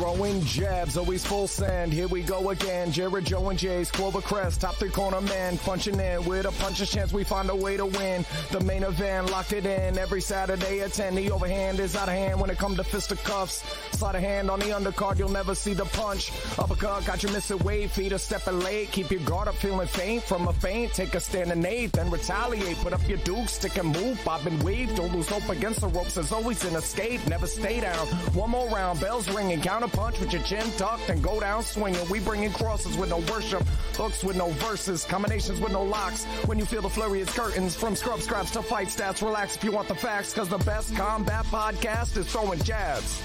Throwing 0.00 0.42
jabs, 0.44 0.96
always 0.96 1.26
full 1.26 1.46
send. 1.46 1.92
Here 1.92 2.08
we 2.08 2.22
go 2.22 2.48
again. 2.48 2.90
Jared, 2.90 3.26
Joe, 3.26 3.50
and 3.50 3.58
Jay's 3.58 3.90
Clover 3.90 4.22
Crest. 4.22 4.62
Top 4.62 4.76
three 4.76 4.88
corner 4.88 5.20
man. 5.20 5.58
Punching 5.58 6.00
in 6.00 6.24
with 6.24 6.46
a 6.46 6.52
puncher's 6.52 6.90
chance. 6.90 7.12
We 7.12 7.22
find 7.22 7.50
a 7.50 7.54
way 7.54 7.76
to 7.76 7.84
win. 7.84 8.24
The 8.50 8.60
main 8.60 8.82
event, 8.82 9.30
locked 9.30 9.52
it 9.52 9.66
in. 9.66 9.98
Every 9.98 10.22
Saturday 10.22 10.80
at 10.80 10.94
10. 10.94 11.16
The 11.16 11.30
overhand 11.30 11.80
is 11.80 11.94
out 11.96 12.08
of 12.08 12.14
hand 12.14 12.40
when 12.40 12.48
it 12.48 12.56
comes 12.56 12.78
to 12.78 12.84
fisticuffs. 12.84 13.62
Slide 13.98 14.14
a 14.14 14.20
hand 14.20 14.50
on 14.50 14.60
the 14.60 14.68
undercard. 14.68 15.18
You'll 15.18 15.28
never 15.28 15.54
see 15.54 15.74
the 15.74 15.84
punch. 15.84 16.32
Uppercut, 16.58 17.04
got 17.04 17.22
you 17.22 17.28
missing 17.28 17.58
weight. 17.58 17.90
Feet 17.90 18.14
are 18.14 18.18
stepping 18.18 18.58
late. 18.60 18.90
Keep 18.92 19.10
your 19.10 19.20
guard 19.20 19.48
up, 19.48 19.54
feeling 19.56 19.86
faint. 19.86 20.22
From 20.22 20.48
a 20.48 20.52
feint, 20.54 20.94
take 20.94 21.14
a 21.14 21.20
stand 21.20 21.52
and 21.52 21.66
eight. 21.66 21.92
Then 21.92 22.10
retaliate. 22.10 22.78
Put 22.78 22.94
up 22.94 23.06
your 23.06 23.18
duke, 23.18 23.50
stick 23.50 23.76
and 23.76 23.94
move. 23.94 24.18
Bob 24.24 24.46
and 24.46 24.62
weave. 24.62 24.96
Don't 24.96 25.14
lose 25.14 25.28
hope 25.28 25.50
against 25.50 25.82
the 25.82 25.88
ropes. 25.88 26.14
There's 26.14 26.32
always 26.32 26.64
an 26.64 26.74
escape. 26.74 27.20
Never 27.26 27.46
stay 27.46 27.80
down. 27.80 28.06
One 28.32 28.48
more 28.48 28.66
round. 28.70 28.98
Bells 28.98 29.28
ringing. 29.28 29.60
Counter 29.60 29.89
punch 29.90 30.18
with 30.20 30.32
your 30.32 30.42
chin 30.42 30.70
tucked 30.76 31.08
and 31.08 31.22
go 31.22 31.40
down 31.40 31.62
swinging. 31.62 32.08
We 32.08 32.20
bringing 32.20 32.52
crosses 32.52 32.96
with 32.96 33.10
no 33.10 33.18
worship, 33.32 33.62
hooks 33.94 34.22
with 34.24 34.36
no 34.36 34.50
verses, 34.50 35.04
combinations 35.04 35.60
with 35.60 35.72
no 35.72 35.82
locks. 35.82 36.24
When 36.46 36.58
you 36.58 36.64
feel 36.64 36.82
the 36.82 36.88
flurry, 36.88 37.20
it's 37.20 37.32
curtains. 37.32 37.74
From 37.74 37.96
scrub 37.96 38.20
scraps 38.20 38.50
to 38.52 38.62
fight 38.62 38.88
stats, 38.88 39.22
relax 39.22 39.56
if 39.56 39.64
you 39.64 39.72
want 39.72 39.88
the 39.88 39.94
facts, 39.94 40.32
because 40.32 40.48
the 40.48 40.58
best 40.58 40.94
combat 40.96 41.44
podcast 41.46 42.16
is 42.16 42.26
throwing 42.30 42.62
jabs. 42.62 43.22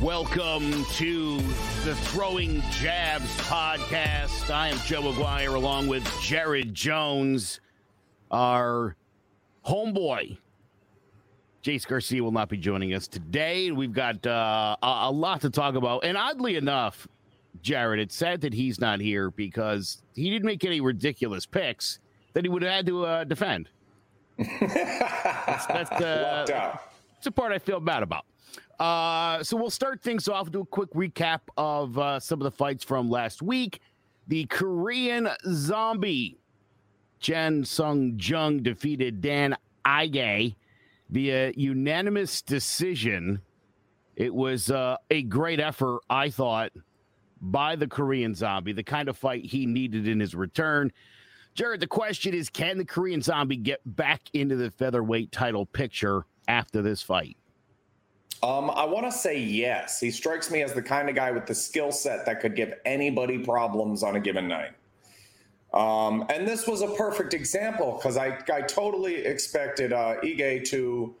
Welcome 0.00 0.84
to 0.94 1.38
the 1.84 1.96
Throwing 1.96 2.62
Jabs 2.70 3.36
podcast. 3.40 4.48
I 4.48 4.68
am 4.68 4.78
Joe 4.86 5.02
McGuire 5.02 5.54
along 5.54 5.88
with 5.88 6.08
Jared 6.22 6.72
Jones, 6.72 7.60
our 8.30 8.94
homeboy 9.66 10.38
Jace 11.68 11.86
Garcia 11.86 12.24
will 12.24 12.32
not 12.32 12.48
be 12.48 12.56
joining 12.56 12.94
us 12.94 13.06
today. 13.06 13.70
We've 13.72 13.92
got 13.92 14.26
uh, 14.26 14.74
a, 14.82 14.86
a, 14.86 15.12
lot 15.12 15.42
to 15.42 15.50
talk 15.50 15.74
about. 15.74 16.02
And 16.02 16.16
oddly 16.16 16.56
enough, 16.56 17.06
Jared, 17.60 18.00
it's 18.00 18.16
sad 18.16 18.40
that 18.40 18.54
he's 18.54 18.80
not 18.80 19.00
here 19.00 19.30
because 19.30 20.00
he 20.14 20.30
didn't 20.30 20.46
make 20.46 20.64
any 20.64 20.80
ridiculous 20.80 21.44
picks 21.44 21.98
that 22.32 22.42
he 22.42 22.48
would 22.48 22.62
have 22.62 22.72
had 22.72 22.86
to 22.86 23.04
uh, 23.04 23.24
defend. 23.24 23.68
that's, 24.38 25.66
that's, 25.66 25.90
uh, 25.90 26.44
that's 26.48 27.24
the 27.24 27.32
part 27.32 27.52
I 27.52 27.58
feel 27.58 27.80
bad 27.80 28.02
about. 28.02 28.24
Uh, 28.80 29.42
so 29.42 29.54
we'll 29.54 29.68
start 29.68 30.00
things 30.00 30.26
off, 30.26 30.50
do 30.50 30.62
a 30.62 30.64
quick 30.64 30.90
recap 30.94 31.40
of 31.58 31.98
uh, 31.98 32.18
some 32.18 32.40
of 32.40 32.44
the 32.44 32.50
fights 32.50 32.82
from 32.82 33.10
last 33.10 33.42
week. 33.42 33.82
The 34.28 34.46
Korean 34.46 35.28
Zombie, 35.52 36.38
Chan 37.20 37.66
Sung 37.66 38.18
Jung 38.18 38.62
defeated 38.62 39.20
Dan 39.20 39.54
Ige 39.84 40.54
via 41.10 41.52
unanimous 41.56 42.42
decision. 42.42 43.40
It 44.16 44.34
was 44.34 44.70
uh, 44.70 44.96
a 45.10 45.22
great 45.22 45.60
effort, 45.60 46.00
I 46.10 46.30
thought, 46.30 46.72
by 47.40 47.76
the 47.76 47.86
Korean 47.86 48.34
Zombie, 48.34 48.72
the 48.72 48.82
kind 48.82 49.08
of 49.08 49.16
fight 49.16 49.44
he 49.44 49.66
needed 49.66 50.08
in 50.08 50.20
his 50.20 50.34
return. 50.34 50.92
Jared, 51.54 51.80
the 51.80 51.86
question 51.86 52.34
is 52.34 52.48
can 52.48 52.78
the 52.78 52.84
Korean 52.84 53.22
Zombie 53.22 53.56
get 53.56 53.80
back 53.84 54.22
into 54.32 54.56
the 54.56 54.70
featherweight 54.70 55.32
title 55.32 55.66
picture 55.66 56.24
after 56.46 56.82
this 56.82 57.02
fight? 57.02 57.36
Um, 58.42 58.70
I 58.70 58.84
want 58.84 59.04
to 59.06 59.12
say 59.12 59.38
yes. 59.40 59.98
He 59.98 60.12
strikes 60.12 60.50
me 60.50 60.62
as 60.62 60.72
the 60.72 60.82
kind 60.82 61.08
of 61.08 61.16
guy 61.16 61.32
with 61.32 61.46
the 61.46 61.54
skill 61.54 61.90
set 61.90 62.24
that 62.26 62.40
could 62.40 62.54
give 62.54 62.74
anybody 62.84 63.38
problems 63.38 64.04
on 64.04 64.14
a 64.14 64.20
given 64.20 64.46
night. 64.46 64.70
Um, 65.72 66.24
and 66.30 66.48
this 66.48 66.66
was 66.66 66.80
a 66.80 66.88
perfect 66.88 67.34
example 67.34 67.92
because 67.92 68.16
I, 68.16 68.38
I 68.52 68.62
totally 68.62 69.16
expected 69.16 69.92
uh, 69.92 70.16
Ige 70.22 70.64
to 70.68 71.14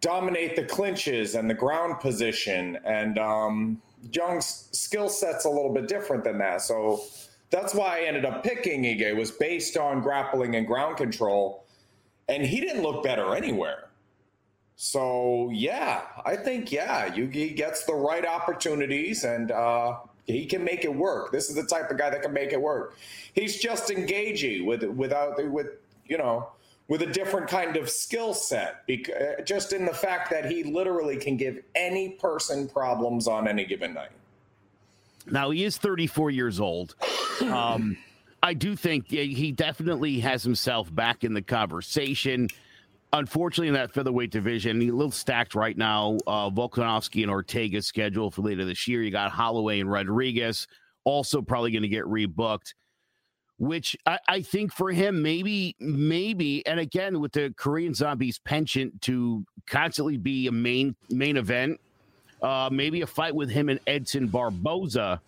dominate 0.00 0.56
the 0.56 0.64
clinches 0.64 1.34
and 1.34 1.48
the 1.48 1.54
ground 1.54 2.00
position. 2.00 2.78
And 2.84 3.18
um, 3.18 3.82
Jung's 4.12 4.68
skill 4.72 5.08
set's 5.08 5.44
a 5.44 5.50
little 5.50 5.72
bit 5.72 5.86
different 5.86 6.24
than 6.24 6.38
that. 6.38 6.62
So 6.62 7.02
that's 7.50 7.74
why 7.74 7.98
I 7.98 8.02
ended 8.02 8.24
up 8.24 8.42
picking 8.42 8.82
Ige 8.82 9.16
was 9.16 9.30
based 9.30 9.76
on 9.76 10.00
grappling 10.00 10.56
and 10.56 10.66
ground 10.66 10.96
control. 10.96 11.64
And 12.28 12.44
he 12.44 12.60
didn't 12.60 12.82
look 12.82 13.04
better 13.04 13.34
anywhere. 13.34 13.90
So 14.82 15.50
yeah, 15.52 16.04
I 16.24 16.36
think 16.36 16.72
yeah, 16.72 17.10
Yugi 17.10 17.54
gets 17.54 17.84
the 17.84 17.92
right 17.92 18.24
opportunities 18.24 19.24
and 19.24 19.50
uh, 19.50 19.98
he 20.30 20.46
can 20.46 20.64
make 20.64 20.84
it 20.84 20.94
work. 20.94 21.32
This 21.32 21.48
is 21.48 21.56
the 21.56 21.64
type 21.64 21.90
of 21.90 21.98
guy 21.98 22.10
that 22.10 22.22
can 22.22 22.32
make 22.32 22.52
it 22.52 22.60
work. 22.60 22.96
He's 23.34 23.58
just 23.58 23.90
engaging 23.90 24.66
with 24.66 24.82
without 24.84 25.36
with 25.50 25.68
you 26.06 26.18
know 26.18 26.48
with 26.88 27.02
a 27.02 27.06
different 27.06 27.48
kind 27.48 27.76
of 27.76 27.88
skill 27.88 28.34
set. 28.34 28.86
Because 28.86 29.14
just 29.44 29.72
in 29.72 29.84
the 29.86 29.94
fact 29.94 30.30
that 30.30 30.50
he 30.50 30.64
literally 30.64 31.16
can 31.16 31.36
give 31.36 31.62
any 31.74 32.10
person 32.10 32.68
problems 32.68 33.28
on 33.28 33.46
any 33.46 33.64
given 33.64 33.94
night. 33.94 34.10
Now 35.26 35.50
he 35.50 35.64
is 35.64 35.78
34 35.78 36.30
years 36.30 36.60
old. 36.60 36.94
Um, 37.40 37.96
I 38.42 38.52
do 38.52 38.76
think 38.76 39.08
he 39.08 39.50
definitely 39.50 40.20
has 40.20 40.42
himself 40.42 40.94
back 40.94 41.24
in 41.24 41.32
the 41.32 41.40
conversation 41.40 42.50
unfortunately, 43.12 43.68
in 43.68 43.74
that 43.74 43.92
featherweight 43.92 44.30
division, 44.30 44.80
a 44.82 44.90
little 44.90 45.10
stacked 45.10 45.54
right 45.54 45.76
now. 45.76 46.18
Uh, 46.26 46.50
Volkanovski 46.50 47.22
and 47.22 47.30
Ortega 47.30 47.82
scheduled 47.82 48.34
for 48.34 48.42
later 48.42 48.64
this 48.64 48.86
year. 48.86 49.02
You 49.02 49.10
got 49.10 49.30
Holloway 49.30 49.80
and 49.80 49.90
Rodriguez 49.90 50.66
also 51.04 51.42
probably 51.42 51.70
going 51.70 51.82
to 51.82 51.88
get 51.88 52.04
rebooked. 52.04 52.74
Which 53.58 53.94
I, 54.06 54.18
I, 54.26 54.40
think 54.40 54.72
for 54.72 54.90
him, 54.90 55.20
maybe, 55.20 55.76
maybe, 55.80 56.66
and 56.66 56.80
again 56.80 57.20
with 57.20 57.32
the 57.32 57.52
Korean 57.58 57.92
Zombies 57.92 58.38
penchant 58.38 59.02
to 59.02 59.44
constantly 59.66 60.16
be 60.16 60.46
a 60.46 60.52
main 60.52 60.96
main 61.10 61.36
event, 61.36 61.78
uh, 62.40 62.70
maybe 62.72 63.02
a 63.02 63.06
fight 63.06 63.34
with 63.34 63.50
him 63.50 63.68
and 63.68 63.78
Edson 63.86 64.28
Barboza, 64.28 65.20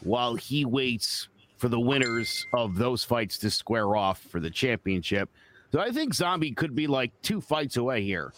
while 0.00 0.34
he 0.34 0.64
waits 0.64 1.28
for 1.58 1.68
the 1.68 1.78
winners 1.78 2.46
of 2.54 2.76
those 2.76 3.04
fights 3.04 3.36
to 3.38 3.50
square 3.50 3.94
off 3.94 4.22
for 4.22 4.40
the 4.40 4.48
championship. 4.48 5.28
So 5.72 5.80
I 5.80 5.90
think 5.90 6.14
Zombie 6.14 6.52
could 6.52 6.74
be 6.74 6.86
like 6.86 7.12
two 7.22 7.40
fights 7.40 7.76
away 7.76 8.02
here. 8.02 8.32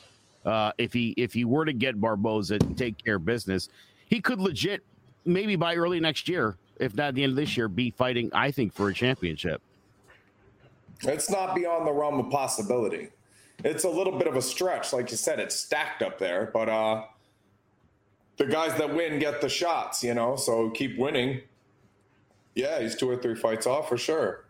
Uh, 0.44 0.72
if 0.78 0.92
he 0.92 1.10
if 1.16 1.32
he 1.32 1.44
were 1.44 1.64
to 1.64 1.72
get 1.72 2.00
Barboza 2.00 2.54
and 2.54 2.76
take 2.76 3.02
care 3.02 3.16
of 3.16 3.24
business, 3.24 3.68
he 4.06 4.20
could 4.20 4.40
legit 4.40 4.82
maybe 5.24 5.54
by 5.54 5.76
early 5.76 6.00
next 6.00 6.28
year, 6.28 6.56
if 6.78 6.94
not 6.94 7.14
the 7.14 7.22
end 7.22 7.30
of 7.30 7.36
this 7.36 7.56
year, 7.56 7.68
be 7.68 7.90
fighting. 7.90 8.30
I 8.32 8.50
think 8.50 8.72
for 8.72 8.88
a 8.88 8.94
championship. 8.94 9.60
It's 11.02 11.30
not 11.30 11.54
beyond 11.54 11.86
the 11.86 11.92
realm 11.92 12.18
of 12.18 12.30
possibility. 12.30 13.08
It's 13.64 13.84
a 13.84 13.88
little 13.88 14.18
bit 14.18 14.26
of 14.26 14.36
a 14.36 14.42
stretch, 14.42 14.92
like 14.92 15.10
you 15.10 15.16
said. 15.16 15.38
It's 15.38 15.54
stacked 15.54 16.02
up 16.02 16.18
there, 16.18 16.50
but 16.52 16.68
uh, 16.68 17.04
the 18.38 18.46
guys 18.46 18.76
that 18.78 18.94
win 18.94 19.18
get 19.18 19.40
the 19.40 19.48
shots, 19.48 20.02
you 20.02 20.14
know. 20.14 20.36
So 20.36 20.70
keep 20.70 20.98
winning. 20.98 21.42
Yeah, 22.54 22.80
he's 22.80 22.96
two 22.96 23.08
or 23.08 23.16
three 23.16 23.34
fights 23.34 23.66
off 23.66 23.88
for 23.88 23.98
sure. 23.98 24.44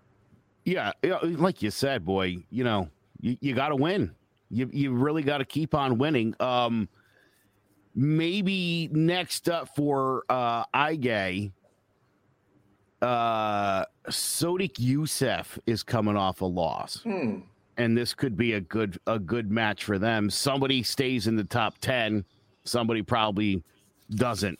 Yeah, 0.65 0.93
like 1.03 1.63
you 1.63 1.71
said, 1.71 2.05
boy, 2.05 2.37
you 2.51 2.65
know, 2.65 2.89
you, 3.21 3.37
you 3.41 3.55
got 3.55 3.69
to 3.69 3.77
win. 3.77 4.15
You 4.51 4.69
you 4.73 4.93
really 4.93 5.23
got 5.23 5.39
to 5.39 5.45
keep 5.45 5.75
on 5.75 5.99
winning. 5.99 6.35
Um, 6.41 6.89
maybe 7.95 8.89
next 8.93 9.49
up 9.49 9.75
for 9.75 10.25
uh, 10.29 10.65
Ige, 10.75 11.53
uh, 13.01 13.85
Sodiq 14.09 14.75
Yusuff 14.75 15.59
is 15.67 15.83
coming 15.83 16.17
off 16.17 16.41
a 16.41 16.47
loss, 16.47 17.01
hmm. 17.03 17.41
and 17.77 17.97
this 17.97 18.13
could 18.13 18.37
be 18.37 18.55
a 18.55 18.61
good 18.61 18.99
a 19.07 19.19
good 19.19 19.51
match 19.51 19.85
for 19.85 19.99
them. 19.99 20.29
Somebody 20.29 20.83
stays 20.83 21.27
in 21.27 21.37
the 21.37 21.45
top 21.45 21.79
ten, 21.79 22.25
somebody 22.65 23.03
probably 23.03 23.63
doesn't. 24.11 24.59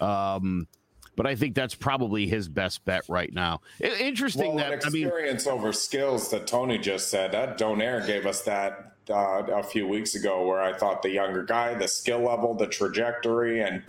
Um, 0.00 0.68
but 1.18 1.26
I 1.26 1.34
think 1.34 1.56
that's 1.56 1.74
probably 1.74 2.28
his 2.28 2.48
best 2.48 2.84
bet 2.84 3.02
right 3.08 3.34
now. 3.34 3.60
Interesting 3.80 4.54
well, 4.54 4.70
that 4.70 4.72
experience 4.72 5.48
I 5.48 5.50
mean, 5.50 5.58
over 5.58 5.72
skills 5.72 6.30
that 6.30 6.46
Tony 6.46 6.78
just 6.78 7.10
said. 7.10 7.32
That 7.32 7.58
Donaire 7.58 8.06
gave 8.06 8.24
us 8.24 8.42
that 8.42 8.94
uh, 9.10 9.42
a 9.52 9.64
few 9.64 9.88
weeks 9.88 10.14
ago, 10.14 10.46
where 10.46 10.62
I 10.62 10.72
thought 10.72 11.02
the 11.02 11.10
younger 11.10 11.42
guy, 11.42 11.74
the 11.74 11.88
skill 11.88 12.20
level, 12.20 12.54
the 12.54 12.68
trajectory, 12.68 13.62
and 13.62 13.82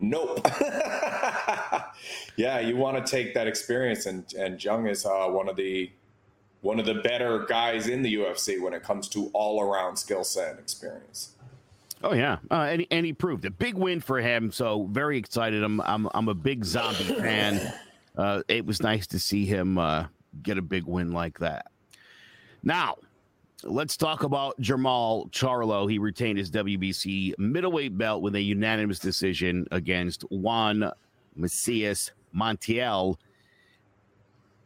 nope. 0.00 0.44
yeah, 2.36 2.58
you 2.58 2.76
want 2.76 3.04
to 3.04 3.08
take 3.08 3.32
that 3.34 3.46
experience, 3.46 4.06
and 4.06 4.24
and 4.34 4.62
Jung 4.62 4.88
is 4.88 5.06
uh, 5.06 5.26
one 5.28 5.48
of 5.48 5.54
the 5.54 5.92
one 6.60 6.80
of 6.80 6.86
the 6.86 6.94
better 6.94 7.46
guys 7.46 7.86
in 7.86 8.02
the 8.02 8.14
UFC 8.16 8.60
when 8.60 8.74
it 8.74 8.82
comes 8.82 9.08
to 9.10 9.30
all 9.32 9.62
around 9.62 9.96
skill 9.96 10.24
set 10.24 10.50
and 10.50 10.58
experience. 10.58 11.36
Oh 12.02 12.14
yeah, 12.14 12.38
uh, 12.50 12.66
and, 12.70 12.86
and 12.90 13.04
he 13.04 13.12
proved 13.12 13.44
a 13.44 13.50
big 13.50 13.74
win 13.74 14.00
for 14.00 14.20
him. 14.20 14.50
So 14.50 14.88
very 14.90 15.18
excited. 15.18 15.62
I'm 15.62 15.80
I'm 15.82 16.08
I'm 16.14 16.28
a 16.28 16.34
big 16.34 16.64
zombie 16.64 17.04
fan. 17.18 17.72
Uh, 18.16 18.42
it 18.48 18.64
was 18.64 18.82
nice 18.82 19.06
to 19.08 19.18
see 19.18 19.44
him 19.44 19.78
uh, 19.78 20.06
get 20.42 20.56
a 20.56 20.62
big 20.62 20.84
win 20.86 21.12
like 21.12 21.38
that. 21.40 21.66
Now, 22.62 22.96
let's 23.64 23.96
talk 23.96 24.22
about 24.22 24.58
Jermall 24.60 25.30
Charlo. 25.30 25.90
He 25.90 25.98
retained 25.98 26.38
his 26.38 26.50
WBC 26.50 27.38
middleweight 27.38 27.96
belt 27.96 28.22
with 28.22 28.34
a 28.34 28.40
unanimous 28.40 28.98
decision 28.98 29.66
against 29.70 30.22
Juan 30.30 30.90
Macias 31.36 32.12
Montiel. 32.34 33.16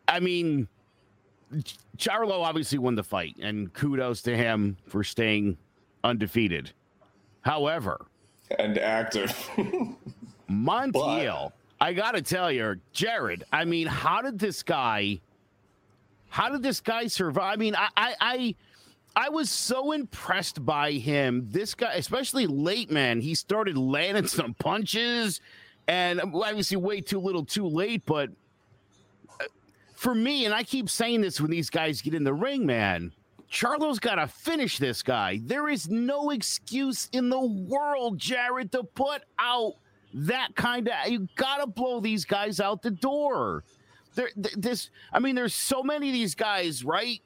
I 0.06 0.20
mean, 0.20 0.68
Charlo 1.96 2.42
obviously 2.42 2.78
won 2.78 2.94
the 2.94 3.02
fight, 3.02 3.36
and 3.40 3.72
kudos 3.72 4.22
to 4.22 4.36
him 4.36 4.76
for 4.86 5.02
staying 5.02 5.56
undefeated 6.04 6.72
However, 7.44 8.06
and 8.58 8.78
active. 8.78 9.30
Montiel, 10.50 11.52
I 11.80 11.92
got 11.92 12.12
to 12.12 12.22
tell 12.22 12.50
you, 12.52 12.76
Jared, 12.92 13.44
I 13.52 13.64
mean, 13.64 13.86
how 13.86 14.22
did 14.22 14.38
this 14.38 14.62
guy 14.62 15.20
how 16.34 16.48
did 16.48 16.64
this 16.64 16.80
guy 16.80 17.06
survive? 17.06 17.52
I 17.52 17.56
mean, 17.56 17.76
I 17.76 17.88
I 17.96 18.14
I, 18.20 18.54
I 19.14 19.28
was 19.28 19.52
so 19.52 19.92
impressed 19.92 20.66
by 20.66 20.90
him. 20.90 21.46
This 21.48 21.76
guy, 21.76 21.92
especially 21.94 22.48
late, 22.48 22.90
man, 22.90 23.20
he 23.20 23.36
started 23.36 23.78
landing 23.78 24.26
some 24.26 24.52
punches 24.54 25.40
and 25.86 26.20
obviously 26.20 26.76
way 26.76 27.00
too 27.00 27.20
little 27.20 27.44
too 27.44 27.68
late, 27.68 28.02
but 28.04 28.30
uh, 29.40 29.44
for 29.94 30.12
me, 30.12 30.44
and 30.44 30.52
I 30.52 30.64
keep 30.64 30.90
saying 30.90 31.20
this 31.20 31.40
when 31.40 31.52
these 31.52 31.70
guys 31.70 32.02
get 32.02 32.14
in 32.14 32.24
the 32.24 32.34
ring, 32.34 32.66
man, 32.66 33.12
Charlo's 33.54 34.00
got 34.00 34.16
to 34.16 34.26
finish 34.26 34.78
this 34.78 35.00
guy. 35.00 35.38
There 35.44 35.68
is 35.68 35.88
no 35.88 36.30
excuse 36.30 37.08
in 37.12 37.28
the 37.28 37.40
world, 37.40 38.18
Jared, 38.18 38.72
to 38.72 38.82
put 38.82 39.22
out 39.38 39.74
that 40.12 40.56
kind 40.56 40.88
of. 40.88 40.94
You 41.08 41.28
got 41.36 41.58
to 41.58 41.68
blow 41.68 42.00
these 42.00 42.24
guys 42.24 42.58
out 42.58 42.82
the 42.82 42.90
door. 42.90 43.62
There, 44.16 44.30
this, 44.56 44.90
I 45.12 45.20
mean, 45.20 45.36
there's 45.36 45.54
so 45.54 45.84
many 45.84 46.08
of 46.08 46.12
these 46.12 46.34
guys, 46.34 46.84
right? 46.84 47.22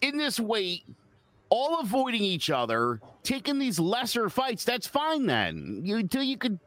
In 0.00 0.18
this 0.18 0.40
weight, 0.40 0.82
all 1.48 1.78
avoiding 1.78 2.24
each 2.24 2.50
other, 2.50 3.00
taking 3.22 3.60
these 3.60 3.78
lesser 3.78 4.28
fights. 4.28 4.64
That's 4.64 4.88
fine 4.88 5.26
then. 5.26 5.82
You 5.84 5.98
until 5.98 6.24
you 6.24 6.36
could 6.36 6.58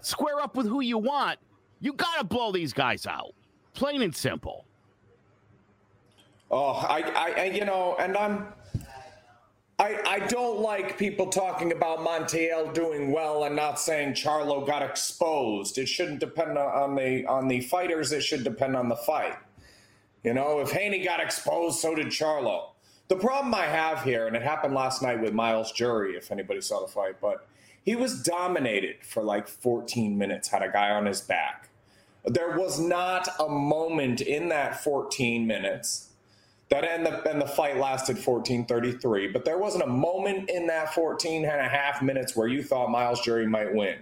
square 0.00 0.40
up 0.40 0.56
with 0.56 0.66
who 0.66 0.80
you 0.80 0.98
want. 0.98 1.38
You 1.78 1.92
got 1.92 2.18
to 2.18 2.24
blow 2.24 2.50
these 2.50 2.72
guys 2.72 3.06
out, 3.06 3.32
plain 3.74 4.02
and 4.02 4.14
simple. 4.14 4.66
Oh, 6.50 6.72
I, 6.72 7.32
I, 7.36 7.44
you 7.46 7.64
know, 7.64 7.96
and 7.98 8.16
I'm, 8.16 8.46
I, 9.78 10.00
I 10.06 10.18
don't 10.20 10.60
like 10.60 10.96
people 10.96 11.26
talking 11.26 11.72
about 11.72 11.98
Montiel 11.98 12.72
doing 12.72 13.12
well 13.12 13.44
and 13.44 13.56
not 13.56 13.80
saying 13.80 14.14
Charlo 14.14 14.66
got 14.66 14.82
exposed. 14.82 15.76
It 15.76 15.86
shouldn't 15.86 16.20
depend 16.20 16.56
on 16.56 16.94
the 16.94 17.26
on 17.26 17.48
the 17.48 17.60
fighters. 17.60 18.12
It 18.12 18.22
should 18.22 18.44
depend 18.44 18.76
on 18.76 18.88
the 18.88 18.96
fight. 18.96 19.36
You 20.22 20.34
know, 20.34 20.60
if 20.60 20.70
Haney 20.70 21.04
got 21.04 21.20
exposed, 21.20 21.78
so 21.80 21.94
did 21.94 22.06
Charlo. 22.06 22.70
The 23.08 23.16
problem 23.16 23.54
I 23.54 23.66
have 23.66 24.02
here, 24.02 24.26
and 24.26 24.34
it 24.34 24.42
happened 24.42 24.74
last 24.74 25.02
night 25.02 25.20
with 25.20 25.32
Myles 25.32 25.70
Jury, 25.72 26.16
if 26.16 26.32
anybody 26.32 26.60
saw 26.60 26.80
the 26.80 26.90
fight, 26.90 27.20
but 27.20 27.46
he 27.84 27.94
was 27.94 28.22
dominated 28.22 29.04
for 29.04 29.22
like 29.22 29.46
14 29.46 30.18
minutes, 30.18 30.48
had 30.48 30.62
a 30.62 30.68
guy 30.68 30.90
on 30.90 31.06
his 31.06 31.20
back. 31.20 31.68
There 32.24 32.58
was 32.58 32.80
not 32.80 33.28
a 33.38 33.48
moment 33.48 34.20
in 34.20 34.48
that 34.48 34.82
14 34.82 35.46
minutes 35.46 36.08
that 36.68 36.84
and 36.84 37.06
the 37.06 37.30
and 37.30 37.40
the 37.40 37.46
fight 37.46 37.76
lasted 37.76 38.16
14:33, 38.16 39.32
but 39.32 39.44
there 39.44 39.58
wasn't 39.58 39.84
a 39.84 39.88
moment 39.88 40.50
in 40.50 40.66
that 40.66 40.94
14 40.94 41.44
and 41.44 41.60
a 41.60 41.68
half 41.68 42.02
minutes 42.02 42.34
where 42.34 42.48
you 42.48 42.62
thought 42.62 42.90
Myles 42.90 43.20
Jury 43.20 43.46
might 43.46 43.72
win. 43.72 43.98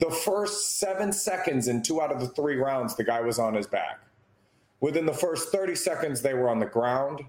The 0.00 0.10
first 0.10 0.80
7 0.80 1.12
seconds 1.12 1.68
in 1.68 1.82
two 1.82 2.02
out 2.02 2.10
of 2.10 2.18
the 2.18 2.26
3 2.26 2.56
rounds 2.56 2.96
the 2.96 3.04
guy 3.04 3.20
was 3.20 3.38
on 3.38 3.54
his 3.54 3.68
back. 3.68 4.00
Within 4.80 5.06
the 5.06 5.12
first 5.12 5.52
30 5.52 5.76
seconds 5.76 6.22
they 6.22 6.34
were 6.34 6.48
on 6.48 6.58
the 6.58 6.66
ground. 6.66 7.24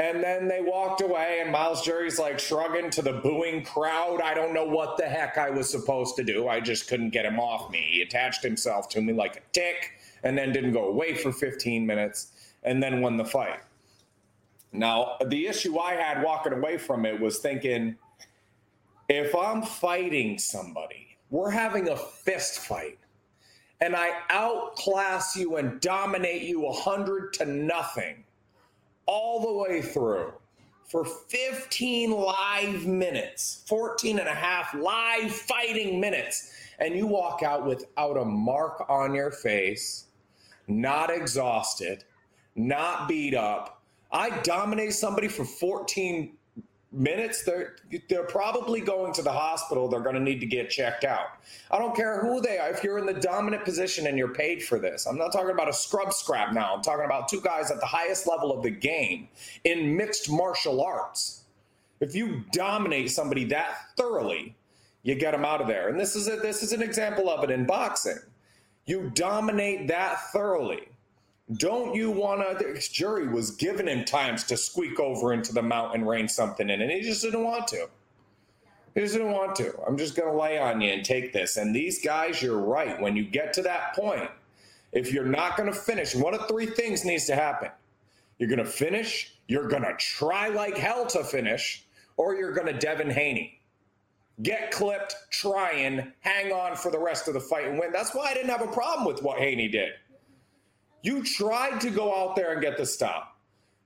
And 0.00 0.22
then 0.22 0.46
they 0.46 0.60
walked 0.60 1.00
away, 1.00 1.40
and 1.42 1.50
Myles 1.50 1.82
Jury's 1.82 2.20
like 2.20 2.38
shrugging 2.38 2.88
to 2.90 3.02
the 3.02 3.14
booing 3.14 3.64
crowd. 3.64 4.20
I 4.22 4.32
don't 4.32 4.54
know 4.54 4.64
what 4.64 4.96
the 4.96 5.08
heck 5.08 5.38
I 5.38 5.50
was 5.50 5.68
supposed 5.68 6.14
to 6.16 6.22
do. 6.22 6.46
I 6.46 6.60
just 6.60 6.88
couldn't 6.88 7.10
get 7.10 7.24
him 7.24 7.40
off 7.40 7.68
me. 7.72 7.84
He 7.90 8.02
attached 8.02 8.44
himself 8.44 8.88
to 8.90 9.00
me 9.00 9.12
like 9.12 9.38
a 9.38 9.40
tick 9.52 9.94
and 10.22 10.38
then 10.38 10.52
didn't 10.52 10.72
go 10.72 10.84
away 10.84 11.14
for 11.14 11.32
15 11.32 11.84
minutes 11.84 12.52
and 12.62 12.80
then 12.80 13.00
won 13.00 13.16
the 13.16 13.24
fight. 13.24 13.58
Now, 14.72 15.16
the 15.24 15.46
issue 15.46 15.78
I 15.78 15.94
had 15.94 16.22
walking 16.22 16.52
away 16.52 16.78
from 16.78 17.06
it 17.06 17.18
was 17.18 17.38
thinking 17.38 17.96
if 19.08 19.34
I'm 19.34 19.62
fighting 19.62 20.38
somebody, 20.38 21.16
we're 21.30 21.50
having 21.50 21.88
a 21.88 21.96
fist 21.96 22.60
fight, 22.60 22.98
and 23.80 23.96
I 23.96 24.10
outclass 24.28 25.36
you 25.36 25.56
and 25.56 25.80
dominate 25.80 26.42
you 26.42 26.60
100 26.60 27.32
to 27.34 27.46
nothing 27.46 28.24
all 29.06 29.40
the 29.40 29.52
way 29.52 29.80
through 29.80 30.32
for 30.88 31.04
15 31.04 32.10
live 32.10 32.86
minutes, 32.86 33.64
14 33.66 34.18
and 34.18 34.28
a 34.28 34.34
half 34.34 34.74
live 34.74 35.32
fighting 35.32 36.00
minutes, 36.00 36.52
and 36.78 36.94
you 36.94 37.06
walk 37.06 37.42
out 37.42 37.66
without 37.66 38.16
a 38.16 38.24
mark 38.24 38.84
on 38.88 39.14
your 39.14 39.30
face, 39.30 40.06
not 40.66 41.10
exhausted, 41.10 42.04
not 42.54 43.08
beat 43.08 43.34
up 43.34 43.77
I 44.10 44.40
dominate 44.40 44.94
somebody 44.94 45.28
for 45.28 45.44
14 45.44 46.36
minutes, 46.92 47.42
they're 47.42 47.76
they're 48.08 48.24
probably 48.24 48.80
going 48.80 49.12
to 49.14 49.22
the 49.22 49.32
hospital. 49.32 49.88
They're 49.88 50.00
going 50.00 50.14
to 50.14 50.20
need 50.20 50.40
to 50.40 50.46
get 50.46 50.70
checked 50.70 51.04
out. 51.04 51.26
I 51.70 51.78
don't 51.78 51.94
care 51.94 52.20
who 52.20 52.40
they 52.40 52.58
are. 52.58 52.70
If 52.70 52.82
you're 52.82 52.98
in 52.98 53.06
the 53.06 53.14
dominant 53.14 53.64
position 53.64 54.06
and 54.06 54.16
you're 54.16 54.32
paid 54.32 54.62
for 54.62 54.78
this, 54.78 55.06
I'm 55.06 55.18
not 55.18 55.32
talking 55.32 55.50
about 55.50 55.68
a 55.68 55.72
scrub 55.72 56.12
scrap 56.12 56.52
now. 56.52 56.74
I'm 56.74 56.82
talking 56.82 57.04
about 57.04 57.28
two 57.28 57.40
guys 57.40 57.70
at 57.70 57.80
the 57.80 57.86
highest 57.86 58.26
level 58.26 58.52
of 58.52 58.62
the 58.62 58.70
game 58.70 59.28
in 59.64 59.96
mixed 59.96 60.30
martial 60.30 60.82
arts. 60.82 61.44
If 62.00 62.14
you 62.14 62.44
dominate 62.52 63.10
somebody 63.10 63.44
that 63.46 63.76
thoroughly, 63.96 64.56
you 65.02 65.14
get 65.14 65.32
them 65.32 65.44
out 65.44 65.60
of 65.60 65.66
there. 65.66 65.88
And 65.88 65.98
this 65.98 66.14
is 66.16 66.28
a, 66.28 66.36
this 66.36 66.62
is 66.62 66.72
an 66.72 66.82
example 66.82 67.28
of 67.28 67.44
it 67.44 67.50
in 67.50 67.66
boxing. 67.66 68.18
You 68.86 69.10
dominate 69.14 69.88
that 69.88 70.30
thoroughly 70.32 70.88
don't 71.56 71.94
you 71.94 72.10
want 72.10 72.58
to? 72.58 72.64
The 72.64 72.88
jury 72.92 73.26
was 73.26 73.52
giving 73.52 73.86
him 73.86 74.04
times 74.04 74.44
to 74.44 74.56
squeak 74.56 75.00
over 75.00 75.32
into 75.32 75.52
the 75.52 75.62
mountain, 75.62 76.04
rein 76.04 76.28
something 76.28 76.68
in, 76.68 76.82
and 76.82 76.90
he 76.90 77.00
just 77.00 77.22
didn't 77.22 77.44
want 77.44 77.66
to. 77.68 77.88
He 78.94 79.00
just 79.00 79.14
didn't 79.14 79.32
want 79.32 79.56
to. 79.56 79.72
I'm 79.86 79.96
just 79.96 80.14
going 80.16 80.30
to 80.30 80.36
lay 80.36 80.58
on 80.58 80.80
you 80.80 80.90
and 80.90 81.04
take 81.04 81.32
this. 81.32 81.56
And 81.56 81.74
these 81.74 82.02
guys, 82.02 82.42
you're 82.42 82.58
right. 82.58 83.00
When 83.00 83.16
you 83.16 83.24
get 83.24 83.52
to 83.54 83.62
that 83.62 83.94
point, 83.94 84.30
if 84.92 85.12
you're 85.12 85.24
not 85.24 85.56
going 85.56 85.72
to 85.72 85.78
finish, 85.78 86.14
one 86.14 86.34
of 86.34 86.46
three 86.48 86.66
things 86.66 87.04
needs 87.04 87.26
to 87.26 87.34
happen. 87.34 87.70
You're 88.38 88.48
going 88.48 88.58
to 88.58 88.64
finish, 88.64 89.34
you're 89.48 89.68
going 89.68 89.82
to 89.82 89.94
try 89.98 90.48
like 90.48 90.76
hell 90.76 91.06
to 91.06 91.24
finish, 91.24 91.86
or 92.16 92.34
you're 92.34 92.52
going 92.52 92.66
to 92.66 92.78
Devin 92.78 93.10
Haney. 93.10 93.60
Get 94.42 94.70
clipped, 94.70 95.16
try 95.30 95.72
and 95.72 96.12
hang 96.20 96.52
on 96.52 96.76
for 96.76 96.92
the 96.92 96.98
rest 96.98 97.26
of 97.26 97.34
the 97.34 97.40
fight 97.40 97.66
and 97.66 97.78
win. 97.78 97.90
That's 97.92 98.14
why 98.14 98.26
I 98.30 98.34
didn't 98.34 98.50
have 98.50 98.62
a 98.62 98.72
problem 98.72 99.06
with 99.06 99.22
what 99.22 99.38
Haney 99.38 99.68
did. 99.68 99.92
You 101.02 101.22
tried 101.22 101.80
to 101.82 101.90
go 101.90 102.14
out 102.14 102.36
there 102.36 102.52
and 102.52 102.60
get 102.60 102.76
the 102.76 102.86
stop. 102.86 103.36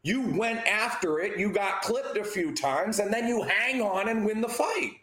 You 0.02 0.22
went 0.36 0.66
after 0.66 1.20
it. 1.20 1.38
You 1.38 1.52
got 1.52 1.82
clipped 1.82 2.16
a 2.16 2.24
few 2.24 2.54
times, 2.54 2.98
and 2.98 3.12
then 3.12 3.28
you 3.28 3.42
hang 3.42 3.80
on 3.80 4.08
and 4.08 4.24
win 4.24 4.40
the 4.40 4.48
fight. 4.48 4.94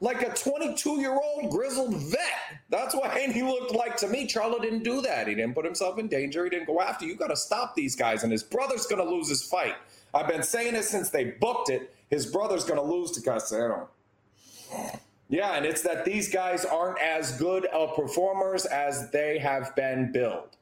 Like 0.00 0.22
a 0.22 0.32
22 0.32 1.00
year 1.00 1.12
old 1.12 1.50
grizzled 1.50 1.94
vet. 1.94 2.60
That's 2.70 2.94
what 2.94 3.16
he 3.16 3.42
looked 3.42 3.74
like 3.74 3.96
to 3.98 4.08
me. 4.08 4.26
Charlo 4.26 4.60
didn't 4.60 4.84
do 4.84 5.00
that. 5.02 5.26
He 5.26 5.34
didn't 5.34 5.54
put 5.54 5.64
himself 5.64 5.98
in 5.98 6.08
danger. 6.08 6.44
He 6.44 6.50
didn't 6.50 6.66
go 6.66 6.80
after. 6.80 7.04
You 7.04 7.16
got 7.16 7.28
to 7.28 7.36
stop 7.36 7.74
these 7.74 7.96
guys, 7.96 8.22
and 8.22 8.30
his 8.30 8.42
brother's 8.42 8.86
going 8.86 9.04
to 9.04 9.10
lose 9.10 9.28
his 9.28 9.42
fight. 9.42 9.74
I've 10.14 10.28
been 10.28 10.42
saying 10.42 10.74
it 10.74 10.84
since 10.84 11.10
they 11.10 11.32
booked 11.40 11.68
it. 11.68 11.94
His 12.10 12.26
brother's 12.26 12.64
going 12.64 12.80
to 12.80 12.86
lose 12.86 13.10
to 13.12 13.20
Casero. 13.20 13.88
Yeah, 15.28 15.54
and 15.56 15.66
it's 15.66 15.82
that 15.82 16.04
these 16.04 16.32
guys 16.32 16.64
aren't 16.64 17.00
as 17.00 17.38
good 17.38 17.66
of 17.66 17.94
performers 17.94 18.64
as 18.66 19.10
they 19.10 19.38
have 19.38 19.74
been 19.76 20.10
billed. 20.10 20.56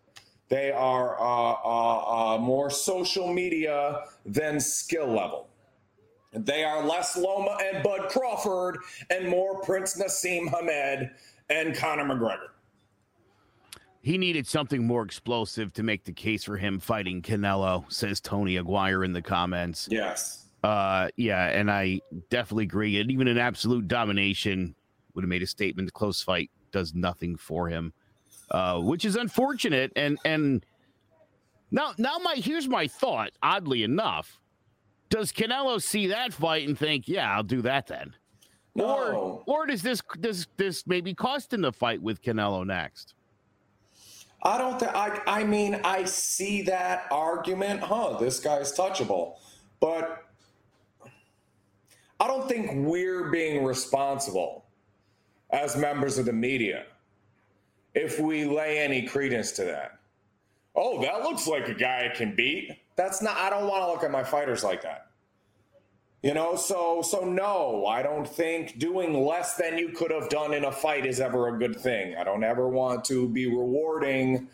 They 0.48 0.70
are 0.70 1.20
uh, 1.20 1.54
uh, 1.64 2.34
uh, 2.34 2.38
more 2.38 2.70
social 2.70 3.32
media 3.32 4.04
than 4.24 4.60
skill 4.60 5.08
level. 5.08 5.48
They 6.32 6.64
are 6.64 6.84
less 6.84 7.16
Loma 7.16 7.58
and 7.62 7.82
Bud 7.82 8.08
Crawford 8.10 8.78
and 9.10 9.28
more 9.28 9.60
Prince 9.62 10.00
Naseem 10.00 10.48
Hamed 10.48 11.10
and 11.48 11.74
Conor 11.74 12.04
McGregor. 12.04 12.48
He 14.02 14.18
needed 14.18 14.46
something 14.46 14.86
more 14.86 15.02
explosive 15.02 15.72
to 15.72 15.82
make 15.82 16.04
the 16.04 16.12
case 16.12 16.44
for 16.44 16.56
him 16.56 16.78
fighting 16.78 17.22
Canelo, 17.22 17.90
says 17.90 18.20
Tony 18.20 18.56
Aguirre 18.56 19.04
in 19.04 19.12
the 19.12 19.22
comments. 19.22 19.88
Yes. 19.90 20.44
Uh, 20.62 21.08
yeah, 21.16 21.46
and 21.46 21.70
I 21.70 22.00
definitely 22.30 22.64
agree. 22.64 23.00
And 23.00 23.10
even 23.10 23.26
an 23.26 23.38
absolute 23.38 23.88
domination 23.88 24.76
would 25.14 25.24
have 25.24 25.28
made 25.28 25.42
a 25.42 25.46
statement. 25.46 25.88
The 25.88 25.92
close 25.92 26.22
fight 26.22 26.50
does 26.70 26.94
nothing 26.94 27.36
for 27.36 27.68
him 27.68 27.92
uh, 28.50 28.80
which 28.80 29.04
is 29.04 29.16
unfortunate. 29.16 29.92
And 29.96 30.18
and 30.24 30.64
now 31.70 31.92
now 31.98 32.18
my 32.18 32.34
here's 32.36 32.68
my 32.68 32.86
thought. 32.86 33.32
Oddly 33.42 33.82
enough, 33.82 34.40
does 35.08 35.32
Canelo 35.32 35.80
see 35.80 36.08
that 36.08 36.32
fight 36.32 36.66
and 36.68 36.78
think, 36.78 37.08
yeah, 37.08 37.34
I'll 37.34 37.42
do 37.42 37.62
that 37.62 37.86
then? 37.86 38.14
No. 38.74 38.84
Or 38.84 39.42
or 39.46 39.66
does 39.66 39.82
this 39.82 40.02
does 40.20 40.46
this 40.56 40.86
maybe 40.86 41.14
cost 41.14 41.52
him 41.52 41.62
the 41.62 41.72
fight 41.72 42.02
with 42.02 42.22
Canelo 42.22 42.66
next? 42.66 43.14
I 44.42 44.58
don't 44.58 44.78
think 44.78 44.94
I 44.94 45.20
I 45.26 45.44
mean 45.44 45.80
I 45.82 46.04
see 46.04 46.62
that 46.62 47.06
argument, 47.10 47.80
huh? 47.80 48.16
This 48.20 48.38
guy's 48.38 48.76
touchable. 48.76 49.36
But 49.80 50.24
I 52.20 52.26
don't 52.26 52.48
think 52.48 52.86
we're 52.86 53.30
being 53.30 53.64
responsible 53.64 54.64
as 55.50 55.76
members 55.76 56.18
of 56.18 56.26
the 56.26 56.32
media 56.32 56.84
if 57.96 58.20
we 58.20 58.44
lay 58.44 58.78
any 58.78 59.02
credence 59.02 59.50
to 59.52 59.64
that. 59.64 59.98
Oh, 60.76 61.00
that 61.00 61.22
looks 61.22 61.48
like 61.48 61.68
a 61.68 61.74
guy 61.74 62.08
I 62.12 62.14
can 62.14 62.36
beat. 62.36 62.76
That's 62.94 63.22
not, 63.22 63.36
I 63.38 63.48
don't 63.48 63.66
want 63.66 63.82
to 63.82 63.86
look 63.86 64.04
at 64.04 64.10
my 64.10 64.22
fighters 64.22 64.62
like 64.62 64.82
that. 64.82 65.06
You 66.22 66.34
know, 66.34 66.56
so 66.56 67.02
so 67.02 67.20
no, 67.20 67.86
I 67.86 68.02
don't 68.02 68.28
think 68.28 68.78
doing 68.78 69.24
less 69.24 69.54
than 69.54 69.78
you 69.78 69.90
could 69.90 70.10
have 70.10 70.28
done 70.28 70.54
in 70.54 70.64
a 70.64 70.72
fight 70.72 71.06
is 71.06 71.20
ever 71.20 71.54
a 71.54 71.58
good 71.58 71.76
thing. 71.76 72.16
I 72.16 72.24
don't 72.24 72.42
ever 72.42 72.68
want 72.68 73.04
to 73.06 73.28
be 73.28 73.46
rewarding 73.46 74.48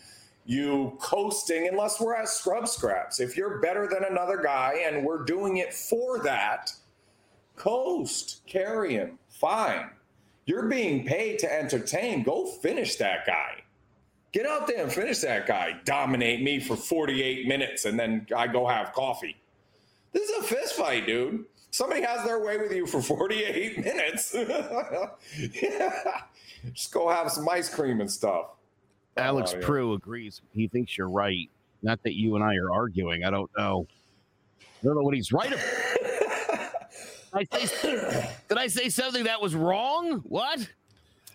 you 0.44 0.98
coasting 1.00 1.68
unless 1.68 2.00
we're 2.00 2.14
at 2.14 2.28
scrub 2.28 2.68
scraps. 2.68 3.20
If 3.20 3.36
you're 3.36 3.58
better 3.60 3.88
than 3.88 4.04
another 4.04 4.40
guy 4.42 4.84
and 4.86 5.04
we're 5.04 5.24
doing 5.24 5.58
it 5.58 5.72
for 5.72 6.18
that, 6.24 6.72
coast, 7.56 8.42
carry 8.46 8.94
him, 8.94 9.18
fine. 9.30 9.90
You're 10.46 10.66
being 10.66 11.06
paid 11.06 11.38
to 11.40 11.52
entertain. 11.52 12.22
Go 12.22 12.46
finish 12.46 12.96
that 12.96 13.26
guy. 13.26 13.62
Get 14.32 14.46
out 14.46 14.66
there 14.66 14.82
and 14.82 14.92
finish 14.92 15.18
that 15.18 15.46
guy. 15.46 15.78
Dominate 15.84 16.42
me 16.42 16.58
for 16.58 16.76
48 16.76 17.46
minutes 17.46 17.84
and 17.84 17.98
then 17.98 18.26
I 18.36 18.46
go 18.46 18.66
have 18.66 18.92
coffee. 18.92 19.36
This 20.12 20.28
is 20.28 20.38
a 20.38 20.42
fist 20.42 20.74
fight, 20.74 21.06
dude. 21.06 21.44
Somebody 21.70 22.02
has 22.02 22.24
their 22.26 22.38
way 22.38 22.58
with 22.58 22.72
you 22.72 22.86
for 22.86 23.00
48 23.00 23.78
minutes. 23.84 24.34
yeah. 24.34 25.08
Just 26.72 26.92
go 26.92 27.08
have 27.08 27.30
some 27.30 27.48
ice 27.48 27.68
cream 27.68 28.00
and 28.00 28.10
stuff. 28.10 28.46
Alex 29.16 29.52
oh, 29.54 29.58
yeah. 29.58 29.66
Prue 29.66 29.92
agrees. 29.94 30.40
He 30.52 30.68
thinks 30.68 30.96
you're 30.96 31.08
right. 31.08 31.50
Not 31.82 32.02
that 32.04 32.14
you 32.14 32.36
and 32.36 32.44
I 32.44 32.54
are 32.56 32.70
arguing. 32.70 33.24
I 33.24 33.30
don't 33.30 33.50
know. 33.56 33.86
I 34.60 34.84
don't 34.84 34.94
know 34.94 35.02
what 35.02 35.14
he's 35.14 35.32
right 35.32 35.52
about. 35.52 35.64
I 37.32 37.44
say, 37.44 38.28
did 38.48 38.58
I 38.58 38.66
say 38.66 38.88
something 38.88 39.24
that 39.24 39.40
was 39.40 39.54
wrong? 39.54 40.18
What? 40.24 40.68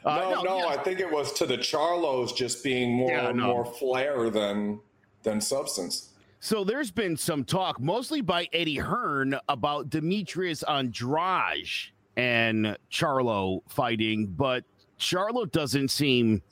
Uh, 0.06 0.16
no, 0.18 0.32
no, 0.32 0.42
no 0.44 0.58
yeah. 0.60 0.68
I 0.68 0.78
think 0.78 1.00
it 1.00 1.12
was 1.12 1.34
to 1.34 1.46
the 1.46 1.58
Charlos 1.58 2.36
just 2.36 2.64
being 2.64 2.94
more 2.94 3.10
yeah, 3.10 3.32
no. 3.32 3.48
more 3.48 3.66
flair 3.66 4.30
than 4.30 4.80
than 5.24 5.42
substance. 5.42 6.10
So 6.40 6.64
there's 6.64 6.92
been 6.92 7.18
some 7.18 7.44
talk, 7.44 7.80
mostly 7.80 8.22
by 8.22 8.48
Eddie 8.54 8.78
Hearn, 8.78 9.38
about 9.50 9.90
Demetrius 9.90 10.64
Andrade 10.64 11.68
and 12.16 12.78
Charlo 12.92 13.62
fighting, 13.68 14.28
but 14.28 14.64
Charlo 15.00 15.52
doesn't 15.52 15.90
seem 15.90 16.44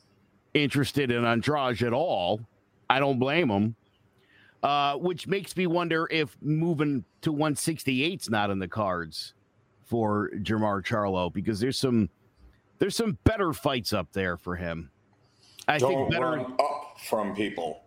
interested 0.56 1.12
in 1.12 1.24
Andrade 1.24 1.84
at 1.84 1.94
all. 1.94 2.42
I 2.90 3.00
don't 3.00 3.20
blame 3.20 3.50
him. 3.50 3.76
Uh, 4.64 4.96
which 4.96 5.28
makes 5.28 5.56
me 5.56 5.68
wonder 5.68 6.08
if 6.10 6.36
moving 6.42 7.06
to 7.22 7.32
168 7.32 8.22
is 8.22 8.30
not 8.32 8.50
in 8.50 8.58
the 8.58 8.68
cards 8.68 9.35
for 9.86 10.32
Jermall 10.38 10.84
Charlo 10.84 11.32
because 11.32 11.60
there's 11.60 11.78
some 11.78 12.10
there's 12.80 12.96
some 12.96 13.18
better 13.24 13.54
fights 13.54 13.94
up 13.94 14.12
there 14.12 14.38
for 14.38 14.56
him. 14.56 14.90
I 15.68 15.78
don't 15.78 15.94
think 15.94 16.12
better 16.12 16.26
run 16.26 16.56
up 16.60 17.00
from 17.00 17.36
people. 17.36 17.84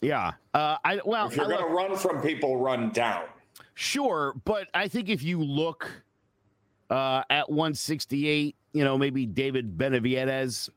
Yeah. 0.00 0.32
Uh, 0.54 0.76
I 0.84 1.00
well, 1.04 1.26
if 1.26 1.36
you're 1.36 1.48
going 1.48 1.58
to 1.58 1.74
run 1.74 1.96
from 1.96 2.22
people, 2.22 2.56
run 2.56 2.90
down. 2.90 3.24
Sure, 3.74 4.34
but 4.44 4.68
I 4.74 4.88
think 4.88 5.08
if 5.08 5.22
you 5.22 5.42
look 5.42 5.90
uh, 6.90 7.22
at 7.30 7.48
168, 7.50 8.56
you 8.72 8.84
know, 8.84 8.96
maybe 8.96 9.26
David 9.26 9.76
Benavidez 9.76 10.70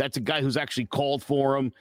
that's 0.00 0.16
a 0.16 0.20
guy 0.20 0.40
who's 0.40 0.56
actually 0.56 0.86
called 0.86 1.22
for 1.22 1.56
him. 1.56 1.72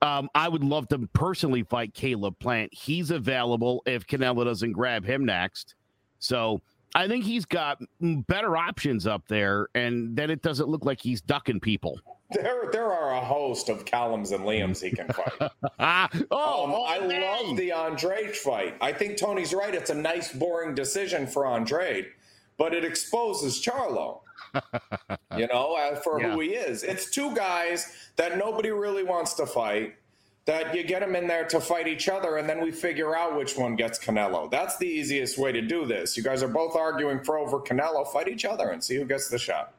Um, 0.00 0.30
I 0.34 0.48
would 0.48 0.62
love 0.62 0.86
to 0.88 1.08
personally 1.12 1.64
fight 1.64 1.92
Caleb 1.92 2.38
Plant. 2.38 2.72
He's 2.72 3.10
available 3.10 3.82
if 3.84 4.06
Canelo 4.06 4.44
doesn't 4.44 4.72
grab 4.72 5.04
him 5.04 5.24
next. 5.24 5.74
So 6.20 6.62
I 6.94 7.06
think 7.06 7.24
he's 7.24 7.44
got 7.44 7.82
better 8.00 8.56
options 8.56 9.06
up 9.06 9.28
there, 9.28 9.68
and 9.74 10.16
then 10.16 10.30
it 10.30 10.42
doesn't 10.42 10.68
look 10.68 10.84
like 10.84 11.00
he's 11.00 11.20
ducking 11.20 11.60
people. 11.60 12.00
There, 12.30 12.68
there 12.72 12.92
are 12.92 13.14
a 13.14 13.20
host 13.20 13.68
of 13.68 13.84
Callums 13.84 14.32
and 14.32 14.44
Liams 14.44 14.82
he 14.82 14.90
can 14.90 15.08
fight. 15.08 15.50
oh, 16.30 16.64
um, 16.64 16.84
I 16.86 16.98
love 16.98 17.56
the 17.56 17.72
Andrade 17.72 18.36
fight. 18.36 18.76
I 18.80 18.92
think 18.92 19.16
Tony's 19.16 19.54
right. 19.54 19.74
It's 19.74 19.90
a 19.90 19.94
nice, 19.94 20.32
boring 20.32 20.74
decision 20.74 21.26
for 21.26 21.46
Andrade, 21.46 22.06
but 22.58 22.74
it 22.74 22.84
exposes 22.84 23.62
Charlo 23.62 24.20
you 25.36 25.46
know, 25.46 25.98
for 26.02 26.20
yeah. 26.20 26.32
who 26.32 26.40
he 26.40 26.50
is. 26.50 26.82
It's 26.82 27.10
two 27.10 27.34
guys 27.34 27.92
that 28.16 28.38
nobody 28.38 28.70
really 28.70 29.04
wants 29.04 29.34
to 29.34 29.46
fight. 29.46 29.94
That 30.48 30.74
you 30.74 30.82
get 30.82 31.00
them 31.00 31.14
in 31.14 31.26
there 31.26 31.44
to 31.48 31.60
fight 31.60 31.86
each 31.86 32.08
other, 32.08 32.38
and 32.38 32.48
then 32.48 32.62
we 32.62 32.70
figure 32.72 33.14
out 33.14 33.36
which 33.36 33.58
one 33.58 33.76
gets 33.76 33.98
Canelo. 33.98 34.50
That's 34.50 34.78
the 34.78 34.86
easiest 34.86 35.36
way 35.36 35.52
to 35.52 35.60
do 35.60 35.84
this. 35.84 36.16
You 36.16 36.22
guys 36.22 36.42
are 36.42 36.48
both 36.48 36.74
arguing 36.74 37.22
for 37.22 37.36
over 37.36 37.58
Canelo. 37.58 38.10
Fight 38.10 38.28
each 38.28 38.46
other 38.46 38.70
and 38.70 38.82
see 38.82 38.96
who 38.96 39.04
gets 39.04 39.28
the 39.28 39.38
shot. 39.38 39.74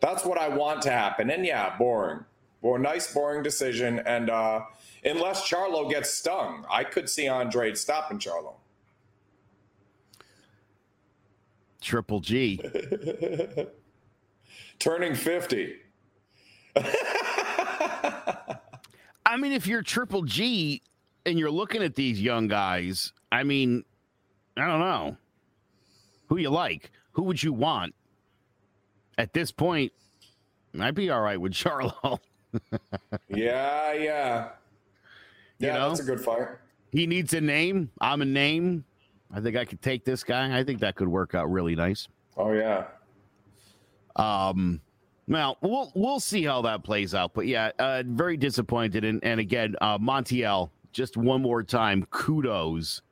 That's 0.00 0.24
what 0.24 0.38
I 0.38 0.48
want 0.48 0.80
to 0.82 0.90
happen. 0.90 1.28
And 1.28 1.44
yeah, 1.44 1.76
boring. 1.76 2.24
Well, 2.62 2.80
nice, 2.80 3.12
boring 3.12 3.42
decision. 3.42 3.98
And 3.98 4.30
uh, 4.30 4.62
unless 5.04 5.46
Charlo 5.46 5.90
gets 5.90 6.08
stung, 6.10 6.64
I 6.70 6.84
could 6.84 7.10
see 7.10 7.26
Andrade 7.26 7.76
stopping 7.76 8.18
Charlo. 8.18 8.54
Triple 11.82 12.20
G. 12.20 12.62
turning 14.78 15.14
50. 15.14 15.76
I 19.28 19.36
mean, 19.36 19.52
if 19.52 19.66
you're 19.66 19.82
Triple 19.82 20.22
G 20.22 20.80
and 21.26 21.38
you're 21.38 21.50
looking 21.50 21.82
at 21.82 21.94
these 21.94 22.20
young 22.20 22.48
guys, 22.48 23.12
I 23.30 23.42
mean, 23.42 23.84
I 24.56 24.66
don't 24.66 24.80
know 24.80 25.18
who 26.28 26.38
you 26.38 26.48
like. 26.48 26.90
Who 27.12 27.24
would 27.24 27.42
you 27.42 27.52
want? 27.52 27.94
At 29.18 29.34
this 29.34 29.52
point, 29.52 29.92
I'd 30.80 30.94
be 30.94 31.10
all 31.10 31.20
right 31.20 31.38
with 31.38 31.52
Charlo. 31.52 32.18
yeah, 33.28 33.92
yeah. 33.92 34.48
Yeah, 35.58 35.72
you 35.74 35.78
know? 35.78 35.88
that's 35.88 36.00
a 36.00 36.04
good 36.04 36.20
fight. 36.22 36.48
He 36.90 37.06
needs 37.06 37.34
a 37.34 37.40
name. 37.42 37.90
I'm 38.00 38.22
a 38.22 38.24
name. 38.24 38.84
I 39.30 39.40
think 39.40 39.56
I 39.56 39.66
could 39.66 39.82
take 39.82 40.06
this 40.06 40.24
guy. 40.24 40.58
I 40.58 40.64
think 40.64 40.80
that 40.80 40.94
could 40.94 41.08
work 41.08 41.34
out 41.34 41.50
really 41.50 41.76
nice. 41.76 42.08
Oh 42.38 42.52
yeah. 42.52 42.86
Um, 44.16 44.80
well, 45.28 45.58
we'll 45.60 45.92
we'll 45.94 46.20
see 46.20 46.42
how 46.44 46.62
that 46.62 46.82
plays 46.82 47.14
out. 47.14 47.34
But 47.34 47.46
yeah, 47.46 47.70
uh, 47.78 48.02
very 48.06 48.36
disappointed. 48.36 49.04
And 49.04 49.22
and 49.22 49.38
again, 49.38 49.76
uh, 49.80 49.98
Montiel, 49.98 50.70
just 50.92 51.16
one 51.16 51.42
more 51.42 51.62
time, 51.62 52.06
kudos. 52.10 53.02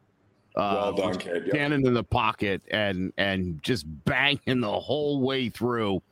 Uh, 0.57 0.73
well 0.75 0.93
done, 0.95 1.19
kid. 1.19 1.49
Standing 1.51 1.87
in 1.87 1.93
the 1.93 2.03
pocket 2.03 2.63
and 2.71 3.13
and 3.19 3.63
just 3.63 3.85
banging 4.05 4.61
the 4.61 4.81
whole 4.81 5.21
way 5.21 5.51
through. 5.51 6.03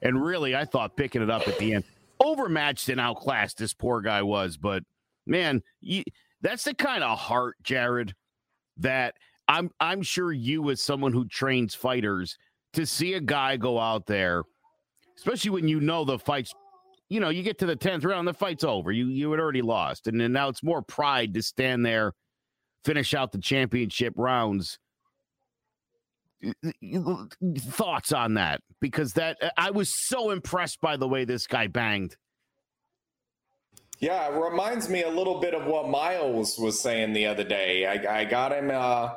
And 0.00 0.24
really, 0.24 0.56
I 0.56 0.64
thought 0.64 0.96
picking 0.96 1.22
it 1.22 1.30
up 1.30 1.46
at 1.46 1.58
the 1.58 1.74
end, 1.74 1.84
overmatched 2.18 2.88
and 2.88 2.98
outclassed 2.98 3.58
this 3.58 3.74
poor 3.74 4.00
guy 4.00 4.22
was. 4.22 4.56
But 4.56 4.82
man, 5.26 5.62
you, 5.80 6.02
that's 6.40 6.64
the 6.64 6.74
kind 6.74 7.04
of 7.04 7.18
heart, 7.18 7.56
Jared, 7.62 8.14
that 8.78 9.14
I'm 9.48 9.70
I'm 9.80 10.02
sure 10.02 10.32
you, 10.32 10.70
as 10.70 10.80
someone 10.80 11.12
who 11.12 11.28
trains 11.28 11.74
fighters, 11.74 12.38
to 12.72 12.86
see 12.86 13.14
a 13.14 13.20
guy 13.20 13.58
go 13.58 13.78
out 13.78 14.06
there, 14.06 14.44
especially 15.22 15.50
when 15.50 15.68
you 15.68 15.78
know 15.80 16.04
the 16.04 16.18
fight's, 16.18 16.52
you 17.08 17.20
know, 17.20 17.28
you 17.28 17.44
get 17.44 17.58
to 17.58 17.66
the 17.66 17.76
10th 17.76 18.04
round, 18.04 18.26
the 18.26 18.34
fight's 18.34 18.64
over. 18.64 18.90
You 18.90 19.06
you 19.06 19.30
had 19.30 19.38
already 19.38 19.62
lost. 19.62 20.08
And 20.08 20.20
then 20.20 20.32
now 20.32 20.48
it's 20.48 20.64
more 20.64 20.82
pride 20.82 21.34
to 21.34 21.42
stand 21.42 21.86
there, 21.86 22.12
finish 22.84 23.14
out 23.14 23.30
the 23.30 23.38
championship 23.38 24.14
rounds. 24.16 24.80
Thoughts 27.56 28.12
on 28.12 28.34
that? 28.34 28.62
Because 28.80 29.12
that 29.12 29.38
I 29.56 29.70
was 29.70 29.94
so 29.94 30.30
impressed 30.30 30.80
by 30.80 30.96
the 30.96 31.06
way 31.06 31.24
this 31.24 31.46
guy 31.46 31.68
banged. 31.68 32.16
Yeah, 34.00 34.26
it 34.26 34.36
reminds 34.36 34.88
me 34.88 35.04
a 35.04 35.08
little 35.08 35.38
bit 35.38 35.54
of 35.54 35.66
what 35.66 35.88
Miles 35.88 36.58
was 36.58 36.80
saying 36.80 37.12
the 37.12 37.26
other 37.26 37.44
day. 37.44 37.86
I, 37.86 38.22
I 38.22 38.24
got 38.24 38.50
him 38.50 38.72
uh, 38.74 39.10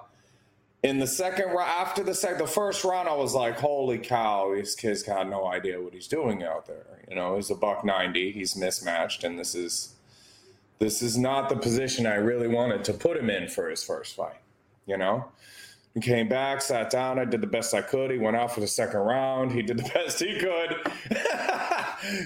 in 0.86 1.00
the 1.00 1.08
second 1.08 1.48
round, 1.48 1.68
after 1.68 2.04
the 2.04 2.14
second, 2.14 2.38
the 2.38 2.48
first 2.48 2.84
round, 2.84 3.10
I 3.10 3.16
was 3.16 3.34
like, 3.34 3.58
"Holy 3.58 3.98
cow! 3.98 4.54
This 4.54 4.76
kid's 4.76 5.02
got 5.02 5.28
no 5.28 5.48
idea 5.48 5.82
what 5.82 5.94
he's 5.94 6.08
doing 6.08 6.44
out 6.44 6.68
there." 6.68 6.86
You 7.10 7.16
know, 7.16 7.36
he's 7.36 7.50
a 7.50 7.56
buck 7.56 7.84
ninety. 7.84 8.32
He's 8.32 8.56
mismatched, 8.56 9.24
and 9.24 9.40
this 9.40 9.56
is 9.56 9.96
this 10.78 11.02
is 11.02 11.18
not 11.18 11.50
the 11.50 11.56
position 11.56 12.06
I 12.06 12.16
really 12.16 12.48
wanted 12.48 12.84
to 12.86 12.94
put 12.94 13.18
him 13.18 13.32
in 13.32 13.48
for 13.48 13.70
his 13.70 13.84
first 13.84 14.16
fight. 14.16 14.42
You 14.86 14.98
know, 14.98 15.26
he 15.96 16.02
came 16.02 16.28
back, 16.28 16.62
sat 16.62 16.90
down. 16.90 17.18
I 17.18 17.24
did 17.24 17.40
the 17.40 17.48
best 17.48 17.74
I 17.74 17.82
could. 17.82 18.12
He 18.12 18.18
went 18.18 18.36
out 18.36 18.54
for 18.54 18.60
the 18.60 18.68
second 18.68 19.00
round. 19.00 19.54
He 19.54 19.62
did 19.62 19.78
the 19.78 19.90
best 19.94 20.20
he 20.20 20.38
could. 20.38 20.76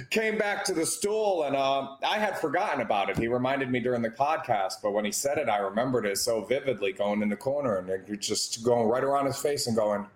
came 0.10 0.40
back 0.40 0.66
to 0.66 0.74
the 0.74 0.88
stool, 0.88 1.44
and 1.44 1.56
uh, 1.56 1.96
I 2.04 2.18
had 2.18 2.40
forgotten 2.40 2.82
about 2.82 3.12
it. 3.12 3.18
He 3.18 3.28
reminded 3.28 3.70
me 3.70 3.80
during 3.80 4.02
the 4.02 4.10
podcast, 4.10 4.76
but 4.82 4.92
when 4.92 5.06
he 5.06 5.12
said 5.12 5.38
it, 5.38 5.50
I 5.50 5.58
remembered 5.58 6.08
it 6.08 6.18
so 6.18 6.44
vividly 6.44 6.94
going 6.94 7.22
in 7.22 7.30
the 7.30 7.36
corner 7.36 7.78
and 7.78 8.20
just 8.20 8.64
going 8.64 8.88
right 8.88 9.04
around 9.04 9.28
his 9.28 9.38
face 9.38 9.68
and 9.68 9.76
going, 9.76 10.08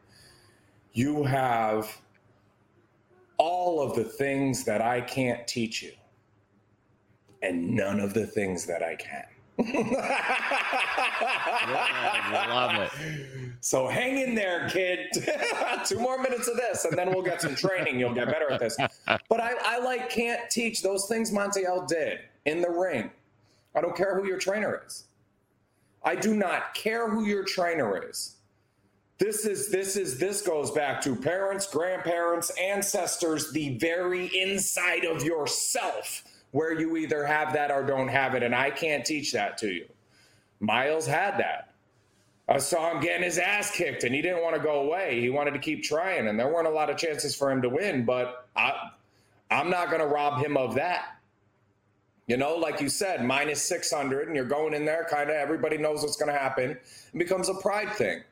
You 0.93 1.23
have 1.23 1.95
all 3.37 3.83
of 3.83 3.95
the 3.95 4.03
things 4.03 4.63
that 4.63 4.81
I 4.81 4.99
can't 5.01 5.45
teach 5.47 5.83
you, 5.83 5.91
and 7.43 7.75
none 7.75 7.99
of 7.99 8.15
the 8.15 8.25
things 8.25 8.65
that 8.65 8.81
I 8.81 8.95
can. 8.95 9.25
Yeah, 9.59 10.47
love 12.49 12.75
it. 12.75 12.91
So 13.61 13.87
hang 13.87 14.19
in 14.19 14.35
there, 14.35 14.69
kid. 14.69 14.99
Two 15.85 15.99
more 15.99 16.21
minutes 16.21 16.47
of 16.47 16.57
this, 16.57 16.85
and 16.85 16.97
then 16.97 17.11
we'll 17.11 17.23
get 17.23 17.41
some 17.41 17.55
training. 17.55 17.99
You'll 17.99 18.13
get 18.13 18.27
better 18.27 18.51
at 18.51 18.59
this. 18.59 18.77
But 19.07 19.39
I, 19.41 19.53
I 19.63 19.79
like 19.79 20.09
can't 20.09 20.49
teach 20.49 20.81
those 20.81 21.07
things 21.07 21.31
Montiel 21.31 21.87
did 21.87 22.19
in 22.45 22.61
the 22.61 22.69
ring. 22.69 23.11
I 23.75 23.81
don't 23.81 23.95
care 23.95 24.19
who 24.19 24.27
your 24.27 24.39
trainer 24.39 24.81
is. 24.85 25.05
I 26.03 26.15
do 26.15 26.35
not 26.35 26.73
care 26.75 27.09
who 27.09 27.25
your 27.25 27.43
trainer 27.45 27.97
is. 28.09 28.35
this 29.19 29.45
is 29.45 29.71
this 29.71 29.95
is 29.95 30.19
this 30.19 30.41
goes 30.41 30.71
back 30.71 31.01
to 31.03 31.15
parents, 31.15 31.67
grandparents, 31.67 32.51
ancestors, 32.61 33.51
the 33.53 33.77
very 33.77 34.27
inside 34.37 35.05
of 35.05 35.23
yourself 35.23 36.23
where 36.53 36.79
you 36.79 36.95
either 36.97 37.25
have 37.25 37.51
that 37.53 37.71
or 37.71 37.83
don't 37.83 38.07
have 38.07 38.35
it 38.35 38.43
and 38.43 38.55
I 38.55 38.69
can't 38.69 39.03
teach 39.03 39.33
that 39.33 39.57
to 39.57 39.67
you. 39.67 39.85
Miles 40.59 41.05
had 41.05 41.37
that. 41.39 41.73
I 42.47 42.59
saw 42.59 42.91
him 42.91 43.01
getting 43.01 43.23
his 43.23 43.39
ass 43.39 43.71
kicked 43.71 44.03
and 44.03 44.13
he 44.13 44.21
didn't 44.21 44.43
want 44.43 44.55
to 44.55 44.61
go 44.61 44.81
away. 44.81 45.19
He 45.19 45.29
wanted 45.29 45.51
to 45.51 45.59
keep 45.59 45.83
trying 45.83 46.27
and 46.27 46.39
there 46.39 46.47
weren't 46.47 46.67
a 46.67 46.71
lot 46.71 46.89
of 46.89 46.97
chances 46.97 47.35
for 47.35 47.51
him 47.51 47.61
to 47.63 47.69
win, 47.69 48.05
but 48.05 48.47
I 48.55 48.91
I'm 49.51 49.69
not 49.69 49.89
going 49.89 50.01
to 50.01 50.07
rob 50.07 50.43
him 50.43 50.55
of 50.55 50.75
that. 50.75 51.17
You 52.27 52.37
know, 52.37 52.55
like 52.55 52.79
you 52.79 52.87
said, 52.87 53.25
minus 53.25 53.61
600, 53.63 54.27
and 54.27 54.35
you're 54.35 54.45
going 54.45 54.73
in 54.73 54.85
there, 54.85 55.05
kind 55.09 55.29
of 55.29 55.35
everybody 55.35 55.77
knows 55.77 56.01
what's 56.01 56.15
going 56.15 56.31
to 56.31 56.39
happen. 56.39 56.71
It 56.71 57.17
becomes 57.17 57.49
a 57.49 57.53
pride 57.55 57.91
thing. 57.93 58.23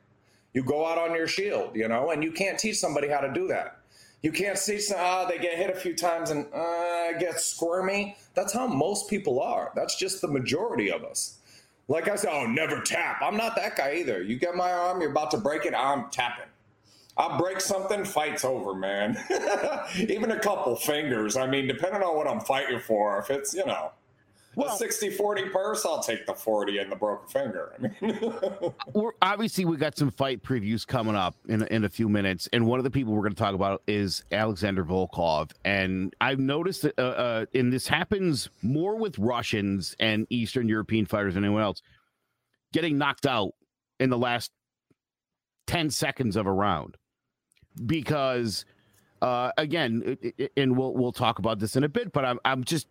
You 0.54 0.63
go 0.63 0.86
out 0.86 0.98
on 0.98 1.16
your 1.16 1.28
shield, 1.28 1.75
you 1.75 1.88
know, 1.88 2.12
and 2.12 2.24
you 2.24 2.32
can't 2.32 2.58
teach 2.58 2.78
somebody 2.78 3.10
how 3.10 3.20
to 3.20 3.32
do 3.34 3.48
that. 3.50 3.81
You 4.22 4.32
can't 4.32 4.58
see 4.58 4.78
them, 4.78 4.98
ah, 5.00 5.25
they 5.25 5.40
get 5.40 5.58
hit 5.58 5.70
a 5.70 5.75
few 5.75 5.96
times 5.96 6.30
and 6.30 6.46
uh, 6.54 7.13
get 7.20 7.40
squirmy. 7.40 8.16
That's 8.36 8.54
how 8.54 8.68
most 8.68 9.10
people 9.10 9.42
are. 9.42 9.72
That's 9.75 9.96
just 9.96 10.22
the 10.22 10.28
majority 10.28 10.92
of 10.92 11.04
us. 11.04 11.40
Like 11.88 12.08
I 12.08 12.16
said, 12.16 12.30
oh, 12.32 12.46
never 12.46 12.82
tap. 12.82 13.22
I'm 13.22 13.36
not 13.36 13.56
that 13.56 13.75
guy 13.75 13.96
either. 13.96 14.22
You 14.22 14.38
get 14.38 14.56
my 14.56 14.72
arm, 14.72 15.01
you're 15.01 15.12
about 15.12 15.32
to 15.32 15.38
break 15.38 15.66
it, 15.66 15.74
I'm 15.75 16.10
tapping. 16.12 16.46
I 17.18 17.38
break 17.38 17.60
something, 17.60 18.06
fight's 18.06 18.46
over, 18.46 18.74
man. 18.74 19.18
Even 19.98 20.32
a 20.32 20.40
couple 20.40 20.75
fingers. 20.75 21.36
I 21.36 21.48
mean, 21.48 21.68
depending 21.68 22.01
on 22.01 22.16
what 22.16 22.28
I'm 22.28 22.40
fighting 22.40 22.80
for, 22.80 23.20
if 23.20 23.30
it's, 23.30 23.54
you 23.54 23.66
know, 23.66 23.92
well, 24.55 24.74
a 24.74 24.77
60 24.77 25.12
40 25.12 25.50
purse, 25.50 25.86
I'll 25.86 26.01
take 26.01 26.25
the 26.25 26.34
40 26.34 26.79
and 26.79 26.91
the 26.91 26.96
broken 26.96 27.27
finger. 27.27 27.74
I 27.77 27.81
mean, 27.81 28.34
we're, 28.93 29.12
obviously, 29.22 29.65
we 29.65 29.77
got 29.77 29.98
some 29.98 30.12
fight 30.12 30.43
previews 30.43 30.86
coming 30.86 31.15
up 31.15 31.36
in, 31.48 31.63
in 31.67 31.86
a 31.86 31.89
few 31.89 32.10
minutes. 32.10 32.50
And 32.51 32.65
one 32.65 32.79
of 32.79 32.84
the 32.84 32.91
people 32.91 33.13
we're 33.13 33.22
going 33.22 33.34
to 33.34 33.39
talk 33.39 33.55
about 33.55 33.81
is 33.88 34.24
Alexander 34.31 34.84
Volkov. 34.84 35.51
And 35.63 36.13
I've 36.20 36.39
noticed 36.39 36.81
that, 36.84 37.00
uh, 37.00 37.01
uh, 37.01 37.46
and 37.53 37.72
this 37.72 37.88
happens 37.88 38.50
more 38.62 38.96
with 38.96 39.17
Russians 39.20 39.96
and 40.00 40.27
Eastern 40.29 40.67
European 40.67 41.05
fighters 41.05 41.36
than 41.36 41.43
anyone 41.43 41.63
else, 41.63 41.81
getting 42.74 42.98
knocked 42.98 43.25
out 43.25 43.53
in 44.00 44.10
the 44.10 44.17
last 44.17 44.51
10 45.67 45.89
seconds 45.89 46.36
of 46.36 46.46
a 46.46 46.51
round 46.51 46.98
because 47.86 48.65
uh, 49.22 49.51
again, 49.58 50.17
and 50.58 50.75
we'll 50.75 50.93
we'll 50.93 51.12
talk 51.12 51.39
about 51.39 51.60
this 51.60 51.75
in 51.75 51.84
a 51.84 51.89
bit, 51.89 52.12
but 52.12 52.25
I'm 52.25 52.39
I'm 52.43 52.63
just 52.63 52.88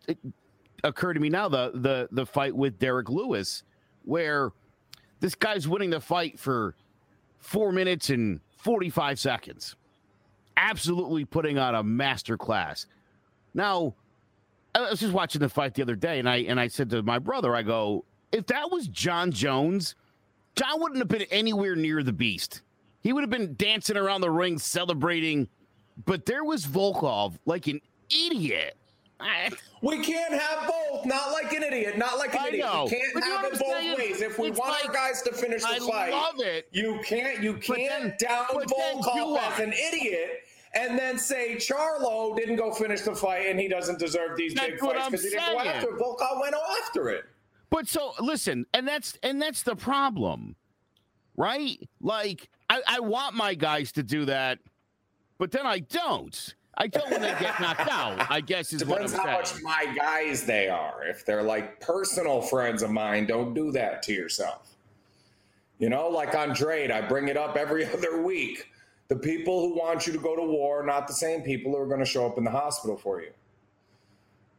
it 0.83 0.89
occurred 0.89 1.15
to 1.15 1.21
me 1.21 1.29
now 1.29 1.49
the 1.49 1.73
the 1.75 2.09
the 2.11 2.27
fight 2.27 2.55
with 2.55 2.79
Derrick 2.79 3.09
Lewis, 3.09 3.63
where 4.05 4.53
this 5.21 5.35
guy's 5.35 5.69
winning 5.69 5.91
the 5.91 6.01
fight 6.01 6.39
for 6.39 6.75
four 7.39 7.73
minutes 7.73 8.11
and 8.11 8.41
45 8.59 9.19
seconds, 9.19 9.77
absolutely 10.57 11.25
putting 11.25 11.59
on 11.59 11.75
a 11.75 11.83
master 11.83 12.37
class. 12.37 12.87
Now, 13.55 13.95
I 14.75 14.91
was 14.91 15.01
just 15.01 15.13
watching 15.13 15.41
the 15.41 15.49
fight 15.49 15.75
the 15.75 15.83
other 15.83 15.97
day, 15.97 16.19
and 16.19 16.29
I 16.29 16.37
and 16.37 16.61
I 16.61 16.69
said 16.69 16.91
to 16.91 17.03
my 17.03 17.19
brother, 17.19 17.55
I 17.55 17.63
go, 17.63 18.05
if 18.33 18.47
that 18.47 18.71
was 18.71 18.89
Jon 18.89 19.33
Jones, 19.33 19.95
Jon 20.57 20.81
wouldn't 20.81 20.99
have 20.99 21.09
been 21.09 21.27
anywhere 21.31 21.77
near 21.77 22.03
the 22.03 22.13
beast. 22.13 22.63
He 23.03 23.13
would 23.13 23.23
have 23.23 23.31
been 23.31 23.55
dancing 23.57 23.97
around 23.97 24.21
the 24.21 24.31
ring 24.31 24.59
celebrating, 24.59 25.49
but 26.05 26.27
there 26.27 26.45
was 26.45 26.67
Volkov 26.67 27.39
like 27.47 27.67
an 27.67 27.81
idiot. 28.11 28.77
We 29.83 30.05
can't 30.05 30.35
have 30.35 30.69
both. 30.69 31.07
Not 31.07 31.33
like 31.33 31.55
an 31.55 31.63
idiot. 31.63 31.97
Not 31.97 32.19
like 32.19 32.35
an 32.35 32.41
I 32.43 32.49
idiot. 32.49 32.67
Know. 32.67 32.85
We 32.85 32.91
can't 32.91 33.15
but 33.15 33.23
have 33.23 33.45
it 33.47 33.53
both 33.53 33.61
saying? 33.79 33.97
ways. 33.97 34.21
If 34.21 34.39
we 34.39 34.49
it's 34.49 34.59
want 34.59 34.73
like, 34.73 34.89
our 34.89 34.95
guys 34.95 35.23
to 35.23 35.33
finish 35.33 35.63
the 35.63 35.69
I 35.69 35.79
fight, 35.79 36.13
love 36.13 36.35
it. 36.39 36.69
you 36.71 37.01
can't. 37.03 37.43
You 37.43 37.55
can't 37.55 37.89
then, 37.89 38.15
down 38.19 38.45
Volkov 38.45 39.39
as 39.39 39.59
an 39.59 39.73
idiot 39.73 40.43
and 40.75 40.99
then 40.99 41.19
say 41.19 41.57
Charlo 41.57 42.37
didn't 42.37 42.57
go 42.57 42.73
finish 42.73 43.01
the 43.03 43.15
fight 43.15 43.47
and 43.47 43.59
he 43.59 43.69
doesn't 43.69 43.99
deserve 43.99 44.37
these 44.37 44.55
that's 44.55 44.71
big 44.71 44.79
fights 44.81 45.07
because 45.07 45.25
he 45.25 45.31
didn't 45.31 45.53
go 45.53 45.61
after 45.61 45.89
it. 45.89 45.99
Volkov 45.99 46.41
went 46.41 46.55
after 46.83 47.09
it. 47.09 47.25
But 47.71 47.89
so 47.89 48.13
listen, 48.21 48.67
and 48.75 48.87
that's 48.87 49.17
and 49.23 49.41
that's 49.41 49.63
the 49.63 49.77
problem, 49.77 50.57
right? 51.37 51.79
Like 52.01 52.49
I, 52.69 52.83
I 52.87 53.01
want 53.01 53.35
my 53.35 53.55
guys 53.55 53.93
to 53.93 54.03
do 54.03 54.25
that, 54.27 54.59
but 55.39 55.53
then 55.53 55.67
I 55.67 55.79
don't. 55.81 56.55
I 56.81 56.87
don't 56.87 57.11
when 57.11 57.21
they 57.21 57.37
get 57.39 57.61
knocked 57.61 57.91
out. 57.91 58.31
I 58.31 58.41
guess 58.41 58.73
is 58.73 58.81
Depends 58.81 59.13
what 59.13 59.21
I'm 59.21 59.27
saying. 59.27 59.29
how 59.29 59.37
much 59.39 59.63
my 59.63 59.95
guys 59.95 60.47
they 60.47 60.71
are. 60.71 61.05
If 61.05 61.27
they're 61.27 61.43
like 61.43 61.79
personal 61.79 62.41
friends 62.41 62.83
of 62.83 62.91
mine, 62.91 63.27
don't 63.27 63.53
do 63.53 63.71
that 63.73 64.03
to 64.05 64.15
yourself. 64.15 64.77
You 65.79 65.91
know, 65.91 66.09
like 66.09 66.35
Andrade, 66.35 66.91
I 66.91 67.03
bring 67.03 67.29
it 67.29 67.37
up 67.37 67.57
every 67.57 67.85
other 67.93 68.23
week. 68.23 68.69
The 69.09 69.17
people 69.17 69.61
who 69.61 69.79
want 69.79 70.07
you 70.07 70.15
to 70.15 70.19
go 70.19 70.35
to 70.35 70.43
war 70.43 70.81
are 70.81 70.87
not 70.87 71.07
the 71.07 71.13
same 71.13 71.43
people 71.43 71.73
who 71.73 71.79
are 71.79 71.87
going 71.87 72.01
to 72.01 72.07
show 72.07 72.27
up 72.27 72.39
in 72.39 72.45
the 72.45 72.51
hospital 72.51 72.97
for 72.97 73.21
you. 73.21 73.31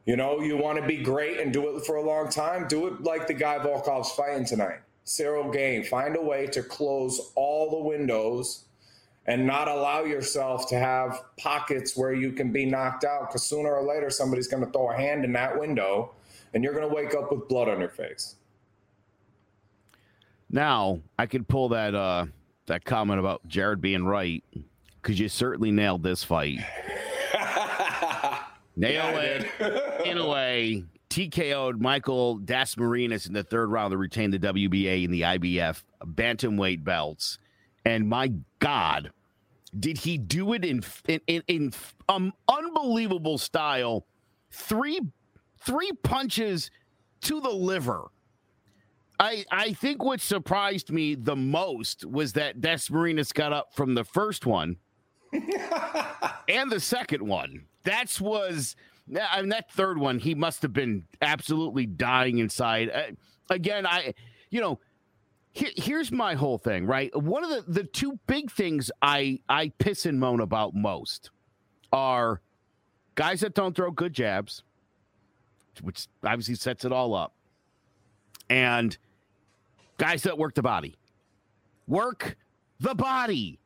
You 0.04 0.16
know, 0.16 0.40
you 0.40 0.56
want 0.56 0.78
to 0.80 0.86
be 0.86 0.98
great 0.98 1.40
and 1.40 1.52
do 1.52 1.76
it 1.76 1.84
for 1.84 1.96
a 1.96 2.02
long 2.02 2.28
time. 2.28 2.68
Do 2.68 2.86
it 2.86 3.02
like 3.02 3.26
the 3.26 3.34
guy 3.34 3.58
Volkov's 3.58 4.12
fighting 4.12 4.44
tonight. 4.44 4.80
Ciryl 5.06 5.52
Gane, 5.52 5.82
find 5.82 6.16
a 6.16 6.20
way 6.20 6.46
to 6.48 6.62
close 6.62 7.32
all 7.34 7.70
the 7.70 7.88
windows 7.88 8.64
and 9.26 9.46
not 9.46 9.68
allow 9.68 10.02
yourself 10.04 10.68
to 10.68 10.78
have 10.78 11.22
pockets 11.38 11.96
where 11.96 12.12
you 12.12 12.32
can 12.32 12.52
be 12.52 12.66
knocked 12.66 13.04
out 13.04 13.28
because 13.28 13.44
sooner 13.44 13.72
or 13.72 13.86
later 13.86 14.10
somebody's 14.10 14.48
going 14.48 14.64
to 14.64 14.70
throw 14.72 14.90
a 14.90 14.96
hand 14.96 15.24
in 15.24 15.32
that 15.32 15.58
window 15.58 16.12
and 16.54 16.64
you're 16.64 16.74
going 16.74 16.88
to 16.88 16.94
wake 16.94 17.14
up 17.14 17.30
with 17.30 17.48
blood 17.48 17.68
on 17.68 17.80
your 17.80 17.88
face. 17.88 18.34
Now, 20.50 21.00
I 21.18 21.26
could 21.26 21.48
pull 21.48 21.70
that 21.70 21.94
uh 21.94 22.26
that 22.66 22.84
comment 22.84 23.18
about 23.18 23.46
Jared 23.48 23.80
being 23.80 24.04
right 24.04 24.44
because 25.00 25.18
you 25.18 25.28
certainly 25.28 25.70
nailed 25.70 26.02
this 26.02 26.22
fight. 26.22 26.58
Nail 28.76 29.12
yeah, 29.12 29.20
it 29.20 29.46
Inoue. 30.06 30.86
TKO'd 31.10 31.78
Michael 31.80 32.38
Dasmariñas 32.38 33.26
in 33.26 33.34
the 33.34 33.42
third 33.42 33.70
round 33.70 33.90
to 33.90 33.98
retain 33.98 34.30
the 34.30 34.38
WBA 34.38 35.04
and 35.04 35.12
the 35.12 35.20
IBF 35.22 35.82
bantamweight 36.02 36.82
belts. 36.84 37.38
And 37.84 38.08
my 38.08 38.32
God, 38.62 39.10
did 39.78 39.98
he 39.98 40.16
do 40.16 40.52
it 40.52 40.64
in 40.64 40.84
in, 41.08 41.20
in, 41.26 41.42
in 41.48 41.72
um, 42.08 42.32
unbelievable 42.48 43.36
style? 43.38 44.06
Three 44.52 45.00
three 45.66 45.90
punches 46.04 46.70
to 47.22 47.40
the 47.40 47.50
liver. 47.50 48.04
I 49.18 49.44
I 49.50 49.72
think 49.72 50.04
what 50.04 50.20
surprised 50.20 50.92
me 50.92 51.16
the 51.16 51.34
most 51.34 52.04
was 52.04 52.34
that 52.34 52.60
Dasmariñas 52.60 53.34
got 53.34 53.52
up 53.52 53.74
from 53.74 53.94
the 53.94 54.04
first 54.04 54.46
one 54.46 54.76
and 55.32 56.70
the 56.70 56.80
second 56.80 57.26
one. 57.26 57.64
That's 57.82 58.20
was 58.20 58.76
I 59.20 59.40
mean, 59.40 59.48
that 59.48 59.72
third 59.72 59.98
one, 59.98 60.20
he 60.20 60.36
must 60.36 60.62
have 60.62 60.72
been 60.72 61.02
absolutely 61.20 61.86
dying 61.86 62.38
inside. 62.38 62.90
Uh, 62.90 63.02
again, 63.50 63.86
I, 63.86 64.14
you 64.50 64.60
know, 64.60 64.78
here's 65.52 66.10
my 66.10 66.34
whole 66.34 66.58
thing, 66.58 66.86
right? 66.86 67.14
One 67.16 67.44
of 67.44 67.50
the 67.50 67.72
the 67.72 67.84
two 67.84 68.18
big 68.26 68.50
things 68.50 68.90
I 69.00 69.40
I 69.48 69.72
piss 69.78 70.06
and 70.06 70.18
moan 70.18 70.40
about 70.40 70.74
most 70.74 71.30
are 71.92 72.40
guys 73.14 73.40
that 73.40 73.54
don't 73.54 73.76
throw 73.76 73.90
good 73.90 74.12
jabs, 74.12 74.62
which 75.82 76.06
obviously 76.24 76.54
sets 76.54 76.84
it 76.84 76.92
all 76.92 77.14
up, 77.14 77.34
and 78.48 78.96
guys 79.98 80.22
that 80.22 80.38
work 80.38 80.54
the 80.54 80.62
body. 80.62 80.96
Work 81.86 82.36
the 82.80 82.94
body. 82.94 83.58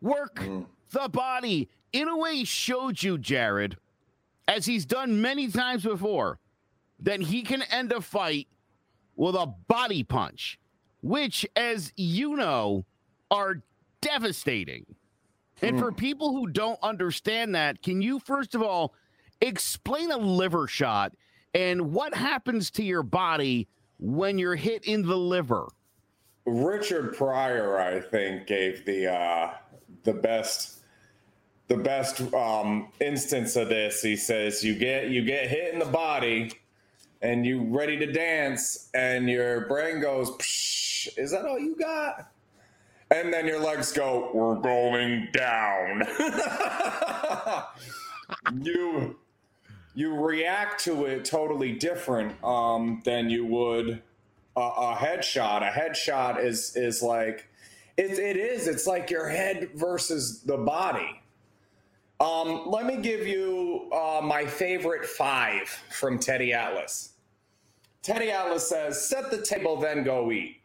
Work 0.00 0.36
mm. 0.36 0.66
the 0.90 1.08
body. 1.08 1.68
Inoue, 1.92 2.46
showed 2.46 3.02
you, 3.02 3.18
Jared 3.18 3.76
as 4.50 4.66
he's 4.66 4.84
done 4.84 5.22
many 5.22 5.48
times 5.48 5.84
before, 5.84 6.40
that 6.98 7.20
he 7.20 7.42
can 7.42 7.62
end 7.62 7.92
a 7.92 8.00
fight 8.00 8.48
with 9.14 9.36
a 9.36 9.46
body 9.68 10.02
punch, 10.02 10.58
which, 11.02 11.46
as 11.56 11.92
you 11.96 12.36
know, 12.36 12.84
are 13.30 13.62
devastating. 14.00 14.86
And 15.62 15.78
for 15.78 15.90
hmm. 15.90 15.96
people 15.96 16.32
who 16.32 16.46
don't 16.46 16.78
understand 16.82 17.54
that, 17.54 17.82
can 17.82 18.00
you 18.00 18.18
first 18.18 18.54
of 18.54 18.62
all 18.62 18.94
explain 19.40 20.10
a 20.10 20.16
liver 20.16 20.66
shot 20.66 21.12
and 21.54 21.92
what 21.92 22.14
happens 22.14 22.70
to 22.72 22.82
your 22.82 23.02
body 23.02 23.68
when 23.98 24.38
you're 24.38 24.56
hit 24.56 24.84
in 24.84 25.02
the 25.02 25.16
liver? 25.16 25.68
Richard 26.46 27.16
Pryor, 27.16 27.78
I 27.78 28.00
think, 28.00 28.46
gave 28.46 28.84
the 28.86 29.12
uh, 29.12 29.54
the 30.04 30.14
best 30.14 30.78
the 31.68 31.76
best 31.76 32.20
um, 32.34 32.88
instance 33.00 33.54
of 33.56 33.68
this. 33.68 34.02
He 34.02 34.16
says 34.16 34.64
you 34.64 34.74
get 34.76 35.08
you 35.10 35.22
get 35.24 35.48
hit 35.48 35.72
in 35.72 35.78
the 35.78 35.84
body, 35.84 36.52
and 37.20 37.44
you're 37.44 37.62
ready 37.62 37.98
to 37.98 38.10
dance, 38.10 38.88
and 38.94 39.28
your 39.28 39.66
brain 39.66 40.00
goes, 40.00 40.30
"Is 41.16 41.30
that 41.32 41.46
all 41.46 41.58
you 41.58 41.76
got?" 41.76 42.30
And 43.10 43.32
then 43.32 43.46
your 43.46 43.60
legs 43.60 43.92
go, 43.92 44.30
"We're 44.34 44.56
going 44.56 45.28
down." 45.32 46.02
you 48.62 49.18
you 49.94 50.14
react 50.14 50.84
to 50.84 51.06
it 51.06 51.24
totally 51.24 51.72
different 51.72 52.42
um, 52.44 53.02
than 53.04 53.30
you 53.30 53.46
would 53.46 54.02
a, 54.56 54.60
a 54.60 54.96
headshot. 54.98 55.62
A 55.68 55.70
headshot 55.70 56.42
is 56.44 56.76
is 56.76 57.02
like 57.02 57.48
It, 57.96 58.18
it 58.18 58.36
is. 58.36 58.68
It's 58.68 58.86
like 58.86 59.10
your 59.10 59.28
head 59.28 59.70
versus 59.74 60.42
the 60.42 60.56
body. 60.58 61.20
Um, 62.20 62.64
let 62.70 62.86
me 62.86 62.98
give 62.98 63.26
you 63.26 63.90
uh, 63.92 64.20
my 64.22 64.44
favorite 64.46 65.06
five 65.06 65.68
from 65.90 66.18
Teddy 66.18 66.52
Atlas. 66.52 67.12
Teddy 68.02 68.30
Atlas 68.30 68.68
says, 68.68 69.08
set 69.08 69.30
the 69.30 69.42
table, 69.42 69.76
then 69.80 70.04
go 70.04 70.30
eat. 70.32 70.59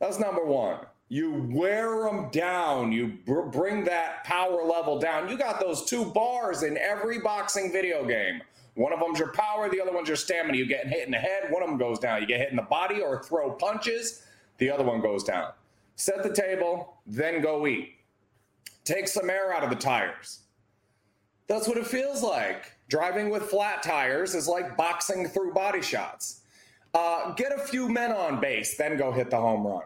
That's 0.00 0.18
number 0.18 0.44
one. 0.44 0.80
You 1.08 1.48
wear 1.50 2.04
them 2.04 2.28
down. 2.30 2.92
You 2.92 3.18
br- 3.24 3.42
bring 3.42 3.84
that 3.84 4.24
power 4.24 4.62
level 4.62 4.98
down. 4.98 5.28
You 5.28 5.38
got 5.38 5.58
those 5.58 5.84
two 5.86 6.04
bars 6.04 6.62
in 6.62 6.76
every 6.76 7.20
boxing 7.20 7.72
video 7.72 8.04
game. 8.06 8.42
One 8.74 8.92
of 8.92 9.00
them's 9.00 9.18
your 9.18 9.32
power, 9.32 9.68
the 9.68 9.80
other 9.80 9.90
one's 9.90 10.06
your 10.06 10.16
stamina. 10.16 10.56
You 10.56 10.66
get 10.66 10.86
hit 10.86 11.04
in 11.04 11.10
the 11.10 11.18
head, 11.18 11.50
one 11.50 11.64
of 11.64 11.68
them 11.68 11.78
goes 11.78 11.98
down. 11.98 12.20
You 12.20 12.28
get 12.28 12.38
hit 12.38 12.50
in 12.50 12.56
the 12.56 12.62
body 12.62 13.00
or 13.00 13.22
throw 13.22 13.50
punches, 13.50 14.22
the 14.58 14.70
other 14.70 14.84
one 14.84 15.00
goes 15.00 15.24
down. 15.24 15.50
Set 15.96 16.22
the 16.22 16.32
table, 16.32 16.98
then 17.04 17.42
go 17.42 17.66
eat. 17.66 17.94
Take 18.84 19.08
some 19.08 19.30
air 19.30 19.52
out 19.52 19.64
of 19.64 19.70
the 19.70 19.76
tires. 19.76 20.42
That's 21.48 21.66
what 21.66 21.76
it 21.76 21.88
feels 21.88 22.22
like. 22.22 22.72
Driving 22.88 23.30
with 23.30 23.44
flat 23.44 23.82
tires 23.82 24.36
is 24.36 24.46
like 24.46 24.76
boxing 24.76 25.26
through 25.26 25.54
body 25.54 25.82
shots. 25.82 26.37
Uh, 26.94 27.32
get 27.34 27.52
a 27.52 27.58
few 27.58 27.88
men 27.88 28.12
on 28.12 28.40
base, 28.40 28.76
then 28.76 28.96
go 28.96 29.12
hit 29.12 29.30
the 29.30 29.36
home 29.36 29.66
run. 29.66 29.82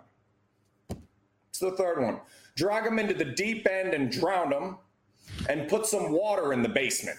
It's 1.50 1.58
the 1.58 1.72
third 1.72 2.00
one. 2.00 2.20
Drag 2.54 2.84
them 2.84 2.98
into 2.98 3.14
the 3.14 3.24
deep 3.24 3.66
end 3.66 3.94
and 3.94 4.10
drown 4.10 4.50
them, 4.50 4.78
and 5.48 5.68
put 5.68 5.86
some 5.86 6.12
water 6.12 6.52
in 6.52 6.62
the 6.62 6.68
basement. 6.68 7.18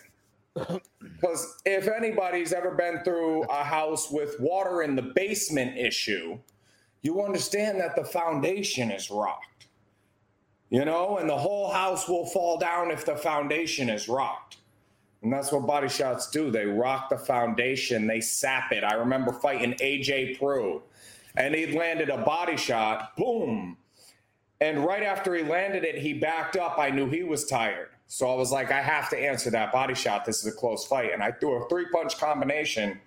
Because 0.53 1.57
if 1.65 1.87
anybody's 1.87 2.53
ever 2.53 2.71
been 2.71 3.03
through 3.03 3.43
a 3.43 3.63
house 3.63 4.11
with 4.11 4.39
water 4.39 4.83
in 4.83 4.95
the 4.95 5.01
basement 5.01 5.77
issue, 5.77 6.37
you 7.01 7.23
understand 7.23 7.79
that 7.79 7.95
the 7.95 8.03
foundation 8.03 8.91
is 8.91 9.09
rocked. 9.09 9.67
You 10.69 10.85
know, 10.85 11.17
and 11.17 11.29
the 11.29 11.37
whole 11.37 11.71
house 11.71 12.07
will 12.07 12.25
fall 12.25 12.57
down 12.57 12.89
if 12.89 13.05
the 13.05 13.15
foundation 13.15 13.89
is 13.89 14.07
rocked. 14.07 14.57
And 15.23 15.31
that's 15.31 15.51
what 15.53 15.65
body 15.65 15.87
shots 15.87 16.29
do. 16.29 16.51
They 16.51 16.65
rock 16.65 17.09
the 17.09 17.17
foundation, 17.17 18.07
they 18.07 18.19
sap 18.21 18.73
it. 18.73 18.83
I 18.83 18.95
remember 18.95 19.31
fighting 19.31 19.73
AJ 19.75 20.37
Prue, 20.37 20.83
and 21.37 21.55
he 21.55 21.77
landed 21.77 22.09
a 22.09 22.17
body 22.17 22.57
shot, 22.57 23.15
boom. 23.15 23.77
And 24.59 24.85
right 24.85 25.03
after 25.03 25.33
he 25.33 25.43
landed 25.43 25.83
it, 25.83 25.97
he 25.97 26.13
backed 26.13 26.57
up. 26.57 26.77
I 26.77 26.89
knew 26.89 27.09
he 27.09 27.23
was 27.23 27.45
tired. 27.45 27.89
So 28.07 28.31
I 28.31 28.35
was 28.35 28.51
like, 28.51 28.71
I 28.71 28.81
have 28.81 29.09
to 29.09 29.17
answer 29.17 29.49
that 29.49 29.71
body 29.71 29.95
shot. 29.95 30.25
This 30.25 30.45
is 30.45 30.53
a 30.53 30.55
close 30.55 30.85
fight. 30.85 31.11
And 31.13 31.23
I 31.23 31.31
threw 31.31 31.63
a 31.63 31.67
three 31.67 31.85
punch 31.91 32.17
combination. 32.17 32.99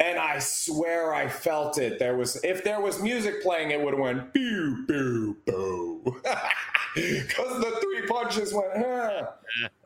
And 0.00 0.18
I 0.18 0.38
swear 0.40 1.14
I 1.14 1.28
felt 1.28 1.78
it. 1.78 1.98
There 1.98 2.16
was, 2.16 2.42
if 2.42 2.64
there 2.64 2.80
was 2.80 3.00
music 3.00 3.42
playing, 3.42 3.70
it 3.70 3.80
would 3.80 3.94
have 3.94 4.00
went 4.00 4.32
boo, 4.34 4.84
boo, 4.86 5.36
boo. 5.46 6.20
Because 6.94 7.60
the 7.60 7.78
three 7.80 8.06
punches 8.06 8.52
went, 8.52 8.72
huh, 8.76 9.28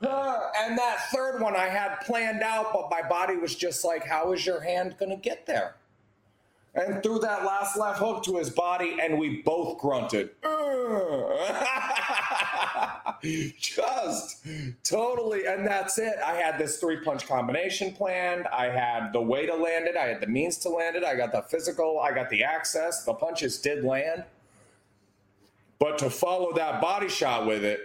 huh. 0.02 0.40
And 0.58 0.78
that 0.78 1.08
third 1.12 1.40
one 1.40 1.54
I 1.54 1.68
had 1.68 2.00
planned 2.00 2.42
out, 2.42 2.72
but 2.72 2.88
my 2.90 3.06
body 3.06 3.36
was 3.36 3.54
just 3.54 3.84
like, 3.84 4.04
how 4.06 4.32
is 4.32 4.46
your 4.46 4.60
hand 4.60 4.96
going 4.98 5.10
to 5.10 5.16
get 5.16 5.46
there? 5.46 5.76
And 6.76 7.02
threw 7.02 7.18
that 7.18 7.44
last 7.44 7.76
left 7.78 7.98
hook 7.98 8.22
to 8.24 8.36
his 8.36 8.50
body, 8.50 8.98
and 9.00 9.18
we 9.18 9.42
both 9.42 9.78
grunted. 9.78 10.30
Just 13.58 14.46
totally, 14.84 15.46
and 15.46 15.66
that's 15.66 15.98
it. 15.98 16.16
I 16.24 16.34
had 16.34 16.58
this 16.58 16.78
three 16.78 17.00
punch 17.00 17.26
combination 17.26 17.92
planned. 17.92 18.46
I 18.48 18.66
had 18.66 19.12
the 19.12 19.22
way 19.22 19.46
to 19.46 19.54
land 19.54 19.86
it. 19.86 19.96
I 19.96 20.04
had 20.06 20.20
the 20.20 20.26
means 20.26 20.58
to 20.58 20.68
land 20.68 20.96
it. 20.96 21.04
I 21.04 21.16
got 21.16 21.32
the 21.32 21.42
physical. 21.42 21.98
I 21.98 22.12
got 22.12 22.28
the 22.28 22.44
access. 22.44 23.04
The 23.04 23.14
punches 23.14 23.58
did 23.58 23.82
land. 23.82 24.24
But 25.78 25.98
to 25.98 26.10
follow 26.10 26.52
that 26.54 26.80
body 26.80 27.08
shot 27.08 27.46
with 27.46 27.64
it, 27.64 27.80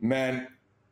man, 0.00 0.48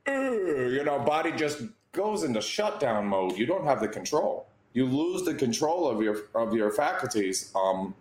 you 0.07 0.83
know, 0.85 0.99
body 0.99 1.33
just 1.33 1.63
goes 1.93 2.25
into 2.25 2.41
shutdown 2.41 3.07
mode. 3.07 3.37
You 3.37 3.47
don't 3.47 3.65
have 3.65 3.81
the 3.81 3.89
control 3.89 4.47
you 4.75 4.87
lose 4.87 5.23
the 5.23 5.35
control 5.35 5.89
of 5.89 6.03
your 6.03 6.23
of 6.35 6.55
your 6.55 6.71
faculties. 6.71 7.53
Um, 7.55 7.95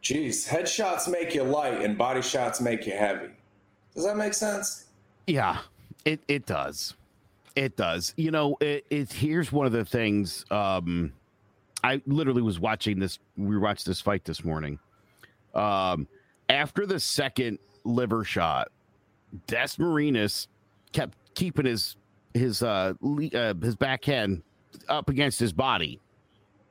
geez, 0.00 0.46
headshots 0.46 1.08
make 1.10 1.34
you 1.34 1.42
light 1.42 1.82
and 1.82 1.98
body 1.98 2.22
shots 2.22 2.60
make 2.60 2.86
you 2.86 2.92
heavy. 2.92 3.30
Does 3.94 4.04
that 4.04 4.16
make 4.16 4.34
sense? 4.34 4.86
Yeah, 5.26 5.58
it 6.04 6.20
it 6.28 6.46
does. 6.46 6.94
It 7.56 7.76
does. 7.76 8.12
You 8.16 8.30
know, 8.30 8.56
it, 8.60 8.84
it 8.90 9.12
here's 9.12 9.50
one 9.50 9.66
of 9.66 9.72
the 9.72 9.84
things. 9.84 10.44
Um, 10.50 11.12
I 11.82 12.02
literally 12.06 12.42
was 12.42 12.60
watching 12.60 12.98
this. 12.98 13.18
We 13.36 13.56
watched 13.56 13.86
this 13.86 14.00
fight 14.00 14.24
this 14.24 14.44
morning. 14.44 14.78
Um, 15.54 16.06
after 16.48 16.86
the 16.86 17.00
second 17.00 17.58
liver 17.84 18.24
shot, 18.24 18.68
Dasmariñas 19.48 20.48
kept 20.92 21.16
keeping 21.34 21.64
his 21.64 21.96
his 22.34 22.62
uh, 22.62 22.92
uh 23.02 23.54
his 23.62 23.74
backhand 23.74 24.42
up 24.88 25.08
against 25.08 25.38
his 25.38 25.52
body 25.52 26.00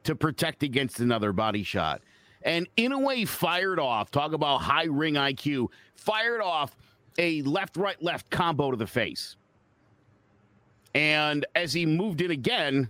to 0.04 0.16
protect 0.16 0.64
against 0.64 1.00
another 1.00 1.34
body 1.34 1.64
shot. 1.64 2.02
And 2.44 2.68
Inoue, 2.78 3.28
fired 3.28 3.80
off, 3.80 4.12
talk 4.12 4.34
about 4.34 4.62
high 4.62 4.86
ring 4.86 5.16
IQ, 5.16 5.70
fired 5.96 6.42
off 6.42 6.78
a 7.18 7.42
left, 7.42 7.76
right, 7.76 8.02
left 8.02 8.30
combo 8.30 8.72
to 8.72 8.78
the 8.78 8.88
face. 8.88 9.36
And 10.94 11.46
as 11.56 11.74
he 11.74 11.86
moved 11.86 12.22
in 12.22 12.32
again, 12.32 12.90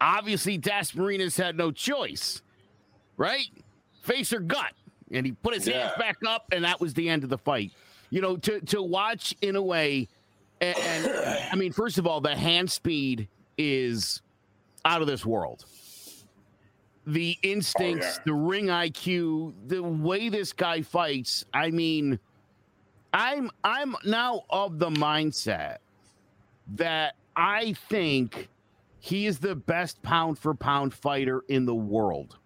obviously 0.00 0.58
Dasmariñas 0.58 1.42
had 1.42 1.56
no 1.56 1.70
choice, 1.70 2.42
right? 3.16 3.46
Face 4.02 4.32
or 4.32 4.40
gut. 4.40 4.72
And 5.12 5.24
he 5.24 5.32
put 5.32 5.54
his 5.54 5.66
yeah. 5.66 5.86
hands 5.86 5.92
back 5.98 6.18
up, 6.26 6.46
and 6.52 6.64
that 6.64 6.80
was 6.80 6.94
the 6.94 7.08
end 7.08 7.24
of 7.24 7.30
the 7.30 7.38
fight. 7.38 7.72
You 8.10 8.20
know, 8.20 8.36
to 8.38 8.60
to 8.60 8.82
watch 8.82 9.34
Inoue, 9.40 10.08
and, 10.60 10.78
and 10.78 11.48
I 11.52 11.56
mean, 11.56 11.72
first 11.72 11.98
of 11.98 12.06
all, 12.06 12.20
the 12.20 12.34
hand 12.36 12.70
speed 12.70 13.28
is 13.56 14.20
out 14.84 15.00
of 15.00 15.06
this 15.06 15.24
world. 15.24 15.64
The 17.06 17.36
instincts, 17.42 18.06
oh, 18.06 18.10
yeah. 18.18 18.22
the 18.26 18.34
ring 18.34 18.66
IQ, 18.66 19.54
the 19.66 19.82
way 19.82 20.28
this 20.28 20.52
guy 20.52 20.82
fights. 20.82 21.44
I 21.52 21.70
mean, 21.70 22.18
I'm 23.12 23.50
I'm 23.64 23.96
now 24.04 24.44
of 24.50 24.78
the 24.78 24.90
mindset 24.90 25.78
that 26.74 27.14
I 27.34 27.72
think 27.88 28.48
he 29.00 29.26
is 29.26 29.38
the 29.38 29.56
best 29.56 30.02
pound 30.02 30.38
for 30.38 30.54
pound 30.54 30.94
fighter 30.94 31.42
in 31.48 31.64
the 31.64 31.74
world. 31.74 32.36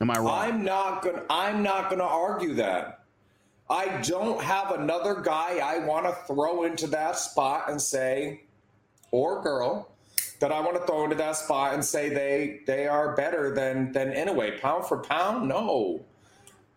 Am 0.00 0.10
I 0.10 0.18
wrong? 0.18 0.28
I'm 0.28 0.64
not 0.64 1.02
gonna 1.02 1.24
I'm 1.28 1.62
not 1.62 1.90
gonna 1.90 2.04
argue 2.04 2.54
that. 2.54 3.04
I 3.70 4.00
don't 4.00 4.42
have 4.42 4.72
another 4.72 5.20
guy 5.20 5.58
I 5.58 5.78
want 5.80 6.06
to 6.06 6.12
throw 6.26 6.64
into 6.64 6.86
that 6.88 7.18
spot 7.18 7.68
and 7.68 7.80
say, 7.80 8.44
or 9.10 9.42
girl, 9.42 9.92
that 10.40 10.52
I 10.52 10.60
want 10.60 10.76
to 10.76 10.86
throw 10.86 11.04
into 11.04 11.16
that 11.16 11.36
spot 11.36 11.74
and 11.74 11.84
say 11.84 12.08
they 12.08 12.60
they 12.66 12.86
are 12.86 13.14
better 13.16 13.54
than 13.54 13.92
than 13.92 14.12
Inoue 14.12 14.60
pound 14.60 14.86
for 14.86 14.98
pound. 14.98 15.48
No, 15.48 16.04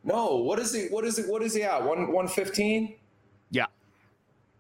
no. 0.04 0.38
What 0.38 0.60
is 0.60 0.74
he? 0.74 0.88
What 0.88 1.06
is 1.06 1.20
it? 1.20 1.30
What 1.30 1.42
is 1.44 1.54
he 1.54 1.64
at? 1.64 1.84
One 1.84 2.12
one 2.12 2.28
fifteen. 2.28 2.96
Yeah. 3.52 3.68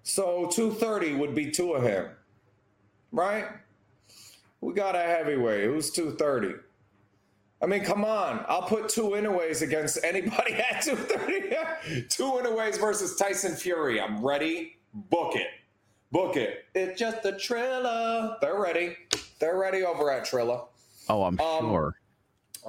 So 0.03 0.49
two 0.51 0.71
thirty 0.71 1.13
would 1.15 1.35
be 1.35 1.51
two 1.51 1.73
of 1.73 1.83
him, 1.83 2.09
right? 3.11 3.45
We 4.61 4.73
got 4.73 4.95
a 4.95 5.01
heavyweight 5.01 5.65
who's 5.65 5.89
two 5.91 6.11
thirty. 6.11 6.53
I 7.61 7.67
mean, 7.67 7.83
come 7.83 8.03
on. 8.03 8.43
I'll 8.47 8.63
put 8.63 8.89
two 8.89 9.09
Inoues 9.11 9.61
against 9.61 9.99
anybody 10.03 10.53
at 10.71 10.81
230. 10.81 12.07
two 12.09 12.23
Inoues 12.23 12.79
versus 12.79 13.15
Tyson 13.15 13.55
Fury. 13.55 14.01
I'm 14.01 14.25
ready. 14.25 14.77
Book 14.93 15.35
it. 15.35 15.47
Book 16.11 16.35
it. 16.35 16.65
It's 16.75 16.99
just 16.99 17.25
a 17.25 17.37
Triller. 17.37 18.37
They're 18.41 18.59
ready. 18.59 18.97
They're 19.39 19.57
ready 19.57 19.83
over 19.83 20.11
at 20.11 20.25
Triller. 20.25 20.61
Oh, 21.07 21.23
I'm 21.23 21.39
um, 21.39 21.59
sure. 21.61 21.95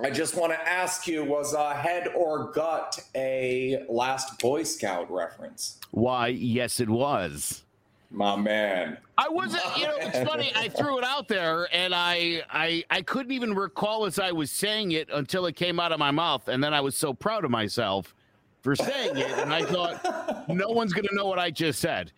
I 0.03 0.11
just 0.11 0.37
want 0.37 0.53
to 0.53 0.69
ask 0.69 1.07
you 1.07 1.25
was 1.25 1.55
uh, 1.55 1.75
head 1.75 2.09
or 2.17 2.51
gut 2.53 2.99
a 3.15 3.85
last 3.89 4.39
Boy 4.39 4.63
Scout 4.63 5.11
reference? 5.11 5.79
Why, 5.91 6.29
yes, 6.29 6.81
it 6.81 6.89
was. 6.89 7.63
My 8.11 8.37
man. 8.37 8.97
I 9.19 9.29
wasn't, 9.29 9.63
you 9.77 9.87
know, 9.87 9.97
it's 9.99 10.29
funny. 10.29 10.53
I 10.55 10.69
threw 10.69 10.99
it 10.99 11.05
out 11.05 11.29
there 11.29 11.67
and 11.75 11.95
I, 11.95 12.43
I 12.51 12.85
I 12.91 13.03
couldn't 13.03 13.33
even 13.33 13.55
recall 13.55 14.05
as 14.05 14.19
I 14.19 14.33
was 14.33 14.51
saying 14.51 14.93
it 14.93 15.09
until 15.13 15.47
it 15.47 15.57
came 15.57 15.81
out 15.81 15.93
of 15.93 15.99
my 15.99 16.11
mouth. 16.11 16.49
And 16.49 16.63
then 16.63 16.75
I 16.75 16.81
was 16.81 16.97
so 16.97 17.15
proud 17.15 17.45
of 17.45 17.51
myself 17.51 18.15
for 18.61 18.77
saying 18.77 19.17
it. 19.17 19.31
And 19.31 19.53
I 19.53 19.65
thought, 19.65 20.49
no 20.49 20.69
one's 20.69 20.93
going 20.93 21.07
to 21.09 21.15
know 21.15 21.27
what 21.27 21.39
I 21.39 21.51
just 21.51 21.81
said. 21.81 22.13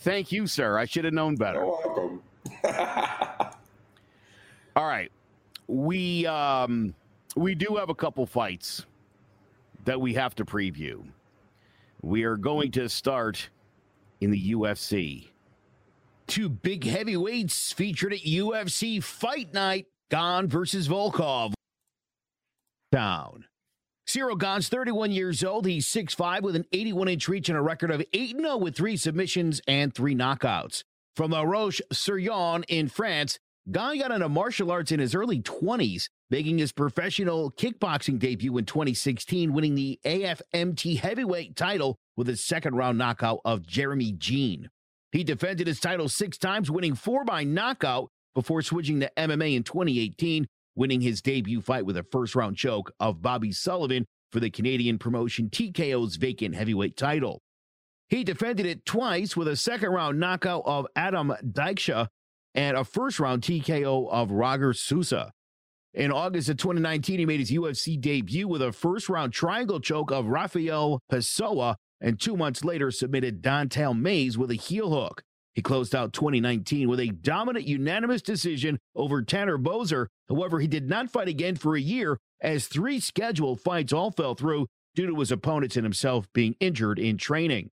Thank 0.00 0.32
you, 0.32 0.46
sir. 0.46 0.78
I 0.78 0.86
should 0.86 1.04
have 1.04 1.12
known 1.12 1.36
better. 1.36 1.60
You're 1.60 1.78
welcome. 1.84 2.22
All 4.76 4.86
right. 4.86 5.12
We 5.66 6.26
um 6.26 6.94
we 7.36 7.54
do 7.54 7.76
have 7.76 7.90
a 7.90 7.94
couple 7.94 8.24
fights 8.26 8.86
that 9.84 10.00
we 10.00 10.14
have 10.14 10.34
to 10.36 10.44
preview. 10.44 11.04
We 12.02 12.24
are 12.24 12.36
going 12.36 12.72
to 12.72 12.88
start 12.88 13.50
in 14.20 14.30
the 14.30 14.52
UFC. 14.52 15.28
Two 16.26 16.48
big 16.48 16.84
heavyweights 16.84 17.72
featured 17.72 18.14
at 18.14 18.20
UFC 18.20 19.02
Fight 19.02 19.52
Night. 19.52 19.86
Gane 20.10 20.48
versus 20.48 20.88
Volkov. 20.88 21.52
Down. 22.90 23.44
Ciryl 24.10 24.36
Gane's 24.36 24.68
31 24.68 25.12
years 25.12 25.44
old. 25.44 25.66
He's 25.66 25.86
6'5 25.86 26.42
with 26.42 26.56
an 26.56 26.64
81 26.72 27.06
inch 27.06 27.28
reach 27.28 27.48
and 27.48 27.56
a 27.56 27.62
record 27.62 27.92
of 27.92 28.02
8 28.12 28.36
0 28.36 28.56
with 28.56 28.74
three 28.74 28.96
submissions 28.96 29.60
and 29.68 29.94
three 29.94 30.16
knockouts. 30.16 30.82
From 31.14 31.30
La 31.30 31.42
Roche 31.42 31.80
sur 31.92 32.18
Yon 32.18 32.64
in 32.64 32.88
France, 32.88 33.38
Gane 33.70 34.00
got 34.00 34.10
into 34.10 34.28
martial 34.28 34.72
arts 34.72 34.90
in 34.90 34.98
his 34.98 35.14
early 35.14 35.40
20s, 35.40 36.08
making 36.28 36.58
his 36.58 36.72
professional 36.72 37.52
kickboxing 37.52 38.18
debut 38.18 38.58
in 38.58 38.64
2016, 38.64 39.52
winning 39.52 39.76
the 39.76 40.00
AFMT 40.04 40.98
heavyweight 40.98 41.54
title 41.54 41.94
with 42.16 42.28
a 42.28 42.36
second 42.36 42.74
round 42.74 42.98
knockout 42.98 43.38
of 43.44 43.64
Jeremy 43.64 44.10
Jean. 44.10 44.70
He 45.12 45.22
defended 45.22 45.68
his 45.68 45.78
title 45.78 46.08
six 46.08 46.36
times, 46.36 46.68
winning 46.68 46.96
four 46.96 47.24
by 47.24 47.44
knockout 47.44 48.10
before 48.34 48.62
switching 48.62 48.98
to 48.98 49.10
MMA 49.16 49.54
in 49.54 49.62
2018, 49.62 50.48
winning 50.74 51.00
his 51.00 51.22
debut 51.22 51.60
fight 51.60 51.86
with 51.86 51.96
a 51.96 52.02
first 52.02 52.34
round 52.34 52.56
choke 52.56 52.92
of 53.00 53.22
Bobby 53.22 53.52
Sullivan 53.52 54.06
for 54.30 54.40
the 54.40 54.50
Canadian 54.50 54.98
promotion 54.98 55.50
TKO's 55.50 56.16
vacant 56.16 56.54
heavyweight 56.54 56.96
title. 56.96 57.42
He 58.08 58.24
defended 58.24 58.66
it 58.66 58.84
twice 58.84 59.36
with 59.36 59.48
a 59.48 59.56
second 59.56 59.90
round 59.90 60.18
knockout 60.18 60.62
of 60.66 60.86
Adam 60.96 61.32
Dijkstra 61.44 62.08
and 62.54 62.76
a 62.76 62.84
first 62.84 63.20
round 63.20 63.42
TKO 63.42 64.10
of 64.10 64.30
Roger 64.30 64.72
Sousa. 64.72 65.32
In 65.94 66.12
August 66.12 66.48
of 66.48 66.56
2019, 66.56 67.18
he 67.18 67.26
made 67.26 67.40
his 67.40 67.50
UFC 67.50 68.00
debut 68.00 68.46
with 68.46 68.62
a 68.62 68.72
first 68.72 69.08
round 69.08 69.32
triangle 69.32 69.80
choke 69.80 70.12
of 70.12 70.26
Rafael 70.26 71.00
Pessoa, 71.10 71.76
and 72.00 72.20
two 72.20 72.36
months 72.36 72.64
later 72.64 72.90
submitted 72.90 73.42
Don'Tale 73.42 73.94
Mayes 73.94 74.38
with 74.38 74.50
a 74.50 74.54
heel 74.54 74.90
hook. 74.90 75.22
He 75.54 75.62
closed 75.62 75.94
out 75.94 76.12
2019 76.12 76.88
with 76.88 77.00
a 77.00 77.08
dominant 77.08 77.66
unanimous 77.66 78.22
decision 78.22 78.78
over 78.94 79.22
Tanner 79.22 79.58
Boser. 79.58 80.06
However, 80.28 80.60
he 80.60 80.68
did 80.68 80.88
not 80.88 81.10
fight 81.10 81.28
again 81.28 81.56
for 81.56 81.76
a 81.76 81.80
year 81.80 82.18
as 82.40 82.66
three 82.66 83.00
scheduled 83.00 83.60
fights 83.60 83.92
all 83.92 84.10
fell 84.10 84.34
through 84.34 84.66
due 84.94 85.06
to 85.06 85.18
his 85.18 85.32
opponents 85.32 85.76
and 85.76 85.84
himself 85.84 86.26
being 86.32 86.54
injured 86.60 86.98
in 86.98 87.16
training. 87.16 87.70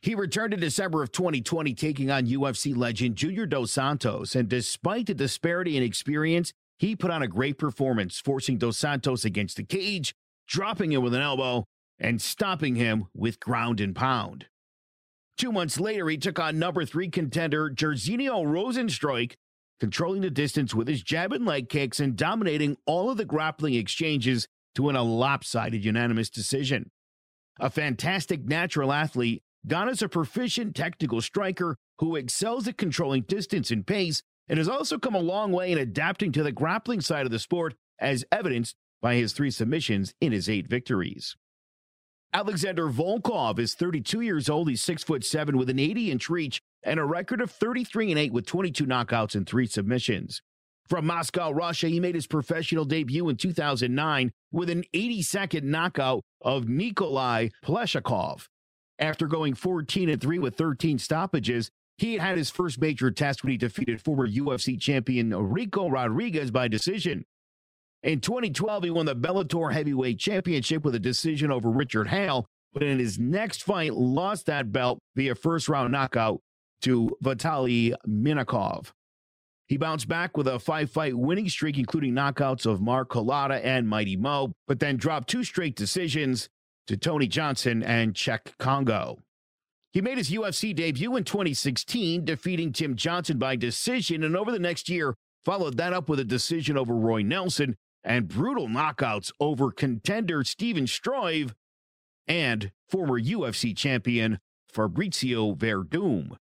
He 0.00 0.14
returned 0.14 0.54
in 0.54 0.60
December 0.60 1.02
of 1.02 1.10
2020, 1.10 1.74
taking 1.74 2.10
on 2.10 2.26
UFC 2.26 2.76
legend 2.76 3.16
Junior 3.16 3.46
Dos 3.46 3.72
Santos. 3.72 4.34
And 4.34 4.48
despite 4.48 5.06
the 5.06 5.14
disparity 5.14 5.76
in 5.76 5.82
experience, 5.82 6.52
he 6.78 6.94
put 6.94 7.10
on 7.10 7.22
a 7.22 7.28
great 7.28 7.58
performance, 7.58 8.20
forcing 8.20 8.58
Dos 8.58 8.78
Santos 8.78 9.24
against 9.24 9.56
the 9.56 9.64
cage, 9.64 10.14
dropping 10.46 10.92
him 10.92 11.02
with 11.02 11.14
an 11.14 11.20
elbow, 11.20 11.64
and 11.98 12.22
stopping 12.22 12.76
him 12.76 13.08
with 13.12 13.40
ground 13.40 13.80
and 13.80 13.94
pound. 13.94 14.46
Two 15.38 15.52
months 15.52 15.78
later, 15.78 16.08
he 16.08 16.18
took 16.18 16.40
on 16.40 16.58
number 16.58 16.84
three 16.84 17.08
contender 17.08 17.70
Jairzinho 17.70 18.44
Rozenstruik, 18.44 19.34
controlling 19.78 20.20
the 20.20 20.30
distance 20.30 20.74
with 20.74 20.88
his 20.88 21.00
jab 21.00 21.32
and 21.32 21.46
leg 21.46 21.68
kicks 21.68 22.00
and 22.00 22.16
dominating 22.16 22.76
all 22.86 23.08
of 23.08 23.18
the 23.18 23.24
grappling 23.24 23.74
exchanges 23.74 24.48
to 24.74 24.82
win 24.82 24.96
a 24.96 25.02
lopsided 25.04 25.84
unanimous 25.84 26.28
decision. 26.28 26.90
A 27.60 27.70
fantastic 27.70 28.44
natural 28.46 28.92
athlete, 28.92 29.42
Gane 29.64 29.88
is 29.88 30.02
a 30.02 30.08
proficient 30.08 30.74
technical 30.74 31.20
striker 31.20 31.76
who 32.00 32.16
excels 32.16 32.66
at 32.66 32.76
controlling 32.76 33.22
distance 33.22 33.70
and 33.70 33.86
pace 33.86 34.22
and 34.48 34.58
has 34.58 34.68
also 34.68 34.98
come 34.98 35.14
a 35.14 35.20
long 35.20 35.52
way 35.52 35.70
in 35.70 35.78
adapting 35.78 36.32
to 36.32 36.42
the 36.42 36.52
grappling 36.52 37.00
side 37.00 37.26
of 37.26 37.32
the 37.32 37.38
sport, 37.38 37.74
as 38.00 38.24
evidenced 38.32 38.74
by 39.00 39.14
his 39.14 39.32
three 39.32 39.52
submissions 39.52 40.14
in 40.20 40.32
his 40.32 40.48
eight 40.48 40.66
victories. 40.66 41.36
Alexander 42.32 42.88
Volkov 42.88 43.58
is 43.58 43.74
32 43.74 44.20
years 44.20 44.50
old. 44.50 44.68
He's 44.68 44.82
six 44.82 45.02
foot 45.02 45.24
seven 45.24 45.56
with 45.56 45.70
an 45.70 45.78
80 45.78 46.10
inch 46.10 46.28
reach 46.28 46.60
and 46.82 47.00
a 47.00 47.04
record 47.04 47.40
of 47.40 47.50
33 47.50 48.10
and 48.10 48.18
8 48.18 48.32
with 48.32 48.46
22 48.46 48.84
knockouts 48.86 49.34
and 49.34 49.46
three 49.46 49.66
submissions. 49.66 50.42
From 50.86 51.06
Moscow, 51.06 51.50
Russia, 51.50 51.88
he 51.88 52.00
made 52.00 52.14
his 52.14 52.26
professional 52.26 52.84
debut 52.84 53.28
in 53.28 53.36
2009 53.36 54.30
with 54.52 54.68
an 54.68 54.84
80 54.92 55.22
second 55.22 55.70
knockout 55.70 56.22
of 56.42 56.68
Nikolai 56.68 57.48
Pleshakov. 57.64 58.46
After 58.98 59.26
going 59.26 59.54
14 59.54 60.10
and 60.10 60.20
3 60.20 60.38
with 60.38 60.56
13 60.56 60.98
stoppages, 60.98 61.70
he 61.96 62.18
had 62.18 62.36
his 62.36 62.50
first 62.50 62.80
major 62.80 63.10
test 63.10 63.42
when 63.42 63.52
he 63.52 63.56
defeated 63.56 64.02
former 64.02 64.28
UFC 64.28 64.78
champion 64.78 65.34
Ricco 65.34 65.88
Rodriguez 65.88 66.50
by 66.50 66.68
decision. 66.68 67.24
In 68.02 68.20
2012, 68.20 68.84
he 68.84 68.90
won 68.90 69.06
the 69.06 69.16
Bellator 69.16 69.72
Heavyweight 69.72 70.18
Championship 70.18 70.84
with 70.84 70.94
a 70.94 71.00
decision 71.00 71.50
over 71.50 71.68
Richard 71.68 72.08
Hale, 72.08 72.46
but 72.72 72.84
in 72.84 72.98
his 72.98 73.18
next 73.18 73.64
fight, 73.64 73.94
lost 73.94 74.46
that 74.46 74.70
belt 74.70 75.00
via 75.16 75.34
first 75.34 75.68
round 75.68 75.90
knockout 75.90 76.40
to 76.82 77.10
Vitaly 77.24 77.94
Minakov. 78.06 78.92
He 79.66 79.76
bounced 79.76 80.08
back 80.08 80.36
with 80.36 80.46
a 80.46 80.60
five 80.60 80.90
fight 80.90 81.16
winning 81.18 81.48
streak, 81.48 81.76
including 81.76 82.14
knockouts 82.14 82.66
of 82.66 82.80
Mark 82.80 83.10
Collada 83.10 83.60
and 83.64 83.88
Mighty 83.88 84.16
Mo, 84.16 84.52
but 84.68 84.78
then 84.78 84.96
dropped 84.96 85.28
two 85.28 85.42
straight 85.42 85.74
decisions 85.74 86.48
to 86.86 86.96
Tony 86.96 87.26
Johnson 87.26 87.82
and 87.82 88.14
Cheick 88.14 88.56
Kongo. 88.58 89.18
He 89.92 90.00
made 90.00 90.18
his 90.18 90.30
UFC 90.30 90.74
debut 90.74 91.16
in 91.16 91.24
2016, 91.24 92.24
defeating 92.24 92.72
Tim 92.72 92.94
Johnson 92.94 93.38
by 93.38 93.56
decision, 93.56 94.22
and 94.22 94.36
over 94.36 94.52
the 94.52 94.58
next 94.58 94.88
year, 94.88 95.14
followed 95.44 95.76
that 95.78 95.92
up 95.92 96.08
with 96.08 96.20
a 96.20 96.24
decision 96.24 96.78
over 96.78 96.94
Roy 96.94 97.22
Nelson 97.22 97.76
and 98.08 98.26
brutal 98.26 98.68
knockouts 98.68 99.30
over 99.38 99.70
contender 99.70 100.42
Stefan 100.42 100.86
Struve 100.86 101.54
and 102.26 102.72
former 102.88 103.20
UFC 103.20 103.76
champion 103.76 104.40
Fabricio 104.74 105.54
Werdum. 105.54 106.36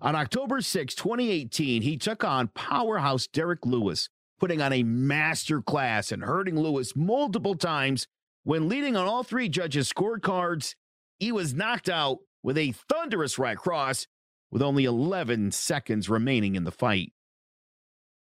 On 0.00 0.16
October 0.16 0.60
6, 0.60 0.94
2018, 0.96 1.82
he 1.82 1.96
took 1.96 2.24
on 2.24 2.48
powerhouse 2.48 3.28
Derrick 3.28 3.64
Lewis, 3.64 4.08
putting 4.40 4.60
on 4.60 4.72
a 4.72 4.82
master 4.82 5.62
class 5.62 6.10
and 6.10 6.24
hurting 6.24 6.58
Lewis 6.58 6.96
multiple 6.96 7.54
times 7.54 8.08
when 8.42 8.68
leading 8.68 8.96
on 8.96 9.06
all 9.06 9.22
three 9.22 9.48
judges' 9.48 9.92
scorecards, 9.92 10.74
he 11.20 11.30
was 11.30 11.54
knocked 11.54 11.88
out 11.88 12.18
with 12.42 12.58
a 12.58 12.74
thunderous 12.88 13.38
right 13.38 13.56
cross 13.56 14.08
with 14.50 14.60
only 14.60 14.84
11 14.84 15.52
seconds 15.52 16.08
remaining 16.08 16.56
in 16.56 16.64
the 16.64 16.72
fight. 16.72 17.12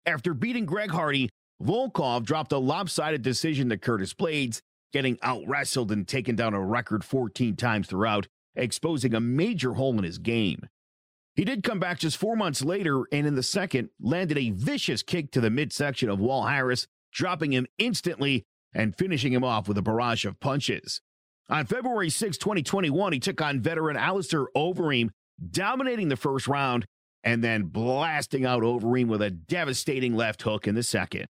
After 0.05 0.35
beating 0.35 0.67
Greg 0.67 0.91
Hardy, 0.91 1.31
Volkov 1.63 2.25
dropped 2.25 2.53
a 2.53 2.59
lopsided 2.59 3.23
decision 3.23 3.69
to 3.69 3.77
Curtis 3.77 4.15
Blaydes, 4.15 4.61
getting 4.93 5.19
out 5.23 5.43
wrestled 5.47 5.91
and 5.91 6.07
taken 6.07 6.37
down 6.37 6.55
a 6.55 6.65
record 6.65 7.05
14 7.05 7.57
times 7.57 7.89
throughout, 7.89 8.29
exposing 8.55 9.15
a 9.15 9.21
major 9.21 9.75
hole 9.75 9.99
in 9.99 10.05
his 10.05 10.19
game. 10.19 10.69
He 11.35 11.45
did 11.45 11.63
come 11.63 11.79
back 11.79 11.99
just 11.99 12.17
four 12.17 12.37
months 12.37 12.65
later 12.65 13.05
and 13.13 13.27
in 13.27 13.35
the 13.35 13.43
second 13.43 13.91
landed 14.01 14.39
a 14.39 14.51
vicious 14.51 15.03
kick 15.03 15.31
to 15.33 15.41
the 15.41 15.51
midsection 15.51 16.09
of 16.09 16.21
Walt 16.21 16.49
Harris, 16.49 16.87
dropping 17.13 17.53
him 17.53 17.67
instantly 17.79 18.45
and 18.73 18.97
finishing 18.97 19.33
him 19.33 19.45
off 19.45 19.69
with 19.69 19.79
a 19.79 19.83
barrage 19.83 20.25
of 20.25 20.41
punches. 20.41 21.01
On 21.49 21.65
February 21.65 22.11
6, 22.11 22.39
2021, 22.39 23.13
he 23.13 23.21
took 23.21 23.41
on 23.41 23.61
veteran 23.61 23.97
Alistair 23.97 24.47
Overeem, 24.57 25.11
dominating 25.51 26.09
the 26.09 26.17
first 26.17 26.47
round 26.47 26.87
and 27.25 27.43
then 27.43 27.65
blasting 27.65 28.45
out 28.45 28.63
Overeem 28.63 29.07
with 29.07 29.23
a 29.23 29.31
devastating 29.31 30.15
left 30.15 30.43
hook 30.43 30.67
in 30.67 30.75
the 30.75 30.83
second. 30.83 31.27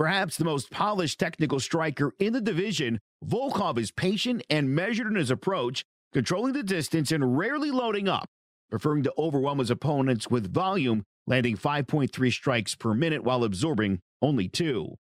Perhaps 0.00 0.38
the 0.38 0.46
most 0.46 0.70
polished 0.70 1.20
technical 1.20 1.60
striker 1.60 2.14
in 2.18 2.32
the 2.32 2.40
division, 2.40 3.00
Volkov 3.22 3.76
is 3.76 3.90
patient 3.90 4.42
and 4.48 4.74
measured 4.74 5.08
in 5.08 5.14
his 5.14 5.30
approach, 5.30 5.84
controlling 6.14 6.54
the 6.54 6.62
distance 6.62 7.12
and 7.12 7.36
rarely 7.36 7.70
loading 7.70 8.08
up, 8.08 8.26
preferring 8.70 9.02
to 9.02 9.12
overwhelm 9.18 9.58
his 9.58 9.70
opponents 9.70 10.30
with 10.30 10.54
volume, 10.54 11.02
landing 11.26 11.54
5.3 11.54 12.32
strikes 12.32 12.74
per 12.74 12.94
minute 12.94 13.24
while 13.24 13.44
absorbing 13.44 14.00
only 14.22 14.48
two. 14.48 14.94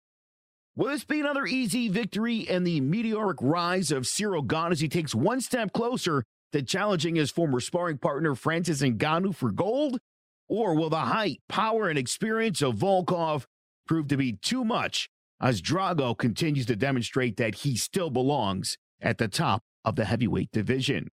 Will 0.75 0.89
this 0.89 1.05
be 1.05 1.21
another 1.21 1.47
easy 1.47 1.89
victory 1.89 2.49
and 2.49 2.67
the 2.67 2.81
meteoric 2.81 3.39
rise 3.41 3.93
of 3.93 4.03
Ciryl 4.03 4.45
Gane 4.45 4.73
as 4.73 4.81
he 4.81 4.89
takes 4.89 5.15
one 5.15 5.41
step 5.41 5.73
closer 5.73 6.25
to 6.51 6.61
challenging 6.61 7.15
his 7.15 7.31
former 7.31 7.61
sparring 7.61 7.99
partner 7.99 8.35
Francis 8.35 8.83
Ngannou 8.83 9.33
for 9.33 9.53
gold? 9.53 10.01
Or 10.49 10.75
will 10.75 10.91
the 10.91 10.97
height, 10.97 11.39
power, 11.49 11.89
and 11.89 11.97
experience 11.97 12.63
of 12.63 12.75
Volkov 12.75 13.45
prove 13.89 14.07
to 14.09 14.17
be 14.17 14.35
too 14.35 14.65
much 14.65 15.09
as 15.41 15.61
Drago 15.63 16.17
continues 16.17 16.67
to 16.67 16.77
demonstrate 16.77 17.37
that 17.39 17.57
he 17.57 17.77
still 17.77 18.11
belongs 18.11 18.77
at 19.01 19.19
the 19.19 19.27
top 19.29 19.63
of 19.85 19.97
the 19.97 20.05
heavyweight 20.05 20.53
division? 20.53 21.09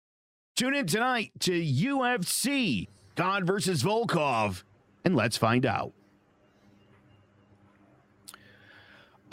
Tune 0.57 0.75
in 0.75 0.87
tonight 0.87 1.31
to 1.41 1.53
UFC 1.53 2.89
Gane 3.17 3.45
versus 3.47 3.83
Volkov, 3.83 4.63
and 5.05 5.15
let's 5.17 5.37
find 5.37 5.65
out. 5.65 5.93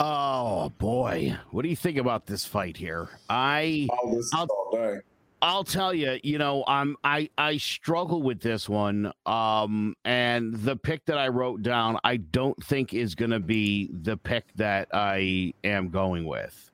Oh 0.00 0.70
boy, 0.78 1.36
what 1.50 1.62
do 1.62 1.68
you 1.68 1.76
think 1.76 1.96
about 1.98 2.26
this 2.26 2.44
fight 2.44 2.76
here? 2.76 3.08
I 3.28 3.88
Oh, 3.92 4.14
this 4.16 4.26
is 4.26 4.32
I'll- 4.34 4.46
all 4.50 4.70
day. 4.72 5.00
I'll 5.42 5.64
tell 5.64 5.92
you, 5.92 6.18
you 6.22 6.38
know, 6.38 6.62
I'm 6.68 6.96
I 7.02 7.28
I 7.36 7.56
struggle 7.56 8.22
with 8.22 8.40
this 8.40 8.68
one. 8.68 9.12
Um 9.26 9.94
and 10.04 10.54
the 10.54 10.76
pick 10.76 11.04
that 11.06 11.18
I 11.18 11.28
wrote 11.28 11.62
down, 11.62 11.98
I 12.04 12.18
don't 12.18 12.62
think 12.64 12.94
is 12.94 13.14
going 13.16 13.32
to 13.32 13.40
be 13.40 13.90
the 14.02 14.16
pick 14.16 14.44
that 14.54 14.88
I 14.94 15.52
am 15.64 15.90
going 15.90 16.24
with. 16.24 16.70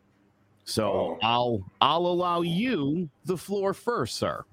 So, 0.67 0.85
Oh. 0.93 1.19
I'll 1.23 1.65
I'll 1.81 2.07
allow 2.07 2.43
you 2.43 3.09
the 3.25 3.39
floor 3.39 3.73
first, 3.73 4.17
sir. 4.17 4.45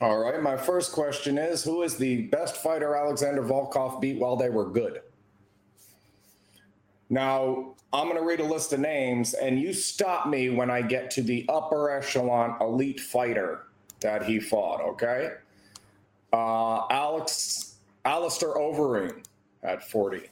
All 0.00 0.18
right. 0.18 0.42
My 0.42 0.56
first 0.56 0.92
question 0.92 1.36
is 1.36 1.62
Who 1.62 1.82
is 1.82 1.96
the 1.98 2.22
best 2.28 2.56
fighter 2.62 2.96
Alexander 2.96 3.42
Volkov 3.42 4.00
beat 4.00 4.18
while 4.18 4.36
they 4.36 4.48
were 4.48 4.70
good? 4.70 5.02
Now, 7.10 7.74
I'm 7.92 8.06
going 8.06 8.16
to 8.16 8.24
read 8.24 8.38
a 8.38 8.44
list 8.44 8.72
of 8.72 8.78
names, 8.78 9.34
and 9.34 9.60
you 9.60 9.72
stop 9.72 10.28
me 10.28 10.48
when 10.48 10.70
I 10.70 10.80
get 10.80 11.10
to 11.12 11.22
the 11.22 11.44
upper 11.48 11.90
echelon 11.90 12.56
elite 12.60 13.00
fighter 13.00 13.66
that 13.98 14.24
he 14.24 14.38
fought, 14.38 14.80
okay? 14.80 15.32
Uh, 16.32 16.86
Alex, 16.88 17.74
Alistair 18.04 18.54
Overeem 18.54 19.24
at 19.64 19.90
40. 19.90 20.30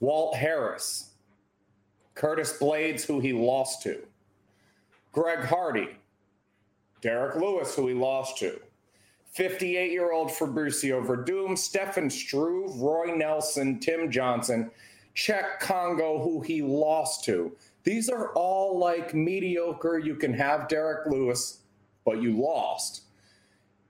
Walt 0.00 0.36
Harris. 0.36 1.12
Curtis 2.14 2.58
Blaydes, 2.58 3.06
who 3.06 3.18
he 3.18 3.32
lost 3.32 3.82
to. 3.84 4.06
Greg 5.12 5.46
Hardy. 5.46 5.96
Derrick 7.00 7.36
Lewis, 7.36 7.74
who 7.74 7.88
he 7.88 7.94
lost 7.94 8.36
to. 8.38 8.60
58 9.32 9.92
year 9.92 10.12
old 10.12 10.28
Fabricio 10.28 11.02
Werdum, 11.06 11.56
Stefan 11.56 12.10
Struve, 12.10 12.78
Roy 12.80 13.14
Nelson, 13.16 13.78
Tim 13.78 14.10
Johnson, 14.10 14.70
Cheick 15.14 15.58
Kongo, 15.60 16.22
who 16.22 16.40
he 16.40 16.62
lost 16.62 17.24
to. 17.24 17.56
These 17.82 18.08
are 18.08 18.32
all 18.34 18.78
like 18.78 19.14
mediocre. 19.14 19.98
You 19.98 20.14
can 20.14 20.32
have 20.34 20.68
Derrick 20.68 21.06
Lewis, 21.06 21.60
but 22.04 22.22
you 22.22 22.40
lost. 22.40 23.02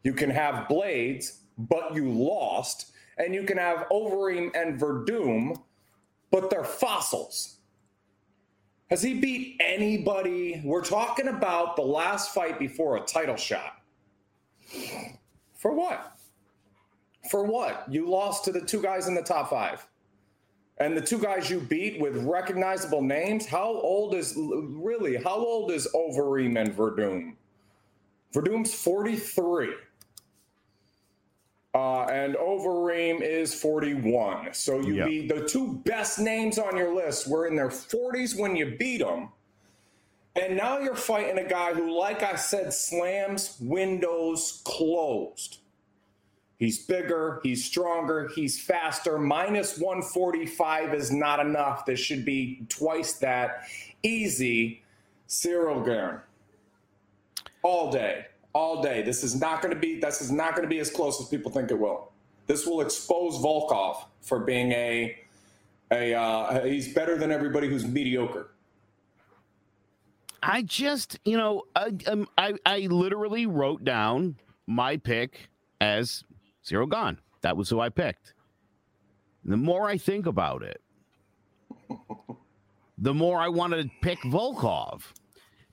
You 0.03 0.13
can 0.13 0.31
have 0.31 0.69
Blaydes, 0.69 1.39
but 1.59 1.95
you 1.95 2.11
lost. 2.11 2.93
And 3.19 3.35
you 3.35 3.43
can 3.43 3.59
have 3.59 3.87
Overeem 3.91 4.51
and 4.55 4.81
Werdum, 4.81 5.61
but 6.31 6.49
they're 6.49 6.65
fossils. 6.65 7.57
Has 8.89 9.03
he 9.03 9.15
beat 9.15 9.61
anybody? 9.61 10.61
We're 10.65 10.83
talking 10.83 11.29
about 11.29 11.77
the 11.77 11.83
last 11.83 12.33
fight 12.35 12.59
before 12.59 12.97
a 12.97 13.01
title 13.03 13.37
shot. 13.37 13.83
For 15.55 15.73
what? 15.73 16.17
For 17.31 17.45
what? 17.45 17.85
You 17.89 18.09
lost 18.09 18.45
to 18.47 18.53
the 18.53 18.61
two 18.61 18.81
guys 18.81 19.07
in 19.07 19.15
the 19.15 19.23
top 19.23 19.51
five 19.51 19.87
and 20.81 20.97
the 20.97 21.01
two 21.01 21.19
guys 21.19 21.51
you 21.51 21.61
beat 21.61 22.01
with 22.01 22.17
recognizable 22.25 23.03
names, 23.03 23.47
how 23.47 23.69
old 23.69 24.15
is 24.15 24.35
really 24.37 25.17
how 25.17 25.37
old 25.37 25.71
is 25.71 25.87
Overeem 25.95 26.59
and 26.59 26.75
Werdum? 26.75 27.35
Werdum's 28.35 28.75
43. 28.75 29.75
Uh, 31.73 32.05
and 32.05 32.35
Overeem 32.35 33.21
is 33.21 33.55
41. 33.55 34.55
So 34.55 34.81
you 34.81 34.95
yep. 34.95 35.07
beat 35.07 35.29
the 35.29 35.47
two 35.47 35.75
best 35.85 36.19
names 36.19 36.59
on 36.59 36.77
your 36.77 36.95
list 36.95 37.29
were 37.29 37.47
in 37.47 37.55
their 37.55 37.69
40s 37.69 38.39
when 38.39 38.57
you 38.57 38.77
beat 38.79 38.99
them. 38.99 39.29
And 40.35 40.57
now 40.57 40.79
you're 40.79 40.97
fighting 40.97 41.39
a 41.39 41.49
guy 41.49 41.75
who, 41.75 41.97
like 41.97 42.23
I 42.23 42.37
said, 42.37 42.73
slams 42.73 43.59
windows 43.61 44.63
closed. 44.65 45.59
He's 46.61 46.79
bigger, 46.79 47.41
he's 47.43 47.65
stronger, 47.65 48.31
he's 48.35 48.61
faster. 48.61 49.19
Minus 49.19 49.79
145 49.79 50.93
is 50.93 51.11
not 51.11 51.41
enough. 51.41 51.87
This 51.87 51.99
should 51.99 52.23
be 52.23 52.67
twice 52.69 53.15
that. 53.15 53.65
Easy. 54.03 54.83
Ciryl 55.27 55.83
Gane. 55.83 56.21
All 57.63 57.91
day. 57.91 58.27
All 58.53 58.83
day. 58.83 59.01
This 59.01 59.25
is 59.25 59.41
not 59.41 59.63
going 59.63 59.75
to 59.75 59.81
be 59.81 60.01
this 60.01 60.21
is 60.21 60.31
not 60.31 60.55
going 60.55 60.69
to 60.69 60.69
be 60.69 60.81
as 60.81 60.91
close 60.91 61.19
as 61.19 61.29
people 61.29 61.51
think 61.51 61.71
it 61.71 61.79
will. 61.79 62.13
This 62.47 62.67
will 62.67 62.83
expose 62.83 63.43
Volkov 63.43 64.05
for 64.21 64.41
being 64.41 64.73
a 64.73 65.19
a 65.91 66.13
uh, 66.13 66.65
he's 66.67 66.93
better 66.93 67.17
than 67.17 67.33
everybody 67.33 67.69
who's 67.69 67.87
mediocre. 67.87 68.51
I 70.43 70.63
just, 70.63 71.19
you 71.25 71.39
know, 71.39 71.63
I, 71.75 71.93
um, 72.07 72.29
I 72.37 72.55
I 72.67 72.81
literally 72.81 73.47
wrote 73.47 73.83
down 73.83 74.37
my 74.67 74.99
pick 74.99 75.49
as 75.81 76.23
Ciryl 76.65 76.91
Gane. 76.91 77.19
That 77.43 77.57
was 77.57 77.69
who 77.69 77.81
I 77.81 77.89
picked. 77.89 78.35
The 79.45 79.57
more 79.57 79.89
I 79.89 79.97
think 79.97 80.27
about 80.27 80.63
it, 80.63 80.81
the 82.99 83.15
more 83.15 83.39
I 83.39 83.49
want 83.49 83.73
to 83.73 83.91
pick 84.03 84.19
Volkov. 84.21 85.03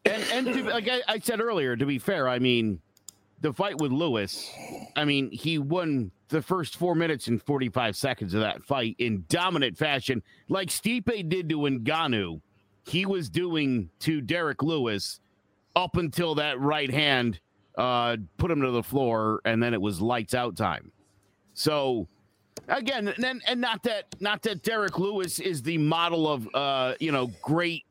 And 0.05 0.23
and 0.31 0.47
to, 0.47 0.63
like 0.69 0.87
I, 0.87 1.01
I 1.07 1.19
said 1.19 1.41
earlier, 1.41 1.75
to 1.75 1.85
be 1.85 1.99
fair, 1.99 2.29
I 2.29 2.39
mean, 2.39 2.79
the 3.41 3.53
fight 3.53 3.79
with 3.79 3.91
Lewis, 3.91 4.49
I 4.95 5.05
mean, 5.05 5.29
he 5.31 5.57
won 5.59 6.11
the 6.29 6.41
first 6.41 6.77
four 6.77 6.95
minutes 6.95 7.27
and 7.27 7.41
45 7.41 7.95
seconds 7.95 8.33
of 8.33 8.41
that 8.41 8.63
fight 8.63 8.95
in 8.99 9.25
dominant 9.29 9.77
fashion, 9.77 10.23
like 10.49 10.69
Stipe 10.69 11.29
did 11.29 11.49
to 11.49 11.57
Ngannou. 11.57 12.41
He 12.85 13.05
was 13.05 13.29
doing 13.29 13.89
to 13.99 14.21
Derrick 14.21 14.63
Lewis 14.63 15.19
up 15.75 15.97
until 15.97 16.35
that 16.35 16.59
right 16.59 16.89
hand 16.89 17.39
uh, 17.77 18.17
put 18.37 18.51
him 18.51 18.61
to 18.61 18.71
the 18.71 18.83
floor, 18.83 19.39
and 19.45 19.61
then 19.61 19.73
it 19.73 19.81
was 19.81 20.01
lights 20.01 20.33
out 20.33 20.57
time. 20.57 20.91
So 21.53 22.07
again, 22.67 23.07
and 23.07 23.41
and 23.47 23.61
not 23.61 23.83
that 23.83 24.15
not 24.19 24.41
that 24.43 24.63
Derrick 24.63 24.97
Lewis 24.97 25.39
is 25.39 25.61
the 25.61 25.77
model 25.77 26.27
of 26.27 26.49
uh, 26.53 26.95
you 26.99 27.11
know 27.11 27.31
great 27.41 27.83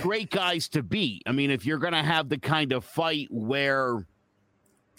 great 0.00 0.30
guys 0.30 0.68
to 0.70 0.82
beat. 0.82 1.22
I 1.26 1.32
mean, 1.32 1.50
if 1.50 1.66
you're 1.66 1.78
gonna 1.78 2.02
have 2.02 2.28
the 2.28 2.38
kind 2.38 2.72
of 2.72 2.84
fight 2.84 3.28
where 3.30 4.06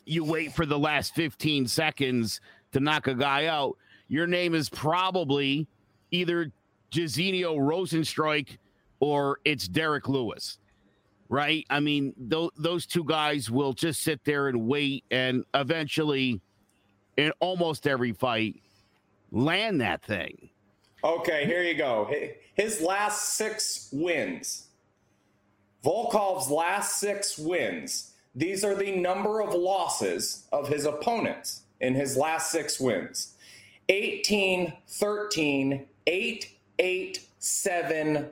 you 0.05 0.23
wait 0.23 0.53
for 0.53 0.65
the 0.65 0.79
last 0.79 1.13
15 1.13 1.67
seconds 1.67 2.41
to 2.71 2.79
knock 2.79 3.07
a 3.07 3.13
guy 3.13 3.45
out, 3.45 3.77
your 4.07 4.27
name 4.27 4.55
is 4.55 4.69
probably 4.69 5.67
either 6.11 6.51
Jairzinho 6.91 7.57
Rozenstruik 7.57 8.57
or 8.99 9.39
it's 9.45 9.67
Derrick 9.67 10.09
Lewis 10.09 10.57
right? 11.29 11.65
I 11.69 11.79
mean, 11.79 12.13
th- 12.29 12.51
those 12.57 12.85
two 12.85 13.03
guys 13.03 13.49
will 13.49 13.73
just 13.73 14.01
sit 14.01 14.25
there 14.25 14.47
and 14.47 14.67
wait, 14.67 15.05
and 15.11 15.45
eventually, 15.53 16.41
in 17.17 17.31
almost 17.39 17.87
every 17.87 18.11
fight, 18.11 18.61
land 19.31 19.79
that 19.81 20.03
thing. 20.03 20.49
Okay, 21.03 21.45
here 21.45 21.63
you 21.63 21.75
go. 21.75 22.11
His 22.55 22.81
last 22.81 23.35
six 23.35 23.89
wins. 23.93 24.67
Volkov's 25.83 26.49
last 26.49 26.99
six 26.99 27.37
wins. 27.37 28.13
These 28.35 28.65
are 28.65 28.75
the 28.75 28.95
number 28.95 29.41
of 29.41 29.53
losses 29.53 30.47
of 30.51 30.67
his 30.67 30.85
opponents 30.85 31.61
in 31.79 31.95
his 31.95 32.17
last 32.17 32.51
six 32.51 32.79
wins 32.79 33.35
18, 33.87 34.73
13, 34.87 35.85
8, 36.05 36.55
8, 36.79 37.27
7, 37.39 38.29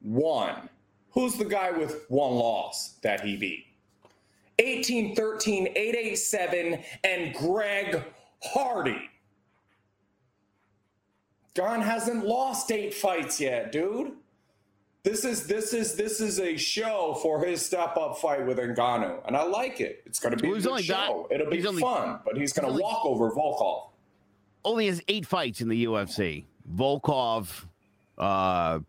1. 0.00 0.68
Who's 1.16 1.34
the 1.36 1.46
guy 1.46 1.70
with 1.70 2.04
one 2.08 2.34
loss 2.34 2.98
that 3.02 3.22
he 3.22 3.38
beat? 3.38 3.64
18 4.58 5.16
13, 5.16 5.68
887, 5.68 6.84
and 7.04 7.34
Greg 7.34 8.04
Hardy. 8.42 9.10
Gane 11.54 11.80
hasn't 11.80 12.26
lost 12.26 12.70
eight 12.70 12.92
fights 12.92 13.40
yet, 13.40 13.72
dude. 13.72 14.12
This 15.04 15.24
is 15.24 15.46
this 15.46 15.72
is 15.72 15.94
this 15.94 16.20
is 16.20 16.38
a 16.38 16.54
show 16.58 17.18
for 17.22 17.42
his 17.42 17.64
step 17.64 17.96
up 17.96 18.18
fight 18.18 18.46
with 18.46 18.58
Ngannou, 18.58 19.26
and 19.26 19.34
I 19.34 19.44
like 19.44 19.80
it. 19.80 20.02
It's 20.04 20.18
going 20.18 20.36
to 20.36 20.42
be 20.42 20.48
well, 20.48 20.58
a 20.58 20.60
good 20.60 20.84
show. 20.84 21.26
Got, 21.30 21.32
It'll 21.32 21.50
be 21.50 21.66
only, 21.66 21.80
fun, 21.80 22.18
but 22.26 22.36
he's 22.36 22.52
going 22.52 22.70
to 22.70 22.78
walk 22.78 23.06
over 23.06 23.30
Volkov. 23.30 23.88
Only 24.66 24.88
has 24.88 25.00
eight 25.08 25.24
fights 25.24 25.62
in 25.62 25.68
the 25.68 25.86
UFC. 25.86 26.44
Volkov, 26.74 27.64
uh, 28.18 28.80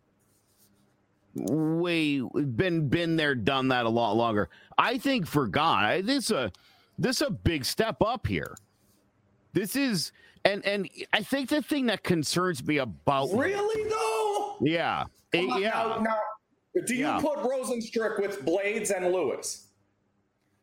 way 1.50 2.20
been 2.20 2.88
been 2.90 3.16
there, 3.16 3.36
done 3.36 3.68
that 3.70 3.86
a 3.86 3.90
lot 3.90 4.14
longer. 4.14 4.50
I 4.78 4.98
think 4.98 5.28
for 5.28 5.48
Gane, 5.48 6.06
this 6.06 6.32
a 6.32 6.52
this 6.98 7.22
a 7.22 7.30
big 7.30 7.66
step 7.66 8.02
up 8.02 8.28
here. 8.28 8.56
This 9.54 9.76
is 9.76 10.12
and 10.46 10.66
and 10.66 10.90
I 11.14 11.22
think 11.22 11.50
the 11.50 11.62
thing 11.62 11.88
that 11.88 12.04
concerns 12.04 12.66
me 12.66 12.78
about 12.78 13.30
really 13.34 13.90
though, 13.90 14.58
yeah, 14.62 15.06
it, 15.34 15.44
yeah. 15.60 15.70
Now, 15.70 16.00
now, 16.02 16.18
do 16.86 16.94
you 16.94 17.06
yeah. 17.06 17.20
put 17.20 17.40
Rozenstruik 17.40 18.20
with 18.22 18.46
Blaydes 18.46 18.96
and 18.96 19.12
Lewis? 19.12 19.68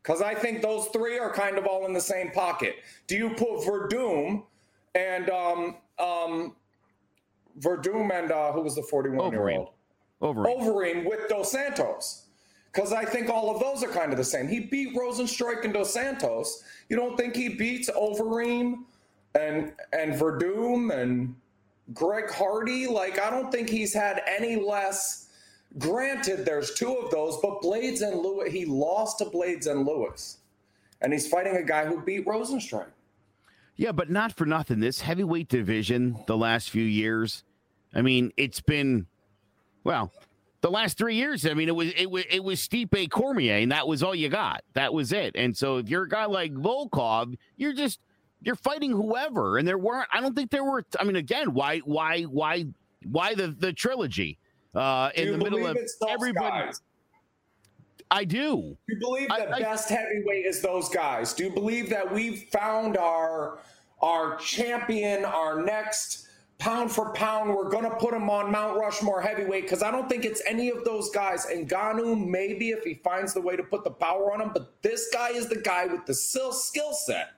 Because 0.01 0.21
I 0.21 0.35
think 0.35 0.61
those 0.61 0.87
three 0.87 1.17
are 1.17 1.33
kind 1.33 1.57
of 1.57 1.65
all 1.65 1.85
in 1.85 1.93
the 1.93 2.01
same 2.01 2.31
pocket. 2.31 2.75
Do 3.07 3.15
you 3.15 3.29
put 3.31 3.61
Werdum 3.61 4.43
and 4.93 5.29
um 5.29 5.77
um 5.99 6.55
Werdum 7.59 8.11
and 8.11 8.31
uh, 8.31 8.51
who 8.51 8.61
was 8.61 8.75
the 8.75 8.83
forty-one 8.83 9.31
year 9.31 9.49
old? 9.49 9.69
Overeem. 10.21 10.59
Overeem 10.59 11.09
with 11.09 11.27
Dos 11.29 11.51
Santos. 11.51 12.25
Because 12.71 12.91
I 12.91 13.05
think 13.05 13.29
all 13.29 13.49
of 13.49 13.61
those 13.61 13.83
are 13.83 13.91
kind 13.91 14.11
of 14.11 14.17
the 14.17 14.23
same. 14.23 14.47
He 14.47 14.59
beat 14.59 14.95
Rozenstruik 14.95 15.63
and 15.63 15.73
Dos 15.73 15.93
Santos. 15.93 16.63
You 16.89 16.97
don't 16.97 17.15
think 17.15 17.35
he 17.35 17.49
beats 17.49 17.89
Overeem 17.89 18.83
and 19.33 19.71
and 19.93 20.13
Werdum 20.13 20.93
and 20.93 21.35
Greg 21.93 22.29
Hardy? 22.29 22.87
Like, 22.87 23.19
I 23.19 23.29
don't 23.29 23.51
think 23.51 23.69
he's 23.69 23.93
had 23.93 24.21
any 24.27 24.57
less. 24.57 25.29
Granted, 25.77 26.45
there's 26.45 26.73
two 26.73 26.93
of 26.95 27.11
those, 27.11 27.37
but 27.41 27.61
Blaydes 27.61 28.01
and 28.01 28.21
Lewis, 28.21 28.51
he 28.51 28.65
lost 28.65 29.19
to 29.19 29.25
Blaydes 29.25 29.67
and 29.67 29.85
Lewis. 29.85 30.37
And 31.01 31.11
he's 31.11 31.27
fighting 31.27 31.57
a 31.57 31.63
guy 31.63 31.85
who 31.85 32.01
beat 32.01 32.25
Rozenstruik. 32.25 32.87
Yeah, 33.75 33.91
but 33.91 34.09
not 34.09 34.35
for 34.37 34.45
nothing. 34.45 34.79
This 34.79 35.01
heavyweight 35.01 35.49
division, 35.49 36.17
the 36.27 36.37
last 36.37 36.69
few 36.69 36.83
years, 36.83 37.43
I 37.93 38.01
mean, 38.01 38.31
it's 38.37 38.61
been 38.61 39.07
well, 39.85 40.11
the 40.59 40.69
last 40.69 40.97
three 40.97 41.15
years, 41.15 41.45
I 41.45 41.53
mean, 41.53 41.69
it 41.69 41.75
was 41.75 41.93
it 41.95 42.11
was 42.11 42.25
it 42.29 42.43
was 42.43 42.59
Stipe 42.59 43.09
Cormier, 43.09 43.55
and 43.55 43.71
that 43.71 43.87
was 43.87 44.03
all 44.03 44.13
you 44.13 44.27
got. 44.27 44.63
That 44.73 44.93
was 44.93 45.13
it. 45.13 45.31
And 45.35 45.55
so, 45.55 45.77
if 45.77 45.87
you're 45.87 46.03
a 46.03 46.09
guy 46.09 46.25
like 46.25 46.53
Volkov, 46.53 47.35
you're 47.55 47.71
just 47.71 48.01
you're 48.41 48.55
fighting 48.55 48.91
whoever. 48.91 49.57
And 49.57 49.65
there 49.65 49.77
weren't. 49.77 50.09
I 50.11 50.19
don't 50.19 50.35
think 50.35 50.51
there 50.51 50.65
were. 50.65 50.83
I 50.99 51.05
mean, 51.05 51.15
again, 51.15 51.53
why 51.53 51.79
why 51.79 52.23
why 52.23 52.65
Why 53.05 53.35
the 53.35 53.47
the 53.47 53.71
trilogy? 53.71 54.37
Uh, 54.73 55.09
in 55.15 55.31
the 55.31 55.37
middle 55.37 55.65
of 55.65 55.77
everybody. 56.09 56.65
Guys? 56.65 56.81
I 58.11 58.25
do. 58.25 58.77
Do 58.87 58.93
you 58.93 58.99
believe 58.99 59.29
the 59.29 59.55
I, 59.55 59.59
best 59.61 59.89
heavyweight 59.89 60.45
is 60.45 60.61
those 60.61 60.89
guys? 60.89 61.33
Do 61.33 61.45
you 61.45 61.49
believe 61.49 61.89
that 61.89 62.11
we've 62.11 62.43
found 62.51 62.97
our 62.97 63.59
our 64.01 64.35
champion, 64.37 65.23
our 65.23 65.61
next 65.63 66.24
pound 66.57 66.91
for 66.91 67.11
pound? 67.13 67.53
We're 67.53 67.69
going 67.69 67.83
to 67.83 67.95
put 67.95 68.13
him 68.13 68.29
on 68.29 68.51
Mount 68.51 68.77
Rushmore 68.77 69.21
heavyweight 69.21 69.63
because 69.63 69.83
I 69.83 69.91
don't 69.91 70.09
think 70.09 70.25
it's 70.25 70.41
any 70.47 70.69
of 70.69 70.83
those 70.83 71.09
guys. 71.09 71.45
And 71.45 71.69
Ngannou, 71.69 72.27
maybe 72.27 72.69
if 72.69 72.83
he 72.83 72.95
finds 72.95 73.33
the 73.33 73.41
way 73.41 73.55
to 73.55 73.63
put 73.63 73.83
the 73.83 73.91
power 73.91 74.33
on 74.33 74.41
him, 74.41 74.51
but 74.53 74.81
this 74.81 75.09
guy 75.13 75.29
is 75.29 75.47
the 75.47 75.61
guy 75.61 75.85
with 75.85 76.05
the 76.05 76.13
skill 76.13 76.93
set 76.93 77.33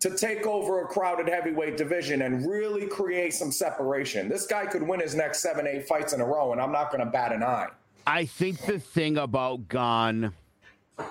to 0.00 0.16
take 0.16 0.46
over 0.46 0.82
a 0.82 0.86
crowded 0.86 1.28
heavyweight 1.28 1.76
division 1.76 2.22
and 2.22 2.44
really 2.50 2.88
create 2.88 3.32
some 3.32 3.52
separation. 3.52 4.28
This 4.28 4.46
guy 4.46 4.66
could 4.66 4.82
win 4.82 4.98
his 4.98 5.14
next 5.14 5.40
seven, 5.40 5.64
eight 5.66 5.86
fights 5.86 6.12
in 6.12 6.20
a 6.20 6.26
row, 6.26 6.50
and 6.50 6.60
I'm 6.60 6.72
not 6.72 6.90
going 6.90 7.04
to 7.04 7.10
bat 7.10 7.30
an 7.30 7.44
eye. 7.44 7.68
I 8.04 8.24
think 8.24 8.66
the 8.66 8.80
thing 8.80 9.16
about 9.16 9.68
Gane 9.68 10.32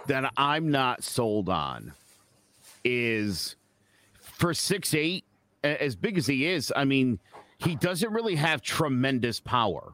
that 0.08 0.34
I'm 0.36 0.72
not 0.72 1.06
sold 1.06 1.48
on 1.48 1.94
is 2.84 3.56
for 4.20 4.54
six 4.54 4.94
eight, 4.94 5.24
as 5.64 5.96
big 5.96 6.18
as 6.18 6.28
he 6.28 6.48
is. 6.48 6.72
I 6.76 6.86
mean, 6.86 7.20
he 7.58 7.76
doesn't 7.76 8.12
really 8.12 8.36
have 8.36 8.62
tremendous 8.62 9.40
power. 9.40 9.94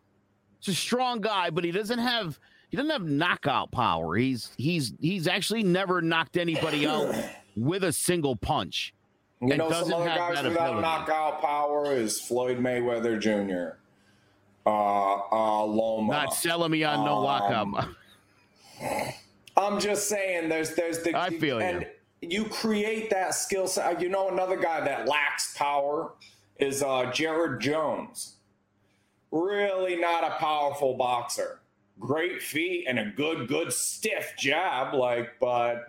He's 0.60 0.76
a 0.76 0.78
strong 0.78 1.22
guy, 1.22 1.50
but 1.50 1.64
he 1.64 1.72
doesn't 1.72 2.00
have 2.00 2.40
he 2.70 2.78
doesn't 2.78 2.92
have 2.92 3.04
knockout 3.04 3.72
power. 3.72 4.16
He's 4.16 4.52
he's 4.58 4.94
he's 5.00 5.28
actually 5.28 5.64
never 5.64 6.02
knocked 6.02 6.38
anybody 6.38 6.88
out 6.88 7.16
with 7.56 7.84
a 7.84 7.92
single 7.92 8.36
punch. 8.36 8.94
You 9.40 9.56
know, 9.56 9.72
some 9.72 9.94
other 9.94 10.06
guys 10.06 10.44
without 10.44 10.82
knockout 10.82 11.42
power 11.42 11.94
is 11.94 12.20
Floyd 12.20 12.58
Mayweather 12.58 13.20
Jr 13.20 13.78
uh, 14.68 15.22
uh, 15.32 15.64
Loma. 15.64 16.12
Not 16.12 16.34
selling 16.34 16.72
me 16.72 16.84
on 16.84 17.06
no 17.06 17.18
um, 17.18 17.24
lockup. 17.24 17.90
I'm 19.58 19.80
just 19.80 20.08
saying, 20.08 20.50
there's 20.50 20.76
there's 20.76 21.02
the 21.04 21.18
I 21.18 21.30
feel 21.30 21.60
and 21.60 21.82
you. 21.82 21.88
You 22.22 22.46
create 22.46 23.10
that 23.10 23.36
skill 23.36 23.68
set. 23.68 24.02
You 24.02 24.10
know, 24.10 24.30
another 24.30 24.58
guy 24.58 24.82
that 24.82 25.08
lacks 25.08 25.56
power 25.56 26.14
is 26.60 26.82
uh, 26.82 27.12
Jared 27.12 27.62
Jones. 27.62 28.36
Really 29.32 29.96
not 29.96 30.24
a 30.24 30.36
powerful 30.38 30.96
boxer. 30.96 31.60
Great 32.00 32.42
feet 32.42 32.86
and 32.88 33.00
a 33.00 33.06
good, 33.06 33.48
good 33.48 33.74
stiff 33.74 34.34
jab, 34.38 34.94
like, 34.94 35.40
but 35.40 35.86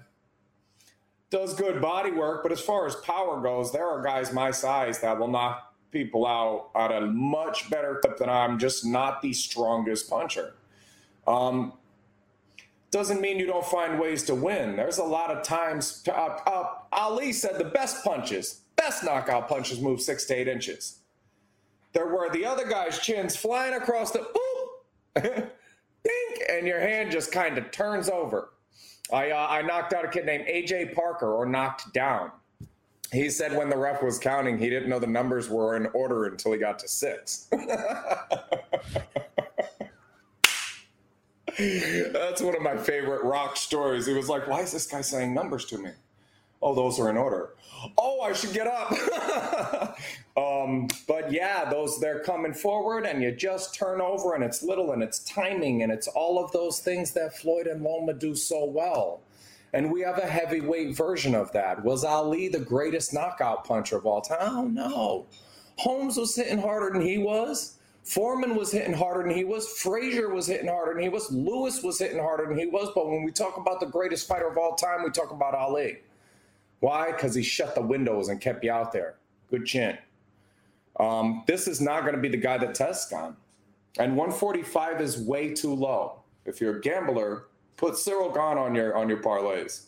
does 1.31 1.55
good 1.55 1.81
body 1.81 2.11
work. 2.11 2.43
But 2.43 2.53
as 2.53 2.61
far 2.61 2.87
as 2.87 2.95
power 2.97 3.41
goes, 3.41 3.73
there 3.73 3.87
are 3.87 4.03
guys 4.03 4.33
my 4.33 4.51
size 4.51 5.01
that 5.01 5.19
will 5.19 5.29
knock 5.29 5.75
people 5.91 6.27
out 6.27 6.71
at 6.75 6.91
a 6.91 7.07
much 7.07 7.71
better 7.71 8.01
clip 8.03 8.19
than 8.19 8.29
I'm 8.29 8.59
just 8.59 8.85
not 8.85 9.23
the 9.23 9.33
strongest 9.33 10.09
puncher. 10.11 10.55
Um, 11.27 11.75
doesn't 12.91 13.21
mean 13.21 13.39
you 13.39 13.47
don't 13.47 13.65
find 13.65 14.01
ways 14.01 14.23
to 14.25 14.35
win. 14.35 14.77
There's 14.77 14.99
a 14.99 15.05
lot 15.05 15.31
of 15.31 15.43
times. 15.43 16.03
To, 16.03 16.17
uh, 16.17 16.41
uh, 16.47 16.65
Ali 16.93 17.33
said 17.33 17.59
the 17.59 17.65
best 17.65 18.05
punches, 18.05 18.63
best 18.77 19.05
knockout 19.05 19.49
punches 19.49 19.81
move 19.81 20.01
six 20.01 20.25
to 20.27 20.35
eight 20.35 20.49
inches. 20.49 20.99
There 21.93 22.07
were 22.07 22.31
the 22.31 22.45
other 22.45 22.67
guy's 22.67 22.99
chins 22.99 23.37
flying 23.37 23.75
across 23.75 24.11
the 24.11 24.21
boop, 24.21 25.23
dink, 25.23 26.43
and 26.51 26.67
your 26.67 26.81
hand 26.81 27.11
just 27.11 27.33
kind 27.33 27.59
of 27.59 27.71
turns 27.71 28.09
over. 28.09 28.51
I 29.13 29.31
uh, 29.31 29.47
I 29.49 29.63
knocked 29.63 29.93
out 29.93 30.05
a 30.05 30.09
kid 30.09 30.27
named 30.27 30.47
AJ 30.47 30.95
Parker 30.95 31.33
or 31.33 31.47
knocked 31.47 31.93
down 31.95 32.31
he 33.13 33.31
said 33.31 33.57
when 33.57 33.71
the 33.71 33.77
ref 33.77 34.03
was 34.03 34.19
counting, 34.19 34.59
he 34.59 34.69
didn't 34.69 34.89
know 34.89 34.99
the 34.99 35.07
numbers 35.07 35.49
were 35.49 35.77
in 35.77 35.87
order 35.95 36.27
until 36.27 36.53
he 36.53 36.59
got 36.59 36.79
to 36.81 36.89
six. 36.89 37.49
That's 41.59 42.41
one 42.41 42.55
of 42.55 42.63
my 42.63 42.77
favorite 42.77 43.25
rock 43.25 43.57
stories. 43.57 44.07
He 44.07 44.13
was 44.13 44.29
like, 44.29 44.47
Why 44.47 44.61
is 44.61 44.73
this 44.73 44.87
guy 44.87 45.01
saying 45.01 45.35
numbers 45.35 45.65
to 45.67 45.79
me? 45.79 45.91
Oh, 46.61 46.75
those 46.75 46.99
are 46.99 47.09
in 47.09 47.17
order. 47.17 47.51
Oh, 47.97 48.21
I 48.21 48.33
should 48.33 48.53
get 48.53 48.67
up. 48.67 49.97
um, 50.37 50.89
but 51.07 51.33
yeah, 51.33 51.69
those 51.71 52.01
they're 52.01 52.21
coming 52.21 52.53
forward, 52.53 53.07
and 53.07 53.23
you 53.23 53.31
just 53.31 53.75
turn 53.75 54.01
over, 54.01 54.35
and 54.35 54.43
it's 54.43 54.63
little, 54.63 54.93
and 54.93 55.03
it's 55.03 55.21
timing, 55.21 55.83
and 55.83 55.93
it's 55.93 56.09
all 56.09 56.43
of 56.43 56.51
those 56.53 56.81
things 56.81 57.13
that 57.13 57.37
Floyd 57.37 57.69
and 57.69 57.83
Loma 57.83 58.13
do 58.13 58.35
so 58.35 58.65
well. 58.65 59.21
And 59.73 59.93
we 59.93 60.01
have 60.01 60.19
a 60.19 60.27
heavyweight 60.27 60.97
version 60.97 61.35
of 61.35 61.53
that. 61.53 61.85
Was 61.85 62.03
Ali 62.03 62.49
the 62.49 62.59
greatest 62.59 63.13
knockout 63.13 63.65
puncher 63.65 63.99
of 63.99 64.07
all 64.07 64.21
time? 64.21 64.39
Oh, 64.41 64.65
no. 64.65 65.27
Holmes 65.77 66.17
was 66.17 66.35
hitting 66.35 66.59
harder 66.59 66.91
than 66.93 67.07
he 67.07 67.19
was. 67.19 67.78
Foreman 68.09 68.57
was 68.57 68.73
hitting 68.73 68.95
harder 68.95 69.23
than 69.23 69.37
he 69.37 69.45
was. 69.45 69.69
Frazier 69.69 70.33
was 70.33 70.47
hitting 70.47 70.67
harder 70.67 70.95
than 70.95 71.03
he 71.03 71.11
was. 71.11 71.31
Lewis 71.31 71.83
was 71.83 71.99
hitting 71.99 72.19
harder 72.19 72.47
than 72.47 72.59
he 72.59 72.65
was. 72.65 72.91
But 72.95 73.07
when 73.07 73.23
we 73.23 73.31
talk 73.31 73.59
about 73.59 73.81
the 73.81 73.87
greatest 73.87 74.27
fighter 74.27 74.49
of 74.49 74.57
all 74.57 74.77
time, 74.77 75.05
we 75.05 75.11
talk 75.11 75.31
about 75.31 75.55
Ali. 75.55 75.99
Why? 76.81 77.13
Because 77.13 77.35
he 77.35 77.43
shut 77.43 77.75
the 77.75 77.83
windows 77.83 78.29
and 78.29 78.41
kept 78.41 78.65
you 78.65 78.73
out 78.73 78.93
there. 78.93 79.17
Good 79.51 79.67
chin. 79.67 79.99
Um, 80.99 81.45
this 81.47 81.69
is 81.69 81.83
not 81.83 82.01
going 82.03 82.15
to 82.15 82.21
be 82.21 82.31
the 82.31 82.39
guy 82.39 82.57
that 82.57 82.75
tests 82.75 83.13
on. 83.13 83.37
And 83.99 84.17
145 84.17 85.03
is 85.03 85.19
way 85.19 85.53
too 85.53 85.75
low. 85.75 86.21
If 86.47 86.63
you're 86.63 86.79
a 86.79 86.81
gambler, 86.81 87.45
put 87.77 87.95
Ciryl 87.95 88.33
Gane 88.33 88.57
on 88.57 88.75
your 88.75 88.97
on 88.97 89.11
your 89.11 89.23
parlays. 89.23 89.88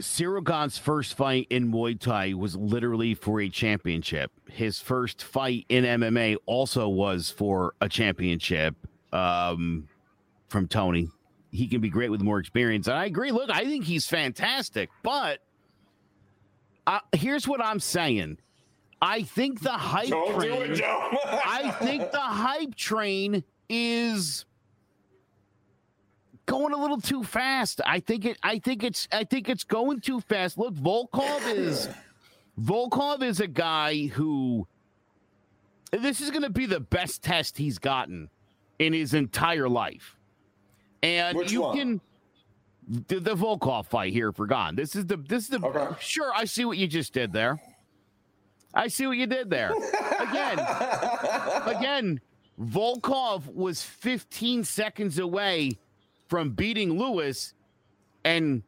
Ciryl 0.00 0.44
Gane's 0.44 0.78
first 0.78 1.16
fight 1.16 1.46
in 1.50 1.72
Muay 1.72 1.98
Thai 1.98 2.34
was 2.34 2.54
literally 2.54 3.14
for 3.14 3.40
a 3.40 3.48
championship. 3.48 4.30
His 4.50 4.78
first 4.78 5.22
fight 5.22 5.64
in 5.68 5.84
MMA 5.84 6.36
also 6.46 6.88
was 6.88 7.30
for 7.30 7.74
a 7.80 7.88
championship. 7.88 8.74
Um, 9.12 9.88
from 10.48 10.68
Tony, 10.68 11.08
he 11.50 11.66
can 11.66 11.80
be 11.80 11.88
great 11.88 12.10
with 12.10 12.20
more 12.20 12.38
experience. 12.38 12.86
And 12.86 12.96
I 12.96 13.06
agree. 13.06 13.30
Look, 13.30 13.50
I 13.50 13.64
think 13.64 13.84
he's 13.84 14.06
fantastic. 14.06 14.90
But 15.02 15.40
uh, 16.86 17.00
here's 17.12 17.48
what 17.48 17.62
I'm 17.62 17.80
saying. 17.80 18.38
I 19.00 19.22
think 19.22 19.60
the 19.60 19.70
hype 19.70 20.08
Don't 20.08 20.40
train. 20.40 20.72
It, 20.72 20.82
I 20.84 21.70
think 21.82 22.12
the 22.12 22.20
hype 22.20 22.74
train 22.74 23.44
is 23.68 24.44
going 26.46 26.72
a 26.72 26.76
little 26.76 27.00
too 27.00 27.22
fast. 27.22 27.80
I 27.84 28.00
think 28.00 28.24
it. 28.24 28.38
I 28.42 28.58
think 28.58 28.82
it's. 28.82 29.06
I 29.12 29.24
think 29.24 29.48
it's 29.48 29.64
going 29.64 30.00
too 30.00 30.20
fast. 30.20 30.56
Look, 30.56 30.74
Volkov 30.74 31.46
is. 31.54 31.88
Volkov 32.60 33.22
is 33.22 33.40
a 33.40 33.46
guy 33.46 34.06
who. 34.06 34.66
This 35.92 36.20
is 36.20 36.30
going 36.30 36.42
to 36.42 36.50
be 36.50 36.66
the 36.66 36.80
best 36.80 37.22
test 37.22 37.58
he's 37.58 37.78
gotten 37.78 38.28
in 38.78 38.92
his 38.92 39.14
entire 39.14 39.68
life, 39.68 40.16
and 41.02 41.36
Which 41.36 41.52
you 41.52 41.62
one? 41.62 41.76
can. 41.76 42.00
The, 43.08 43.18
the 43.18 43.34
Volkov 43.34 43.86
fight 43.86 44.12
here 44.12 44.30
for 44.32 44.46
Gane. 44.46 44.76
This 44.76 44.94
is 44.94 45.06
the. 45.06 45.16
This 45.16 45.44
is 45.44 45.48
the. 45.50 45.64
Okay. 45.66 45.96
Sure, 46.00 46.32
I 46.34 46.44
see 46.44 46.64
what 46.64 46.78
you 46.78 46.86
just 46.86 47.12
did 47.12 47.32
there. 47.32 47.60
I 48.72 48.88
see 48.88 49.06
what 49.06 49.16
you 49.16 49.26
did 49.26 49.48
there. 49.48 49.72
Again, 50.20 50.58
again, 51.66 52.20
Volkov 52.60 53.46
was 53.52 53.82
15 53.82 54.64
seconds 54.64 55.18
away 55.18 55.78
from 56.28 56.50
beating 56.50 56.98
Lewis, 56.98 57.54
and 58.24 58.62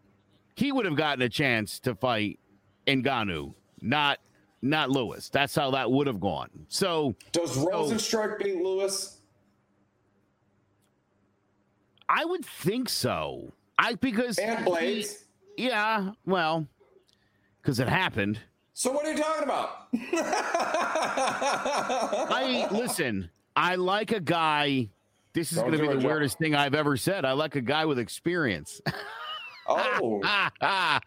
he 0.54 0.72
would 0.72 0.84
have 0.84 0.96
gotten 0.96 1.22
a 1.22 1.28
chance 1.28 1.78
to 1.80 1.94
fight 1.94 2.38
Ngannou, 2.86 3.54
not 3.80 4.18
not 4.60 4.90
Lewis. 4.90 5.28
That's 5.28 5.54
how 5.54 5.70
that 5.72 5.90
would 5.90 6.06
have 6.06 6.20
gone. 6.20 6.50
So 6.68 7.14
does 7.32 7.56
Rozenstruik 7.56 8.38
so, 8.38 8.44
beat 8.44 8.56
Lewis? 8.56 9.20
I 12.08 12.24
would 12.24 12.44
think 12.44 12.88
so. 12.88 13.52
I 13.78 13.94
because 13.94 14.38
and 14.38 14.66
Blaydes. 14.66 15.24
He, 15.56 15.68
yeah, 15.68 16.12
well, 16.24 16.66
because 17.62 17.78
it 17.80 17.88
happened. 17.88 18.40
So 18.72 18.92
what 18.92 19.04
are 19.06 19.12
you 19.12 19.18
talking 19.18 19.42
about? 19.44 19.88
I 22.30 22.68
listen. 22.70 23.30
I 23.56 23.74
like 23.74 24.12
a 24.12 24.20
guy 24.20 24.88
this 25.38 25.52
is 25.52 25.58
going 25.58 25.72
to 25.72 25.78
be 25.78 25.86
the 25.86 26.06
weirdest 26.06 26.38
thing 26.38 26.54
I've 26.54 26.74
ever 26.74 26.96
said. 26.96 27.24
I 27.24 27.32
like 27.32 27.54
a 27.54 27.60
guy 27.60 27.84
with 27.84 27.98
experience. 27.98 28.80
Oh, 29.70 30.22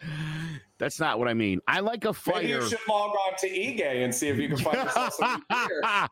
that's 0.77 0.99
not 0.99 1.17
what 1.17 1.27
I 1.27 1.34
mean. 1.34 1.61
I 1.67 1.79
like 1.79 2.05
a 2.05 2.13
fighter. 2.13 2.41
Maybe 2.41 2.53
you 2.53 2.69
should 2.69 2.77
log 2.88 3.09
on 3.09 3.36
to 3.39 3.49
eGay 3.49 4.03
and 4.03 4.13
see 4.13 4.27
if 4.27 4.38
you 4.38 4.49
can 4.49 4.57
find 4.57 4.77
yourself 4.77 5.13
some 5.15 5.43
I, 5.49 6.07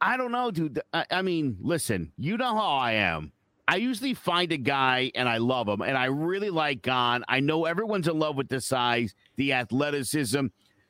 I 0.00 0.16
don't 0.16 0.32
know, 0.32 0.50
dude. 0.50 0.80
I, 0.94 1.04
I 1.10 1.20
mean, 1.20 1.58
listen, 1.60 2.12
you 2.16 2.38
know 2.38 2.54
how 2.54 2.76
I 2.76 2.92
am. 2.92 3.32
I 3.68 3.76
usually 3.76 4.14
find 4.14 4.52
a 4.52 4.56
guy 4.56 5.12
and 5.14 5.28
I 5.28 5.36
love 5.36 5.68
him, 5.68 5.82
and 5.82 5.98
I 5.98 6.06
really 6.06 6.48
like 6.48 6.80
Gane. 6.80 7.22
I 7.28 7.40
know 7.40 7.66
everyone's 7.66 8.08
in 8.08 8.18
love 8.18 8.36
with 8.36 8.48
the 8.48 8.62
size, 8.62 9.14
the 9.36 9.52
athleticism. 9.52 10.46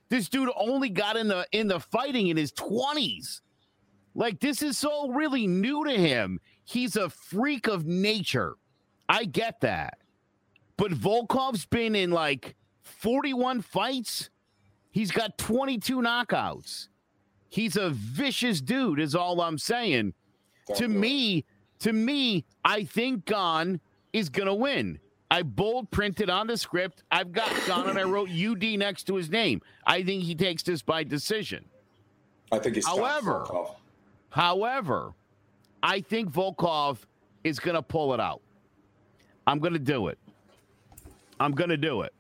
This 0.09 0.29
dude 0.29 0.51
only 0.57 0.89
got 0.89 1.17
in 1.17 1.27
the 1.27 1.49
in 1.51 1.67
the 1.67 1.81
fighting 1.81 2.29
in 2.29 2.37
his 2.37 2.53
twenties. 2.53 3.43
Like 4.15 4.41
this 4.41 4.63
is 4.63 4.79
so 4.79 5.09
really 5.09 5.47
new 5.47 5.85
to 5.85 5.93
him. 5.93 6.41
He's 6.65 6.97
a 6.97 7.11
freak 7.11 7.67
of 7.67 7.87
nature. 7.87 8.55
I 9.09 9.25
get 9.25 9.61
that. 9.61 9.99
But 10.77 10.93
Volkov's 10.93 11.67
been 11.67 11.95
in 11.95 12.11
like 12.11 12.55
41 12.83 13.63
fights. 13.63 14.31
He's 14.91 15.11
got 15.11 15.37
22 15.39 16.01
knockouts. 16.01 16.89
He's 17.49 17.77
a 17.77 17.91
vicious 17.91 18.61
dude, 18.61 18.99
is 18.99 19.15
all 19.15 19.41
I'm 19.41 19.59
saying. 19.59 20.15
To 20.77 20.89
me, 20.89 21.45
to 21.81 21.93
me, 21.93 22.45
I 22.65 22.85
think 22.85 23.27
Gane 23.27 23.81
is 24.13 24.29
gonna 24.29 24.55
win. 24.55 24.99
I 25.31 25.43
bold 25.43 25.91
printed 25.91 26.31
on 26.31 26.47
the 26.47 26.57
script. 26.57 27.03
I've 27.11 27.33
got 27.33 27.51
Gane 27.67 27.89
and 27.89 27.99
I 27.99 28.05
wrote 28.05 28.31
UD 28.31 28.63
next 28.79 29.05
to 29.05 29.17
his 29.17 29.31
name. 29.31 29.61
I 29.87 30.03
think 30.03 30.23
he 30.23 30.35
takes 30.35 30.63
this 30.63 30.83
by 30.83 31.05
decision. 31.05 31.65
I 32.51 32.59
think 32.59 32.77
he's 32.77 32.87
however, 32.87 33.47
however, 34.35 35.13
I 35.83 36.01
think 36.01 36.31
Volkov 36.31 36.99
is 37.45 37.61
going 37.61 37.77
to 37.77 37.83
pull 37.83 38.15
it 38.15 38.21
out. 38.21 38.41
I'm 39.47 39.59
going 39.59 39.75
to 39.75 39.79
do 39.79 40.09
it. 40.09 40.19
I'm 41.39 41.53
going 41.53 41.71
to 41.71 41.77
do 41.77 42.03
it. 42.03 42.13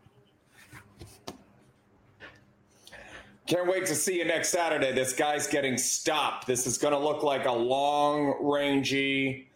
Can't 3.46 3.66
wait 3.68 3.84
to 3.86 3.94
see 3.94 4.18
you 4.18 4.24
next 4.24 4.50
Saturday. 4.50 4.92
This 4.92 5.12
guy's 5.12 5.46
getting 5.46 5.76
stopped. 5.76 6.46
This 6.46 6.66
is 6.66 6.78
going 6.78 6.94
to 6.94 6.98
look 6.98 7.22
like 7.22 7.46
a 7.46 7.52
long 7.52 8.36
rangy. 8.40 9.50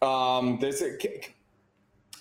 Um, 0.00 0.58
this 0.60 0.82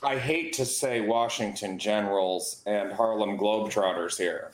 I 0.01 0.17
hate 0.17 0.53
to 0.53 0.65
say 0.65 1.01
Washington 1.01 1.77
Generals 1.77 2.63
and 2.65 2.91
Harlem 2.91 3.37
Globetrotters 3.37 4.17
here. 4.17 4.51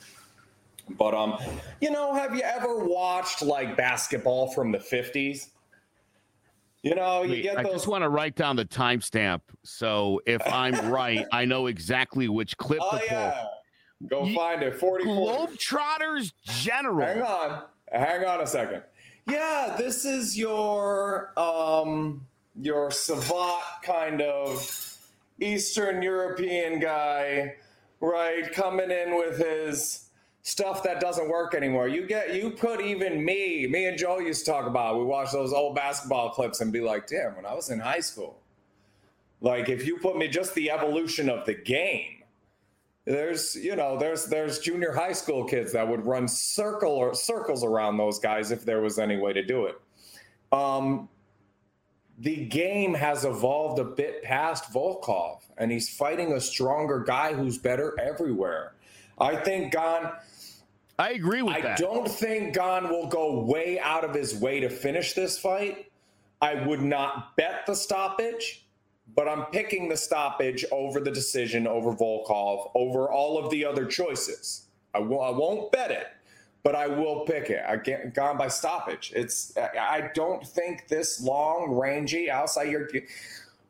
But 0.90 1.14
um, 1.14 1.38
you 1.80 1.90
know, 1.90 2.14
have 2.14 2.34
you 2.34 2.42
ever 2.42 2.84
watched 2.84 3.42
like 3.42 3.76
basketball 3.76 4.52
from 4.52 4.72
the 4.72 4.78
50s? 4.78 5.48
You 6.82 6.94
know, 6.94 7.22
you 7.22 7.42
get 7.42 7.56
those... 7.56 7.66
I 7.66 7.70
just 7.70 7.88
want 7.88 8.02
to 8.02 8.10
write 8.10 8.36
down 8.36 8.56
the 8.56 8.66
timestamp 8.66 9.40
so 9.62 10.20
if 10.26 10.42
I'm 10.46 10.90
right, 10.90 11.26
I 11.32 11.46
know 11.46 11.66
exactly 11.66 12.28
which 12.28 12.56
clip 12.58 12.80
oh, 12.82 12.98
to 12.98 13.04
yeah. 13.04 13.44
Go 14.06 14.24
you, 14.24 14.36
find 14.36 14.62
it. 14.62 14.76
40 14.76 15.04
Globetrotters 15.04 16.32
General. 16.44 17.06
Hang 17.06 17.22
on. 17.22 17.62
Hang 17.90 18.24
on 18.24 18.40
a 18.42 18.46
second. 18.46 18.82
Yeah, 19.26 19.76
this 19.78 20.04
is 20.04 20.36
your 20.36 21.32
um 21.38 22.26
your 22.60 22.90
savant 22.90 23.62
kind 23.82 24.20
of 24.20 24.98
Eastern 25.40 26.02
European 26.02 26.78
guy, 26.78 27.54
right, 28.00 28.52
coming 28.52 28.90
in 28.90 29.16
with 29.16 29.38
his 29.38 30.10
stuff 30.44 30.82
that 30.82 31.00
doesn't 31.00 31.28
work 31.28 31.54
anymore. 31.54 31.88
You 31.88 32.06
get 32.06 32.34
you 32.34 32.50
put 32.50 32.80
even 32.80 33.24
me, 33.24 33.66
me 33.66 33.86
and 33.86 33.98
Joe 33.98 34.20
used 34.20 34.44
to 34.44 34.50
talk 34.50 34.66
about. 34.66 34.98
We 34.98 35.04
watch 35.04 35.32
those 35.32 35.52
old 35.52 35.74
basketball 35.74 36.30
clips 36.30 36.60
and 36.60 36.72
be 36.72 36.80
like, 36.80 37.08
damn, 37.08 37.34
when 37.34 37.46
I 37.46 37.54
was 37.54 37.70
in 37.70 37.80
high 37.80 38.00
school. 38.00 38.38
Like 39.40 39.68
if 39.68 39.86
you 39.86 39.98
put 39.98 40.16
me 40.16 40.28
just 40.28 40.54
the 40.54 40.70
evolution 40.70 41.28
of 41.28 41.44
the 41.44 41.54
game, 41.54 42.22
there's 43.04 43.56
you 43.56 43.74
know 43.74 43.98
there's 43.98 44.26
there's 44.26 44.58
junior 44.58 44.92
high 44.92 45.12
school 45.12 45.44
kids 45.44 45.72
that 45.72 45.88
would 45.88 46.06
run 46.06 46.28
circle 46.28 46.92
or 46.92 47.14
circles 47.14 47.64
around 47.64 47.96
those 47.96 48.18
guys 48.18 48.50
if 48.50 48.64
there 48.64 48.80
was 48.80 48.98
any 48.98 49.16
way 49.16 49.32
to 49.32 49.42
do 49.42 49.66
it. 49.66 49.80
Um, 50.52 51.08
the 52.18 52.44
game 52.46 52.94
has 52.94 53.24
evolved 53.24 53.80
a 53.80 53.84
bit 53.84 54.22
past 54.22 54.72
Volkov, 54.72 55.40
and 55.58 55.72
he's 55.72 55.88
fighting 55.88 56.32
a 56.32 56.40
stronger 56.40 57.00
guy 57.00 57.32
who's 57.32 57.58
better 57.58 57.98
everywhere. 57.98 58.74
I 59.18 59.36
think 59.36 59.72
Gane. 59.72 60.10
I 60.98 61.10
agree 61.12 61.42
with 61.42 61.56
I 61.56 61.60
that. 61.60 61.78
I 61.78 61.82
don't 61.82 62.08
think 62.08 62.54
Gane 62.54 62.88
will 62.88 63.06
go 63.06 63.40
way 63.40 63.80
out 63.80 64.04
of 64.04 64.14
his 64.14 64.34
way 64.34 64.60
to 64.60 64.68
finish 64.68 65.12
this 65.12 65.38
fight. 65.38 65.90
I 66.40 66.54
would 66.66 66.82
not 66.82 67.36
bet 67.36 67.64
the 67.66 67.74
stoppage, 67.74 68.66
but 69.16 69.28
I'm 69.28 69.46
picking 69.46 69.88
the 69.88 69.96
stoppage 69.96 70.64
over 70.70 71.00
the 71.00 71.10
decision, 71.10 71.66
over 71.66 71.92
Volkov, 71.92 72.70
over 72.74 73.10
all 73.10 73.38
of 73.38 73.50
the 73.50 73.64
other 73.64 73.86
choices. 73.86 74.66
I 74.94 74.98
w- 74.98 75.20
I 75.20 75.30
won't 75.30 75.72
bet 75.72 75.90
it 75.90 76.08
but 76.64 76.74
I 76.74 76.88
will 76.88 77.20
pick 77.20 77.50
it. 77.50 77.62
I 77.68 77.76
get 77.76 78.14
Gane 78.14 78.38
by 78.38 78.48
stoppage. 78.48 79.12
It's 79.14 79.56
I 79.56 80.10
don't 80.14 80.44
think 80.44 80.88
this 80.88 81.20
long, 81.20 81.70
rangy 81.70 82.30
outside 82.30 82.70
your. 82.70 82.88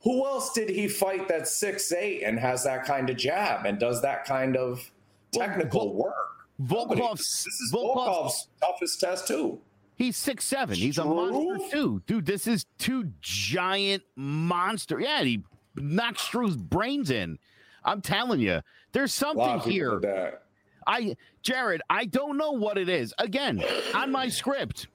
Who 0.02 0.24
else 0.24 0.52
did 0.52 0.68
he 0.68 0.86
fight 0.86 1.28
that's 1.28 1.54
six 1.54 1.92
eight 1.92 2.22
and 2.22 2.38
has 2.38 2.64
that 2.64 2.84
kind 2.84 3.10
of 3.10 3.16
jab 3.16 3.66
and 3.66 3.78
does 3.78 4.00
that 4.02 4.24
kind 4.24 4.56
of 4.56 4.90
technical 5.32 5.92
well, 5.92 6.04
work? 6.04 6.33
Volkov's 6.62 7.44
this 7.44 7.60
is 7.60 7.72
Volkov's, 7.72 7.96
Volkov's 7.96 8.48
toughest 8.60 9.00
test 9.00 9.28
too. 9.28 9.60
He's 9.96 10.16
six 10.16 10.44
seven. 10.44 10.76
He's 10.76 10.98
a 10.98 11.04
monster 11.04 11.70
too, 11.70 12.02
dude. 12.06 12.26
This 12.26 12.46
is 12.46 12.66
two 12.78 13.12
giant 13.20 14.02
monster. 14.16 15.00
Yeah, 15.00 15.22
he 15.22 15.44
knocked 15.76 16.20
Struve's 16.20 16.56
brains 16.56 17.10
in. 17.10 17.38
I'm 17.84 18.00
telling 18.00 18.40
you, 18.40 18.60
there's 18.92 19.12
something 19.12 19.60
here. 19.60 20.40
I, 20.86 21.16
Jared, 21.42 21.80
I 21.88 22.04
don't 22.04 22.36
know 22.36 22.52
what 22.52 22.76
it 22.76 22.88
is. 22.88 23.14
Again, 23.18 23.62
on 23.94 24.12
my 24.12 24.28
script, 24.28 24.88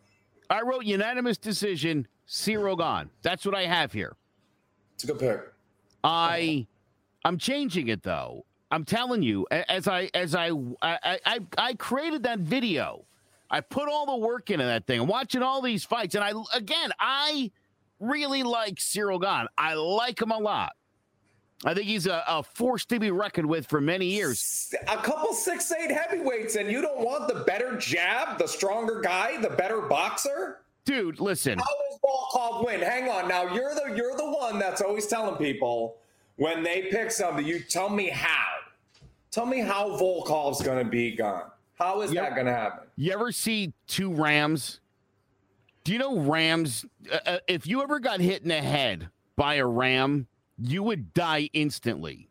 I 0.50 0.62
wrote 0.62 0.86
unanimous 0.86 1.38
decision, 1.38 2.08
Ciryl 2.28 2.78
Gane. 2.78 3.10
That's 3.22 3.46
what 3.46 3.56
I 3.56 3.66
have 3.66 3.92
here. 3.92 4.16
It's 4.96 5.04
a 5.04 5.08
good 5.08 5.20
pick. 5.20 5.42
I, 6.04 6.68
I'm 7.26 7.38
changing 7.38 7.88
it 7.88 8.04
though. 8.04 8.46
I'm 8.72 8.86
telling 8.86 9.24
you, 9.24 9.48
as 9.52 9.88
I 9.88 10.10
as 10.14 10.36
I 10.36 10.52
I 10.82 11.20
I, 11.26 11.40
I 11.58 11.74
created 11.74 12.24
that 12.24 12.40
video, 12.40 13.06
I 13.50 13.62
put 13.62 13.90
all 13.90 14.06
the 14.06 14.18
work 14.18 14.52
into 14.52 14.66
that 14.66 14.86
thing. 14.86 15.02
I'm 15.02 15.08
watching 15.08 15.42
all 15.42 15.62
these 15.62 15.84
fights, 15.84 16.16
and 16.16 16.24
I 16.24 16.34
again 16.54 16.92
I 17.00 17.52
really 18.00 18.44
like 18.44 18.76
Ciryl 18.76 19.22
Gane. 19.22 19.48
I 19.58 19.74
like 19.74 20.22
him 20.22 20.32
a 20.32 20.38
lot. 20.38 20.74
I 21.66 21.74
think 21.74 21.88
he's 21.88 22.08
a, 22.08 22.24
a, 22.26 22.42
force 22.42 22.86
to 22.86 23.00
be 23.00 23.12
reckoned 23.12 23.50
with 23.50 23.68
for 23.68 23.82
many 23.82 24.06
years. 24.06 24.74
A 24.88 24.96
couple 24.96 25.34
six 25.34 25.70
eight 25.74 25.92
heavyweights, 25.92 26.56
and 26.56 26.72
you 26.72 26.82
don't 26.82 27.04
want 27.04 27.28
the 27.28 27.44
better 27.44 27.76
jab, 27.76 28.38
the 28.38 28.48
stronger 28.48 29.02
guy, 29.02 29.42
the 29.42 29.50
better 29.50 29.82
boxer. 29.82 30.62
Dude, 30.86 31.20
listen. 31.20 31.60
How 31.60 31.66
does 31.66 32.00
Volkov 32.00 32.66
win? 32.66 32.80
Hang 32.80 33.10
on, 33.10 33.28
now 33.28 33.54
you're 33.54 33.76
the 33.76 33.94
you're 33.94 34.16
the 34.16 34.30
one 34.30 34.58
that's 34.58 34.82
always 34.82 35.08
telling 35.08 35.36
people 35.36 35.98
when 36.40 36.64
they 36.64 36.84
pick 36.90 37.12
something. 37.12 37.46
You 37.46 37.60
tell 37.60 37.90
me 37.90 38.10
how. 38.10 38.46
Tell 39.32 39.46
me 39.46 39.60
how 39.60 39.90
Volkov's 39.90 40.62
going 40.62 40.84
to 40.84 40.90
be 40.90 41.16
gone. 41.16 41.44
How 41.76 42.02
is 42.02 42.12
you 42.12 42.20
that 42.20 42.34
going 42.34 42.48
to 42.48 42.54
happen? 42.54 42.88
You 42.96 43.14
ever 43.14 43.32
see 43.32 43.74
two 43.88 44.12
Rams? 44.12 44.80
Do 45.84 45.94
you 45.94 46.00
know 46.00 46.20
Rams? 46.20 46.86
Uh, 47.12 47.18
uh, 47.26 47.38
if 47.48 47.68
you 47.68 47.84
ever 47.84 48.00
got 48.00 48.20
hit 48.20 48.42
in 48.42 48.50
the 48.50 48.62
head 48.62 49.10
by 49.36 49.56
a 49.56 49.66
Ram 49.66 50.28
you 50.62 50.84
would 50.84 51.14
die 51.14 51.50
instantly. 51.54 52.28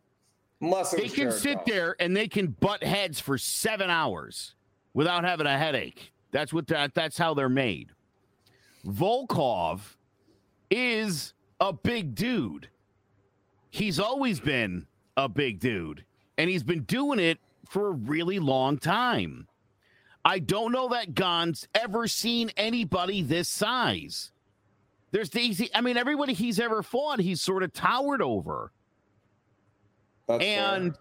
Unless 0.61 0.91
they 0.93 1.09
can 1.09 1.31
sit 1.31 1.65
there 1.67 1.95
and 2.01 2.17
they 2.17 2.29
can 2.29 2.49
butt 2.49 2.83
heads 2.83 3.21
for 3.21 3.39
seven 3.39 3.91
hours 3.91 4.55
without 4.93 5.25
having 5.25 5.47
a 5.47 5.57
headache. 5.57 6.13
That's 6.33 6.53
what 6.53 6.67
that, 6.67 6.95
that's 6.95 7.17
how 7.17 7.35
they're 7.35 7.49
made. 7.49 7.91
Volkov 8.87 9.81
is 10.71 11.33
a 11.61 11.73
big 11.73 12.15
dude. 12.15 12.69
He's 13.71 14.01
always 14.01 14.41
been 14.41 14.87
a 15.17 15.29
big 15.29 15.61
dude, 15.61 16.05
and 16.37 16.49
he's 16.49 16.63
been 16.63 16.83
doing 16.83 17.19
it 17.19 17.39
for 17.69 17.89
a 17.89 17.93
really 17.93 18.39
long 18.39 18.79
time. 18.79 19.47
I 20.25 20.39
don't 20.39 20.73
know 20.73 20.89
that 20.89 21.15
Gane's 21.15 21.69
ever 21.75 22.07
seen 22.07 22.51
anybody 22.57 23.23
this 23.23 23.49
size. 23.49 24.31
There's 25.11 25.31
the 25.31 25.71
I 25.75 25.81
mean, 25.81 25.97
everybody 25.97 26.35
he's 26.35 26.61
ever 26.61 26.83
fought, 26.83 27.21
he's 27.21 27.41
sort 27.41 27.63
of 27.63 27.73
towered 27.73 28.21
over. 28.21 28.73
That's 30.27 30.45
and 30.45 30.95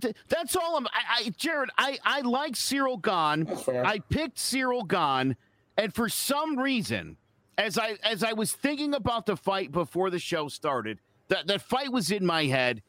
th- 0.00 0.16
that's 0.28 0.56
all 0.56 0.76
I'm. 0.76 0.86
I, 0.86 1.26
I, 1.26 1.28
Jared, 1.36 1.70
I 1.76 1.98
I 2.04 2.20
like 2.22 2.54
Ciryl 2.54 3.00
Gane. 3.00 3.46
I 3.84 3.98
picked 4.08 4.38
Ciryl 4.38 4.88
Gane, 4.88 5.36
and 5.76 5.94
for 5.94 6.08
some 6.08 6.58
reason, 6.58 7.18
as 7.58 7.76
I 7.76 7.96
as 8.02 8.24
I 8.24 8.32
was 8.32 8.52
thinking 8.52 8.94
about 8.94 9.26
the 9.26 9.36
fight 9.36 9.72
before 9.72 10.08
the 10.08 10.18
show 10.18 10.48
started, 10.48 11.00
that 11.28 11.46
that 11.46 11.62
fight 11.62 11.92
was 11.92 12.10
in 12.10 12.24
my 12.24 12.44
head. 12.44 12.82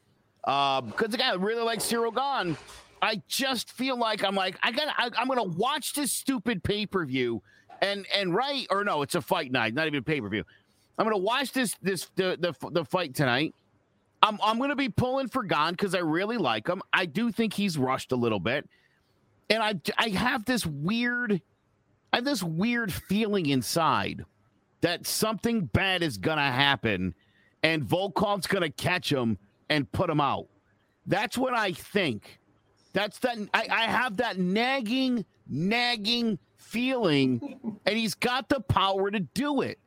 Because 0.44 0.82
um, 0.82 1.14
again, 1.14 1.32
I 1.32 1.34
really 1.34 1.62
like 1.62 1.80
Ciryl 1.80 2.14
Gane. 2.14 2.56
I 3.02 3.20
just 3.28 3.72
feel 3.72 3.98
like 3.98 4.24
I'm 4.24 4.34
like 4.34 4.58
I 4.62 4.72
got 4.72 4.88
I, 4.96 5.10
I'm 5.18 5.28
gonna 5.28 5.42
watch 5.44 5.92
this 5.92 6.12
stupid 6.12 6.62
pay 6.62 6.86
per 6.86 7.04
view 7.04 7.42
and 7.82 8.06
and 8.14 8.34
right 8.34 8.66
or 8.70 8.84
no, 8.84 9.02
it's 9.02 9.14
a 9.14 9.20
fight 9.20 9.52
night, 9.52 9.74
not 9.74 9.86
even 9.86 9.98
a 9.98 10.02
pay 10.02 10.20
per 10.20 10.28
view. 10.28 10.44
I'm 10.98 11.04
gonna 11.04 11.18
watch 11.18 11.52
this 11.52 11.76
this 11.82 12.10
the 12.16 12.36
the, 12.40 12.70
the 12.70 12.84
fight 12.84 13.14
tonight. 13.14 13.54
I'm 14.22 14.38
I'm 14.42 14.58
gonna 14.58 14.76
be 14.76 14.88
pulling 14.88 15.28
for 15.28 15.42
Gane 15.44 15.72
because 15.72 15.94
I 15.94 15.98
really 15.98 16.38
like 16.38 16.68
him. 16.68 16.82
I 16.92 17.06
do 17.06 17.30
think 17.30 17.52
he's 17.52 17.76
rushed 17.76 18.12
a 18.12 18.16
little 18.16 18.40
bit, 18.40 18.68
and 19.50 19.62
I 19.62 19.74
I 19.98 20.08
have 20.10 20.44
this 20.44 20.64
weird, 20.64 21.40
I 22.12 22.16
have 22.16 22.24
this 22.24 22.42
weird 22.42 22.92
feeling 22.92 23.46
inside 23.46 24.24
that 24.80 25.06
something 25.06 25.66
bad 25.66 26.02
is 26.02 26.18
gonna 26.18 26.50
happen, 26.50 27.14
and 27.62 27.82
Volkov's 27.82 28.46
gonna 28.46 28.70
catch 28.70 29.12
him 29.12 29.38
and 29.68 29.90
put 29.92 30.10
him 30.10 30.20
out. 30.20 30.46
That's 31.06 31.38
what 31.38 31.54
I 31.54 31.72
think. 31.72 32.38
That's 32.92 33.18
that. 33.20 33.36
I, 33.52 33.66
I 33.70 33.82
have 33.82 34.16
that 34.18 34.38
nagging, 34.38 35.24
nagging 35.48 36.38
feeling, 36.56 37.78
and 37.86 37.96
he's 37.96 38.14
got 38.14 38.48
the 38.48 38.60
power 38.60 39.10
to 39.10 39.20
do 39.20 39.62
it. 39.62 39.78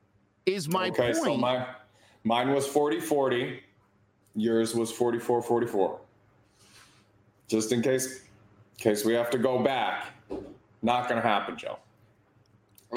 Is 0.45 0.69
my 0.69 0.89
okay, 0.89 1.13
point. 1.13 1.15
so 1.15 1.37
my 1.37 1.67
mine 2.23 2.51
was 2.51 2.65
40 2.67 2.99
40. 2.99 3.61
Yours 4.35 4.75
was 4.75 4.91
44 4.91 5.41
44. 5.41 5.99
Just 7.47 7.71
in 7.71 7.81
case 7.81 8.17
in 8.17 8.21
case 8.77 9.03
we 9.03 9.13
have 9.13 9.29
to 9.31 9.37
go 9.37 9.59
back. 9.59 10.13
Not 10.81 11.09
gonna 11.09 11.21
happen, 11.21 11.57
Joe. 11.57 11.77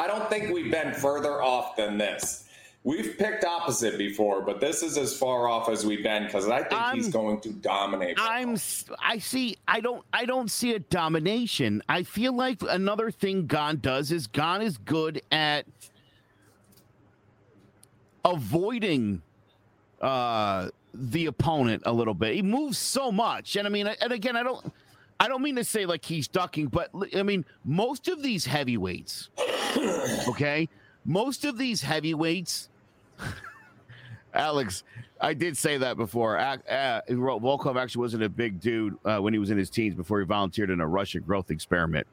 I 0.01 0.07
don't 0.07 0.29
think 0.31 0.53
we've 0.53 0.71
been 0.71 0.95
further 0.95 1.43
off 1.43 1.77
than 1.77 1.99
this. 1.99 2.49
We've 2.85 3.17
picked 3.17 3.45
opposite 3.45 3.97
before, 3.97 4.43
but 4.43 4.61
this 4.61 4.83
is 4.83 4.99
as 4.99 5.17
far 5.17 5.47
off 5.49 5.69
as 5.69 5.87
we've 5.87 6.03
been 6.03 6.25
because 6.25 6.49
I 6.49 6.63
think 6.65 6.73
I'm- 6.81 6.97
he's 6.97 7.09
going 7.11 7.41
to 7.43 7.51
dominate. 7.51 8.17
I'm 8.19 8.57
I 9.01 9.19
see 9.19 9.57
I 9.69 9.81
don't 9.81 10.05
I 10.13 10.25
don't 10.25 10.51
see 10.51 10.75
a 10.75 10.81
domination. 10.81 11.83
I 11.89 12.03
feel 12.03 12.35
like 12.35 12.61
another 12.69 13.13
thing 13.13 13.47
Gane 13.47 13.77
does 13.77 14.11
is 14.11 14.27
Gane 14.27 14.63
is 14.63 14.79
good 14.79 15.23
at 15.31 15.65
avoiding 18.25 19.23
uh 20.01 20.69
the 20.95 21.27
opponent 21.27 21.83
a 21.87 21.93
little 21.93 22.15
bit. 22.15 22.35
He 22.35 22.43
moves 22.43 22.79
so 22.79 23.13
much. 23.13 23.55
And 23.57 23.67
I 23.67 23.71
mean 23.71 23.87
and 23.87 24.13
again 24.13 24.37
I 24.37 24.43
don't 24.43 24.73
I 25.21 25.29
don't 25.29 25.43
mean 25.43 25.55
to 25.57 25.65
say 25.65 25.87
like 25.87 26.05
he's 26.05 26.27
ducking, 26.27 26.67
but 26.67 26.91
I 27.17 27.23
mean 27.23 27.45
most 27.65 28.09
of 28.09 28.23
these 28.25 28.45
heavyweights 28.45 29.29
okay? 30.29 30.69
Most 31.05 31.45
of 31.45 31.59
these 31.59 31.81
heavyweights 31.83 32.69
Alex, 34.35 34.83
I 35.21 35.35
did 35.35 35.57
say 35.59 35.77
that 35.79 35.97
before. 35.97 36.39
Uh, 36.39 36.57
uh, 36.69 37.01
Volkov 37.11 37.81
actually 37.81 38.01
wasn't 38.01 38.23
a 38.23 38.29
big 38.31 38.61
dude 38.61 38.97
uh, 39.05 39.19
when 39.19 39.35
he 39.35 39.39
was 39.39 39.51
in 39.51 39.59
his 39.59 39.69
teens 39.69 39.95
before 39.95 40.21
he 40.21 40.27
volunteered 40.27 40.71
in 40.71 40.81
a 40.81 40.87
Russian 40.87 41.23
growth 41.23 41.51
experiment. 41.51 42.07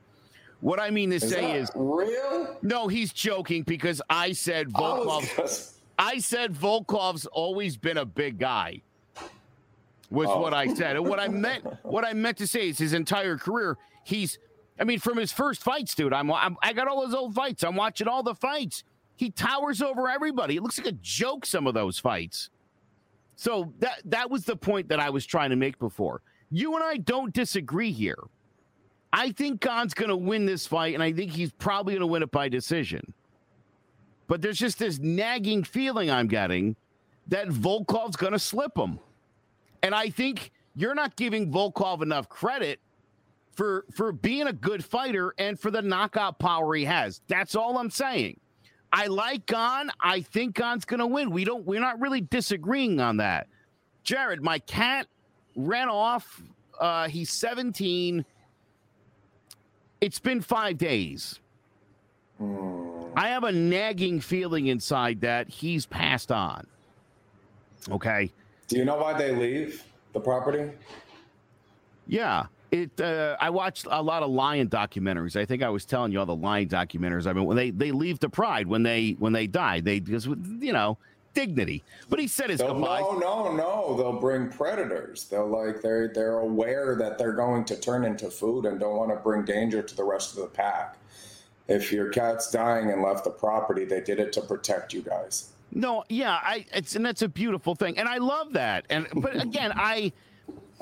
What 0.59 0.81
I 0.81 0.89
mean 0.89 1.11
to 1.11 1.15
Is 1.15 1.29
say 1.29 1.53
is, 1.57 1.71
real? 1.75 2.57
no, 2.61 2.89
he's 2.89 3.13
joking 3.13 3.63
because 3.63 4.01
I 4.09 4.33
said 4.33 4.67
I 4.75 4.79
Volkov. 4.81 5.37
gonna- 5.37 5.49
I 5.97 6.19
said 6.19 6.53
Volkov's 6.53 7.25
always 7.27 7.77
been 7.77 7.97
a 7.97 8.05
big 8.05 8.37
guy. 8.37 8.81
Was 10.11 10.27
Oh. 10.29 10.41
what 10.41 10.53
I 10.53 10.73
said. 10.73 10.95
And 10.97 11.07
what 11.07 11.19
I 11.19 11.27
meant 11.29 11.63
what 11.83 12.03
I 12.03 12.13
meant 12.13 12.37
to 12.39 12.47
say 12.47 12.67
is 12.69 12.77
his 12.77 12.93
entire 12.93 13.37
career, 13.37 13.77
he's 14.03 14.39
I 14.79 14.83
mean, 14.85 14.99
from 14.99 15.17
his 15.17 15.31
first 15.31 15.61
fights, 15.61 15.93
dude. 15.95 16.13
I'm, 16.13 16.31
I'm 16.31 16.57
I 16.63 16.73
got 16.73 16.87
all 16.87 17.05
his 17.05 17.13
old 17.15 17.33
fights. 17.35 17.63
I'm 17.63 17.75
watching 17.75 18.07
all 18.07 18.23
the 18.23 18.33
fights. 18.35 18.83
He 19.19 19.31
towers 19.31 19.81
over 19.81 20.09
everybody. 20.09 20.55
It 20.55 20.63
looks 20.63 20.77
like 20.77 20.87
a 20.87 20.97
joke, 21.01 21.45
some 21.45 21.67
of 21.67 21.73
those 21.73 21.99
fights. 21.99 22.49
So 23.35 23.73
that 23.79 24.01
that 24.05 24.31
was 24.31 24.45
the 24.45 24.55
point 24.55 24.87
that 24.87 25.01
I 25.01 25.09
was 25.09 25.25
trying 25.25 25.49
to 25.49 25.57
make 25.57 25.77
before. 25.77 26.21
You 26.49 26.75
and 26.75 26.83
I 26.83 26.97
don't 26.97 27.33
disagree 27.33 27.91
here. 27.91 28.23
I 29.11 29.31
think 29.31 29.59
Gane's 29.59 29.93
gonna 29.93 30.15
win 30.15 30.45
this 30.45 30.65
fight, 30.65 30.93
and 30.93 31.03
I 31.03 31.11
think 31.11 31.31
he's 31.31 31.51
probably 31.51 31.95
gonna 31.95 32.07
win 32.07 32.23
it 32.23 32.31
by 32.31 32.47
decision. 32.47 33.13
But 34.29 34.41
there's 34.41 34.59
just 34.59 34.79
this 34.79 34.99
nagging 34.99 35.65
feeling 35.65 36.09
I'm 36.09 36.27
getting 36.27 36.77
that 37.27 37.49
Volkov's 37.49 38.15
going 38.15 38.33
to 38.33 38.39
slip 38.39 38.77
him. 38.77 38.99
And 39.81 39.95
I 39.95 40.09
think 40.09 40.51
you're 40.75 40.95
not 40.95 41.15
giving 41.15 41.51
Volkov 41.51 42.01
enough 42.01 42.29
credit 42.29 42.79
for 43.53 43.85
for 43.91 44.11
being 44.11 44.47
a 44.47 44.53
good 44.53 44.85
fighter 44.85 45.33
and 45.37 45.59
for 45.59 45.71
the 45.71 45.81
knockout 45.81 46.39
power 46.39 46.73
he 46.75 46.85
has. 46.85 47.21
That's 47.27 47.55
all 47.55 47.77
I'm 47.77 47.89
saying. 47.89 48.39
I 48.91 49.07
like 49.07 49.45
Gane. 49.45 49.91
I 50.01 50.21
think 50.21 50.55
Gane's 50.55 50.85
going 50.85 50.99
to 50.99 51.07
win. 51.07 51.29
We 51.31 51.43
don't 51.43 51.65
we're 51.65 51.79
not 51.79 51.99
really 51.99 52.21
disagreeing 52.21 52.99
on 52.99 53.17
that. 53.17 53.47
Jared, 54.03 54.41
my 54.41 54.59
cat 54.59 55.07
ran 55.55 55.89
off. 55.89 56.41
Uh, 56.79 57.07
he's 57.07 57.31
17. 57.31 58.25
It's 60.01 60.19
been 60.19 60.41
5 60.41 60.77
days. 60.77 61.39
I 63.15 63.27
have 63.29 63.43
a 63.43 63.51
nagging 63.51 64.21
feeling 64.21 64.67
inside 64.67 65.21
that 65.21 65.49
he's 65.49 65.85
passed 65.85 66.31
on. 66.31 66.65
Okay. 67.91 68.31
Do 68.67 68.77
you 68.77 68.85
know 68.85 68.95
why 68.95 69.17
they 69.17 69.35
leave 69.35 69.83
the 70.13 70.19
property? 70.19 70.71
Yeah. 72.07 72.45
It. 72.71 72.99
Uh, 73.01 73.35
I 73.39 73.49
watched 73.49 73.87
a 73.89 74.01
lot 74.01 74.21
of 74.23 74.29
lion 74.29 74.69
documentaries. 74.69 75.35
I 75.35 75.45
think 75.45 75.63
I 75.63 75.69
was 75.69 75.85
telling 75.85 76.11
you 76.11 76.19
all 76.19 76.25
the 76.25 76.35
lion 76.35 76.67
documentaries. 76.69 77.25
I 77.25 77.33
mean, 77.33 77.45
when 77.45 77.57
they 77.57 77.71
they 77.71 77.91
leave 77.91 78.19
the 78.19 78.29
pride 78.29 78.67
when 78.67 78.83
they 78.83 79.15
when 79.19 79.33
they 79.33 79.47
die, 79.47 79.79
they 79.79 79.99
because 79.99 80.25
you 80.27 80.73
know 80.73 80.97
dignity. 81.33 81.83
But 82.09 82.19
he 82.19 82.27
said 82.27 82.49
his 82.49 82.59
They'll, 82.59 82.73
goodbyes. 82.73 83.01
no, 83.01 83.17
no, 83.17 83.55
no. 83.55 83.95
They'll 83.97 84.19
bring 84.19 84.49
predators. 84.49 85.25
They'll 85.25 85.47
like 85.47 85.81
they're 85.81 86.09
they're 86.09 86.39
aware 86.39 86.95
that 86.95 87.17
they're 87.17 87.33
going 87.33 87.65
to 87.65 87.75
turn 87.75 88.03
into 88.03 88.29
food 88.29 88.65
and 88.65 88.79
don't 88.79 88.95
want 88.97 89.11
to 89.11 89.17
bring 89.17 89.45
danger 89.45 89.81
to 89.81 89.95
the 89.95 90.03
rest 90.03 90.35
of 90.35 90.43
the 90.43 90.49
pack. 90.49 90.97
If 91.67 91.91
your 91.91 92.09
cat's 92.09 92.51
dying 92.51 92.89
and 92.91 93.01
left 93.01 93.23
the 93.23 93.29
property, 93.29 93.85
they 93.85 94.01
did 94.01 94.19
it 94.19 94.33
to 94.33 94.41
protect 94.41 94.91
you 94.93 95.01
guys. 95.01 95.51
No, 95.71 96.03
yeah, 96.09 96.39
I 96.41 96.65
it's 96.73 96.95
and 96.95 97.05
that's 97.05 97.21
a 97.21 97.29
beautiful 97.29 97.75
thing, 97.75 97.97
and 97.97 98.07
I 98.07 98.17
love 98.17 98.53
that. 98.53 98.85
And 98.89 99.07
but 99.13 99.41
again, 99.41 99.71
I, 99.75 100.11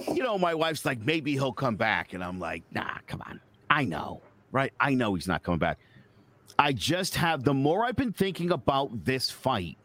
you 0.07 0.23
know, 0.23 0.37
my 0.37 0.53
wife's 0.53 0.85
like, 0.85 0.99
maybe 0.99 1.33
he'll 1.33 1.53
come 1.53 1.75
back, 1.75 2.13
and 2.13 2.23
I'm 2.23 2.39
like, 2.39 2.63
nah, 2.71 2.97
come 3.07 3.21
on, 3.27 3.39
I 3.69 3.83
know, 3.83 4.21
right? 4.51 4.73
I 4.79 4.93
know 4.93 5.15
he's 5.15 5.27
not 5.27 5.43
coming 5.43 5.59
back. 5.59 5.79
I 6.59 6.73
just 6.73 7.15
have 7.15 7.43
the 7.43 7.53
more 7.53 7.85
I've 7.85 7.95
been 7.95 8.13
thinking 8.13 8.51
about 8.51 9.05
this 9.05 9.29
fight. 9.29 9.77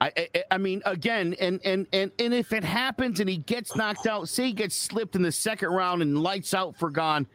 I, 0.00 0.12
I, 0.16 0.44
I 0.52 0.58
mean, 0.58 0.82
again, 0.84 1.34
and 1.40 1.60
and 1.64 1.86
and 1.92 2.10
and 2.18 2.34
if 2.34 2.52
it 2.52 2.64
happens 2.64 3.20
and 3.20 3.28
he 3.28 3.38
gets 3.38 3.74
knocked 3.76 4.06
out, 4.06 4.28
say 4.28 4.46
he 4.46 4.52
gets 4.52 4.76
slipped 4.76 5.16
in 5.16 5.22
the 5.22 5.32
second 5.32 5.70
round 5.70 6.02
and 6.02 6.22
lights 6.22 6.52
out 6.52 6.76
for 6.76 6.90
Gane, 6.90 7.26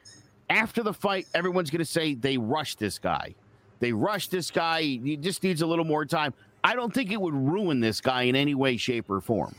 after 0.49 0.83
the 0.83 0.93
fight, 0.93 1.27
everyone's 1.33 1.71
going 1.71 1.79
to 1.79 1.85
say 1.85 2.13
they 2.13 2.37
rushed 2.37 2.77
this 2.77 2.99
guy. 2.99 3.33
They 3.79 3.93
rushed 3.93 4.29
this 4.29 4.51
guy. 4.51 4.81
He 4.81 5.17
just 5.17 5.41
needs 5.41 5.61
a 5.61 5.65
little 5.65 5.85
more 5.85 6.05
time. 6.05 6.33
I 6.63 6.75
don't 6.75 6.93
think 6.93 7.11
it 7.11 7.19
would 7.19 7.33
ruin 7.33 7.79
this 7.79 7.99
guy 7.99 8.23
in 8.23 8.35
any 8.35 8.53
way, 8.53 8.77
shape, 8.77 9.09
or 9.09 9.21
form. 9.21 9.55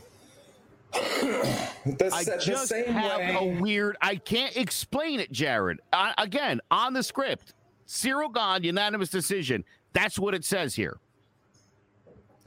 I 0.95 2.23
the 2.23 2.41
just 2.43 2.67
same 2.67 2.85
have 2.85 3.19
way. 3.19 3.35
a 3.57 3.61
weird. 3.61 3.97
I 4.01 4.15
can't 4.15 4.55
explain 4.55 5.19
it, 5.19 5.31
Jared. 5.31 5.79
I, 5.91 6.13
again, 6.17 6.61
on 6.71 6.93
the 6.93 7.03
script, 7.03 7.53
Ciryl 7.87 8.33
Gane, 8.33 8.63
unanimous 8.63 9.09
decision. 9.09 9.63
That's 9.93 10.17
what 10.17 10.33
it 10.33 10.43
says 10.45 10.75
here. 10.75 10.97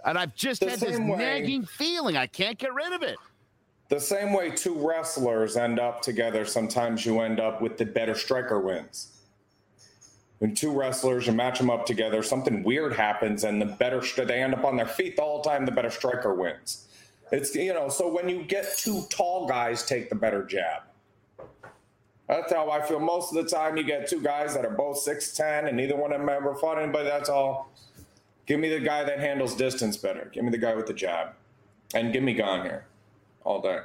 And 0.05 0.16
I've 0.18 0.34
just 0.34 0.61
The 0.61 0.70
had 0.70 0.80
this 0.80 0.99
way- 0.99 1.16
nagging 1.16 1.64
feeling. 1.64 2.16
I 2.16 2.26
can't 2.26 2.59
get 2.59 2.72
rid 2.72 2.92
of 2.92 3.03
it. 3.03 3.16
The 3.88 4.01
same 4.01 4.32
way 4.32 4.51
two 4.51 4.74
wrestlers 4.74 5.57
end 5.57 5.78
up 5.78 6.03
together, 6.03 6.44
sometimes 6.44 7.07
you 7.07 7.20
end 7.20 7.38
up 7.38 7.61
with 7.61 7.78
the 7.78 7.84
better 7.86 8.14
striker 8.16 8.59
wins. 8.61 9.12
When 10.38 10.55
two 10.55 10.72
wrestlers, 10.72 11.26
you 11.26 11.32
match 11.32 11.59
them 11.59 11.70
up 11.70 11.86
together, 11.86 12.22
something 12.22 12.62
weird 12.62 12.92
happens, 12.92 13.44
and 13.44 13.61
the 13.61 13.66
better 13.66 14.03
they 14.24 14.42
end 14.42 14.55
up 14.55 14.64
on 14.64 14.76
their 14.76 14.86
feet 14.86 15.16
the 15.16 15.22
whole 15.22 15.40
time. 15.40 15.64
The 15.64 15.72
better 15.72 15.88
striker 15.90 16.34
wins. 16.34 16.86
It's 17.33 17.55
you 17.55 17.74
know. 17.74 17.89
So 17.89 18.12
when 18.12 18.29
you 18.29 18.43
get 18.43 18.77
two 18.77 19.03
tall 19.11 19.47
guys, 19.47 19.85
take 19.85 20.09
the 20.09 20.14
better 20.14 20.45
jab. 20.45 20.83
That's 22.29 22.53
how 22.53 22.70
I 22.70 22.83
feel. 22.83 22.99
Most 22.99 23.35
of 23.35 23.45
the 23.45 23.49
time, 23.49 23.77
you 23.77 23.85
get 23.85 24.09
two 24.09 24.20
guys 24.20 24.55
that 24.55 24.64
are 24.64 24.74
both 24.74 24.99
six 24.99 25.33
ten, 25.33 25.66
and 25.66 25.77
neither 25.77 25.97
one 25.97 26.12
of 26.12 26.20
them 26.20 26.29
ever 26.29 26.55
fought 26.55 26.79
anybody. 26.79 27.09
That's 27.09 27.29
all. 27.29 27.70
Give 28.47 28.61
me 28.61 28.68
the 28.68 28.81
guy 28.81 29.05
that 29.05 29.18
handles 29.18 29.55
distance 29.55 29.97
better. 29.97 30.31
Give 30.33 30.45
me 30.45 30.51
the 30.51 30.59
guy 30.59 30.74
with 30.74 30.87
the 30.87 30.95
jab, 30.95 31.35
and 31.95 32.12
give 32.12 32.22
me 32.22 32.33
Gane 32.33 32.62
here 32.62 32.87
all 33.45 33.61
day. 33.61 33.81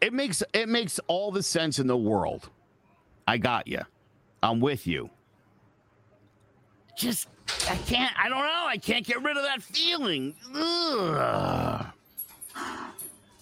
It 0.00 0.12
makes 0.12 0.42
it 0.52 0.68
makes 0.68 1.00
all 1.06 1.30
the 1.30 1.42
sense 1.42 1.78
in 1.78 1.86
the 1.86 1.96
world. 1.96 2.50
I 3.26 3.38
got 3.38 3.66
you. 3.66 3.80
I'm 4.42 4.60
with 4.60 4.86
you. 4.86 5.10
Just 6.96 7.28
I 7.68 7.76
can't. 7.76 8.12
I 8.18 8.28
don't 8.28 8.38
know. 8.38 8.64
I 8.66 8.78
can't 8.78 9.04
get 9.04 9.22
rid 9.22 9.36
of 9.36 9.42
that 9.44 9.62
feeling. 9.62 10.34
Ugh. 10.54 11.86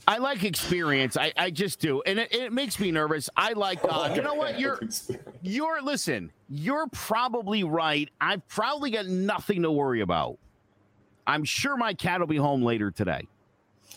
I 0.07 0.19
like 0.19 0.45
experience. 0.45 1.17
I, 1.17 1.33
I 1.37 1.51
just 1.51 1.81
do, 1.81 2.03
and 2.03 2.19
it, 2.19 2.35
it 2.35 2.53
makes 2.53 2.79
me 2.79 2.91
nervous. 2.91 3.31
I 3.37 3.55
like. 3.55 3.79
Uh, 3.83 4.13
you 4.15 4.23
know 4.23 4.35
what? 4.35 4.61
You're 4.61 4.79
you're 5.43 5.81
listen. 5.83 6.31
You're 6.49 6.87
probably 6.89 7.65
right. 7.65 8.11
I've 8.21 8.47
probably 8.49 8.91
got 8.91 9.07
nothing 9.07 9.63
to 9.63 9.71
worry 9.71 10.03
about. 10.03 10.39
I'm 11.27 11.45
sure 11.45 11.77
my 11.77 11.95
cat 11.95 12.21
will 12.21 12.27
be 12.27 12.37
home 12.37 12.63
later 12.63 12.91
today. 12.91 13.27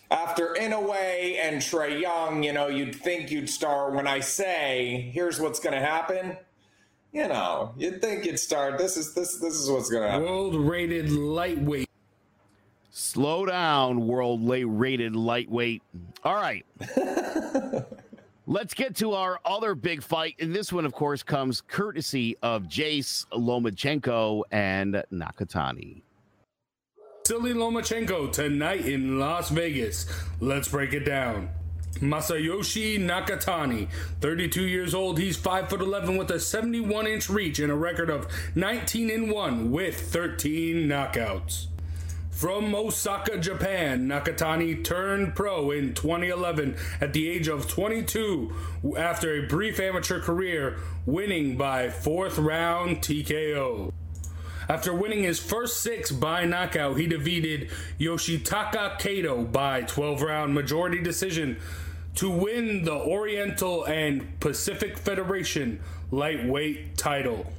After 0.09 0.55
Inoue 0.57 1.37
and 1.37 1.61
Trey 1.61 1.99
Young, 1.99 2.41
you 2.41 2.53
know, 2.53 2.67
you'd 2.67 2.95
think 2.95 3.29
you'd 3.29 3.49
start 3.49 3.93
when 3.93 4.07
I 4.07 4.21
say, 4.21 5.11
here's 5.13 5.41
what's 5.41 5.59
going 5.59 5.73
to 5.73 5.85
happen. 5.85 6.37
You 7.11 7.27
know, 7.27 7.73
you'd 7.77 7.99
think 7.99 8.25
you'd 8.25 8.39
start. 8.39 8.77
This 8.77 8.95
is 8.95 9.13
this 9.13 9.37
this 9.39 9.55
is 9.55 9.69
what's 9.69 9.89
going 9.89 10.03
to 10.03 10.09
happen. 10.09 10.25
World 10.25 10.55
rated 10.55 11.09
lightweight. 11.09 11.89
Slow 12.99 13.45
down, 13.45 14.07
world 14.07 14.41
lay 14.43 14.63
rated 14.63 15.15
lightweight. 15.15 15.83
All 16.23 16.33
right. 16.33 16.65
Let's 18.47 18.73
get 18.73 18.95
to 18.95 19.13
our 19.13 19.39
other 19.45 19.75
big 19.75 20.01
fight. 20.01 20.33
And 20.39 20.51
this 20.51 20.73
one, 20.73 20.83
of 20.83 20.93
course, 20.93 21.21
comes 21.21 21.61
courtesy 21.61 22.37
of 22.41 22.63
Jace 22.63 23.27
Lomachenko 23.27 24.41
and 24.49 25.03
Nakatani. 25.13 26.01
Silly 27.27 27.53
Lomachenko 27.53 28.31
tonight 28.31 28.87
in 28.87 29.19
Las 29.19 29.49
Vegas. 29.49 30.07
Let's 30.39 30.67
break 30.67 30.93
it 30.93 31.01
down. 31.01 31.51
Masayoshi 31.99 32.97
Nakatani, 32.97 33.89
32 34.21 34.63
years 34.63 34.95
old, 34.95 35.19
he's 35.19 35.37
5 35.37 35.69
foot 35.69 35.81
11 35.81 36.17
with 36.17 36.31
a 36.31 36.39
71 36.39 37.05
inch 37.05 37.29
reach 37.29 37.59
and 37.59 37.71
a 37.71 37.75
record 37.75 38.09
of 38.09 38.27
19 38.55 39.11
and 39.11 39.31
1 39.31 39.69
with 39.69 40.01
13 40.11 40.87
knockouts. 40.87 41.67
From 42.37 42.75
Osaka, 42.75 43.39
Japan, 43.39 44.07
Nakatani 44.07 44.83
turned 44.83 45.33
pro 45.33 45.71
in 45.71 45.95
2011 45.95 46.75
at 47.01 47.11
the 47.11 47.27
age 47.27 47.47
of 47.47 47.67
22 47.67 48.53
after 48.95 49.33
a 49.33 49.47
brief 49.47 49.79
amateur 49.79 50.19
career, 50.19 50.77
winning 51.07 51.57
by 51.57 51.89
fourth 51.89 52.37
round 52.37 52.97
TKO. 52.97 53.91
After 54.69 54.93
winning 54.93 55.23
his 55.23 55.39
first 55.39 55.79
six 55.79 56.11
by 56.11 56.45
knockout, 56.45 56.99
he 56.99 57.07
defeated 57.07 57.71
Yoshitaka 57.99 58.99
Kato 58.99 59.43
by 59.43 59.81
12 59.81 60.21
round 60.21 60.53
majority 60.53 61.01
decision 61.01 61.57
to 62.13 62.29
win 62.29 62.83
the 62.83 62.93
Oriental 62.93 63.83
and 63.85 64.39
Pacific 64.39 64.99
Federation 64.99 65.79
lightweight 66.11 66.97
title. 66.97 67.51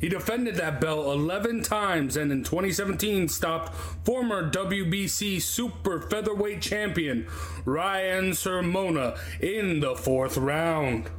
He 0.00 0.08
defended 0.08 0.54
that 0.56 0.80
belt 0.80 1.06
11 1.06 1.62
times 1.62 2.16
and 2.16 2.32
in 2.32 2.42
2017 2.42 3.28
stopped 3.28 3.74
former 4.04 4.50
WBC 4.50 5.42
super 5.42 6.00
featherweight 6.00 6.62
champion 6.62 7.26
Ryan 7.66 8.30
Sermona 8.30 9.18
in 9.40 9.80
the 9.80 9.94
fourth 9.94 10.38
round. 10.38 11.10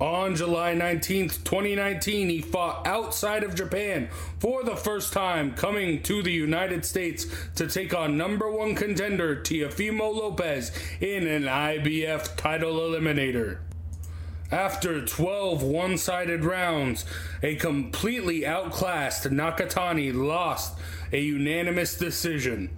On 0.00 0.34
July 0.34 0.74
19th, 0.74 1.44
2019, 1.44 2.28
he 2.28 2.40
fought 2.40 2.86
outside 2.86 3.44
of 3.44 3.54
Japan 3.54 4.08
for 4.40 4.64
the 4.64 4.74
first 4.74 5.12
time, 5.12 5.54
coming 5.54 6.02
to 6.02 6.20
the 6.20 6.32
United 6.32 6.84
States 6.84 7.26
to 7.54 7.68
take 7.68 7.94
on 7.94 8.16
number 8.16 8.50
one 8.50 8.74
contender 8.74 9.36
Teofimo 9.36 10.12
Lopez 10.12 10.72
in 11.00 11.28
an 11.28 11.44
IBF 11.44 12.36
title 12.36 12.74
eliminator. 12.74 13.58
After 14.50 15.04
12 15.04 15.62
one 15.62 15.96
sided 15.96 16.44
rounds, 16.44 17.04
a 17.42 17.56
completely 17.56 18.46
outclassed 18.46 19.24
Nakatani 19.24 20.14
lost 20.14 20.78
a 21.12 21.20
unanimous 21.20 21.96
decision. 21.96 22.70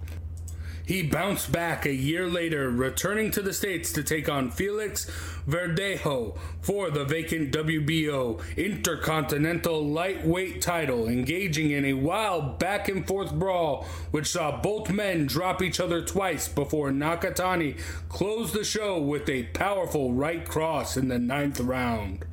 He 0.87 1.03
bounced 1.03 1.51
back 1.51 1.85
a 1.85 1.93
year 1.93 2.27
later, 2.27 2.69
returning 2.69 3.29
to 3.31 3.41
the 3.41 3.51
States 3.51 3.91
to 3.91 4.03
take 4.03 4.29
on 4.29 4.51
Felix 4.51 5.05
Verdejo 5.45 6.37
for 6.61 6.89
the 6.89 7.03
vacant 7.03 7.51
WBO 7.51 8.41
Intercontinental 8.55 9.85
Lightweight 9.85 10.61
title, 10.61 11.09
engaging 11.09 11.71
in 11.71 11.83
a 11.83 11.91
wild 11.91 12.57
back 12.57 12.87
and 12.87 13.05
forth 13.05 13.33
brawl, 13.33 13.85
which 14.11 14.27
saw 14.27 14.61
both 14.61 14.89
men 14.89 15.25
drop 15.25 15.61
each 15.61 15.81
other 15.81 16.01
twice 16.01 16.47
before 16.47 16.89
Nakatani 16.89 17.77
closed 18.07 18.53
the 18.53 18.63
show 18.63 18.97
with 18.97 19.27
a 19.27 19.43
powerful 19.47 20.13
right 20.13 20.47
cross 20.47 20.95
in 20.95 21.09
the 21.09 21.19
ninth 21.19 21.59
round. 21.59 22.23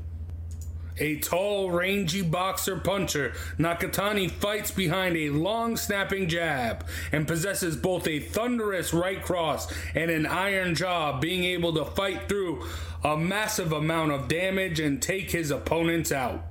A 0.99 1.17
tall, 1.17 1.73
rangy 1.73 2.23
boxer 2.23 2.77
puncher, 2.77 3.33
Nakatani 3.59 4.31
fights 4.31 4.71
behind 4.71 5.17
a 5.17 5.31
long 5.31 5.77
snapping 5.77 6.29
jab 6.29 6.87
and 7.11 7.27
possesses 7.27 7.77
both 7.77 8.07
a 8.07 8.21
thunderous 8.21 8.95
right 8.95 9.21
cross 9.21 9.73
and 9.97 10.09
an 10.09 10.25
iron 10.25 10.77
jaw, 10.77 11.19
being 11.19 11.43
able 11.43 11.75
to 11.75 11.85
fight 11.85 12.29
through 12.29 12.65
a 13.03 13.17
massive 13.17 13.73
amount 13.73 14.13
of 14.13 14.29
damage 14.29 14.79
and 14.79 15.03
take 15.03 15.33
his 15.33 15.51
opponents 15.51 16.13
out. 16.13 16.47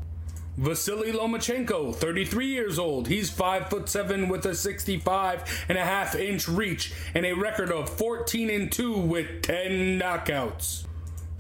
Vasily 0.58 1.14
Lomachenko, 1.14 1.96
33 1.96 2.48
years 2.48 2.78
old. 2.78 3.08
He's 3.08 3.30
5 3.30 3.70
foot 3.70 3.88
7 3.90 4.28
with 4.28 4.46
a 4.46 4.54
65 4.54 5.66
and 5.70 5.78
a 5.78 5.84
half 5.84 6.16
inch 6.16 6.48
reach 6.50 6.94
and 7.16 7.26
a 7.26 7.34
record 7.34 7.72
of 7.72 7.90
14 7.90 8.50
and 8.50 8.72
2 8.72 8.94
with 8.94 9.42
10 9.42 10.00
knockouts. 10.00 10.86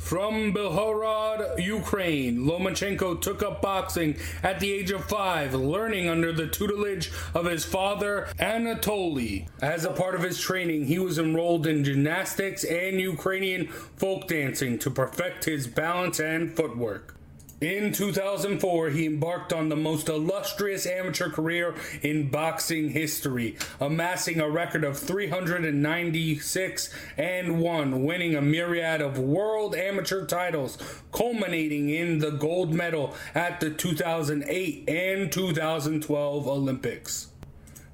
From 0.03 0.53
Belgorod, 0.53 1.63
Ukraine, 1.63 2.39
Lomachenko 2.39 3.21
took 3.21 3.41
up 3.41 3.61
boxing 3.61 4.17
at 4.43 4.59
the 4.59 4.71
age 4.71 4.91
of 4.91 5.05
five, 5.05 5.53
learning 5.55 6.09
under 6.09 6.33
the 6.33 6.45
tutelage 6.45 7.09
of 7.33 7.45
his 7.45 7.63
father, 7.63 8.27
Anatoly. 8.37 9.47
As 9.61 9.85
a 9.85 9.91
part 9.91 10.13
of 10.13 10.21
his 10.21 10.41
training, 10.41 10.87
he 10.87 10.99
was 10.99 11.17
enrolled 11.17 11.65
in 11.65 11.85
gymnastics 11.85 12.65
and 12.65 12.99
Ukrainian 12.99 13.67
folk 13.95 14.27
dancing 14.27 14.77
to 14.79 14.91
perfect 14.91 15.45
his 15.45 15.67
balance 15.67 16.19
and 16.19 16.53
footwork. 16.53 17.15
In 17.63 17.93
2004, 17.93 18.89
he 18.89 19.05
embarked 19.05 19.53
on 19.53 19.69
the 19.69 19.77
most 19.77 20.09
illustrious 20.09 20.85
amateur 20.85 21.29
career 21.29 21.75
in 22.01 22.27
boxing 22.27 22.89
history, 22.89 23.55
amassing 23.79 24.41
a 24.41 24.49
record 24.49 24.83
of 24.83 24.99
396 24.99 26.89
and 27.15 27.61
1, 27.61 28.03
winning 28.03 28.35
a 28.35 28.41
myriad 28.41 28.99
of 28.99 29.17
world 29.17 29.75
amateur 29.75 30.25
titles, 30.25 30.77
culminating 31.13 31.89
in 31.89 32.19
the 32.19 32.31
gold 32.31 32.73
medal 32.73 33.15
at 33.33 33.61
the 33.61 33.69
2008 33.69 34.89
and 34.89 35.31
2012 35.31 36.45
Olympics. 36.45 37.27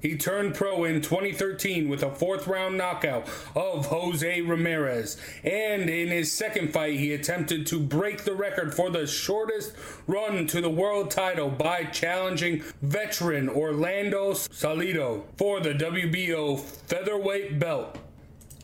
He 0.00 0.16
turned 0.16 0.54
pro 0.54 0.84
in 0.84 1.00
2013 1.02 1.88
with 1.88 2.02
a 2.02 2.10
fourth 2.10 2.46
round 2.46 2.78
knockout 2.78 3.28
of 3.54 3.86
Jose 3.86 4.40
Ramirez. 4.40 5.16
And 5.44 5.90
in 5.90 6.08
his 6.08 6.32
second 6.32 6.72
fight, 6.72 6.98
he 6.98 7.12
attempted 7.12 7.66
to 7.68 7.78
break 7.78 8.24
the 8.24 8.34
record 8.34 8.74
for 8.74 8.90
the 8.90 9.06
shortest 9.06 9.74
run 10.06 10.46
to 10.48 10.60
the 10.60 10.70
world 10.70 11.10
title 11.10 11.50
by 11.50 11.84
challenging 11.84 12.62
veteran 12.82 13.48
Orlando 13.48 14.32
Salido 14.32 15.24
for 15.36 15.60
the 15.60 15.74
WBO 15.74 16.58
featherweight 16.58 17.58
belt. 17.58 17.98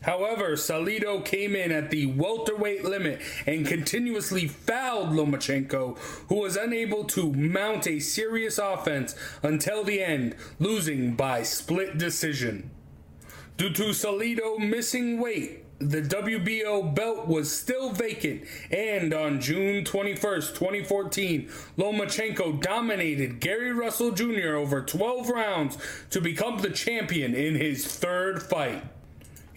However, 0.03 0.51
Salido 0.51 1.23
came 1.23 1.55
in 1.55 1.71
at 1.71 1.89
the 1.89 2.05
welterweight 2.05 2.85
limit 2.85 3.21
and 3.45 3.65
continuously 3.65 4.47
fouled 4.47 5.09
Lomachenko, 5.09 5.97
who 6.29 6.35
was 6.35 6.55
unable 6.55 7.03
to 7.05 7.33
mount 7.33 7.87
a 7.87 7.99
serious 7.99 8.57
offense 8.57 9.15
until 9.41 9.83
the 9.83 10.01
end, 10.01 10.35
losing 10.59 11.15
by 11.15 11.43
split 11.43 11.97
decision. 11.97 12.69
Due 13.57 13.73
to 13.73 13.85
Salido 13.85 14.59
missing 14.59 15.19
weight, 15.19 15.63
the 15.79 16.01
WBO 16.01 16.93
belt 16.93 17.27
was 17.27 17.55
still 17.55 17.91
vacant, 17.91 18.43
and 18.71 19.13
on 19.13 19.41
June 19.41 19.83
21st, 19.83 20.55
2014, 20.55 21.49
Lomachenko 21.77 22.61
dominated 22.61 23.39
Gary 23.39 23.71
Russell 23.71 24.11
Jr. 24.11 24.55
over 24.55 24.81
12 24.81 25.29
rounds 25.29 25.77
to 26.09 26.21
become 26.21 26.59
the 26.59 26.69
champion 26.69 27.35
in 27.35 27.55
his 27.55 27.85
third 27.85 28.41
fight. 28.41 28.83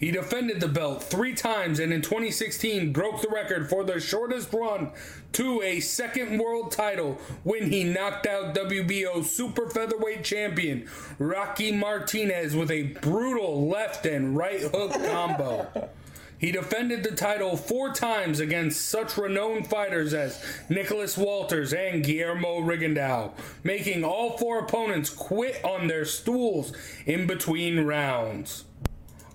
He 0.01 0.09
defended 0.09 0.59
the 0.59 0.67
belt 0.67 1.03
three 1.03 1.35
times 1.35 1.79
and 1.79 1.93
in 1.93 2.01
2016 2.01 2.91
broke 2.91 3.21
the 3.21 3.29
record 3.29 3.69
for 3.69 3.83
the 3.83 3.99
shortest 3.99 4.51
run 4.51 4.89
to 5.33 5.61
a 5.61 5.79
second 5.79 6.39
world 6.39 6.71
title 6.71 7.19
when 7.43 7.69
he 7.69 7.83
knocked 7.83 8.25
out 8.25 8.55
WBO 8.55 9.23
super 9.23 9.69
featherweight 9.69 10.23
champion 10.23 10.89
Rocky 11.19 11.71
Martinez 11.71 12.55
with 12.55 12.71
a 12.71 12.93
brutal 12.99 13.69
left 13.69 14.07
and 14.07 14.35
right 14.35 14.61
hook 14.61 14.91
combo. 14.91 15.91
He 16.39 16.51
defended 16.51 17.03
the 17.03 17.11
title 17.11 17.55
four 17.55 17.93
times 17.93 18.39
against 18.39 18.89
such 18.89 19.19
renowned 19.19 19.67
fighters 19.67 20.15
as 20.15 20.43
Nicholas 20.67 21.15
Walters 21.15 21.75
and 21.75 22.03
Guillermo 22.03 22.61
Rigondeaux, 22.61 23.33
making 23.63 24.03
all 24.03 24.35
four 24.39 24.57
opponents 24.57 25.11
quit 25.11 25.63
on 25.63 25.85
their 25.85 26.05
stools 26.05 26.73
in 27.05 27.27
between 27.27 27.81
rounds. 27.81 28.65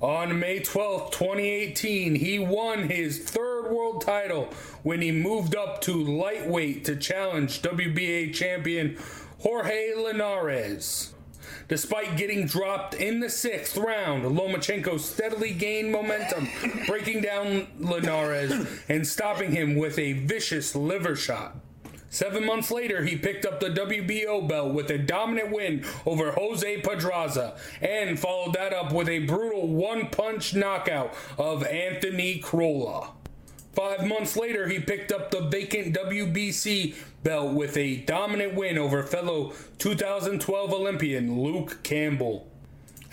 On 0.03 0.38
May 0.38 0.59
12, 0.61 1.11
2018, 1.11 2.16
he 2.16 2.38
won 2.38 2.90
his 2.90 3.18
third 3.18 3.70
world 3.70 4.03
title 4.03 4.51
when 4.82 5.01
he 5.01 5.11
moved 5.11 5.57
up 5.57 5.80
to 5.82 5.94
lightweight 5.94 6.84
to 6.84 6.97
challenge 6.97 7.62
WBA 7.62 8.34
champion 8.34 8.99
Jorge 9.38 9.94
Linares. 9.94 11.14
Despite 11.68 12.18
getting 12.18 12.47
dropped 12.47 12.92
in 12.92 13.20
the 13.20 13.30
sixth 13.30 13.78
round, 13.78 14.24
Lomachenko 14.24 15.01
steadily 15.01 15.55
gained 15.55 15.90
momentum, 15.92 16.47
breaking 16.86 17.22
down 17.22 17.66
Linares 17.78 18.53
and 18.90 19.07
stopping 19.07 19.53
him 19.53 19.76
with 19.76 19.99
a 19.99 20.12
vicious 20.12 20.76
liver 20.76 21.16
shot. 21.16 21.57
Seven 22.16 22.46
months 22.46 22.70
later, 22.70 23.04
he 23.04 23.14
picked 23.14 23.44
up 23.44 23.60
the 23.60 23.68
WBO 23.68 24.48
belt 24.48 24.72
with 24.72 24.88
a 24.88 24.96
dominant 24.96 25.50
win 25.52 25.84
over 26.06 26.30
Jose 26.30 26.80
Pedraza 26.80 27.58
and 27.82 28.18
followed 28.18 28.54
that 28.54 28.72
up 28.72 28.90
with 28.90 29.06
a 29.06 29.18
brutal 29.18 29.68
one 29.68 30.08
punch 30.08 30.54
knockout 30.54 31.12
of 31.36 31.62
Anthony 31.62 32.38
Crolla. 32.38 33.10
Five 33.74 34.06
months 34.06 34.34
later, 34.34 34.66
he 34.66 34.80
picked 34.80 35.12
up 35.12 35.30
the 35.30 35.42
vacant 35.42 35.94
WBC 35.94 36.94
belt 37.22 37.52
with 37.52 37.76
a 37.76 37.96
dominant 37.96 38.54
win 38.54 38.78
over 38.78 39.02
fellow 39.02 39.52
2012 39.76 40.72
Olympian 40.72 41.42
Luke 41.42 41.82
Campbell. 41.82 42.48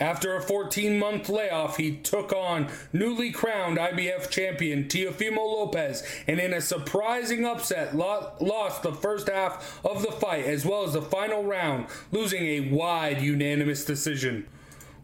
After 0.04 0.36
a 0.36 0.42
14 0.42 1.00
month 1.00 1.30
layoff, 1.30 1.78
he 1.78 1.96
took 1.96 2.34
on 2.34 2.68
newly 2.92 3.32
crowned 3.32 3.78
IBF 3.78 4.30
champion 4.30 4.84
Teofimo 4.90 5.38
Lopez 5.38 6.04
and, 6.28 6.42
in 6.42 6.52
a 6.52 6.60
surprising 6.60 7.46
upset, 7.46 7.96
lost 7.96 8.84
the 8.84 8.92
first 8.92 9.30
half 9.30 9.80
of 9.86 10.02
the 10.02 10.12
fight 10.12 10.44
as 10.44 10.66
well 10.66 10.84
as 10.84 10.92
the 10.92 11.02
final 11.02 11.46
round, 11.46 11.88
losing 12.12 12.44
a 12.44 12.70
wide 12.70 13.22
unanimous 13.22 13.86
decision. 13.86 14.46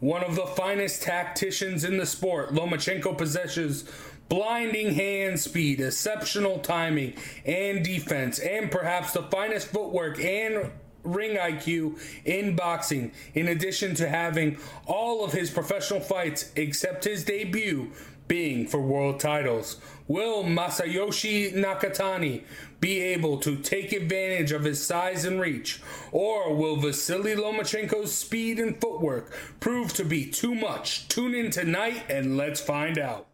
One 0.01 0.21
of 0.21 0.35
the 0.35 0.47
finest 0.47 1.01
tacticians 1.01 1.85
in 1.85 1.97
the 1.97 2.05
sport, 2.05 2.53
Lomachenko 2.53 3.17
possesses 3.17 3.85
blinding 4.27 4.95
hand 4.95 5.39
speed, 5.39 5.79
exceptional 5.79 6.59
timing 6.59 7.13
and 7.45 7.85
defense, 7.85 8.37
and 8.37 8.69
perhaps 8.69 9.13
the 9.13 9.23
finest 9.23 9.69
footwork 9.69 10.19
and 10.19 10.71
ring 11.03 11.37
IQ 11.37 11.99
in 12.25 12.55
boxing, 12.55 13.11
in 13.33 13.47
addition 13.47 13.95
to 13.95 14.09
having 14.09 14.57
all 14.85 15.23
of 15.23 15.33
his 15.33 15.49
professional 15.49 15.99
fights 15.99 16.51
except 16.55 17.03
his 17.03 17.23
debut 17.23 17.91
being 18.27 18.67
for 18.67 18.79
world 18.79 19.19
titles. 19.19 19.77
Will 20.07 20.43
Masayoshi 20.43 21.53
Nakatani 21.53 22.43
be 22.79 22.99
able 23.01 23.37
to 23.39 23.57
take 23.57 23.91
advantage 23.91 24.51
of 24.51 24.63
his 24.63 24.85
size 24.85 25.25
and 25.25 25.41
reach, 25.41 25.81
or 26.11 26.55
will 26.55 26.77
Vasily 26.77 27.35
Lomachenko's 27.35 28.13
speed 28.13 28.59
and 28.59 28.79
footwork 28.79 29.33
prove 29.59 29.93
to 29.93 30.05
be 30.05 30.25
too 30.25 30.55
much? 30.55 31.07
Tune 31.09 31.35
in 31.35 31.51
tonight 31.51 32.05
and 32.09 32.37
let's 32.37 32.61
find 32.61 32.97
out. 32.97 33.27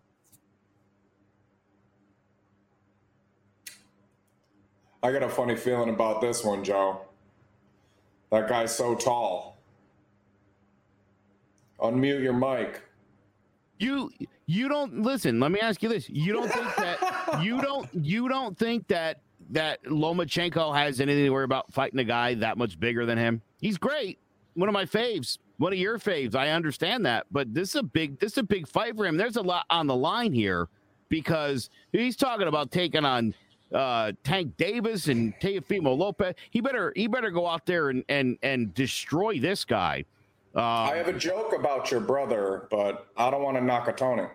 I 5.03 5.11
got 5.11 5.21
a 5.21 5.29
funny 5.29 5.55
feeling 5.55 5.89
about 5.89 6.19
this 6.19 6.43
one, 6.43 6.63
Joe. 6.63 7.04
That 8.35 8.49
guy's 8.49 8.75
so 8.75 8.95
tall. 8.95 9.55
Unmute 11.79 12.21
your 12.21 12.33
mic. 12.33 12.81
You 13.79 14.11
you 14.45 14.67
don't 14.67 15.01
listen. 15.03 15.39
Let 15.39 15.51
me 15.51 15.61
ask 15.61 15.81
you 15.81 15.87
this: 15.87 16.09
You 16.09 16.33
don't 16.33 16.51
think 16.51 16.75
that 16.75 17.39
you 17.41 17.61
don't 17.61 17.87
you 17.93 18.27
don't 18.27 18.57
think 18.57 18.89
that 18.89 19.21
that 19.51 19.81
Lomachenko 19.85 20.75
has 20.75 20.99
anything 20.99 21.23
to 21.23 21.29
worry 21.29 21.45
about 21.45 21.71
fighting 21.71 21.99
a 21.99 22.03
guy 22.03 22.33
that 22.33 22.57
much 22.57 22.77
bigger 22.77 23.05
than 23.05 23.17
him? 23.17 23.41
He's 23.61 23.77
great, 23.77 24.19
one 24.55 24.67
of 24.67 24.73
my 24.73 24.83
faves, 24.83 25.37
one 25.55 25.71
of 25.71 25.79
your 25.79 25.97
faves. 25.97 26.35
I 26.35 26.49
understand 26.49 27.05
that, 27.05 27.27
but 27.31 27.53
this 27.53 27.69
is 27.69 27.75
a 27.75 27.83
big 27.83 28.19
this 28.19 28.33
is 28.33 28.39
a 28.39 28.43
big 28.43 28.67
fight 28.67 28.97
for 28.97 29.05
him. 29.05 29.15
There's 29.15 29.37
a 29.37 29.41
lot 29.41 29.65
on 29.69 29.87
the 29.87 29.95
line 29.95 30.33
here 30.33 30.67
because 31.07 31.69
he's 31.93 32.17
talking 32.17 32.49
about 32.49 32.69
taking 32.69 33.05
on 33.05 33.33
uh, 33.73 34.11
Tank 34.23 34.57
Davis 34.57 35.07
and 35.07 35.33
Teofimo 35.39 35.97
Lopez. 35.97 36.35
He 36.49 36.61
better 36.61 36.93
he 36.95 37.07
better 37.07 37.31
go 37.31 37.47
out 37.47 37.65
there 37.65 37.89
and 37.89 38.03
and 38.09 38.37
and 38.43 38.73
destroy 38.73 39.39
this 39.39 39.65
guy. 39.65 40.05
Uh, 40.55 40.61
I 40.61 40.95
have 40.95 41.09
a 41.09 41.13
joke 41.13 41.53
about 41.53 41.91
your 41.91 41.99
brother, 41.99 42.67
but 42.71 43.07
I 43.17 43.29
don't 43.29 43.43
want 43.43 43.57
to 43.57 43.63
knock 43.63 43.87
a 43.89 43.93
Tony. 43.93 44.27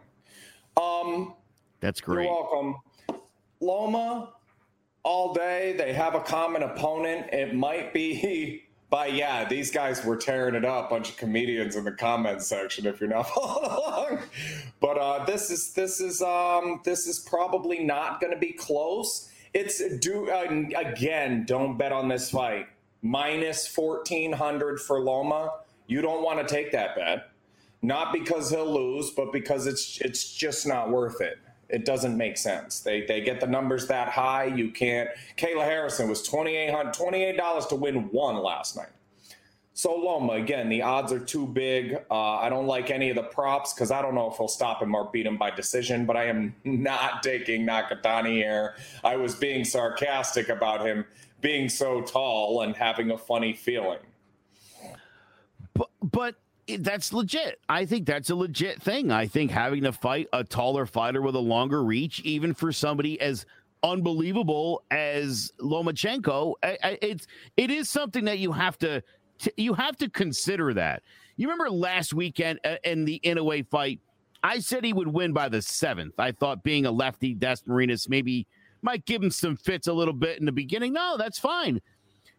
Um, 0.76 1.34
that's 1.80 2.00
great. 2.00 2.24
You're 2.24 2.34
welcome. 2.34 2.76
Loma, 3.60 4.34
all 5.02 5.32
day. 5.32 5.74
They 5.78 5.92
have 5.94 6.14
a 6.14 6.20
common 6.20 6.62
opponent. 6.62 7.32
It 7.32 7.54
might 7.54 7.94
be 7.94 8.64
but 8.90 9.14
yeah, 9.14 9.48
these 9.48 9.70
guys 9.70 10.04
were 10.04 10.16
tearing 10.16 10.56
it 10.56 10.64
up. 10.64 10.90
Bunch 10.90 11.10
of 11.10 11.16
comedians 11.16 11.76
in 11.76 11.84
the 11.84 11.92
comments 11.92 12.48
section. 12.48 12.86
If 12.86 13.00
you're 13.00 13.08
not 13.08 13.22
following 13.34 13.70
along, 13.70 14.18
but 14.80 14.98
uh, 14.98 15.24
this 15.24 15.50
is 15.50 15.72
this 15.72 16.00
is 16.00 16.20
um, 16.20 16.80
this 16.84 17.06
is 17.06 17.20
probably 17.20 17.84
not 17.84 18.20
going 18.20 18.32
to 18.32 18.38
be 18.38 18.52
close. 18.52 19.30
It's 19.54 19.80
do 19.98 20.28
uh, 20.28 20.64
again. 20.76 21.44
Don't 21.46 21.78
bet 21.78 21.92
on 21.92 22.08
this 22.08 22.30
fight. 22.30 22.66
Minus 23.02 23.66
fourteen 23.66 24.32
hundred 24.32 24.80
for 24.80 25.00
Loma. 25.00 25.52
You 25.86 26.02
don't 26.02 26.22
want 26.22 26.46
to 26.46 26.52
take 26.52 26.72
that 26.72 26.96
bet. 26.96 27.30
Not 27.82 28.12
because 28.12 28.50
he'll 28.50 28.70
lose, 28.70 29.10
but 29.10 29.32
because 29.32 29.66
it's 29.66 30.00
it's 30.00 30.34
just 30.34 30.66
not 30.66 30.90
worth 30.90 31.20
it. 31.20 31.38
It 31.72 31.84
doesn't 31.84 32.16
make 32.16 32.36
sense. 32.36 32.80
They 32.80 33.06
they 33.06 33.20
get 33.20 33.40
the 33.40 33.46
numbers 33.46 33.86
that 33.88 34.08
high. 34.08 34.44
You 34.44 34.70
can't. 34.70 35.08
Kayla 35.36 35.64
Harrison 35.64 36.08
was 36.08 36.26
$28, 36.28 37.36
dollars 37.36 37.66
to 37.66 37.76
win 37.76 38.10
one 38.10 38.36
last 38.36 38.76
night. 38.76 38.90
So 39.72 39.94
Loma, 39.94 40.34
again, 40.34 40.68
the 40.68 40.82
odds 40.82 41.10
are 41.10 41.24
too 41.24 41.46
big. 41.46 41.94
Uh, 42.10 42.34
I 42.36 42.50
don't 42.50 42.66
like 42.66 42.90
any 42.90 43.08
of 43.08 43.16
the 43.16 43.22
props 43.22 43.72
because 43.72 43.90
I 43.90 44.02
don't 44.02 44.14
know 44.14 44.30
if 44.30 44.36
he'll 44.36 44.48
stop 44.48 44.82
him 44.82 44.94
or 44.94 45.08
beat 45.10 45.24
him 45.24 45.38
by 45.38 45.50
decision, 45.50 46.04
but 46.04 46.16
I 46.16 46.24
am 46.26 46.54
not 46.64 47.22
taking 47.22 47.66
Nakatani 47.66 48.32
here. 48.32 48.74
I 49.02 49.16
was 49.16 49.34
being 49.34 49.64
sarcastic 49.64 50.50
about 50.50 50.84
him 50.84 51.06
being 51.40 51.68
so 51.68 52.02
tall 52.02 52.60
and 52.62 52.76
having 52.76 53.10
a 53.10 53.16
funny 53.16 53.54
feeling. 53.54 54.00
But, 55.72 55.88
but 56.02 56.34
that's 56.76 57.12
legit. 57.12 57.60
I 57.68 57.84
think 57.84 58.06
that's 58.06 58.30
a 58.30 58.34
legit 58.34 58.82
thing. 58.82 59.10
I 59.10 59.26
think 59.26 59.50
having 59.50 59.82
to 59.84 59.92
fight 59.92 60.28
a 60.32 60.44
taller 60.44 60.86
fighter 60.86 61.22
with 61.22 61.34
a 61.34 61.40
longer 61.40 61.82
reach, 61.82 62.20
even 62.20 62.54
for 62.54 62.72
somebody 62.72 63.20
as 63.20 63.46
unbelievable 63.82 64.82
as 64.90 65.52
Lomachenko, 65.60 66.54
it's 66.62 67.26
it 67.56 67.70
is 67.70 67.88
something 67.88 68.24
that 68.24 68.38
you 68.38 68.52
have 68.52 68.78
to 68.78 69.02
you 69.56 69.74
have 69.74 69.96
to 69.98 70.10
consider 70.10 70.74
that. 70.74 71.02
You 71.36 71.48
remember 71.48 71.70
last 71.70 72.12
weekend 72.12 72.60
uh, 72.64 72.76
in 72.84 73.04
the 73.04 73.20
Inoue 73.24 73.66
fight, 73.68 74.00
I 74.42 74.58
said 74.58 74.84
he 74.84 74.92
would 74.92 75.08
win 75.08 75.32
by 75.32 75.48
the 75.48 75.62
seventh. 75.62 76.14
I 76.18 76.32
thought 76.32 76.62
being 76.62 76.86
a 76.86 76.90
lefty, 76.90 77.36
Marinas 77.66 78.08
maybe 78.08 78.46
might 78.82 79.04
give 79.06 79.22
him 79.22 79.30
some 79.30 79.56
fits 79.56 79.86
a 79.86 79.92
little 79.92 80.14
bit 80.14 80.38
in 80.38 80.46
the 80.46 80.52
beginning. 80.52 80.92
No, 80.92 81.16
that's 81.16 81.38
fine. 81.38 81.80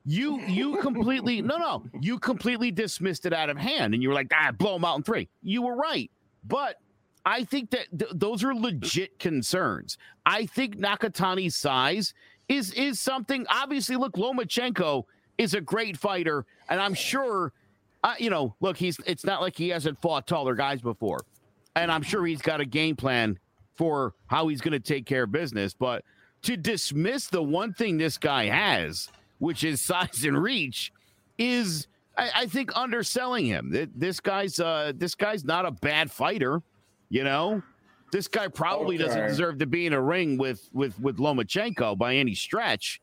You 0.05 0.39
you 0.41 0.77
completely 0.77 1.41
no 1.41 1.57
no 1.57 1.83
you 1.99 2.17
completely 2.17 2.71
dismissed 2.71 3.25
it 3.25 3.33
out 3.33 3.49
of 3.49 3.57
hand 3.57 3.93
and 3.93 4.01
you 4.01 4.09
were 4.09 4.15
like 4.15 4.31
ah 4.33 4.51
blow 4.51 4.75
him 4.75 4.85
out 4.85 4.97
in 4.97 5.03
three. 5.03 5.29
You 5.43 5.61
were 5.61 5.75
right, 5.75 6.09
but 6.43 6.77
I 7.25 7.43
think 7.43 7.69
that 7.71 7.87
th- 7.97 8.11
those 8.15 8.43
are 8.43 8.53
legit 8.55 9.19
concerns. 9.19 9.97
I 10.25 10.45
think 10.47 10.77
Nakatani's 10.77 11.55
size 11.55 12.13
is 12.47 12.73
is 12.73 12.99
something. 12.99 13.45
Obviously, 13.49 13.95
look, 13.95 14.13
Lomachenko 14.13 15.03
is 15.37 15.53
a 15.53 15.61
great 15.61 15.97
fighter, 15.97 16.45
and 16.69 16.81
I'm 16.81 16.93
sure, 16.93 17.53
uh, 18.03 18.15
you 18.17 18.29
know, 18.29 18.55
look, 18.59 18.77
he's. 18.77 18.99
It's 19.05 19.23
not 19.23 19.41
like 19.41 19.55
he 19.55 19.69
hasn't 19.69 20.01
fought 20.01 20.27
taller 20.27 20.55
guys 20.55 20.81
before, 20.81 21.19
and 21.75 21.91
I'm 21.91 22.01
sure 22.01 22.25
he's 22.25 22.41
got 22.41 22.59
a 22.59 22.65
game 22.65 22.95
plan 22.95 23.37
for 23.75 24.13
how 24.27 24.47
he's 24.47 24.61
going 24.61 24.73
to 24.73 24.79
take 24.79 25.05
care 25.05 25.23
of 25.23 25.31
business. 25.31 25.73
But 25.73 26.03
to 26.43 26.57
dismiss 26.57 27.27
the 27.27 27.43
one 27.43 27.73
thing 27.73 27.97
this 27.97 28.17
guy 28.17 28.45
has 28.45 29.09
which 29.41 29.63
is 29.63 29.81
size 29.81 30.23
and 30.23 30.41
reach, 30.41 30.93
is 31.39 31.87
I, 32.15 32.29
I 32.35 32.45
think 32.45 32.71
underselling 32.75 33.47
him. 33.47 33.75
This 33.95 34.19
guy's 34.19 34.59
uh, 34.59 34.91
this 34.95 35.15
guy's 35.15 35.43
not 35.43 35.65
a 35.65 35.71
bad 35.71 36.11
fighter, 36.11 36.61
you 37.09 37.23
know. 37.23 37.63
This 38.11 38.27
guy 38.27 38.49
probably 38.49 38.97
okay. 38.97 39.05
doesn't 39.05 39.27
deserve 39.27 39.57
to 39.59 39.65
be 39.65 39.87
in 39.87 39.93
a 39.93 40.01
ring 40.01 40.37
with 40.37 40.69
with 40.73 40.99
with 40.99 41.17
Lomachenko 41.17 41.97
by 41.97 42.15
any 42.15 42.35
stretch. 42.35 43.01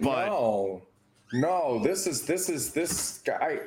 But 0.00 0.26
no, 0.26 0.82
no, 1.32 1.78
this 1.82 2.08
is 2.08 2.26
this 2.26 2.48
is 2.48 2.72
this 2.72 3.20
guy. 3.24 3.60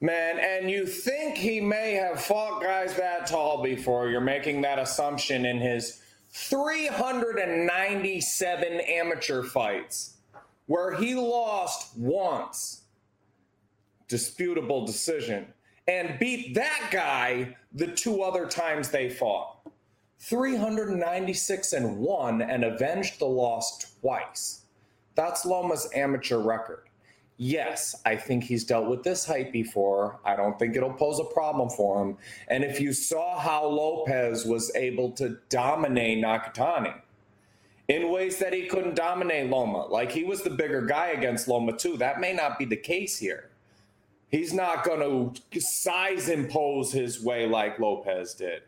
Man, 0.00 0.38
and 0.38 0.70
you 0.70 0.86
think 0.86 1.36
he 1.36 1.60
may 1.60 1.94
have 1.94 2.20
fought 2.20 2.62
guys 2.62 2.94
that 2.96 3.26
tall 3.26 3.60
before. 3.62 4.10
You're 4.10 4.20
making 4.20 4.60
that 4.60 4.78
assumption 4.78 5.44
in 5.46 5.58
his 5.58 6.02
397 6.32 8.80
amateur 8.80 9.42
fights 9.42 10.17
where 10.68 10.94
he 10.94 11.14
lost 11.14 11.96
once, 11.96 12.82
disputable 14.06 14.86
decision, 14.86 15.46
and 15.88 16.18
beat 16.20 16.54
that 16.54 16.90
guy 16.92 17.56
the 17.72 17.86
two 17.88 18.22
other 18.22 18.46
times 18.46 18.90
they 18.90 19.10
fought. 19.10 19.56
396 20.20 21.72
and 21.72 21.98
1 21.98 22.42
and 22.42 22.64
avenged 22.64 23.18
the 23.18 23.24
loss 23.24 23.96
twice. 24.00 24.62
That's 25.14 25.46
Loma's 25.46 25.88
amateur 25.94 26.38
record. 26.38 26.84
Yes, 27.38 27.94
I 28.04 28.16
think 28.16 28.44
he's 28.44 28.64
dealt 28.64 28.88
with 28.88 29.04
this 29.04 29.24
height 29.24 29.52
before. 29.52 30.18
I 30.24 30.36
don't 30.36 30.58
think 30.58 30.76
it'll 30.76 30.92
pose 30.92 31.20
a 31.20 31.24
problem 31.24 31.70
for 31.70 32.02
him. 32.02 32.16
And 32.48 32.62
if 32.64 32.80
you 32.80 32.92
saw 32.92 33.38
how 33.38 33.64
Lopez 33.64 34.44
was 34.44 34.74
able 34.74 35.12
to 35.12 35.38
dominate 35.48 36.22
Nakatani, 36.22 37.00
in 37.88 38.10
ways 38.10 38.38
that 38.38 38.52
he 38.52 38.66
couldn't 38.66 38.94
dominate 38.94 39.50
Loma. 39.50 39.86
Like 39.86 40.12
he 40.12 40.22
was 40.22 40.42
the 40.42 40.50
bigger 40.50 40.82
guy 40.82 41.08
against 41.08 41.48
Loma, 41.48 41.76
too. 41.76 41.96
That 41.96 42.20
may 42.20 42.32
not 42.32 42.58
be 42.58 42.66
the 42.66 42.76
case 42.76 43.18
here. 43.18 43.48
He's 44.30 44.52
not 44.52 44.84
going 44.84 45.00
to 45.50 45.60
size 45.60 46.28
impose 46.28 46.92
his 46.92 47.22
way 47.22 47.46
like 47.46 47.78
Lopez 47.78 48.34
did. 48.34 48.62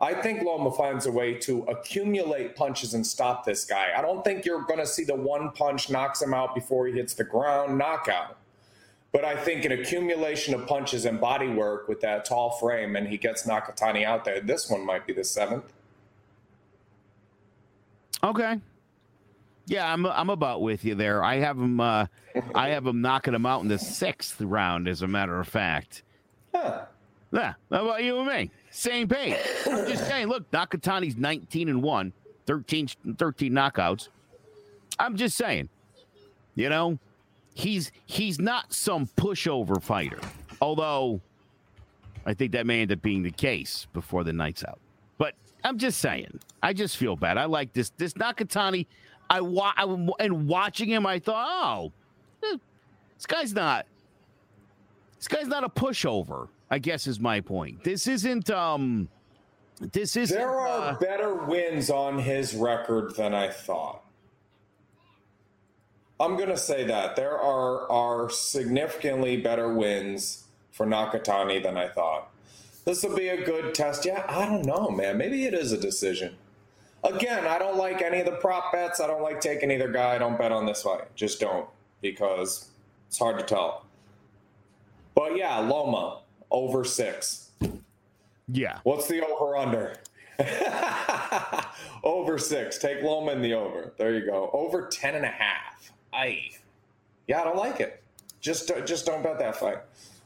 I 0.00 0.12
think 0.12 0.42
Loma 0.42 0.72
finds 0.72 1.06
a 1.06 1.12
way 1.12 1.34
to 1.34 1.62
accumulate 1.62 2.56
punches 2.56 2.94
and 2.94 3.06
stop 3.06 3.44
this 3.44 3.64
guy. 3.64 3.92
I 3.96 4.02
don't 4.02 4.24
think 4.24 4.44
you're 4.44 4.62
going 4.62 4.80
to 4.80 4.86
see 4.86 5.04
the 5.04 5.14
one 5.14 5.52
punch 5.52 5.88
knocks 5.88 6.20
him 6.20 6.34
out 6.34 6.52
before 6.52 6.88
he 6.88 6.94
hits 6.94 7.14
the 7.14 7.22
ground 7.22 7.78
knockout. 7.78 8.36
But 9.12 9.24
I 9.24 9.36
think 9.36 9.64
an 9.64 9.70
accumulation 9.70 10.52
of 10.52 10.66
punches 10.66 11.04
and 11.04 11.20
body 11.20 11.46
work 11.46 11.86
with 11.86 12.00
that 12.00 12.24
tall 12.24 12.50
frame, 12.58 12.96
and 12.96 13.06
he 13.06 13.16
gets 13.16 13.46
Nakatani 13.46 14.04
out 14.04 14.24
there. 14.24 14.40
This 14.40 14.68
one 14.68 14.84
might 14.84 15.06
be 15.06 15.12
the 15.12 15.22
seventh. 15.22 15.72
Okay. 18.24 18.58
Yeah, 19.66 19.90
I'm 19.92 20.06
I'm 20.06 20.30
about 20.30 20.62
with 20.62 20.84
you 20.84 20.94
there. 20.94 21.22
I 21.22 21.36
have 21.36 21.58
him. 21.58 21.78
Uh, 21.80 22.06
I 22.54 22.70
have 22.70 22.86
him 22.86 23.00
knocking 23.00 23.34
him 23.34 23.46
out 23.46 23.62
in 23.62 23.68
the 23.68 23.78
sixth 23.78 24.40
round, 24.40 24.88
as 24.88 25.02
a 25.02 25.06
matter 25.06 25.38
of 25.38 25.46
fact. 25.48 26.02
Huh. 26.54 26.84
Yeah. 27.32 27.54
How 27.70 27.84
about 27.84 28.02
you 28.02 28.18
and 28.18 28.28
me? 28.28 28.50
Same 28.70 29.08
page. 29.08 29.36
I'm 29.66 29.86
just 29.86 30.06
saying. 30.08 30.28
Look, 30.28 30.50
Nakatani's 30.50 31.16
19 31.16 31.68
and 31.68 31.82
one, 31.82 32.12
13, 32.46 32.88
13 33.16 33.52
knockouts. 33.52 34.08
I'm 34.98 35.16
just 35.16 35.36
saying. 35.36 35.68
You 36.54 36.68
know, 36.68 36.98
he's 37.54 37.90
he's 38.06 38.38
not 38.38 38.72
some 38.72 39.06
pushover 39.16 39.82
fighter. 39.82 40.20
Although, 40.60 41.20
I 42.24 42.34
think 42.34 42.52
that 42.52 42.66
may 42.66 42.82
end 42.82 42.92
up 42.92 43.02
being 43.02 43.22
the 43.22 43.30
case 43.30 43.86
before 43.92 44.24
the 44.24 44.32
night's 44.32 44.64
out. 44.64 44.78
I'm 45.64 45.78
just 45.78 45.98
saying. 46.00 46.38
I 46.62 46.72
just 46.74 46.96
feel 46.96 47.16
bad. 47.16 47.38
I 47.38 47.46
like 47.46 47.72
this. 47.72 47.90
This 47.96 48.12
Nakatani. 48.14 48.86
I, 49.30 49.40
wa- 49.40 49.72
I 49.76 49.84
and 50.20 50.46
watching 50.46 50.88
him, 50.90 51.06
I 51.06 51.18
thought, 51.18 51.46
oh, 51.48 51.92
eh, 52.46 52.58
this 53.16 53.26
guy's 53.26 53.54
not. 53.54 53.86
This 55.16 55.28
guy's 55.28 55.48
not 55.48 55.64
a 55.64 55.68
pushover. 55.68 56.48
I 56.70 56.78
guess 56.78 57.06
is 57.06 57.18
my 57.18 57.40
point. 57.40 57.82
This 57.82 58.06
isn't. 58.06 58.50
um 58.50 59.08
This 59.80 60.16
is 60.16 60.28
There 60.28 60.50
are 60.50 60.90
uh, 60.90 60.94
better 60.98 61.34
wins 61.34 61.88
on 61.88 62.18
his 62.18 62.54
record 62.54 63.16
than 63.16 63.34
I 63.34 63.48
thought. 63.48 64.02
I'm 66.20 66.36
gonna 66.36 66.56
say 66.56 66.84
that 66.84 67.16
there 67.16 67.38
are 67.38 67.90
are 67.90 68.28
significantly 68.30 69.38
better 69.38 69.72
wins 69.74 70.44
for 70.72 70.86
Nakatani 70.86 71.62
than 71.62 71.76
I 71.76 71.88
thought. 71.88 72.30
This 72.84 73.02
will 73.02 73.16
be 73.16 73.28
a 73.28 73.44
good 73.44 73.74
test. 73.74 74.04
Yeah, 74.04 74.24
I 74.28 74.46
don't 74.46 74.64
know, 74.64 74.90
man. 74.90 75.16
Maybe 75.16 75.44
it 75.44 75.54
is 75.54 75.72
a 75.72 75.78
decision. 75.78 76.36
Again, 77.02 77.46
I 77.46 77.58
don't 77.58 77.76
like 77.76 78.02
any 78.02 78.20
of 78.20 78.26
the 78.26 78.32
prop 78.32 78.72
bets. 78.72 79.00
I 79.00 79.06
don't 79.06 79.22
like 79.22 79.40
taking 79.40 79.70
either 79.70 79.90
guy. 79.90 80.14
I 80.14 80.18
don't 80.18 80.38
bet 80.38 80.52
on 80.52 80.66
this 80.66 80.82
fight. 80.82 81.14
Just 81.14 81.40
don't 81.40 81.68
because 82.00 82.70
it's 83.08 83.18
hard 83.18 83.38
to 83.38 83.44
tell. 83.44 83.86
But 85.14 85.36
yeah, 85.36 85.58
Loma 85.58 86.20
over 86.50 86.84
six. 86.84 87.50
yeah. 88.48 88.78
What's 88.84 89.06
the 89.08 89.26
over 89.26 89.56
under? 89.56 89.96
over 92.04 92.38
six. 92.38 92.78
Take 92.78 93.02
Loma 93.02 93.32
in 93.32 93.42
the 93.42 93.54
over. 93.54 93.92
There 93.98 94.14
you 94.14 94.26
go. 94.26 94.50
Over 94.52 94.86
ten 94.88 95.14
and 95.14 95.24
a 95.24 95.28
half. 95.28 95.92
I, 96.12 96.40
yeah, 97.28 97.40
I 97.40 97.44
don't 97.44 97.56
like 97.56 97.80
it. 97.80 98.02
Just 98.40 98.70
just 98.84 99.06
don't 99.06 99.22
bet 99.22 99.38
that 99.38 99.56
fight. 99.56 99.78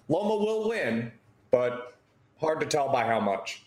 Loma 0.09 0.37
will 0.37 0.69
win, 0.69 1.13
but 1.51 1.98
hard 2.41 2.61
to 2.61 2.67
tell 2.67 2.91
by 2.91 3.05
how 3.05 3.21
much. 3.21 3.63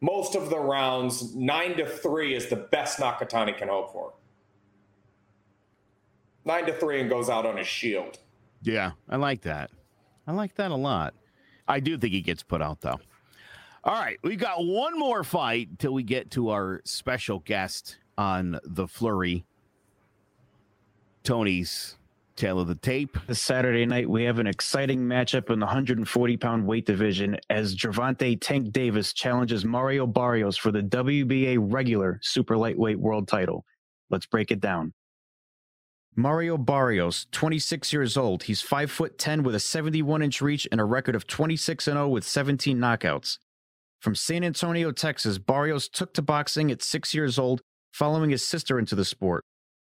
Most 0.00 0.34
of 0.34 0.50
the 0.50 0.58
rounds, 0.58 1.34
nine 1.34 1.76
to 1.76 1.86
three 1.86 2.34
is 2.34 2.48
the 2.48 2.56
best 2.56 2.98
Nakatani 2.98 3.56
can 3.56 3.68
hope 3.68 3.92
for. 3.92 4.14
Nine 6.44 6.66
to 6.66 6.72
three 6.72 7.00
and 7.00 7.08
goes 7.08 7.30
out 7.30 7.46
on 7.46 7.56
his 7.56 7.68
shield. 7.68 8.18
Yeah, 8.62 8.92
I 9.08 9.16
like 9.16 9.42
that. 9.42 9.70
I 10.26 10.32
like 10.32 10.54
that 10.56 10.70
a 10.70 10.76
lot. 10.76 11.14
I 11.68 11.80
do 11.80 11.96
think 11.96 12.12
he 12.12 12.20
gets 12.20 12.42
put 12.42 12.60
out 12.60 12.80
though. 12.80 12.98
All 13.84 13.94
right, 13.94 14.18
we've 14.22 14.38
got 14.38 14.64
one 14.64 14.98
more 14.98 15.24
fight 15.24 15.78
till 15.78 15.92
we 15.92 16.02
get 16.02 16.30
to 16.32 16.50
our 16.50 16.80
special 16.84 17.40
guest 17.40 17.98
on 18.18 18.58
the 18.64 18.86
flurry. 18.86 19.44
Tony's 21.24 21.96
tail 22.36 22.60
of 22.60 22.68
the 22.68 22.74
tape. 22.74 23.18
This 23.26 23.40
Saturday 23.40 23.86
night, 23.86 24.08
we 24.08 24.24
have 24.24 24.38
an 24.38 24.46
exciting 24.46 25.00
matchup 25.00 25.50
in 25.50 25.58
the 25.58 25.66
140 25.66 26.36
pound 26.36 26.66
weight 26.66 26.86
division 26.86 27.36
as 27.50 27.76
Gervonta 27.76 28.38
Tank 28.40 28.72
Davis 28.72 29.12
challenges 29.12 29.64
Mario 29.64 30.06
Barrios 30.06 30.56
for 30.56 30.70
the 30.70 30.82
WBA 30.82 31.58
regular 31.60 32.18
super 32.22 32.56
lightweight 32.56 32.98
world 32.98 33.28
title. 33.28 33.64
Let's 34.10 34.26
break 34.26 34.50
it 34.50 34.60
down. 34.60 34.92
Mario 36.14 36.58
Barrios, 36.58 37.26
26 37.32 37.92
years 37.92 38.16
old. 38.16 38.42
He's 38.42 38.60
5 38.60 38.90
foot 38.90 39.18
10 39.18 39.42
with 39.42 39.54
a 39.54 39.60
71 39.60 40.22
inch 40.22 40.42
reach 40.42 40.68
and 40.70 40.80
a 40.80 40.84
record 40.84 41.14
of 41.14 41.26
26 41.26 41.84
0 41.84 42.08
with 42.08 42.24
17 42.24 42.78
knockouts. 42.78 43.38
From 44.00 44.14
San 44.14 44.44
Antonio, 44.44 44.92
Texas, 44.92 45.38
Barrios 45.38 45.88
took 45.88 46.12
to 46.14 46.22
boxing 46.22 46.70
at 46.70 46.82
6 46.82 47.14
years 47.14 47.38
old 47.38 47.62
following 47.92 48.30
his 48.30 48.46
sister 48.46 48.78
into 48.78 48.94
the 48.94 49.04
sport. 49.04 49.44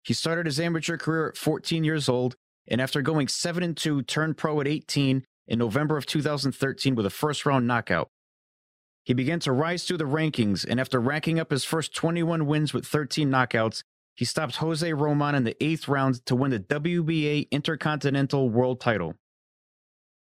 He 0.04 0.12
started 0.12 0.44
his 0.46 0.60
amateur 0.60 0.98
career 0.98 1.28
at 1.28 1.36
14 1.36 1.82
years 1.82 2.08
old, 2.08 2.36
and 2.68 2.80
after 2.80 3.00
going 3.00 3.26
7 3.26 3.62
and 3.62 3.76
2, 3.76 4.02
turned 4.02 4.36
pro 4.36 4.60
at 4.60 4.68
18 4.68 5.24
in 5.48 5.58
November 5.58 5.96
of 5.96 6.04
2013 6.04 6.94
with 6.94 7.06
a 7.06 7.10
first 7.10 7.46
round 7.46 7.66
knockout. 7.66 8.08
He 9.02 9.14
began 9.14 9.40
to 9.40 9.52
rise 9.52 9.84
through 9.84 9.98
the 9.98 10.04
rankings, 10.04 10.66
and 10.68 10.78
after 10.78 11.00
racking 11.00 11.38
up 11.38 11.50
his 11.50 11.64
first 11.64 11.94
21 11.94 12.46
wins 12.46 12.74
with 12.74 12.86
13 12.86 13.30
knockouts, 13.30 13.82
he 14.14 14.24
stopped 14.24 14.56
Jose 14.56 14.92
Roman 14.92 15.34
in 15.34 15.44
the 15.44 15.62
eighth 15.62 15.88
round 15.88 16.24
to 16.26 16.36
win 16.36 16.50
the 16.50 16.60
WBA 16.60 17.50
Intercontinental 17.50 18.48
World 18.48 18.80
title. 18.80 19.14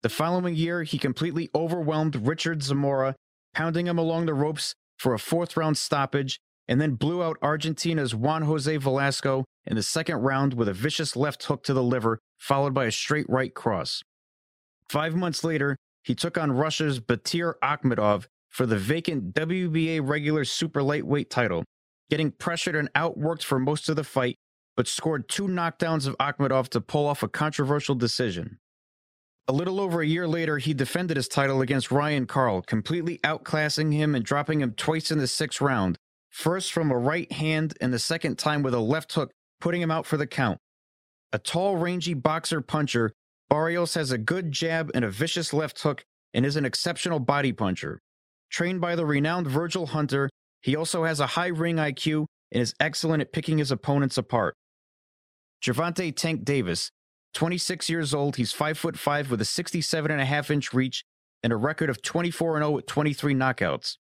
The 0.01 0.09
following 0.09 0.55
year, 0.55 0.83
he 0.83 0.97
completely 0.97 1.49
overwhelmed 1.53 2.27
Richard 2.27 2.63
Zamora, 2.63 3.15
pounding 3.53 3.87
him 3.87 3.97
along 3.97 4.25
the 4.25 4.33
ropes 4.33 4.75
for 4.97 5.13
a 5.13 5.19
fourth 5.19 5.55
round 5.55 5.77
stoppage, 5.77 6.39
and 6.67 6.79
then 6.79 6.95
blew 6.95 7.23
out 7.23 7.37
Argentina's 7.41 8.15
Juan 8.15 8.43
Jose 8.43 8.77
Velasco 8.77 9.45
in 9.65 9.75
the 9.75 9.83
second 9.83 10.17
round 10.17 10.53
with 10.53 10.67
a 10.67 10.73
vicious 10.73 11.15
left 11.15 11.43
hook 11.43 11.63
to 11.63 11.73
the 11.73 11.83
liver, 11.83 12.19
followed 12.37 12.73
by 12.73 12.85
a 12.85 12.91
straight 12.91 13.25
right 13.29 13.53
cross. 13.53 14.01
Five 14.89 15.15
months 15.15 15.43
later, 15.43 15.77
he 16.03 16.15
took 16.15 16.37
on 16.37 16.51
Russia's 16.51 16.99
Batir 16.99 17.53
Akhmedov 17.63 18.25
for 18.49 18.65
the 18.65 18.77
vacant 18.77 19.33
WBA 19.33 20.01
regular 20.07 20.45
super 20.45 20.83
lightweight 20.83 21.29
title, 21.29 21.63
getting 22.09 22.31
pressured 22.31 22.75
and 22.75 22.91
outworked 22.93 23.43
for 23.43 23.57
most 23.57 23.89
of 23.89 23.95
the 23.95 24.03
fight, 24.03 24.35
but 24.75 24.87
scored 24.87 25.27
two 25.29 25.47
knockdowns 25.47 26.07
of 26.07 26.17
Akhmedov 26.17 26.69
to 26.69 26.81
pull 26.81 27.07
off 27.07 27.23
a 27.23 27.27
controversial 27.27 27.95
decision. 27.95 28.59
A 29.47 29.53
little 29.53 29.81
over 29.81 30.01
a 30.01 30.07
year 30.07 30.27
later, 30.27 30.57
he 30.57 30.73
defended 30.73 31.17
his 31.17 31.27
title 31.27 31.61
against 31.61 31.91
Ryan 31.91 32.25
Karl, 32.25 32.61
completely 32.61 33.19
outclassing 33.23 33.93
him 33.93 34.15
and 34.15 34.23
dropping 34.23 34.61
him 34.61 34.73
twice 34.73 35.11
in 35.11 35.17
the 35.17 35.27
sixth 35.27 35.59
round, 35.59 35.97
first 36.33 36.73
from 36.73 36.91
a 36.91 36.97
right 36.97 37.31
hand 37.31 37.77
and 37.79 37.93
the 37.93 37.99
second 37.99 38.39
time 38.39 38.63
with 38.63 38.73
a 38.73 38.79
left 38.79 39.13
hook, 39.13 39.31
putting 39.61 39.81
him 39.81 39.91
out 39.91 40.05
for 40.05 40.17
the 40.17 40.27
count. 40.27 40.57
A 41.31 41.37
tall, 41.37 41.77
rangy 41.77 42.15
boxer 42.15 42.59
puncher, 42.59 43.13
Barrios 43.49 43.93
has 43.93 44.11
a 44.11 44.17
good 44.17 44.51
jab 44.51 44.89
and 44.95 45.05
a 45.05 45.11
vicious 45.11 45.53
left 45.53 45.79
hook 45.81 46.03
and 46.33 46.43
is 46.43 46.55
an 46.55 46.65
exceptional 46.65 47.19
body 47.19 47.53
puncher. 47.53 47.99
Trained 48.49 48.81
by 48.81 48.95
the 48.95 49.05
renowned 49.05 49.47
Virgil 49.47 49.85
Hunter, 49.85 50.27
he 50.61 50.75
also 50.75 51.03
has 51.03 51.19
a 51.19 51.27
high 51.27 51.47
ring 51.47 51.75
IQ 51.75 52.25
and 52.51 52.61
is 52.61 52.73
excellent 52.79 53.21
at 53.21 53.31
picking 53.31 53.59
his 53.59 53.71
opponents 53.71 54.17
apart. 54.17 54.55
Gervonta 55.63 56.15
Tank 56.15 56.43
Davis, 56.43 56.89
26 57.35 57.89
years 57.89 58.13
old, 58.13 58.37
he's 58.37 58.51
5 58.51 58.77
foot 58.77 58.97
5 58.97 59.29
with 59.29 59.41
a 59.41 59.45
67 59.45 60.11
and 60.11 60.19
a 60.19 60.25
half 60.25 60.49
inch 60.49 60.73
reach 60.73 61.03
and 61.43 61.53
a 61.53 61.57
record 61.57 61.91
of 61.91 62.01
24 62.01 62.57
0 62.57 62.71
with 62.71 62.85
23 62.87 63.35
knockouts. 63.35 63.97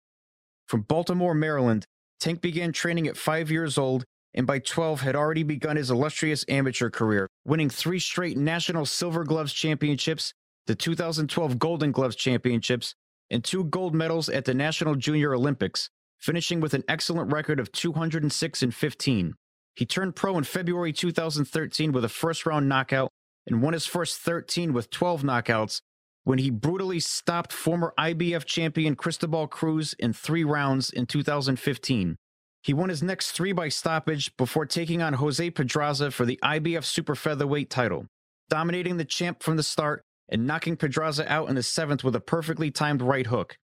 From 0.67 0.83
Baltimore, 0.83 1.35
Maryland, 1.35 1.87
Tank 2.23 2.41
began 2.41 2.71
training 2.71 3.09
at 3.09 3.17
5 3.17 3.51
years 3.51 3.77
old 3.77 4.05
and 4.33 4.47
by 4.47 4.61
12 4.61 5.01
had 5.01 5.17
already 5.17 5.43
begun 5.43 5.75
his 5.75 5.91
illustrious 5.91 6.45
amateur 6.49 6.89
career, 6.89 7.27
winning 7.45 7.69
3 7.69 7.99
straight 7.99 8.39
National 8.39 8.87
Silver 8.87 9.25
Gloves 9.25 9.53
Championships, 9.53 10.33
the 10.69 10.77
2012 10.77 11.59
Golden 11.59 11.91
Gloves 11.91 12.15
Championships, 12.15 12.95
and 13.29 13.43
2 13.43 13.65
gold 13.65 13.93
medals 13.93 14.29
at 14.29 14.45
the 14.45 14.55
National 14.55 14.95
Junior 14.95 15.35
Olympics, 15.35 15.91
finishing 16.21 16.61
with 16.61 16.75
an 16.75 16.85
excellent 16.87 17.33
record 17.33 17.59
of 17.59 17.73
206 17.73 18.63
and 18.63 18.73
15. 18.73 19.35
He 19.75 19.85
turned 19.85 20.15
pro 20.15 20.39
in 20.39 20.45
February 20.45 20.93
2013 20.93 21.91
with 21.91 22.05
a 22.05 22.09
first 22.09 22.47
round 22.47 22.69
knockout 22.69 23.11
and 23.49 23.61
won 23.61 23.73
his 23.73 23.87
first 23.87 24.21
13 24.21 24.73
with 24.73 24.91
12 24.91 25.25
knockouts 25.25 25.81
when 26.25 26.39
he 26.39 26.51
brutally 26.51 27.01
stopped 27.01 27.53
former 27.53 27.93
IBF 27.99 28.45
champion 28.45 28.95
Cristobal 28.95 29.49
Cruz 29.49 29.95
in 29.99 30.13
three 30.13 30.45
rounds 30.45 30.91
in 30.91 31.07
2015. 31.07 32.17
He 32.63 32.73
won 32.73 32.91
his 32.91 33.03
next 33.03 33.33
three 33.33 33.53
by 33.53 33.69
stoppage 33.69 34.37
before 34.37 34.67
taking 34.67 35.03
on 35.03 35.15
Jose 35.15 35.51
Pedraza 35.51 36.13
for 36.13 36.25
the 36.25 36.39
IBF 36.45 36.85
super 36.85 37.17
featherweight 37.17 37.71
title, 37.71 38.07
dominating 38.49 38.99
the 38.99 39.05
champ 39.05 39.43
from 39.43 39.57
the 39.57 39.65
start 39.65 40.03
and 40.29 40.47
knocking 40.47 40.77
Pedraza 40.77 41.31
out 41.31 41.49
in 41.49 41.57
the 41.57 41.63
seventh 41.63 42.05
with 42.05 42.15
a 42.15 42.21
perfectly 42.21 42.71
timed 42.71 43.03
right 43.03 43.27
hook. 43.27 43.57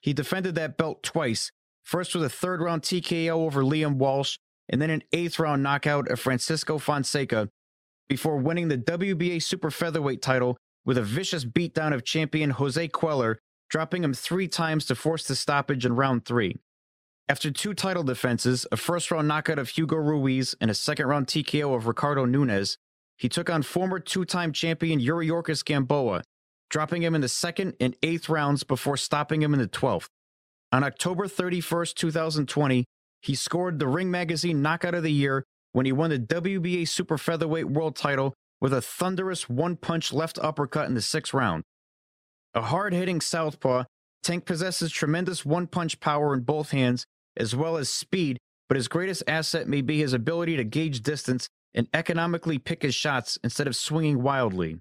He 0.00 0.12
defended 0.12 0.54
that 0.54 0.76
belt 0.76 1.02
twice, 1.02 1.50
first 1.82 2.14
with 2.14 2.24
a 2.24 2.30
third 2.30 2.60
round 2.60 2.82
TKO 2.82 3.30
over 3.30 3.62
Liam 3.62 3.96
Walsh, 3.96 4.36
and 4.68 4.80
then 4.80 4.90
an 4.90 5.02
eighth 5.12 5.40
round 5.40 5.62
knockout 5.62 6.08
of 6.08 6.20
Francisco 6.20 6.78
Fonseca, 6.78 7.48
before 8.08 8.36
winning 8.36 8.68
the 8.68 8.78
WBA 8.78 9.42
super 9.42 9.70
featherweight 9.70 10.22
title 10.22 10.56
with 10.84 10.98
a 10.98 11.02
vicious 11.02 11.44
beatdown 11.44 11.92
of 11.94 12.04
champion 12.04 12.50
Jose 12.50 12.88
Cuellar, 12.88 13.36
dropping 13.70 14.04
him 14.04 14.14
three 14.14 14.48
times 14.48 14.84
to 14.86 14.94
force 14.94 15.26
the 15.26 15.36
stoppage 15.36 15.86
in 15.86 15.96
round 15.96 16.24
three. 16.24 16.56
After 17.28 17.50
two 17.50 17.72
title 17.72 18.02
defenses, 18.02 18.66
a 18.72 18.76
first 18.76 19.10
round 19.10 19.28
knockout 19.28 19.58
of 19.58 19.70
Hugo 19.70 19.96
Ruiz, 19.96 20.54
and 20.60 20.70
a 20.70 20.74
second 20.74 21.06
round 21.06 21.26
TKO 21.28 21.74
of 21.74 21.86
Ricardo 21.86 22.24
Nunez, 22.24 22.76
he 23.16 23.28
took 23.28 23.48
on 23.48 23.62
former 23.62 24.00
two 24.00 24.24
time 24.24 24.52
champion 24.52 25.00
Yuriorkis 25.00 25.64
Gamboa, 25.64 26.22
dropping 26.68 27.02
him 27.02 27.14
in 27.14 27.20
the 27.20 27.28
second 27.28 27.74
and 27.80 27.96
eighth 28.02 28.28
rounds 28.28 28.64
before 28.64 28.96
stopping 28.96 29.42
him 29.42 29.54
in 29.54 29.60
the 29.60 29.68
12th. 29.68 30.08
On 30.72 30.82
October 30.82 31.26
31st, 31.26 31.94
2020, 31.94 32.84
he 33.20 33.34
scored 33.34 33.78
the 33.78 33.86
Ring 33.86 34.10
Magazine 34.10 34.60
Knockout 34.62 34.94
of 34.94 35.02
the 35.02 35.12
Year 35.12 35.44
when 35.72 35.86
he 35.86 35.92
won 35.92 36.10
the 36.10 36.18
WBA 36.18 36.88
Super 36.88 37.16
Featherweight 37.16 37.70
World 37.70 37.94
title 37.94 38.34
with 38.62 38.72
a 38.72 38.80
thunderous 38.80 39.48
one 39.48 39.74
punch 39.74 40.12
left 40.12 40.38
uppercut 40.40 40.86
in 40.86 40.94
the 40.94 41.02
sixth 41.02 41.34
round. 41.34 41.64
A 42.54 42.62
hard 42.62 42.94
hitting 42.94 43.20
southpaw, 43.20 43.82
Tank 44.22 44.46
possesses 44.46 44.92
tremendous 44.92 45.44
one 45.44 45.66
punch 45.66 45.98
power 45.98 46.32
in 46.32 46.42
both 46.42 46.70
hands, 46.70 47.04
as 47.36 47.56
well 47.56 47.76
as 47.76 47.90
speed, 47.90 48.38
but 48.68 48.76
his 48.76 48.86
greatest 48.86 49.24
asset 49.26 49.66
may 49.66 49.80
be 49.80 49.98
his 49.98 50.12
ability 50.12 50.56
to 50.56 50.64
gauge 50.64 51.00
distance 51.00 51.48
and 51.74 51.88
economically 51.92 52.56
pick 52.56 52.82
his 52.82 52.94
shots 52.94 53.36
instead 53.42 53.66
of 53.66 53.74
swinging 53.74 54.22
wildly. 54.22 54.76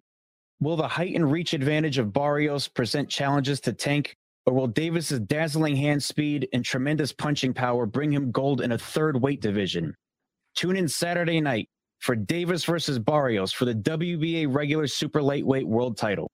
Will 0.60 0.76
the 0.76 0.88
height 0.88 1.16
and 1.16 1.32
reach 1.32 1.56
advantage 1.56 1.98
of 1.98 2.14
Barrios 2.14 2.68
present 2.68 3.10
challenges 3.10 3.60
to 3.62 3.74
Tank, 3.74 4.14
or 4.46 4.54
will 4.54 4.68
Davis's 4.68 5.22
dazzling 5.22 5.76
hand 5.76 6.04
speed 6.04 6.48
and 6.54 6.64
tremendous 6.64 7.14
punching 7.14 7.56
power 7.56 7.88
bring 7.88 8.14
him 8.14 8.30
gold 8.30 8.62
in 8.62 8.74
a 8.74 8.78
third 8.78 9.20
weight 9.20 9.42
division? 9.42 9.96
Tune 10.54 10.76
in 10.76 10.88
Saturday 10.88 11.42
night 11.42 11.68
for 12.02 12.16
Davis 12.16 12.66
versus 12.66 13.00
Barrios 13.00 13.54
for 13.54 13.66
the 13.66 13.76
WBA 13.76 14.54
regular 14.54 14.88
super 14.88 15.22
lightweight 15.22 15.68
world 15.68 15.98
title. 15.98 16.30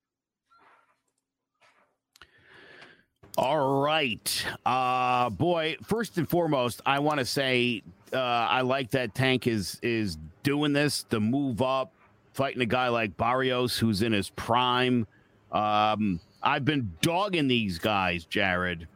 All 3.38 3.82
right. 3.82 4.45
Uh, 4.65 5.30
boy, 5.30 5.76
first 5.84 6.18
and 6.18 6.28
foremost, 6.28 6.82
I 6.86 6.99
want 6.99 7.20
to 7.20 7.26
say 7.26 7.84
uh, 8.11 8.18
I 8.18 8.61
like 8.61 8.89
that 8.91 9.13
Tank 9.13 9.45
is 9.45 9.78
is 9.84 10.18
doing 10.41 10.74
this 10.74 11.03
the 11.09 11.20
move 11.20 11.61
up, 11.61 11.91
fighting 12.34 12.61
a 12.61 12.65
guy 12.65 12.88
like 12.88 13.15
Barrios 13.18 13.78
who's 13.78 14.01
in 14.01 14.13
his 14.13 14.30
prime. 14.32 15.05
Um, 15.51 16.20
I've 16.41 16.65
been 16.65 16.91
dogging 17.01 17.47
these 17.47 17.78
guys, 17.78 18.26
Jared. 18.26 18.88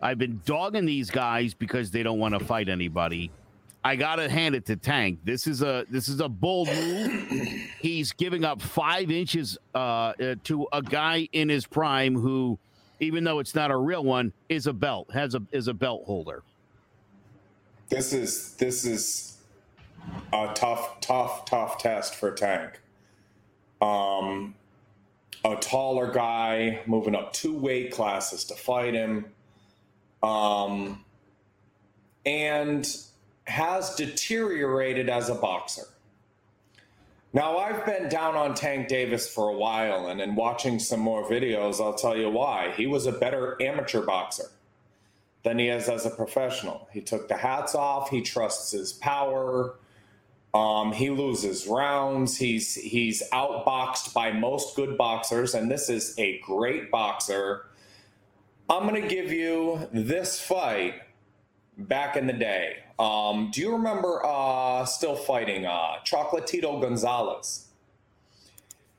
I've 0.00 0.18
been 0.18 0.40
dogging 0.44 0.86
these 0.86 1.10
guys 1.10 1.54
because 1.54 1.90
they 1.90 2.02
don't 2.02 2.18
want 2.18 2.36
to 2.36 2.44
fight 2.44 2.68
anybody. 2.68 3.30
I 3.86 3.94
gotta 3.94 4.28
hand 4.28 4.56
it 4.56 4.66
to 4.66 4.74
Tank. 4.74 5.20
This 5.22 5.46
is 5.46 5.62
a 5.62 5.86
this 5.88 6.08
is 6.08 6.18
a 6.18 6.28
bold 6.28 6.66
move. 6.66 7.30
He's 7.80 8.10
giving 8.10 8.44
up 8.44 8.60
five 8.60 9.12
inches 9.12 9.56
uh, 9.76 9.78
uh, 9.78 10.34
to 10.42 10.66
a 10.72 10.82
guy 10.82 11.28
in 11.30 11.48
his 11.48 11.68
prime 11.68 12.16
who, 12.16 12.58
even 12.98 13.22
though 13.22 13.38
it's 13.38 13.54
not 13.54 13.70
a 13.70 13.76
real 13.76 14.02
one, 14.02 14.32
is 14.48 14.66
a 14.66 14.72
belt 14.72 15.12
has 15.12 15.36
a 15.36 15.42
is 15.52 15.68
a 15.68 15.72
belt 15.72 16.02
holder. 16.04 16.42
This 17.88 18.12
is 18.12 18.54
this 18.54 18.84
is 18.84 19.38
a 20.32 20.50
tough, 20.52 21.00
tough, 21.00 21.44
tough 21.44 21.78
test 21.78 22.16
for 22.16 22.32
Tank. 22.32 22.80
Um, 23.80 24.56
a 25.44 25.54
taller 25.54 26.10
guy 26.10 26.80
moving 26.86 27.14
up 27.14 27.32
two 27.32 27.56
weight 27.56 27.92
classes 27.92 28.42
to 28.46 28.54
fight 28.56 28.94
him, 28.94 29.26
um, 30.24 31.04
and 32.24 32.84
has 33.46 33.94
deteriorated 33.94 35.08
as 35.08 35.28
a 35.28 35.34
boxer. 35.34 35.84
Now, 37.32 37.58
I've 37.58 37.84
been 37.84 38.08
down 38.08 38.34
on 38.34 38.54
Tank 38.54 38.88
Davis 38.88 39.28
for 39.28 39.50
a 39.50 39.56
while, 39.56 40.08
and 40.08 40.20
in 40.20 40.34
watching 40.34 40.78
some 40.78 41.00
more 41.00 41.28
videos, 41.28 41.80
I'll 41.80 41.94
tell 41.94 42.16
you 42.16 42.30
why. 42.30 42.72
He 42.76 42.86
was 42.86 43.06
a 43.06 43.12
better 43.12 43.60
amateur 43.60 44.04
boxer 44.04 44.50
than 45.42 45.58
he 45.58 45.68
is 45.68 45.88
as 45.88 46.06
a 46.06 46.10
professional. 46.10 46.88
He 46.92 47.00
took 47.00 47.28
the 47.28 47.36
hats 47.36 47.74
off, 47.74 48.10
he 48.10 48.22
trusts 48.22 48.72
his 48.72 48.92
power. 48.92 49.76
Um, 50.54 50.92
he 50.92 51.10
loses 51.10 51.66
rounds. 51.66 52.38
He's 52.38 52.74
he's 52.74 53.22
outboxed 53.30 54.14
by 54.14 54.32
most 54.32 54.74
good 54.74 54.96
boxers, 54.96 55.54
and 55.54 55.70
this 55.70 55.90
is 55.90 56.14
a 56.18 56.38
great 56.38 56.90
boxer. 56.90 57.66
I'm 58.70 58.88
going 58.88 59.02
to 59.02 59.08
give 59.08 59.30
you 59.30 59.86
this 59.92 60.40
fight 60.40 60.94
back 61.76 62.16
in 62.16 62.26
the 62.26 62.32
day. 62.32 62.78
Um, 62.98 63.50
do 63.52 63.60
you 63.60 63.72
remember 63.72 64.24
uh, 64.24 64.84
still 64.84 65.16
fighting 65.16 65.66
uh, 65.66 65.96
Chocolatito 66.04 66.80
Gonzalez? 66.80 67.68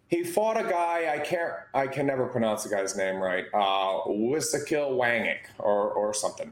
He 0.09 0.23
fought 0.23 0.57
a 0.57 0.63
guy 0.63 1.13
I 1.13 1.19
can't 1.19 1.53
I 1.73 1.87
can 1.87 2.07
never 2.07 2.27
pronounce 2.27 2.63
the 2.63 2.69
guy's 2.69 2.95
name 2.95 3.17
right. 3.17 3.45
Uh, 3.53 4.03
Wangik 4.07 5.39
or 5.59 5.91
or 5.91 6.13
something. 6.13 6.51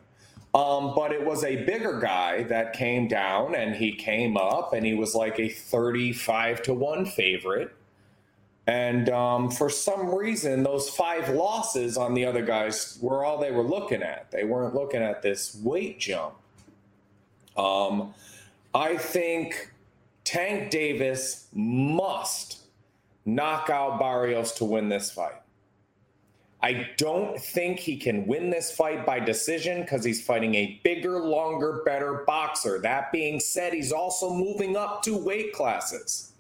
Um, 0.54 0.94
but 0.96 1.12
it 1.12 1.26
was 1.26 1.44
a 1.44 1.64
bigger 1.66 2.00
guy 2.00 2.44
that 2.44 2.72
came 2.74 3.10
down 3.10 3.56
and 3.56 3.76
he 3.76 3.92
came 3.94 4.38
up 4.38 4.72
and 4.72 4.86
he 4.86 4.94
was 4.94 5.14
like 5.14 5.38
a 5.38 5.50
35 5.50 6.62
to 6.64 6.74
1 6.74 7.06
favorite. 7.08 7.75
And 8.68 9.10
um, 9.10 9.52
for 9.52 9.70
some 9.70 10.14
reason, 10.14 10.64
those 10.64 10.90
five 10.90 11.30
losses 11.30 11.98
on 11.98 12.16
the 12.16 12.26
other 12.26 12.44
guys 12.44 12.98
were 13.00 13.24
all 13.24 13.38
they 13.38 13.52
were 13.52 13.64
looking 13.64 14.02
at. 14.02 14.32
They 14.32 14.44
weren't 14.44 14.74
looking 14.74 15.04
at 15.04 15.22
this 15.22 15.56
weight 15.64 16.00
jump. 16.00 16.34
Um, 17.56 18.14
I 18.74 18.98
think 18.98 19.72
Tank 20.24 20.72
Davis 20.72 21.48
must 21.54 22.64
knock 23.26 23.70
out 23.70 24.00
Barrios 24.00 24.52
to 24.54 24.66
win 24.66 24.90
this 24.90 25.12
fight. 25.12 25.42
I 26.62 26.90
don't 26.98 27.40
think 27.40 27.80
he 27.80 27.96
can 27.96 28.26
win 28.26 28.50
this 28.50 28.72
fight 28.72 29.06
by 29.06 29.20
decision 29.20 29.82
because 29.82 30.04
he's 30.04 30.26
fighting 30.26 30.56
a 30.56 30.82
bigger, 30.84 31.20
longer, 31.20 31.84
better 31.86 32.24
boxer. 32.26 32.80
That 32.80 33.12
being 33.12 33.40
said, 33.40 33.74
he's 33.74 33.92
also 33.92 34.34
moving 34.34 34.76
up 34.76 35.04
two 35.04 35.18
weight 35.18 35.54
classes. 35.54 36.32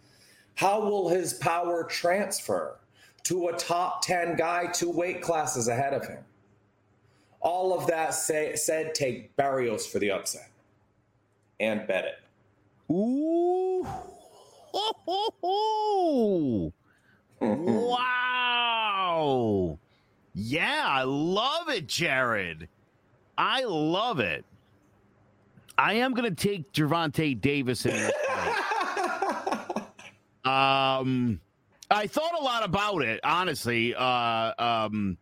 How 0.55 0.81
will 0.81 1.09
his 1.09 1.33
power 1.33 1.83
transfer 1.83 2.77
to 3.23 3.49
a 3.49 3.53
top 3.53 4.01
10 4.03 4.37
guy 4.37 4.67
two 4.67 4.89
weight 4.89 5.21
classes 5.21 5.67
ahead 5.67 5.93
of 5.93 6.07
him? 6.07 6.23
All 7.41 7.77
of 7.77 7.87
that 7.87 8.13
say, 8.13 8.55
said, 8.55 8.95
take 8.95 9.35
Barrios 9.35 9.85
for 9.85 9.99
the 9.99 10.11
upset 10.11 10.49
and 11.59 11.85
bet 11.87 12.05
it. 12.05 12.91
Ooh. 12.91 13.85
wow. 17.39 18.31
Yeah, 20.33 20.85
I 20.87 21.03
love 21.03 21.69
it, 21.69 21.87
Jared. 21.87 22.67
I 23.37 23.63
love 23.63 24.19
it. 24.19 24.43
I 25.77 25.93
am 25.93 26.13
going 26.13 26.33
to 26.33 26.35
take 26.35 26.73
Gervonta 26.73 27.39
Davis 27.39 27.85
in 27.85 27.93
this 27.93 28.11
fight. 28.27 28.61
um, 30.45 31.39
I 31.89 32.07
thought 32.07 32.39
a 32.39 32.43
lot 32.43 32.63
about 32.63 33.01
it, 33.01 33.19
honestly. 33.23 33.93
Uh, 33.95 34.53
um, 34.57 35.17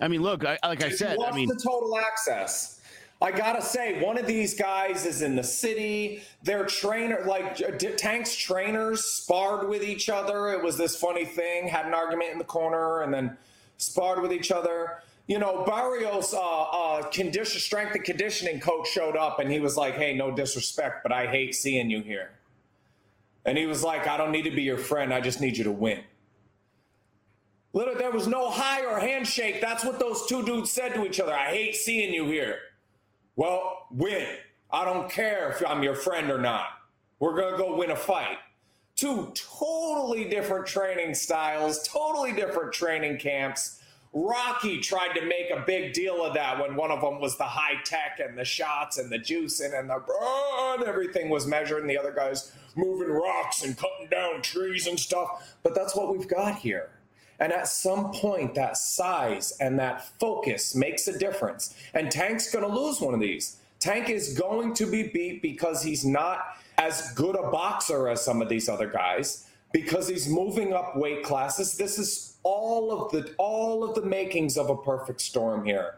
I 0.00 0.08
mean, 0.08 0.22
look, 0.22 0.44
I, 0.44 0.58
like 0.62 0.82
I 0.82 0.90
said, 0.90 1.18
I 1.24 1.34
mean, 1.34 1.48
the 1.48 1.60
total 1.62 1.98
access. 1.98 2.80
I 3.20 3.32
gotta 3.32 3.60
say, 3.60 4.00
one 4.00 4.16
of 4.16 4.28
these 4.28 4.54
guys 4.54 5.04
is 5.04 5.22
in 5.22 5.34
the 5.34 5.42
city. 5.42 6.22
Their 6.44 6.64
trainer, 6.66 7.24
like 7.26 7.56
Tank's 7.96 8.36
trainers, 8.36 9.04
sparred 9.04 9.68
with 9.68 9.82
each 9.82 10.08
other. 10.08 10.52
It 10.52 10.62
was 10.62 10.78
this 10.78 10.94
funny 10.94 11.24
thing. 11.24 11.66
Had 11.66 11.86
an 11.86 11.94
argument 11.94 12.30
in 12.30 12.38
the 12.38 12.44
corner, 12.44 13.02
and 13.02 13.12
then 13.12 13.36
sparred 13.76 14.22
with 14.22 14.32
each 14.32 14.52
other. 14.52 15.02
You 15.26 15.38
know, 15.38 15.64
Barrios' 15.64 16.32
uh, 16.32 16.38
uh, 16.40 17.02
condition, 17.08 17.60
strength 17.60 17.94
and 17.94 18.04
conditioning 18.04 18.60
coach 18.60 18.88
showed 18.88 19.16
up, 19.16 19.40
and 19.40 19.50
he 19.50 19.58
was 19.58 19.76
like, 19.76 19.94
"Hey, 19.94 20.14
no 20.14 20.30
disrespect, 20.30 21.02
but 21.02 21.10
I 21.10 21.26
hate 21.26 21.56
seeing 21.56 21.90
you 21.90 22.02
here." 22.02 22.30
And 23.48 23.56
he 23.56 23.66
was 23.66 23.82
like, 23.82 24.06
"I 24.06 24.16
don't 24.16 24.30
need 24.30 24.42
to 24.42 24.50
be 24.50 24.62
your 24.62 24.78
friend. 24.78 25.12
I 25.12 25.20
just 25.20 25.40
need 25.40 25.56
you 25.56 25.64
to 25.64 25.72
win." 25.72 26.04
Little, 27.72 27.94
there 27.94 28.10
was 28.10 28.26
no 28.26 28.50
high 28.50 28.84
or 28.84 28.98
handshake. 28.98 29.60
That's 29.60 29.84
what 29.84 29.98
those 29.98 30.26
two 30.26 30.44
dudes 30.44 30.70
said 30.70 30.94
to 30.94 31.04
each 31.06 31.18
other. 31.18 31.34
I 31.34 31.50
hate 31.50 31.74
seeing 31.74 32.12
you 32.12 32.26
here. 32.26 32.58
Well, 33.36 33.86
win. 33.90 34.26
I 34.70 34.84
don't 34.84 35.10
care 35.10 35.50
if 35.50 35.66
I'm 35.66 35.82
your 35.82 35.94
friend 35.94 36.30
or 36.30 36.38
not. 36.38 36.66
We're 37.18 37.40
gonna 37.40 37.56
go 37.56 37.76
win 37.76 37.90
a 37.90 37.96
fight 37.96 38.38
two 38.98 39.32
totally 39.34 40.24
different 40.28 40.66
training 40.66 41.14
styles, 41.14 41.86
totally 41.86 42.32
different 42.32 42.72
training 42.72 43.16
camps. 43.16 43.80
Rocky 44.12 44.80
tried 44.80 45.12
to 45.14 45.24
make 45.24 45.50
a 45.50 45.62
big 45.64 45.92
deal 45.92 46.24
of 46.24 46.34
that 46.34 46.60
when 46.60 46.74
one 46.74 46.90
of 46.90 47.00
them 47.00 47.20
was 47.20 47.38
the 47.38 47.44
high 47.44 47.80
tech 47.84 48.18
and 48.18 48.36
the 48.36 48.44
shots 48.44 48.98
and 48.98 49.08
the 49.08 49.18
juicing 49.18 49.78
and 49.78 49.88
the 49.88 50.02
and 50.74 50.82
everything 50.82 51.28
was 51.28 51.46
measured, 51.46 51.82
and 51.82 51.88
the 51.88 51.96
other 51.96 52.10
guys 52.10 52.50
moving 52.78 53.08
rocks 53.08 53.62
and 53.62 53.76
cutting 53.76 54.08
down 54.10 54.40
trees 54.42 54.86
and 54.86 54.98
stuff. 54.98 55.56
But 55.62 55.74
that's 55.74 55.94
what 55.94 56.16
we've 56.16 56.28
got 56.28 56.56
here. 56.58 56.90
And 57.40 57.52
at 57.52 57.68
some 57.68 58.12
point, 58.12 58.54
that 58.54 58.76
size 58.76 59.52
and 59.60 59.78
that 59.78 60.18
focus 60.18 60.74
makes 60.74 61.06
a 61.08 61.18
difference. 61.18 61.74
And 61.94 62.10
Tank's 62.10 62.50
going 62.50 62.66
to 62.66 62.72
lose 62.72 63.00
one 63.00 63.14
of 63.14 63.20
these. 63.20 63.58
Tank 63.78 64.10
is 64.10 64.36
going 64.36 64.74
to 64.74 64.86
be 64.86 65.04
beat 65.04 65.40
because 65.40 65.82
he's 65.82 66.04
not 66.04 66.56
as 66.78 67.12
good 67.12 67.36
a 67.36 67.50
boxer 67.50 68.08
as 68.08 68.24
some 68.24 68.42
of 68.42 68.48
these 68.48 68.68
other 68.68 68.88
guys 68.88 69.46
because 69.72 70.08
he's 70.08 70.28
moving 70.28 70.72
up 70.72 70.96
weight 70.96 71.22
classes. 71.22 71.76
This 71.76 71.98
is 71.98 72.38
all 72.42 72.90
of 72.90 73.12
the 73.12 73.34
all 73.38 73.84
of 73.84 73.94
the 73.94 74.02
makings 74.02 74.56
of 74.56 74.70
a 74.70 74.76
perfect 74.76 75.20
storm 75.20 75.64
here. 75.64 75.96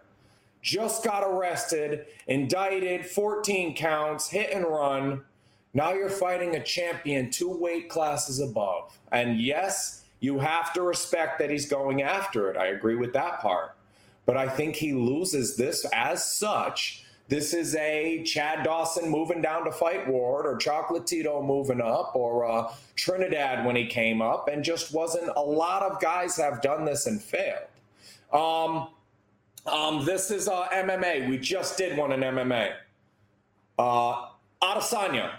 Just 0.63 1.05
got 1.05 1.23
arrested, 1.23 2.07
indicted, 2.27 3.07
14 3.07 3.75
counts, 3.75 4.29
hit 4.29 4.51
and 4.53 4.67
run. 4.67 5.25
Now 5.73 5.93
you're 5.93 6.11
fighting 6.11 6.57
a 6.57 6.63
champion 6.63 7.31
two 7.31 7.51
weight 7.51 7.89
classes 7.89 8.41
above. 8.41 8.99
And 9.13 9.41
yes, 9.41 10.05
you 10.21 10.39
have 10.39 10.73
to 10.75 10.83
respect 10.83 11.39
that 11.39 11.51
he's 11.51 11.67
going 11.67 12.03
after 12.03 12.51
it. 12.51 12.57
I 12.57 12.67
agree 12.67 12.97
with 12.97 13.13
that 13.13 13.41
part. 13.41 13.77
But 14.27 14.37
I 14.37 14.49
think 14.49 14.77
he 14.77 14.93
loses 14.93 15.57
this 15.57 15.87
as 15.93 16.25
such 16.25 17.05
this 17.31 17.55
is 17.55 17.77
a 17.77 18.25
Chad 18.25 18.65
Dawson 18.65 19.09
moving 19.09 19.41
down 19.41 19.65
to 19.65 19.71
fight 19.71 20.09
Ward 20.09 20.47
or 20.47 20.59
Chocolatito 20.59 21.47
moving 21.47 21.81
up 21.81 22.17
or 22.17 22.45
uh, 22.45 22.73
Trinidad 22.97 23.65
when 23.65 23.77
he 23.77 23.87
came 23.87 24.21
up 24.21 24.49
and 24.49 24.65
just 24.65 24.93
wasn't 24.93 25.31
a 25.37 25.41
lot 25.41 25.85
of 25.85 26.01
guys 26.01 26.37
have 26.39 26.61
done 26.61 26.85
this 26.85 27.07
and 27.07 27.23
failed. 27.23 27.69
Um, 28.33 28.89
um, 29.65 30.05
this 30.05 30.33
is 30.33 30.49
uh, 30.49 30.67
MMA. 30.73 31.29
We 31.29 31.39
just 31.39 31.79
did 31.79 31.97
one 31.97 32.11
in 32.11 32.19
MMA. 32.19 32.73
Uh, 33.79 34.27
Adesanya. 34.61 35.31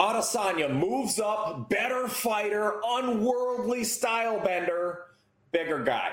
Adesanya 0.00 0.72
moves 0.72 1.18
up, 1.18 1.68
better 1.68 2.06
fighter, 2.06 2.80
unworldly 2.86 3.82
style 3.82 4.38
bender, 4.40 5.06
bigger 5.50 5.82
guy. 5.82 6.10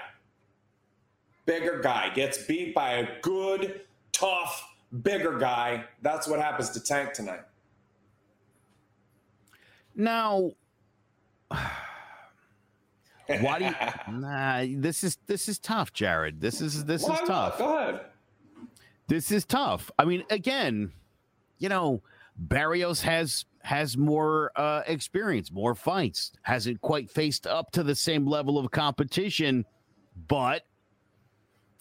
Bigger 1.45 1.79
guy 1.79 2.09
gets 2.13 2.43
beat 2.45 2.73
by 2.73 2.93
a 2.93 3.07
good 3.21 3.81
tough, 4.11 4.67
bigger 5.03 5.37
guy. 5.37 5.85
That's 6.01 6.27
what 6.27 6.39
happens 6.39 6.71
to 6.71 6.79
Tank 6.79 7.13
tonight. 7.13 7.41
Now, 9.95 10.51
Why 13.27 13.59
do 13.59 13.65
you? 13.65 13.73
nah, 14.19 14.65
this 14.81 15.03
is 15.03 15.17
this 15.25 15.49
is 15.49 15.57
tough, 15.59 15.93
Jared. 15.93 16.41
This 16.41 16.61
is 16.61 16.85
this 16.85 17.03
Why 17.03 17.15
is 17.15 17.27
tough. 17.27 17.57
Go 17.57 17.77
ahead. 17.77 18.01
This 19.07 19.31
is 19.31 19.45
tough. 19.45 19.91
I 19.97 20.05
mean, 20.05 20.23
again, 20.29 20.91
you 21.57 21.69
know, 21.69 22.01
Barrios 22.37 23.01
has 23.01 23.45
has 23.65 23.97
more 23.97 24.51
uh, 24.55 24.83
experience, 24.85 25.51
more 25.51 25.73
fights, 25.73 26.31
hasn't 26.43 26.79
quite 26.81 27.09
faced 27.09 27.47
up 27.47 27.71
to 27.71 27.81
the 27.81 27.95
same 27.95 28.27
level 28.27 28.59
of 28.59 28.69
competition, 28.69 29.65
but 30.27 30.61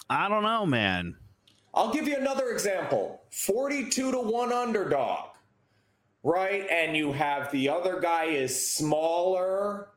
I 0.09 0.31
don't 0.31 0.45
know, 0.45 0.65
man. 0.65 1.15
I'll 1.75 1.93
give 1.93 2.09
you 2.09 2.17
another 2.17 2.51
example 2.53 3.21
42 3.33 4.13
to 4.13 4.19
1 4.19 4.51
underdog, 4.51 5.29
right? 6.23 6.67
And 6.71 6.97
you 6.97 7.13
have 7.13 7.53
the 7.53 7.69
other 7.69 8.01
guy 8.01 8.25
is 8.25 8.75
smaller. 8.75 9.89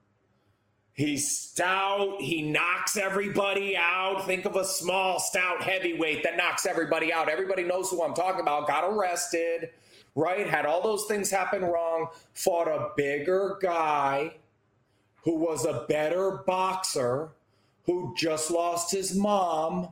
He's 0.91 1.31
stout. 1.38 2.19
He 2.19 2.41
knocks 2.41 2.97
everybody 2.97 3.77
out. 3.77 4.26
Think 4.26 4.43
of 4.43 4.57
a 4.57 4.65
small, 4.65 5.19
stout 5.19 5.61
heavyweight 5.61 6.23
that 6.23 6.35
knocks 6.35 6.65
everybody 6.65 7.14
out. 7.14 7.30
Everybody 7.30 7.64
knows 7.64 7.89
who 7.89 8.03
I'm 8.03 8.14
talking 8.14 8.41
about. 8.41 8.68
Got 8.68 8.84
arrested, 8.84 9.69
right? 10.18 10.49
Had 10.49 10.65
all 10.65 10.81
those 10.81 11.06
things 11.06 11.30
happen 11.30 11.64
wrong. 11.64 12.07
Fought 12.34 12.68
a 12.68 12.89
bigger 12.98 13.57
guy 13.61 14.34
who 15.22 15.35
was 15.35 15.64
a 15.65 15.85
better 15.88 16.44
boxer 16.48 17.30
who 17.85 18.14
just 18.18 18.49
lost 18.49 18.91
his 18.91 19.15
mom 19.15 19.89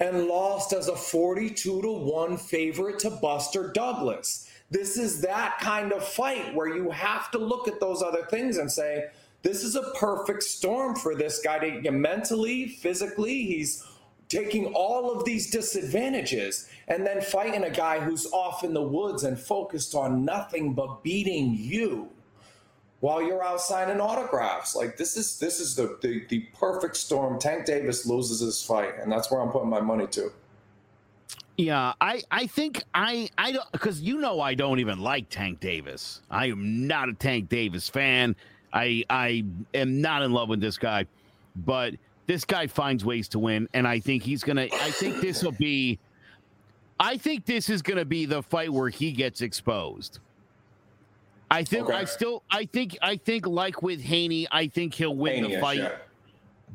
and 0.00 0.26
lost 0.26 0.72
as 0.72 0.88
a 0.88 0.96
42 0.96 1.82
to 1.82 1.92
1 1.92 2.36
favorite 2.38 2.98
to 3.00 3.10
Buster 3.10 3.70
Douglas. 3.72 4.50
This 4.70 4.96
is 4.96 5.20
that 5.20 5.58
kind 5.60 5.92
of 5.92 6.02
fight 6.02 6.54
where 6.54 6.74
you 6.74 6.90
have 6.90 7.30
to 7.32 7.38
look 7.38 7.68
at 7.68 7.80
those 7.80 8.02
other 8.02 8.24
things 8.30 8.56
and 8.56 8.72
say, 8.72 9.04
this 9.42 9.62
is 9.62 9.76
a 9.76 9.92
perfect 9.96 10.42
storm 10.42 10.96
for 10.96 11.14
this 11.14 11.40
guy 11.40 11.58
to 11.58 11.90
mentally, 11.90 12.66
physically. 12.66 13.44
He's 13.44 13.84
taking 14.28 14.66
all 14.74 15.12
of 15.12 15.24
these 15.24 15.50
disadvantages 15.50 16.68
and 16.88 17.06
then 17.06 17.20
fighting 17.20 17.64
a 17.64 17.70
guy 17.70 18.00
who's 18.00 18.26
off 18.32 18.64
in 18.64 18.74
the 18.74 18.82
woods 18.82 19.24
and 19.24 19.38
focused 19.38 19.94
on 19.94 20.24
nothing 20.24 20.74
but 20.74 21.02
beating 21.02 21.54
you 21.58 22.10
while 23.00 23.22
you're 23.22 23.44
out 23.44 23.60
signing 23.60 24.00
autographs. 24.00 24.74
Like 24.74 24.96
this 24.96 25.16
is 25.16 25.38
this 25.38 25.60
is 25.60 25.76
the 25.76 25.98
the, 26.00 26.24
the 26.28 26.40
perfect 26.58 26.96
storm. 26.96 27.38
Tank 27.38 27.66
Davis 27.66 28.06
loses 28.06 28.40
his 28.40 28.62
fight, 28.62 28.94
and 29.00 29.12
that's 29.12 29.30
where 29.30 29.40
I'm 29.40 29.50
putting 29.50 29.68
my 29.68 29.80
money 29.80 30.06
to. 30.08 30.32
Yeah, 31.56 31.92
I 32.00 32.22
I 32.30 32.46
think 32.46 32.82
I 32.94 33.28
I 33.38 33.52
don't 33.52 33.70
because 33.72 34.00
you 34.00 34.18
know 34.18 34.40
I 34.40 34.54
don't 34.54 34.80
even 34.80 35.00
like 35.00 35.28
Tank 35.28 35.60
Davis. 35.60 36.22
I 36.30 36.46
am 36.46 36.86
not 36.86 37.08
a 37.08 37.12
Tank 37.12 37.48
Davis 37.48 37.88
fan. 37.88 38.34
I 38.72 39.04
I 39.08 39.44
am 39.74 40.00
not 40.00 40.22
in 40.22 40.32
love 40.32 40.48
with 40.48 40.60
this 40.60 40.78
guy, 40.78 41.06
but 41.54 41.94
this 42.26 42.44
guy 42.44 42.66
finds 42.66 43.04
ways 43.04 43.28
to 43.28 43.38
win, 43.38 43.68
and 43.74 43.86
I 43.86 44.00
think 44.00 44.22
he's 44.22 44.42
gonna. 44.42 44.68
I 44.72 44.90
think 44.92 45.20
this 45.20 45.42
will 45.42 45.52
be. 45.52 45.98
I 46.98 47.16
think 47.16 47.44
this 47.44 47.68
is 47.68 47.82
gonna 47.82 48.04
be 48.04 48.24
the 48.24 48.42
fight 48.42 48.72
where 48.72 48.88
he 48.88 49.12
gets 49.12 49.42
exposed. 49.42 50.20
I 51.50 51.62
think 51.64 51.88
Okay. 51.88 51.98
I 51.98 52.04
still 52.04 52.42
I 52.50 52.64
think 52.64 52.96
I 53.02 53.16
think 53.16 53.46
like 53.46 53.82
with 53.82 54.00
Haney, 54.00 54.46
I 54.50 54.66
think 54.68 54.94
he'll 54.94 55.14
win 55.14 55.42
the 55.42 55.48
Mania 55.48 55.60
fight. 55.60 55.76
shit. 55.78 55.98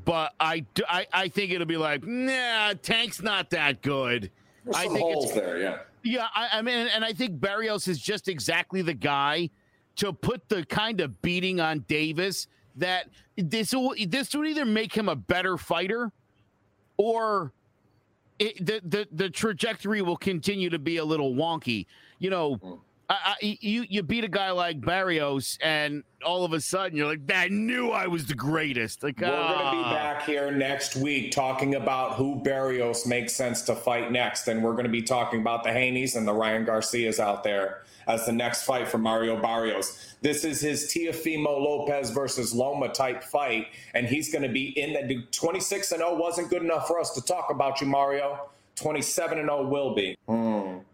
But 0.06 0.34
I, 0.40 0.66
I 0.88 1.08
I 1.12 1.28
think 1.28 1.52
it'll 1.52 1.68
be 1.68 1.78
like, 1.78 2.04
nah, 2.06 2.74
Tank's 2.82 3.22
not 3.22 3.50
that 3.50 3.82
good. 3.82 4.32
There's 4.64 4.76
I 4.76 4.88
think 4.88 5.00
holes 5.00 5.26
it's 5.26 5.34
there, 5.34 5.58
yeah. 5.60 5.80
yeah, 6.04 6.28
I, 6.34 6.50
I 6.54 6.62
mean, 6.62 6.88
and 6.88 7.04
I 7.04 7.12
think 7.14 7.40
Barrios 7.40 7.88
is 7.88 8.00
just 8.00 8.28
exactly 8.28 8.82
the 8.82 8.94
guy 8.94 9.50
to 9.98 10.14
put 10.14 10.48
the 10.48 10.66
kind 10.66 11.02
of 11.02 11.22
beating 11.22 11.60
on 11.60 11.80
Davis 11.88 12.48
that 12.76 13.08
this 13.44 13.74
will 13.74 13.94
this 14.08 14.34
would 14.36 14.48
either 14.48 14.66
make 14.66 14.94
him 14.94 15.10
a 15.10 15.16
better 15.16 15.58
fighter, 15.58 16.12
or 16.98 17.54
it, 18.40 18.66
the 18.66 18.82
the 18.84 19.08
the 19.12 19.30
trajectory 19.30 20.02
will 20.02 20.18
continue 20.18 20.70
to 20.70 20.80
be 20.80 20.98
a 20.98 21.06
little 21.06 21.34
wonky. 21.34 21.86
You 22.20 22.30
know, 22.30 22.82
I, 23.10 23.36
I, 23.42 23.58
you 23.62 23.86
you 23.90 24.04
beat 24.04 24.24
a 24.24 24.30
guy 24.30 24.52
like 24.52 24.82
Barrios, 24.82 25.58
and 25.62 26.04
all 26.24 26.46
of 26.46 26.54
a 26.54 26.62
sudden 26.62 26.98
you're 26.98 27.08
like, 27.08 27.22
I 27.34 27.48
knew 27.48 27.90
I 27.90 28.08
was 28.08 28.26
the 28.26 28.36
greatest. 28.36 29.04
Like, 29.04 29.20
We're 29.20 29.28
going 29.28 29.38
to 29.38 29.72
be 29.72 29.84
ah. 29.84 29.94
back 29.94 30.26
here 30.26 30.52
next 30.52 30.96
week 30.96 31.32
talking 31.32 31.76
about 31.76 32.16
who 32.16 32.42
Barrios 32.42 33.06
makes 33.06 33.34
sense 33.34 33.62
to 33.64 33.76
fight 33.76 34.12
next. 34.12 34.48
And 34.48 34.64
we're 34.64 34.74
going 34.74 34.86
to 34.86 34.92
be 34.92 35.02
talking 35.02 35.42
about 35.42 35.64
the 35.64 35.70
Haneys 35.70 36.16
and 36.16 36.28
the 36.28 36.34
Ryan 36.34 36.66
Garcias 36.66 37.20
out 37.20 37.44
there 37.44 37.84
as 38.08 38.26
the 38.26 38.32
next 38.32 38.64
fight 38.64 38.88
for 38.88 38.98
Mario 38.98 39.40
Barrios. 39.42 40.09
This 40.22 40.44
is 40.44 40.60
his 40.60 40.86
Teofimo 40.86 41.46
Lopez 41.46 42.10
versus 42.10 42.54
Loma 42.54 42.90
type 42.90 43.24
fight. 43.24 43.68
And 43.94 44.06
he's 44.06 44.32
going 44.32 44.42
to 44.44 44.50
be 44.50 44.78
in 44.80 44.94
that. 44.94 45.32
26 45.32 45.92
and 45.94 46.00
0 46.00 46.16
wasn't 46.18 46.50
good 46.50 46.62
enough 46.62 46.88
for 46.88 47.00
us 47.00 47.12
to 47.12 47.22
talk 47.22 47.50
about 47.52 47.80
you, 47.82 47.88
Mario. 47.88 48.50
27 48.76 49.40
and 49.40 49.48
0 49.50 49.68
will 49.68 49.94
be. 49.96 50.18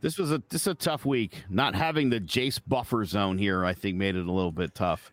This 0.02 0.18
was 0.18 0.32
a 0.32 0.42
this 0.50 0.62
is 0.62 0.68
a 0.68 0.76
tough 0.76 1.06
week. 1.06 1.44
Not 1.50 1.76
having 1.76 2.10
the 2.10 2.20
Jace 2.20 2.60
buffer 2.68 3.06
zone 3.06 3.38
here, 3.38 3.66
I 3.66 3.74
think, 3.74 3.98
made 3.98 4.16
it 4.16 4.26
a 4.28 4.32
little 4.32 4.52
bit 4.52 4.74
tough. 4.76 5.12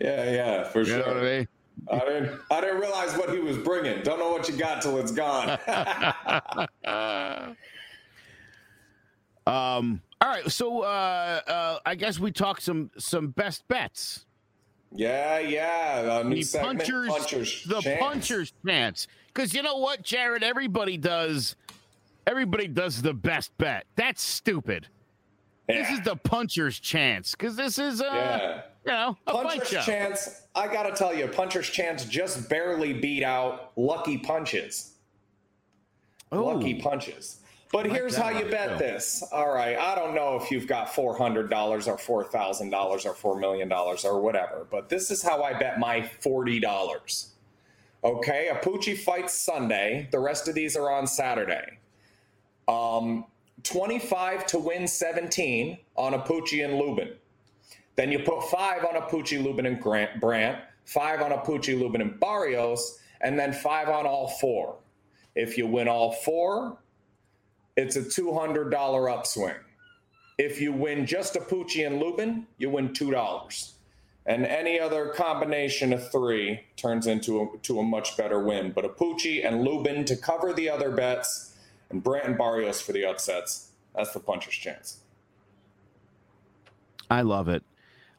Yeah, 0.00 0.30
yeah, 0.30 0.64
for 0.64 0.80
You 0.80 0.84
sure. 0.86 0.98
know 0.98 1.06
what 1.08 1.16
I 1.16 1.22
mean? 1.22 1.48
I 1.90 1.98
didn't. 2.00 2.40
I 2.50 2.60
didn't 2.60 2.80
realize 2.80 3.16
what 3.16 3.30
he 3.32 3.38
was 3.38 3.56
bringing. 3.58 4.02
Don't 4.02 4.18
know 4.18 4.30
what 4.30 4.48
you 4.48 4.56
got 4.56 4.82
till 4.82 4.98
it's 4.98 5.12
gone. 5.12 5.58
Um. 9.46 10.02
All 10.28 10.34
right. 10.34 10.50
So, 10.52 10.82
uh, 10.82 11.40
uh, 11.46 11.78
I 11.86 11.94
guess 11.94 12.18
we 12.18 12.30
talk 12.32 12.60
some 12.60 12.90
some 12.98 13.28
best 13.28 13.66
bets. 13.66 14.26
yeah, 14.92 15.38
yeah. 15.38 16.22
The 16.22 16.42
segment, 16.42 16.80
punchers, 16.80 17.08
punchers, 17.08 17.64
the 17.64 17.80
chance. 17.80 17.98
punchers 18.00 18.52
chance. 18.66 19.06
Because 19.28 19.54
you 19.54 19.62
know 19.62 19.76
what, 19.78 20.02
Jared, 20.02 20.42
everybody 20.42 20.98
does. 20.98 21.56
Everybody 22.26 22.68
does 22.68 23.00
the 23.00 23.14
best 23.14 23.56
bet. 23.56 23.86
That's 23.96 24.20
stupid. 24.22 24.88
This 25.66 25.88
is 25.88 26.02
the 26.02 26.16
puncher's 26.16 26.78
chance. 26.78 27.30
Because 27.30 27.56
this 27.56 27.78
is, 27.78 28.02
uh, 28.02 28.04
Yeah. 28.12 28.62
you 28.84 28.92
know, 28.92 29.16
a 29.26 29.32
Puncher's 29.32 29.68
show. 29.68 29.80
chance. 29.80 30.42
I 30.54 30.66
gotta 30.70 30.94
tell 30.94 31.14
you, 31.14 31.26
Puncher's 31.28 31.70
chance 31.70 32.04
just 32.04 32.50
barely 32.50 32.92
beat 32.92 33.22
out 33.22 33.72
Lucky 33.76 34.18
Punches. 34.18 34.92
Ooh. 36.34 36.44
Lucky 36.44 36.74
Punches. 36.82 37.40
But 37.70 37.86
here's 37.86 38.16
how 38.16 38.30
you 38.30 38.46
bet 38.46 38.78
this. 38.78 39.22
All 39.30 39.52
right, 39.52 39.76
I 39.76 39.94
don't 39.94 40.14
know 40.14 40.36
if 40.36 40.50
you've 40.50 40.66
got 40.66 40.94
four 40.94 41.16
hundred 41.16 41.50
dollars 41.50 41.86
or 41.86 41.98
four 41.98 42.24
thousand 42.24 42.70
dollars 42.70 43.04
or 43.04 43.14
four 43.14 43.38
million 43.38 43.68
dollars 43.68 44.04
or 44.04 44.20
whatever, 44.20 44.66
but 44.70 44.88
this 44.88 45.10
is 45.10 45.22
how 45.22 45.42
I 45.42 45.52
bet 45.52 45.78
my 45.78 46.02
forty 46.02 46.60
dollars. 46.60 47.32
Okay, 48.02 48.48
Apucci 48.52 48.96
fights 48.96 49.44
Sunday. 49.44 50.08
The 50.12 50.18
rest 50.18 50.48
of 50.48 50.54
these 50.54 50.76
are 50.76 50.90
on 50.90 51.06
Saturday. 51.06 51.78
Um, 52.68 53.24
25 53.64 54.46
to 54.46 54.58
win 54.58 54.86
17 54.86 55.78
on 55.96 56.12
Apucci 56.12 56.64
and 56.64 56.78
Lubin. 56.78 57.14
Then 57.96 58.12
you 58.12 58.20
put 58.20 58.44
five 58.44 58.84
on 58.84 58.94
Apucci, 58.94 59.42
Lubin, 59.42 59.66
and 59.66 59.80
Grant, 59.80 60.20
Brandt, 60.20 60.58
five 60.84 61.20
on 61.20 61.32
Apucci, 61.32 61.78
Lubin, 61.78 62.00
and 62.00 62.20
Barrios, 62.20 63.00
and 63.20 63.36
then 63.36 63.52
five 63.52 63.88
on 63.88 64.06
all 64.06 64.28
four. 64.28 64.76
If 65.34 65.58
you 65.58 65.66
win 65.66 65.88
all 65.88 66.12
four, 66.12 66.78
it's 67.78 67.94
a 67.94 68.02
$200 68.02 68.72
upswing. 69.12 69.54
If 70.36 70.60
you 70.60 70.72
win 70.72 71.06
just 71.06 71.34
Apucci 71.34 71.86
and 71.86 72.00
Lubin, 72.00 72.48
you 72.58 72.70
win 72.70 72.88
$2. 72.88 73.72
And 74.26 74.44
any 74.44 74.80
other 74.80 75.10
combination 75.10 75.92
of 75.92 76.10
three 76.10 76.64
turns 76.76 77.06
into 77.06 77.40
a, 77.40 77.58
to 77.58 77.78
a 77.78 77.84
much 77.84 78.16
better 78.16 78.40
win. 78.40 78.72
But 78.72 78.84
Apucci 78.84 79.46
and 79.46 79.62
Lubin 79.62 80.04
to 80.06 80.16
cover 80.16 80.52
the 80.52 80.68
other 80.68 80.90
bets, 80.90 81.54
and 81.88 82.02
Brandt 82.02 82.26
and 82.26 82.36
Barrios 82.36 82.80
for 82.80 82.92
the 82.92 83.06
upsets. 83.06 83.70
That's 83.94 84.12
the 84.12 84.20
puncher's 84.20 84.54
chance. 84.54 84.98
I 87.08 87.22
love 87.22 87.48
it. 87.48 87.62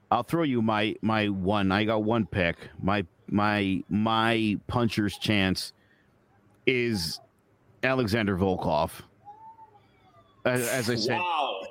I'll 0.10 0.24
throw 0.24 0.44
you 0.44 0.62
my 0.62 0.96
my 1.02 1.28
one. 1.28 1.72
I 1.72 1.84
got 1.84 2.02
one 2.04 2.26
pick. 2.26 2.56
My 2.82 3.06
my 3.28 3.84
my 3.90 4.58
puncher's 4.68 5.18
chance 5.18 5.74
is 6.66 7.20
Alexander 7.84 8.36
Volkov. 8.36 9.04
As, 10.46 10.68
as 10.70 10.90
I 10.90 10.96
said, 10.96 11.18
Wow. 11.20 11.62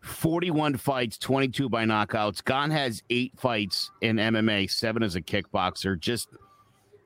41 0.00 0.76
fights, 0.76 1.16
22 1.18 1.68
by 1.68 1.84
knockouts. 1.84 2.44
Gane 2.44 2.70
has 2.70 3.02
eight 3.10 3.32
fights 3.38 3.90
in 4.02 4.16
MMA, 4.16 4.70
seven 4.70 5.02
as 5.02 5.16
a 5.16 5.22
kickboxer. 5.22 5.98
Just 5.98 6.28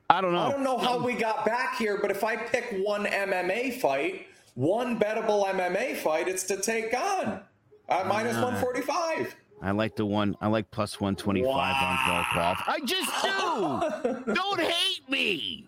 I 0.09 0.21
don't 0.21 0.33
know. 0.33 0.39
I 0.39 0.51
don't 0.51 0.63
know 0.63 0.77
how 0.77 0.97
we 1.03 1.13
got 1.13 1.45
back 1.45 1.77
here, 1.77 1.97
but 2.01 2.11
if 2.11 2.23
I 2.23 2.35
pick 2.35 2.75
one 2.83 3.05
MMA 3.05 3.79
fight, 3.79 4.27
one 4.55 4.99
bettable 4.99 5.45
MMA 5.47 5.95
fight, 5.97 6.27
it's 6.27 6.43
to 6.45 6.57
take 6.57 6.93
on 6.93 7.41
at 7.87 8.07
minus 8.07 8.35
Ah. 8.37 8.43
145. 8.43 9.35
I 9.61 9.71
like 9.71 9.95
the 9.95 10.05
one. 10.05 10.35
I 10.41 10.47
like 10.47 10.69
plus 10.71 10.99
125 10.99 11.53
on 11.53 11.97
Volkov. 11.97 12.57
I 12.67 12.79
just 12.85 14.25
do. 14.25 14.33
don't 14.33 14.59
hate 14.61 15.09
me. 15.09 15.67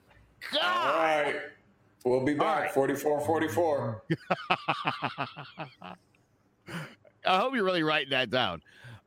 All 0.53 0.59
God. 0.59 0.95
right. 0.97 1.35
We'll 2.03 2.23
be 2.25 2.33
back. 2.33 2.61
right. 2.61 2.73
44 2.73 3.21
44. 3.21 4.03
I 7.25 7.37
hope 7.37 7.53
you're 7.53 7.63
really 7.63 7.83
writing 7.83 8.09
that 8.09 8.29
down. 8.29 8.61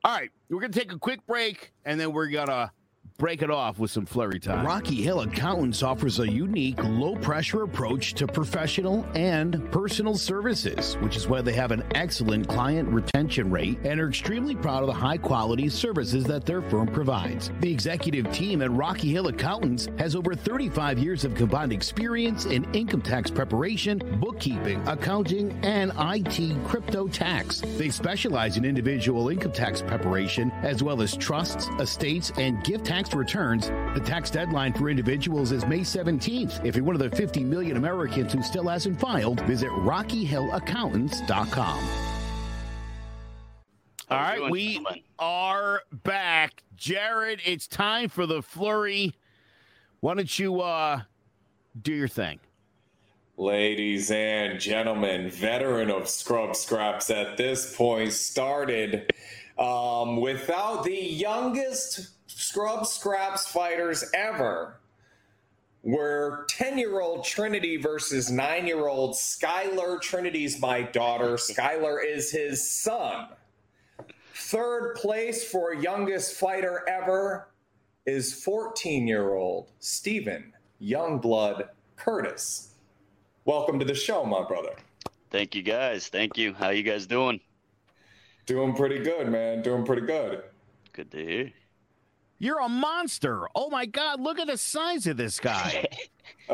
All 0.04 0.14
right, 0.16 0.30
we're 0.48 0.60
gonna 0.60 0.72
take 0.72 0.92
a 0.92 0.98
quick 0.98 1.26
break 1.26 1.72
and 1.84 1.98
then 1.98 2.12
we're 2.12 2.28
gonna 2.28 2.70
break 3.16 3.42
it 3.42 3.50
off 3.50 3.78
with 3.78 3.92
some 3.92 4.04
flurry 4.04 4.40
time. 4.40 4.66
Rocky 4.66 4.96
Hill 4.96 5.20
Accountants 5.20 5.84
offers 5.84 6.18
a 6.18 6.28
unique, 6.28 6.82
low 6.82 7.14
pressure 7.14 7.62
approach 7.62 8.14
to 8.14 8.26
professional 8.26 9.06
and 9.14 9.70
personal 9.70 10.16
services, 10.16 10.94
which 10.94 11.16
is 11.16 11.28
why 11.28 11.40
they 11.40 11.52
have 11.52 11.70
an 11.70 11.84
excellent 11.94 12.48
client 12.48 12.88
retention 12.88 13.52
rate 13.52 13.78
and 13.84 14.00
are 14.00 14.08
extremely 14.08 14.56
proud 14.56 14.82
of 14.82 14.88
the 14.88 14.92
high 14.92 15.16
quality 15.16 15.68
services 15.68 16.24
that 16.24 16.44
their 16.44 16.60
firm 16.62 16.88
provides. 16.88 17.52
The 17.60 17.70
executive 17.70 18.32
team 18.32 18.62
at 18.62 18.72
Rocky 18.72 19.12
Hill 19.12 19.28
Accountants 19.28 19.88
has 19.96 20.16
over 20.16 20.34
35 20.34 20.98
years 20.98 21.24
of 21.24 21.36
combined 21.36 21.72
experience 21.72 22.46
in 22.46 22.64
income 22.74 23.00
tax 23.00 23.30
preparation, 23.30 24.00
bookkeeping, 24.18 24.82
accounting, 24.88 25.52
and 25.62 25.92
IT 25.98 26.56
crypto 26.66 27.06
tax. 27.06 27.62
They 27.76 27.90
specialize 27.90 28.56
in 28.56 28.64
individual 28.64 29.28
income 29.28 29.52
tax 29.52 29.82
preparation 29.82 30.50
as 30.62 30.82
well 30.82 31.00
as 31.00 31.16
trusts, 31.16 31.68
estates, 31.78 32.32
and 32.38 32.62
gift 32.64 32.84
tax 32.86 33.03
returns. 33.12 33.68
The 33.94 34.00
tax 34.04 34.30
deadline 34.30 34.72
for 34.72 34.88
individuals 34.88 35.50
is 35.52 35.66
May 35.66 35.80
17th. 35.80 36.64
If 36.64 36.76
you're 36.76 36.84
one 36.84 36.94
of 36.94 37.02
the 37.02 37.10
50 37.14 37.44
million 37.44 37.76
Americans 37.76 38.32
who 38.32 38.42
still 38.42 38.68
hasn't 38.68 38.98
filed, 39.00 39.42
visit 39.42 39.68
RockyHillAccountants.com. 39.70 41.88
All 44.10 44.18
right, 44.18 44.50
we 44.50 44.84
are 45.18 45.80
back. 46.04 46.62
Jared, 46.76 47.40
it's 47.44 47.66
time 47.66 48.08
for 48.08 48.26
the 48.26 48.42
flurry. 48.42 49.12
Why 50.00 50.14
don't 50.14 50.38
you 50.38 50.60
uh, 50.60 51.00
do 51.82 51.92
your 51.92 52.08
thing? 52.08 52.38
Ladies 53.36 54.12
and 54.12 54.60
gentlemen, 54.60 55.28
veteran 55.28 55.90
of 55.90 56.08
Scrub 56.08 56.54
Scraps 56.54 57.10
at 57.10 57.36
this 57.36 57.74
point 57.74 58.12
started 58.12 59.10
um, 59.58 60.20
without 60.20 60.84
the 60.84 60.94
youngest 60.94 62.10
Scrub 62.36 62.84
Scraps 62.84 63.46
fighters 63.46 64.04
ever 64.12 64.80
were 65.84 66.46
10 66.48 66.78
year 66.78 67.00
old 67.00 67.24
Trinity 67.24 67.76
versus 67.76 68.28
9 68.28 68.66
year 68.66 68.88
old 68.88 69.14
Skylar. 69.14 70.00
Trinity's 70.00 70.60
my 70.60 70.82
daughter, 70.82 71.36
Skylar 71.36 72.04
is 72.04 72.32
his 72.32 72.68
son. 72.68 73.28
Third 74.34 74.96
place 74.96 75.48
for 75.48 75.72
youngest 75.72 76.34
fighter 76.34 76.82
ever 76.88 77.50
is 78.04 78.42
14 78.42 79.06
year 79.06 79.34
old 79.34 79.70
Stephen 79.78 80.52
Youngblood 80.82 81.68
Curtis. 81.94 82.74
Welcome 83.44 83.78
to 83.78 83.84
the 83.84 83.94
show, 83.94 84.24
my 84.24 84.42
brother. 84.42 84.74
Thank 85.30 85.54
you, 85.54 85.62
guys. 85.62 86.08
Thank 86.08 86.36
you. 86.36 86.52
How 86.52 86.70
you 86.70 86.82
guys 86.82 87.06
doing? 87.06 87.38
Doing 88.46 88.74
pretty 88.74 88.98
good, 88.98 89.30
man. 89.30 89.62
Doing 89.62 89.84
pretty 89.84 90.02
good. 90.06 90.42
Good 90.92 91.12
to 91.12 91.24
hear. 91.24 91.52
You're 92.44 92.60
a 92.60 92.68
monster. 92.68 93.48
Oh 93.54 93.70
my 93.70 93.86
God, 93.86 94.20
look 94.20 94.38
at 94.38 94.48
the 94.48 94.58
size 94.58 95.06
of 95.06 95.16
this 95.16 95.40
guy. 95.40 95.86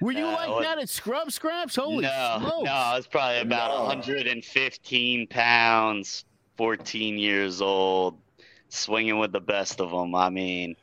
Were 0.00 0.12
you 0.12 0.20
No, 0.20 0.30
like 0.32 0.48
it- 0.50 0.62
that 0.62 0.78
at 0.78 0.88
Scrub 0.88 1.32
Scraps? 1.32 1.74
Holy 1.74 2.02
no, 2.04 2.36
smokes. 2.38 2.64
no, 2.64 2.72
I 2.72 2.96
was 2.96 3.06
probably 3.08 3.40
about 3.40 3.70
No. 3.76 3.84
115 3.86 5.26
pounds, 5.26 6.24
14 6.58 7.18
years 7.18 7.60
old, 7.60 8.18
swinging 8.68 9.18
with 9.18 9.32
the 9.32 9.40
best 9.40 9.80
of 9.80 9.90
them. 9.90 10.14
I 10.14 10.30
mean, 10.30 10.76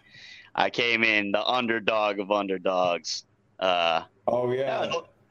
I 0.53 0.69
came 0.69 1.06
in 1.06 1.31
the 1.31 1.44
underdog 1.45 2.19
of 2.19 2.31
underdogs. 2.31 3.23
Uh, 3.60 4.03
Oh 4.27 4.52
I 4.52 4.56
yeah. 4.56 4.84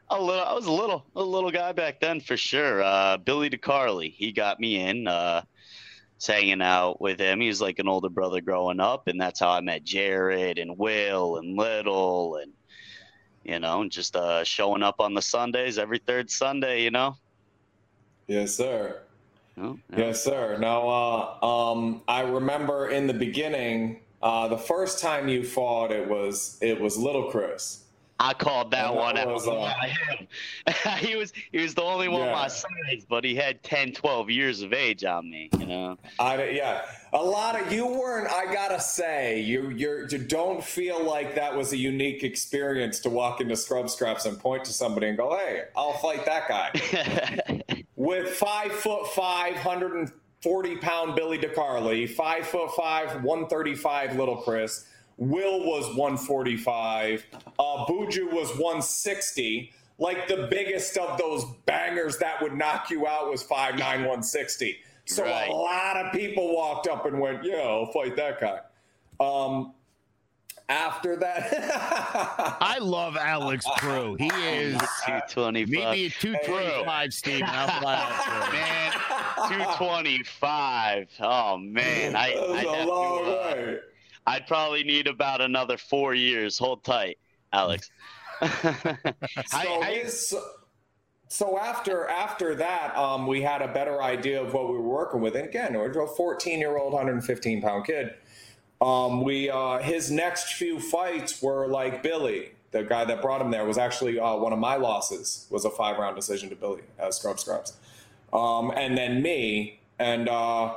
a 0.08 0.18
little, 0.20 0.40
I 0.40 0.54
was 0.54 0.64
a 0.66 0.72
little, 0.72 1.04
a 1.14 1.22
little 1.22 1.50
guy 1.50 1.72
back 1.72 2.00
then 2.00 2.18
for 2.20 2.38
sure. 2.38 2.82
Uh, 2.82 3.18
Billy 3.18 3.50
DeCarly, 3.50 4.10
he 4.10 4.32
got 4.32 4.58
me 4.58 4.80
in. 4.80 5.06
Uh, 5.06 5.42
was 5.42 5.44
hanging 6.24 6.62
out 6.62 7.00
with 7.00 7.20
him. 7.20 7.40
He 7.40 7.48
was 7.48 7.60
like 7.60 7.78
an 7.78 7.88
older 7.88 8.08
brother 8.08 8.40
growing 8.40 8.80
up, 8.80 9.08
and 9.08 9.20
that's 9.20 9.40
how 9.40 9.50
I 9.50 9.60
met 9.60 9.84
Jared 9.84 10.58
and 10.58 10.78
Will 10.78 11.38
and 11.38 11.56
Little, 11.56 12.36
and 12.36 12.52
you 13.44 13.58
know, 13.58 13.88
just 13.88 14.16
uh, 14.16 14.44
showing 14.44 14.82
up 14.82 14.96
on 15.00 15.14
the 15.14 15.22
Sundays 15.22 15.78
every 15.78 15.98
third 15.98 16.30
Sunday. 16.30 16.82
You 16.82 16.90
know. 16.90 17.16
Yes, 18.26 18.54
sir. 18.54 19.02
Oh, 19.58 19.78
yeah. 19.92 20.06
Yes, 20.06 20.22
sir. 20.22 20.58
Now, 20.58 20.88
uh, 20.88 21.44
um, 21.44 22.02
I 22.08 22.20
remember 22.20 22.90
in 22.90 23.06
the 23.06 23.14
beginning, 23.14 24.00
uh, 24.22 24.48
the 24.48 24.58
first 24.58 25.00
time 25.00 25.28
you 25.28 25.44
fought, 25.44 25.92
it 25.92 26.08
was 26.08 26.58
it 26.60 26.80
was 26.80 26.96
Little 26.98 27.30
Chris. 27.30 27.85
I 28.18 28.32
called 28.32 28.70
that 28.70 28.84
that 28.84 28.94
one 28.94 29.18
out. 29.18 29.28
was, 29.28 29.46
uh, 29.46 29.52
Yeah, 29.82 30.96
him. 30.96 30.98
he 31.06 31.16
was 31.16 31.32
he 31.52 31.58
was 31.58 31.74
the 31.74 31.82
only 31.82 32.08
one 32.08 32.22
Yeah. 32.26 32.32
my 32.32 32.48
size, 32.48 33.04
but 33.08 33.24
he 33.24 33.34
had 33.34 33.62
10, 33.62 33.92
12 33.92 34.30
years 34.30 34.62
of 34.62 34.72
age 34.72 35.04
on 35.04 35.28
me. 35.30 35.50
You 35.58 35.66
know. 35.66 35.98
I 36.18 36.48
yeah, 36.50 36.86
a 37.12 37.22
lot 37.22 37.60
of 37.60 37.70
you 37.72 37.86
weren't. 37.86 38.30
I 38.32 38.52
gotta 38.52 38.80
say, 38.80 39.40
you 39.40 39.68
you're, 39.70 40.08
you 40.08 40.18
don't 40.18 40.64
feel 40.64 41.02
like 41.04 41.34
that 41.34 41.54
was 41.54 41.72
a 41.72 41.76
unique 41.76 42.22
experience 42.24 43.00
to 43.00 43.10
walk 43.10 43.40
into 43.40 43.54
Scrub 43.56 43.90
Scraps 43.90 44.24
and 44.24 44.38
point 44.38 44.64
to 44.64 44.72
somebody 44.72 45.08
and 45.08 45.16
go, 45.16 45.36
"Hey, 45.36 45.64
I'll 45.76 45.92
fight 45.98 46.24
that 46.24 46.48
guy." 46.48 47.62
With 47.96 48.28
five 48.30 48.72
foot 48.72 49.08
five, 49.08 49.56
hundred 49.56 49.92
and 49.94 50.12
forty 50.42 50.76
pound 50.76 51.16
Billy 51.16 51.38
DeCarly, 51.38 52.08
five 52.08 52.46
foot 52.46 52.70
five, 52.76 53.22
one 53.22 53.46
thirty 53.48 53.74
five 53.74 54.16
little 54.16 54.36
Chris. 54.36 54.86
Will 55.18 55.60
was 55.64 55.96
one 55.96 56.16
forty 56.16 56.56
five. 56.56 57.24
Uh, 57.58 57.86
Buju 57.86 58.32
was 58.32 58.50
one 58.58 58.82
sixty. 58.82 59.72
Like 59.98 60.28
the 60.28 60.46
biggest 60.50 60.96
of 60.98 61.16
those 61.18 61.44
bangers 61.64 62.18
that 62.18 62.42
would 62.42 62.52
knock 62.52 62.90
you 62.90 63.06
out 63.06 63.30
was 63.30 63.42
five 63.42 63.78
nine 63.78 64.04
one 64.04 64.22
sixty. 64.22 64.78
So 65.06 65.24
Right. 65.24 65.48
a 65.48 65.52
lot 65.54 65.96
of 65.96 66.12
people 66.12 66.54
walked 66.54 66.86
up 66.86 67.06
and 67.06 67.18
went, 67.18 67.44
"Yeah, 67.44 67.56
I'll 67.58 67.86
fight 67.92 68.14
that 68.16 68.40
guy." 68.40 68.58
Um, 69.18 69.72
after 70.68 71.16
that, 71.16 72.58
I 72.60 72.76
love 72.80 73.16
Alex 73.16 73.64
Crew. 73.78 74.16
He 74.16 74.26
is. 74.34 74.78
Two 75.06 75.20
twenty 75.30 75.64
Meet 75.64 75.90
me 75.90 76.06
at 76.06 76.12
225, 76.20 77.14
Steven. 77.14 77.48
I'll 77.48 77.80
fly 77.80 77.94
out 77.94 78.50
there. 78.50 79.58
Man, 79.58 79.66
225. 79.68 81.08
Oh 81.20 81.56
man, 81.56 82.16
I 82.16 82.32
I'd, 82.32 82.36
a 82.36 82.76
have 82.76 82.88
long 82.88 83.24
to, 83.24 83.30
uh, 83.30 83.54
way. 83.54 83.78
I'd 84.26 84.46
probably 84.46 84.82
need 84.82 85.06
about 85.06 85.40
another 85.40 85.76
four 85.76 86.14
years. 86.14 86.58
Hold 86.58 86.82
tight, 86.84 87.18
Alex. 87.52 87.90
So, 88.40 88.46
I, 89.52 89.80
I, 89.82 90.00
his, 90.02 90.34
so 91.28 91.58
after 91.58 92.08
after 92.08 92.54
that, 92.56 92.96
um, 92.96 93.26
we 93.26 93.42
had 93.42 93.62
a 93.62 93.68
better 93.68 94.02
idea 94.02 94.42
of 94.42 94.54
what 94.54 94.68
we 94.68 94.74
were 94.74 94.82
working 94.82 95.20
with. 95.20 95.34
And 95.36 95.46
again, 95.46 95.74
we're 95.74 95.90
a 96.02 96.06
14 96.06 96.58
year 96.58 96.76
old, 96.76 96.92
115 96.92 97.62
pound 97.62 97.84
kid. 97.84 98.14
Um, 98.80 99.22
we 99.22 99.48
uh, 99.50 99.78
his 99.78 100.10
next 100.10 100.54
few 100.54 100.78
fights 100.78 101.40
were 101.42 101.66
like 101.66 102.02
Billy, 102.02 102.52
the 102.72 102.82
guy 102.82 103.04
that 103.04 103.22
brought 103.22 103.40
him 103.40 103.50
there, 103.50 103.64
was 103.64 103.78
actually 103.78 104.18
uh, 104.20 104.36
one 104.36 104.52
of 104.52 104.58
my 104.58 104.76
losses. 104.76 105.46
Was 105.50 105.64
a 105.64 105.70
five 105.70 105.98
round 105.98 106.14
decision 106.14 106.48
to 106.50 106.56
Billy 106.56 106.82
as 106.98 107.16
Scrub 107.16 107.40
Scraps, 107.40 107.74
um, 108.32 108.72
and 108.76 108.96
then 108.96 109.22
me 109.22 109.80
and 109.98 110.28
uh, 110.28 110.74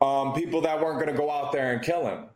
um, 0.00 0.32
people 0.32 0.60
that 0.60 0.80
weren't 0.80 1.00
going 1.00 1.10
to 1.10 1.16
go 1.16 1.30
out 1.30 1.50
there 1.50 1.72
and 1.72 1.82
kill 1.82 2.06
him. 2.06 2.26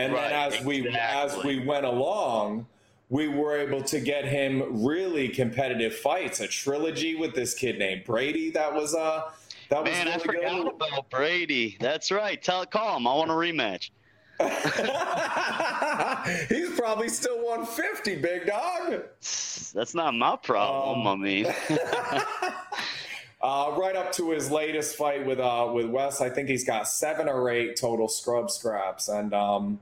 And 0.00 0.12
Right, 0.14 0.30
then 0.30 0.52
as 0.52 0.64
we 0.64 0.88
as 0.88 1.44
we 1.44 1.60
went 1.64 1.84
along, 1.84 2.66
we 3.10 3.28
were 3.28 3.56
able 3.58 3.82
to 3.84 4.00
get 4.00 4.24
him 4.24 4.82
really 4.84 5.28
competitive 5.28 5.94
fights. 5.96 6.40
A 6.40 6.48
trilogy 6.48 7.14
with 7.16 7.34
this 7.34 7.54
kid 7.54 7.78
named 7.78 8.04
Brady. 8.04 8.50
That 8.50 8.72
was 8.74 8.94
uh 8.94 9.30
that 9.68 9.82
was 9.84 9.92
man, 9.92 10.08
I 10.08 10.18
forgot 10.18 10.62
good. 10.62 10.66
about 10.68 11.10
Brady. 11.10 11.76
That's 11.80 12.10
right. 12.10 12.42
Tell 12.42 12.64
call 12.66 12.96
him. 12.96 13.06
I 13.06 13.14
want 13.14 13.30
a 13.30 13.34
rematch. 13.34 13.90
He's 16.48 16.70
probably 16.78 17.10
still 17.10 17.44
150, 17.44 18.16
big 18.16 18.46
dog. 18.46 19.02
That's 19.20 19.94
not 19.94 20.14
my 20.14 20.34
problem. 20.36 21.06
Um, 21.06 21.06
I 21.06 21.16
mean, 21.22 21.46
Uh, 23.42 23.74
right 23.78 23.96
up 23.96 24.12
to 24.12 24.32
his 24.32 24.50
latest 24.50 24.96
fight 24.96 25.24
with 25.24 25.40
uh, 25.40 25.66
with 25.72 25.86
Wes, 25.86 26.20
I 26.20 26.28
think 26.28 26.50
he's 26.50 26.62
got 26.62 26.86
seven 26.86 27.26
or 27.26 27.48
eight 27.48 27.74
total 27.74 28.06
scrub 28.06 28.50
scraps, 28.50 29.08
and 29.08 29.32
um, 29.32 29.80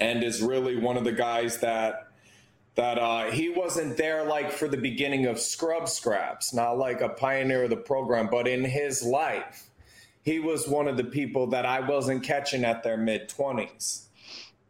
and 0.00 0.22
is 0.22 0.42
really 0.42 0.76
one 0.76 0.96
of 0.96 1.04
the 1.04 1.12
guys 1.12 1.58
that 1.58 2.08
that 2.74 2.96
uh, 2.96 3.30
he 3.32 3.48
wasn't 3.48 3.96
there 3.96 4.24
like 4.24 4.52
for 4.52 4.68
the 4.68 4.76
beginning 4.76 5.26
of 5.26 5.40
scrub 5.40 5.88
scraps, 5.88 6.54
not 6.54 6.78
like 6.78 7.00
a 7.00 7.08
pioneer 7.08 7.64
of 7.64 7.70
the 7.70 7.76
program, 7.76 8.28
but 8.30 8.46
in 8.46 8.64
his 8.64 9.02
life, 9.02 9.68
he 10.22 10.38
was 10.38 10.68
one 10.68 10.86
of 10.86 10.96
the 10.96 11.02
people 11.02 11.48
that 11.48 11.66
I 11.66 11.80
wasn't 11.80 12.22
catching 12.22 12.64
at 12.64 12.84
their 12.84 12.96
mid 12.96 13.28
twenties. 13.28 14.08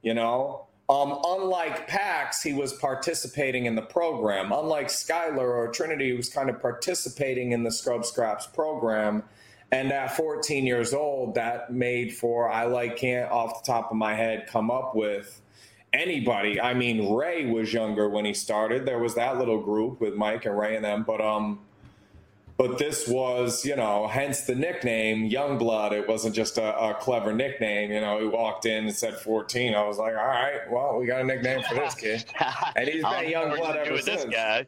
You 0.01 0.15
know, 0.15 0.69
um, 0.89 1.19
unlike 1.23 1.87
Pax, 1.87 2.43
he 2.43 2.55
was 2.55 2.73
participating 2.73 3.67
in 3.67 3.75
the 3.75 3.83
program. 3.83 4.53
Unlike 4.53 4.89
Skylar 4.89 5.39
or 5.41 5.69
Trinity, 5.69 6.11
he 6.11 6.17
was 6.17 6.31
kind 6.31 6.49
of 6.49 6.63
participating 6.63 7.53
in 7.53 7.63
the 7.63 7.71
Scrub 7.71 8.07
Scraps 8.07 8.47
program. 8.47 9.23
And 9.71 9.93
at 9.93 10.17
14 10.17 10.67
years 10.67 10.95
old, 10.95 11.35
that 11.35 11.73
made 11.73 12.17
for, 12.17 12.51
I 12.51 12.65
like 12.65 12.97
can't 12.97 13.31
off 13.31 13.63
the 13.63 13.71
top 13.71 13.91
of 13.91 13.97
my 13.97 14.15
head 14.15 14.47
come 14.47 14.71
up 14.71 14.95
with 14.95 15.41
anybody. 15.93 16.61
I 16.61 16.75
mean, 16.75 17.13
Ray 17.13 17.51
was 17.51 17.73
younger 17.73 18.09
when 18.09 18.25
he 18.25 18.33
started. 18.33 18.87
There 18.87 18.99
was 18.99 19.15
that 19.17 19.39
little 19.39 19.61
group 19.61 20.01
with 20.01 20.15
Mike 20.15 20.47
and 20.47 20.59
Ray 20.59 20.77
and 20.77 20.85
them. 20.85 21.05
But 21.07 21.21
um, 21.21 21.61
but 22.59 22.77
this 22.77 23.07
was, 23.07 23.65
you 23.65 23.77
know, 23.77 24.09
hence 24.09 24.41
the 24.41 24.55
nickname 24.57 25.31
Youngblood. 25.31 25.93
It 25.93 26.09
wasn't 26.09 26.35
just 26.35 26.59
a, 26.59 26.77
a, 26.77 26.95
clever 26.95 27.33
nickname. 27.33 27.93
You 27.93 28.01
know, 28.01 28.19
he 28.19 28.27
walked 28.27 28.67
in 28.67 28.87
and 28.87 28.95
said 28.95 29.15
14. 29.15 29.75
I 29.75 29.87
was 29.87 29.97
like, 29.97 30.17
all 30.17 30.27
right, 30.27 30.69
well, 30.69 30.99
we 30.99 31.07
got 31.07 31.21
a 31.21 31.25
nickname 31.25 31.63
for 31.63 31.77
this 31.77 31.95
kid. 31.95 32.25
And 32.75 32.89
he's 32.89 33.05
been 33.05 33.33
Youngblood 33.33 33.77
ever 33.77 33.99
since. 33.99 34.25
This 34.25 34.35
guy. 34.35 34.67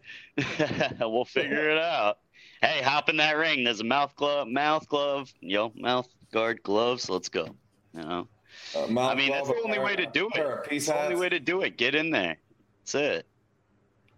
we'll 1.00 1.24
figure 1.24 1.68
it 1.70 1.78
out. 1.78 2.18
Hey, 2.62 2.82
hop 2.82 3.08
in 3.08 3.16
that 3.18 3.36
ring. 3.36 3.64
There's 3.64 3.80
a 3.80 3.84
mouth 3.84 4.14
glove, 4.16 4.48
mouth 4.48 4.88
glove, 4.88 5.32
yo, 5.40 5.72
mouth 5.76 6.08
guard 6.32 6.62
gloves. 6.62 7.08
Let's 7.08 7.28
go. 7.28 7.48
You 7.94 8.02
know, 8.02 8.28
uh, 8.76 9.00
I 9.00 9.14
mean, 9.14 9.30
that's 9.30 9.48
the 9.48 9.60
only 9.64 9.78
way 9.78 9.96
to 9.96 10.06
do 10.06 10.28
it. 10.34 10.68
It's 10.70 10.86
the 10.86 11.02
only 11.02 11.16
way 11.16 11.28
to 11.28 11.40
do 11.40 11.62
it. 11.62 11.76
Get 11.76 11.94
in 11.94 12.10
there. 12.10 12.36
That's 12.82 12.94
it. 12.94 13.26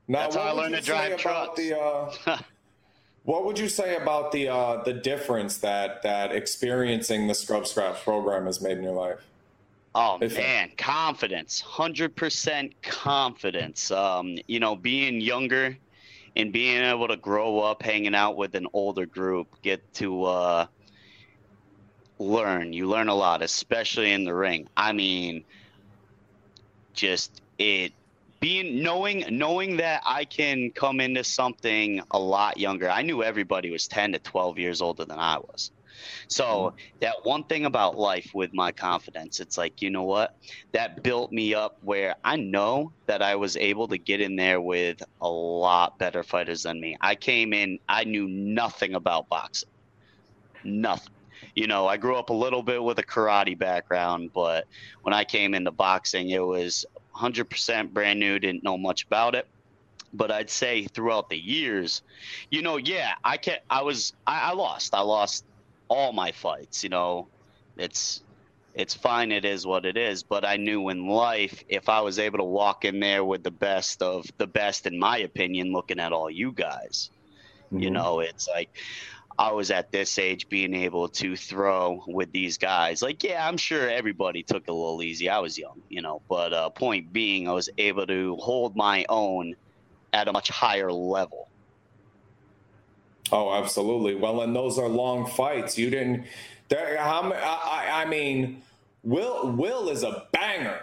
Now, 0.08 0.22
that's 0.22 0.36
how 0.36 0.42
I 0.42 0.50
learned 0.50 0.74
to 0.74 0.80
drive 0.80 1.16
trucks. 1.16 1.56
The, 1.56 1.78
uh, 1.78 2.38
What 3.24 3.44
would 3.44 3.58
you 3.58 3.68
say 3.68 3.96
about 3.96 4.32
the 4.32 4.48
uh, 4.48 4.82
the 4.82 4.92
difference 4.92 5.58
that 5.58 6.02
that 6.02 6.32
experiencing 6.32 7.28
the 7.28 7.34
Scrub 7.34 7.66
Scraps 7.66 8.02
program 8.02 8.46
has 8.46 8.60
made 8.60 8.78
in 8.78 8.82
your 8.82 8.94
life? 8.94 9.20
Oh 9.94 10.18
if 10.20 10.36
man, 10.36 10.70
it... 10.70 10.78
confidence, 10.78 11.60
hundred 11.60 12.16
percent 12.16 12.74
confidence. 12.82 13.92
Um, 13.92 14.38
you 14.48 14.58
know, 14.58 14.74
being 14.74 15.20
younger 15.20 15.76
and 16.36 16.52
being 16.52 16.82
able 16.82 17.08
to 17.08 17.16
grow 17.16 17.60
up 17.60 17.82
hanging 17.82 18.14
out 18.14 18.36
with 18.36 18.54
an 18.54 18.66
older 18.72 19.06
group, 19.06 19.48
get 19.62 19.92
to 19.94 20.24
uh, 20.24 20.66
learn. 22.18 22.72
You 22.72 22.88
learn 22.88 23.08
a 23.08 23.14
lot, 23.14 23.42
especially 23.42 24.12
in 24.12 24.24
the 24.24 24.34
ring. 24.34 24.68
I 24.76 24.92
mean, 24.92 25.44
just 26.94 27.42
it 27.58 27.92
being 28.40 28.82
knowing 28.82 29.24
knowing 29.30 29.76
that 29.76 30.02
I 30.04 30.24
can 30.24 30.70
come 30.70 31.00
into 31.00 31.22
something 31.22 32.02
a 32.10 32.18
lot 32.18 32.58
younger. 32.58 32.90
I 32.90 33.02
knew 33.02 33.22
everybody 33.22 33.70
was 33.70 33.86
10 33.86 34.12
to 34.12 34.18
12 34.18 34.58
years 34.58 34.82
older 34.82 35.04
than 35.04 35.18
I 35.18 35.38
was. 35.38 35.70
So 36.28 36.44
mm-hmm. 36.44 36.76
that 37.00 37.14
one 37.24 37.44
thing 37.44 37.66
about 37.66 37.98
life 37.98 38.30
with 38.34 38.52
my 38.52 38.72
confidence, 38.72 39.40
it's 39.40 39.58
like, 39.58 39.82
you 39.82 39.90
know 39.90 40.04
what? 40.04 40.36
That 40.72 41.02
built 41.02 41.32
me 41.32 41.54
up 41.54 41.78
where 41.82 42.16
I 42.24 42.36
know 42.36 42.92
that 43.06 43.22
I 43.22 43.36
was 43.36 43.56
able 43.56 43.88
to 43.88 43.98
get 43.98 44.20
in 44.20 44.36
there 44.36 44.60
with 44.60 45.02
a 45.20 45.28
lot 45.28 45.98
better 45.98 46.22
fighters 46.22 46.64
than 46.64 46.80
me. 46.80 46.96
I 47.00 47.14
came 47.14 47.52
in, 47.52 47.78
I 47.88 48.04
knew 48.04 48.28
nothing 48.28 48.94
about 48.94 49.28
boxing. 49.28 49.68
Nothing. 50.64 51.12
You 51.54 51.66
know, 51.66 51.86
I 51.86 51.96
grew 51.96 52.16
up 52.16 52.30
a 52.30 52.34
little 52.34 52.62
bit 52.62 52.82
with 52.82 52.98
a 52.98 53.02
karate 53.02 53.58
background, 53.58 54.30
but 54.32 54.66
when 55.02 55.12
I 55.12 55.24
came 55.24 55.54
into 55.54 55.70
boxing, 55.70 56.30
it 56.30 56.44
was 56.44 56.86
100% 57.14 57.92
brand 57.92 58.20
new, 58.20 58.38
didn't 58.38 58.64
know 58.64 58.78
much 58.78 59.04
about 59.04 59.34
it. 59.34 59.46
But 60.14 60.30
I'd 60.30 60.50
say 60.50 60.84
throughout 60.84 61.30
the 61.30 61.38
years, 61.38 62.02
you 62.50 62.62
know, 62.62 62.76
yeah, 62.76 63.14
I 63.24 63.38
can 63.38 63.58
I 63.70 63.80
was 63.80 64.12
I, 64.26 64.50
I 64.50 64.52
lost. 64.52 64.94
I 64.94 65.00
lost 65.00 65.44
all 65.92 66.12
my 66.12 66.32
fights. 66.32 66.82
You 66.82 66.90
know, 66.90 67.28
it's 67.76 68.22
it's 68.74 68.94
fine. 68.94 69.32
It 69.32 69.44
is 69.44 69.66
what 69.66 69.84
it 69.84 69.96
is. 69.96 70.22
But 70.22 70.44
I 70.44 70.56
knew 70.56 70.88
in 70.88 71.06
life, 71.06 71.62
if 71.68 71.88
I 71.88 72.00
was 72.00 72.18
able 72.18 72.38
to 72.38 72.44
walk 72.44 72.84
in 72.84 73.00
there 73.00 73.24
with 73.24 73.42
the 73.42 73.50
best 73.50 74.02
of 74.02 74.26
the 74.38 74.46
best, 74.46 74.86
in 74.86 74.98
my 74.98 75.18
opinion, 75.18 75.72
looking 75.72 76.00
at 76.00 76.12
all 76.12 76.30
you 76.30 76.52
guys, 76.52 77.10
mm-hmm. 77.66 77.80
you 77.80 77.90
know, 77.90 78.20
it's 78.20 78.48
like 78.48 78.70
I 79.38 79.52
was 79.52 79.70
at 79.70 79.92
this 79.92 80.18
age 80.18 80.48
being 80.48 80.74
able 80.74 81.08
to 81.08 81.36
throw 81.36 82.02
with 82.06 82.32
these 82.32 82.58
guys. 82.58 83.02
Like, 83.02 83.22
yeah, 83.22 83.46
I'm 83.46 83.56
sure 83.56 83.88
everybody 83.88 84.42
took 84.42 84.64
it 84.64 84.70
a 84.70 84.74
little 84.74 85.02
easy. 85.02 85.28
I 85.28 85.38
was 85.40 85.58
young, 85.58 85.82
you 85.88 86.02
know, 86.02 86.22
but 86.28 86.52
uh, 86.52 86.70
point 86.70 87.12
being, 87.12 87.48
I 87.48 87.52
was 87.52 87.68
able 87.78 88.06
to 88.06 88.36
hold 88.36 88.76
my 88.76 89.04
own 89.08 89.54
at 90.12 90.28
a 90.28 90.32
much 90.32 90.48
higher 90.48 90.92
level. 90.92 91.48
Oh, 93.32 93.52
absolutely. 93.54 94.14
Well, 94.14 94.42
and 94.42 94.54
those 94.54 94.78
are 94.78 94.88
long 94.88 95.26
fights. 95.26 95.78
You 95.78 95.90
didn't. 95.90 96.26
There, 96.68 96.98
how, 96.98 97.32
I, 97.32 98.02
I 98.02 98.04
mean, 98.04 98.62
Will 99.02 99.50
Will 99.50 99.88
is 99.88 100.02
a 100.02 100.26
banger. 100.32 100.80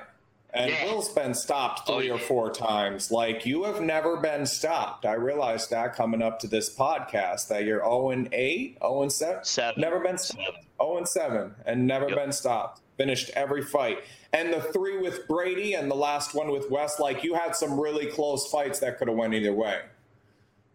And 0.52 0.72
yeah. 0.72 0.86
Will's 0.86 1.10
been 1.10 1.36
stopped 1.36 1.82
oh, 1.88 2.00
three 2.00 2.10
oh, 2.10 2.16
yeah. 2.16 2.22
or 2.22 2.26
four 2.26 2.52
times. 2.52 3.12
Like 3.12 3.46
you 3.46 3.66
have 3.66 3.82
never 3.82 4.18
been 4.18 4.48
stopped. 4.48 5.06
I 5.06 5.14
realized 5.14 5.70
that 5.70 5.96
coming 5.96 6.24
up 6.24 6.40
to 6.40 6.48
this 6.48 6.76
podcast 6.76 7.50
that 7.50 7.66
you're 7.66 7.82
0 7.82 8.10
and 8.10 8.30
8, 8.34 8.78
0 8.82 9.02
and 9.04 9.12
7. 9.12 9.44
seven. 9.44 9.80
Never 9.80 10.00
been 10.00 10.18
stopped. 10.18 10.66
0 10.82 10.98
and 10.98 11.08
7 11.08 11.56
and 11.68 11.86
never 11.86 12.10
yep. 12.10 12.18
been 12.18 12.32
stopped. 12.32 12.82
Finished 12.98 13.30
every 13.36 13.62
fight. 13.62 14.00
And 14.34 14.52
the 14.52 14.60
three 14.60 14.98
with 14.98 15.28
Brady 15.28 15.76
and 15.76 15.90
the 15.90 15.96
last 15.96 16.34
one 16.34 16.52
with 16.52 16.70
West, 16.72 17.00
like 17.00 17.24
you 17.24 17.36
had 17.36 17.56
some 17.56 17.80
really 17.80 18.08
close 18.08 18.50
fights 18.50 18.80
that 18.80 18.98
could 18.98 19.08
have 19.08 19.18
went 19.18 19.36
either 19.36 19.54
way. 19.54 19.82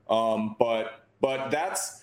Um, 0.09 0.55
but 0.59 1.04
but 1.21 1.51
that's 1.51 2.03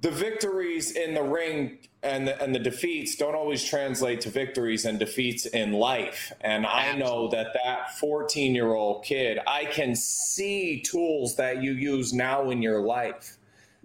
the 0.00 0.10
victories 0.10 0.92
in 0.92 1.14
the 1.14 1.22
ring 1.22 1.78
and 2.02 2.28
the, 2.28 2.40
and 2.42 2.54
the 2.54 2.58
defeats 2.58 3.16
don't 3.16 3.34
always 3.34 3.64
translate 3.64 4.20
to 4.20 4.30
victories 4.30 4.84
and 4.84 4.98
defeats 4.98 5.46
in 5.46 5.72
life. 5.72 6.32
And 6.40 6.66
I 6.66 6.94
know 6.94 7.28
that 7.28 7.48
that 7.54 7.98
14 7.98 8.54
year 8.54 8.74
old 8.74 9.04
kid, 9.04 9.38
I 9.46 9.64
can 9.64 9.96
see 9.96 10.80
tools 10.80 11.36
that 11.36 11.62
you 11.62 11.72
use 11.72 12.12
now 12.12 12.50
in 12.50 12.62
your 12.62 12.80
life 12.80 13.38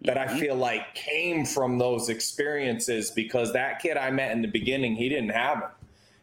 that 0.03 0.17
I 0.17 0.25
mm-hmm. 0.25 0.39
feel 0.39 0.55
like 0.55 0.93
came 0.95 1.45
from 1.45 1.77
those 1.77 2.09
experiences 2.09 3.11
because 3.11 3.53
that 3.53 3.79
kid 3.79 3.97
I 3.97 4.11
met 4.11 4.31
in 4.31 4.41
the 4.41 4.47
beginning, 4.47 4.95
he 4.95 5.09
didn't 5.09 5.29
have 5.29 5.61
them. 5.61 5.69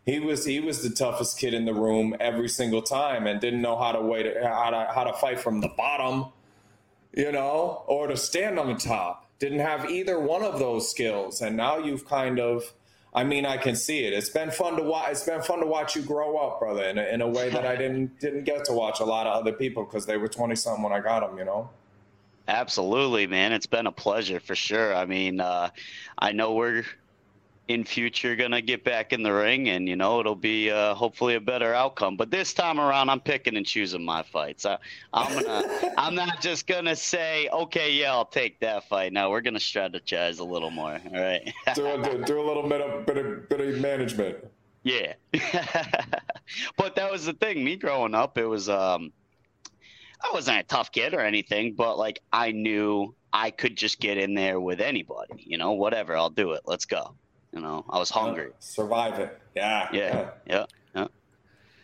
He 0.04 0.20
was 0.20 0.44
he 0.46 0.60
was 0.60 0.82
the 0.82 0.90
toughest 0.90 1.38
kid 1.38 1.52
in 1.52 1.66
the 1.66 1.74
room 1.74 2.16
every 2.18 2.48
single 2.48 2.80
time 2.80 3.26
and 3.26 3.40
didn't 3.40 3.60
know 3.60 3.76
how 3.76 3.92
to 3.92 4.00
wait 4.00 4.26
how 4.42 4.70
to 4.70 4.90
how 4.94 5.04
to 5.04 5.12
fight 5.12 5.38
from 5.38 5.60
the 5.60 5.68
bottom, 5.76 6.32
you 7.12 7.32
know, 7.32 7.84
or 7.86 8.06
to 8.06 8.16
stand 8.16 8.58
on 8.58 8.68
the 8.68 8.78
top 8.78 9.26
didn't 9.38 9.60
have 9.60 9.88
either 9.88 10.18
one 10.18 10.42
of 10.42 10.58
those 10.58 10.90
skills 10.90 11.40
and 11.40 11.56
now 11.56 11.78
you've 11.78 12.04
kind 12.04 12.40
of 12.40 12.72
I 13.14 13.24
mean, 13.24 13.46
I 13.46 13.56
can 13.56 13.74
see 13.74 14.04
it. 14.04 14.12
It's 14.12 14.28
been 14.28 14.50
fun 14.50 14.76
to 14.76 14.82
watch. 14.82 15.10
It's 15.10 15.24
been 15.24 15.40
fun 15.42 15.60
to 15.60 15.66
watch 15.66 15.96
you 15.96 16.02
grow 16.02 16.36
up, 16.36 16.60
brother, 16.60 16.84
in 16.84 16.98
a, 16.98 17.04
in 17.04 17.22
a 17.22 17.26
way 17.26 17.48
that 17.48 17.66
I 17.66 17.74
didn't 17.82 18.20
didn't 18.20 18.44
get 18.44 18.66
to 18.66 18.72
watch 18.72 19.00
a 19.00 19.04
lot 19.04 19.26
of 19.26 19.34
other 19.34 19.52
people 19.52 19.84
because 19.84 20.06
they 20.06 20.16
were 20.18 20.28
twenty 20.28 20.54
something 20.54 20.82
when 20.82 20.92
I 20.92 21.00
got 21.00 21.28
them. 21.28 21.38
You 21.38 21.44
know. 21.44 21.70
Absolutely, 22.46 23.26
man. 23.26 23.52
It's 23.52 23.66
been 23.66 23.86
a 23.86 23.92
pleasure 23.92 24.40
for 24.40 24.54
sure. 24.54 24.94
I 24.94 25.04
mean, 25.04 25.40
uh, 25.40 25.70
I 26.18 26.32
know 26.32 26.54
we're 26.54 26.84
in 27.68 27.84
future 27.84 28.34
gonna 28.34 28.62
get 28.62 28.82
back 28.82 29.12
in 29.12 29.22
the 29.22 29.32
ring 29.32 29.68
and 29.68 29.88
you 29.88 29.94
know 29.94 30.20
it'll 30.20 30.34
be 30.34 30.70
uh, 30.70 30.94
hopefully 30.94 31.34
a 31.34 31.40
better 31.40 31.74
outcome. 31.74 32.16
But 32.16 32.30
this 32.30 32.54
time 32.54 32.80
around 32.80 33.10
i'm 33.10 33.20
picking 33.20 33.56
and 33.56 33.66
choosing 33.66 34.04
my 34.04 34.22
fights. 34.22 34.64
I, 34.66 34.78
i'm 35.12 35.32
gonna 35.34 35.94
i'm 35.98 36.14
not 36.14 36.40
just 36.40 36.66
gonna 36.66 36.96
say 36.96 37.48
okay 37.52 37.92
yeah 37.92 38.12
i'll 38.12 38.24
take 38.24 38.58
that 38.60 38.88
fight. 38.88 39.12
Now 39.12 39.30
we're 39.30 39.42
gonna 39.42 39.58
strategize 39.58 40.40
a 40.40 40.44
little 40.44 40.70
more 40.70 41.00
all 41.12 41.20
right? 41.20 41.52
Do, 41.74 42.02
do, 42.02 42.24
do, 42.24 42.40
a 42.40 42.46
little 42.46 42.68
bit 42.68 42.80
of 42.80 43.06
bit 43.06 43.18
of, 43.18 43.48
bit 43.48 43.60
of 43.60 43.80
management. 43.80 44.38
Yeah. 44.82 45.14
But 46.76 46.96
that 46.96 47.10
was 47.10 47.26
the 47.26 47.32
thing 47.34 47.62
me 47.62 47.76
growing 47.76 48.14
up 48.14 48.38
it 48.38 48.46
was 48.46 48.68
um 48.68 49.12
i 50.22 50.30
wasn't 50.32 50.58
a 50.58 50.62
tough 50.62 50.90
kid 50.90 51.14
or 51.14 51.20
anything 51.20 51.74
but 51.74 51.98
like 51.98 52.20
i 52.32 52.50
knew 52.50 53.14
i 53.32 53.50
could 53.50 53.76
just 53.76 54.00
get 54.00 54.16
in 54.18 54.34
there 54.34 54.58
with 54.60 54.80
anybody 54.80 55.34
you 55.36 55.58
know 55.58 55.72
whatever 55.72 56.16
i'll 56.16 56.30
do 56.30 56.52
it 56.52 56.62
let's 56.64 56.86
go 56.86 57.14
you 57.52 57.60
know, 57.60 57.84
I 57.88 57.98
was 57.98 58.10
hungry. 58.10 58.50
survive 58.58 59.18
it. 59.18 59.40
Yeah. 59.54 59.88
Yeah. 59.92 60.30
Yeah. 60.46 60.66
yeah. 60.94 61.06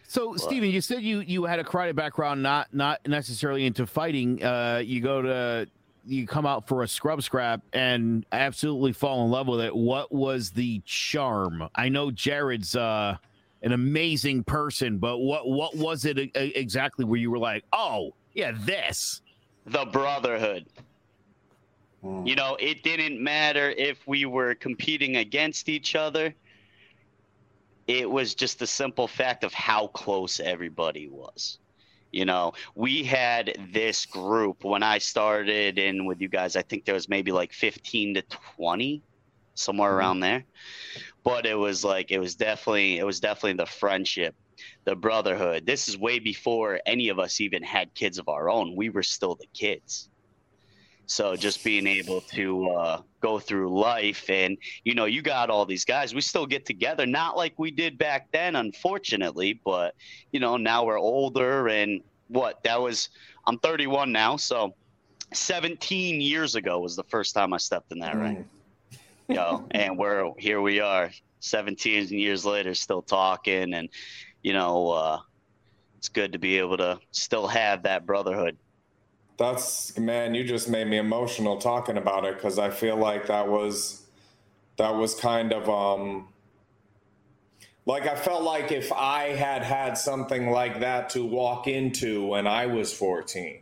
So, 0.06 0.32
but. 0.32 0.40
Steven, 0.40 0.70
you 0.70 0.80
said 0.80 1.02
you 1.02 1.20
you 1.20 1.44
had 1.44 1.58
a 1.58 1.64
karate 1.64 1.94
background, 1.94 2.42
not 2.42 2.72
not 2.72 3.00
necessarily 3.06 3.66
into 3.66 3.86
fighting. 3.86 4.42
Uh, 4.42 4.82
you 4.84 5.00
go 5.00 5.22
to 5.22 5.66
you 6.06 6.26
come 6.26 6.46
out 6.46 6.68
for 6.68 6.82
a 6.82 6.88
scrub 6.88 7.22
scrap 7.22 7.62
and 7.72 8.26
absolutely 8.32 8.92
fall 8.92 9.24
in 9.24 9.30
love 9.30 9.48
with 9.48 9.60
it. 9.60 9.74
What 9.74 10.12
was 10.12 10.50
the 10.50 10.82
charm? 10.84 11.68
I 11.74 11.88
know 11.88 12.10
Jared's 12.10 12.76
uh, 12.76 13.16
an 13.62 13.72
amazing 13.72 14.44
person, 14.44 14.98
but 14.98 15.18
what 15.18 15.48
what 15.48 15.74
was 15.76 16.04
it 16.04 16.18
exactly 16.34 17.04
where 17.04 17.18
you 17.18 17.30
were 17.30 17.38
like, 17.38 17.64
oh 17.72 18.14
yeah, 18.34 18.52
this 18.54 19.22
the 19.66 19.86
brotherhood. 19.86 20.66
Mm. 22.04 22.26
You 22.26 22.36
know, 22.36 22.56
it 22.60 22.82
didn't 22.82 23.22
matter 23.22 23.70
if 23.70 24.06
we 24.06 24.26
were 24.26 24.54
competing 24.54 25.16
against 25.16 25.68
each 25.68 25.96
other. 25.96 26.34
It 27.86 28.08
was 28.08 28.34
just 28.34 28.58
the 28.58 28.66
simple 28.66 29.08
fact 29.08 29.44
of 29.44 29.52
how 29.54 29.88
close 29.88 30.40
everybody 30.40 31.08
was. 31.08 31.58
You 32.12 32.24
know, 32.24 32.52
we 32.74 33.02
had 33.02 33.56
this 33.72 34.06
group 34.06 34.64
when 34.64 34.82
I 34.82 34.98
started 34.98 35.78
in 35.78 36.04
with 36.04 36.20
you 36.20 36.28
guys. 36.28 36.54
I 36.54 36.62
think 36.62 36.84
there 36.84 36.94
was 36.94 37.08
maybe 37.08 37.32
like 37.32 37.52
15 37.52 38.14
to 38.14 38.22
20, 38.56 39.02
somewhere 39.54 39.90
mm 39.90 39.94
around 39.94 40.20
there. 40.20 40.44
But 41.24 41.46
it 41.46 41.56
was 41.56 41.84
like, 41.84 42.10
it 42.10 42.18
was 42.18 42.34
definitely, 42.34 42.98
it 42.98 43.04
was 43.04 43.18
definitely 43.18 43.54
the 43.54 43.66
friendship, 43.66 44.34
the 44.84 44.94
brotherhood. 44.94 45.66
This 45.66 45.88
is 45.88 45.98
way 45.98 46.18
before 46.18 46.80
any 46.86 47.08
of 47.08 47.18
us 47.18 47.40
even 47.40 47.62
had 47.62 47.92
kids 47.94 48.18
of 48.18 48.28
our 48.28 48.48
own. 48.48 48.76
We 48.76 48.90
were 48.90 49.02
still 49.02 49.34
the 49.34 49.48
kids 49.52 50.10
so 51.06 51.36
just 51.36 51.62
being 51.62 51.86
able 51.86 52.22
to 52.34 52.68
uh, 52.70 53.00
go 53.22 53.38
through 53.38 53.78
life 53.78 54.28
and, 54.30 54.56
you 54.84 54.94
know, 54.94 55.04
you 55.04 55.22
got 55.22 55.50
all 55.50 55.66
these 55.66 55.84
guys. 55.84 56.14
We 56.14 56.20
still 56.20 56.46
get 56.46 56.64
together, 56.66 57.06
not 57.06 57.36
like 57.36 57.54
we 57.58 57.70
did 57.70 57.98
back 57.98 58.28
then, 58.32 58.56
unfortunately, 58.56 59.60
but, 59.64 59.94
you 60.32 60.40
know, 60.40 60.56
now 60.56 60.84
we're 60.84 60.98
older 60.98 61.68
and 61.68 62.00
what 62.28 62.56
that 62.64 62.80
was, 62.80 63.08
I'm 63.46 63.58
31 63.58 64.12
now. 64.12 64.36
So 64.36 64.74
17 65.32 66.20
years 66.20 66.54
ago 66.54 66.80
was 66.80 66.96
the 66.96 67.04
first 67.04 67.34
time 67.34 67.52
I 67.52 67.58
stepped 67.58 67.92
in 67.92 67.98
that 68.00 68.14
Mm. 68.14 68.20
ring. 68.20 68.44
Yo, 69.28 69.66
and 69.72 69.98
we're 69.98 70.30
here 70.38 70.60
we 70.60 70.80
are 70.80 71.10
17 71.40 72.08
years 72.08 72.44
later 72.44 72.74
still 72.74 73.02
talking 73.02 73.74
and 73.74 73.88
you 74.42 74.52
know 74.54 74.90
uh 74.90 75.18
it's 75.98 76.08
good 76.08 76.32
to 76.32 76.38
be 76.38 76.58
able 76.58 76.76
to 76.78 76.98
still 77.12 77.46
have 77.46 77.82
that 77.84 78.06
brotherhood. 78.06 78.58
That's 79.36 79.98
man, 79.98 80.34
you 80.34 80.44
just 80.44 80.68
made 80.68 80.86
me 80.86 80.98
emotional 80.98 81.58
talking 81.58 81.96
about 81.96 82.24
it 82.24 82.36
because 82.36 82.58
I 82.58 82.70
feel 82.70 82.96
like 82.96 83.26
that 83.26 83.48
was 83.48 84.02
that 84.76 84.94
was 84.94 85.14
kind 85.14 85.52
of 85.52 85.68
um 85.68 86.28
like 87.86 88.06
I 88.06 88.14
felt 88.16 88.42
like 88.42 88.72
if 88.72 88.92
I 88.92 89.30
had 89.30 89.62
had 89.62 89.98
something 89.98 90.50
like 90.50 90.80
that 90.80 91.10
to 91.10 91.24
walk 91.24 91.66
into 91.66 92.26
when 92.26 92.46
I 92.46 92.66
was 92.66 92.92
14, 92.92 93.60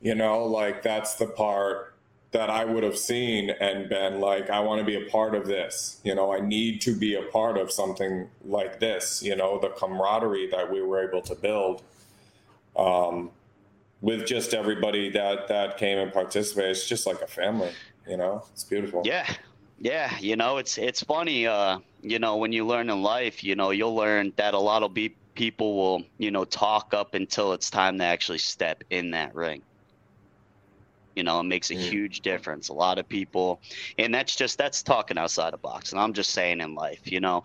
you 0.00 0.14
know, 0.14 0.44
like 0.44 0.82
that's 0.82 1.14
the 1.16 1.26
part 1.26 1.94
that 2.32 2.48
I 2.48 2.64
would 2.64 2.84
have 2.84 2.96
seen 2.96 3.50
and 3.50 3.88
been 3.88 4.20
like, 4.20 4.50
I 4.50 4.60
want 4.60 4.78
to 4.78 4.84
be 4.84 4.94
a 4.94 5.10
part 5.10 5.34
of 5.34 5.46
this. 5.46 6.00
You 6.04 6.14
know, 6.14 6.32
I 6.32 6.38
need 6.38 6.80
to 6.82 6.96
be 6.96 7.16
a 7.16 7.22
part 7.22 7.58
of 7.58 7.72
something 7.72 8.28
like 8.44 8.78
this. 8.78 9.22
You 9.22 9.34
know, 9.34 9.58
the 9.58 9.70
camaraderie 9.70 10.48
that 10.52 10.70
we 10.70 10.80
were 10.80 11.08
able 11.08 11.22
to 11.22 11.34
build. 11.34 11.82
Um, 12.76 13.30
with 14.00 14.26
just 14.26 14.54
everybody 14.54 15.10
that 15.10 15.48
that 15.48 15.76
came 15.76 15.98
and 15.98 16.12
participated. 16.12 16.70
It's 16.72 16.88
just 16.88 17.06
like 17.06 17.20
a 17.20 17.26
family, 17.26 17.70
you 18.08 18.16
know. 18.16 18.44
It's 18.52 18.64
beautiful. 18.64 19.02
Yeah. 19.04 19.26
Yeah, 19.82 20.14
you 20.20 20.36
know, 20.36 20.58
it's 20.58 20.76
it's 20.76 21.02
funny 21.02 21.46
uh, 21.46 21.78
you 22.02 22.18
know, 22.18 22.36
when 22.36 22.52
you 22.52 22.66
learn 22.66 22.90
in 22.90 23.02
life, 23.02 23.42
you 23.42 23.54
know, 23.56 23.70
you'll 23.70 23.94
learn 23.94 24.30
that 24.36 24.52
a 24.52 24.58
lot 24.58 24.82
of 24.82 24.92
be- 24.92 25.16
people 25.34 25.74
will, 25.74 26.02
you 26.18 26.30
know, 26.30 26.44
talk 26.44 26.92
up 26.92 27.14
until 27.14 27.54
it's 27.54 27.70
time 27.70 27.96
to 27.96 28.04
actually 28.04 28.36
step 28.36 28.84
in 28.90 29.10
that 29.12 29.34
ring. 29.34 29.62
You 31.16 31.22
know, 31.24 31.40
it 31.40 31.44
makes 31.44 31.70
a 31.70 31.74
Mm. 31.74 31.80
huge 31.88 32.20
difference. 32.20 32.68
A 32.68 32.74
lot 32.74 32.98
of 32.98 33.08
people, 33.08 33.60
and 33.98 34.14
that's 34.14 34.36
just 34.36 34.58
that's 34.58 34.82
talking 34.82 35.16
outside 35.16 35.54
the 35.54 35.58
box. 35.58 35.92
And 35.92 36.00
I'm 36.00 36.12
just 36.12 36.30
saying 36.32 36.60
in 36.60 36.74
life, 36.74 37.00
you 37.10 37.20
know, 37.20 37.42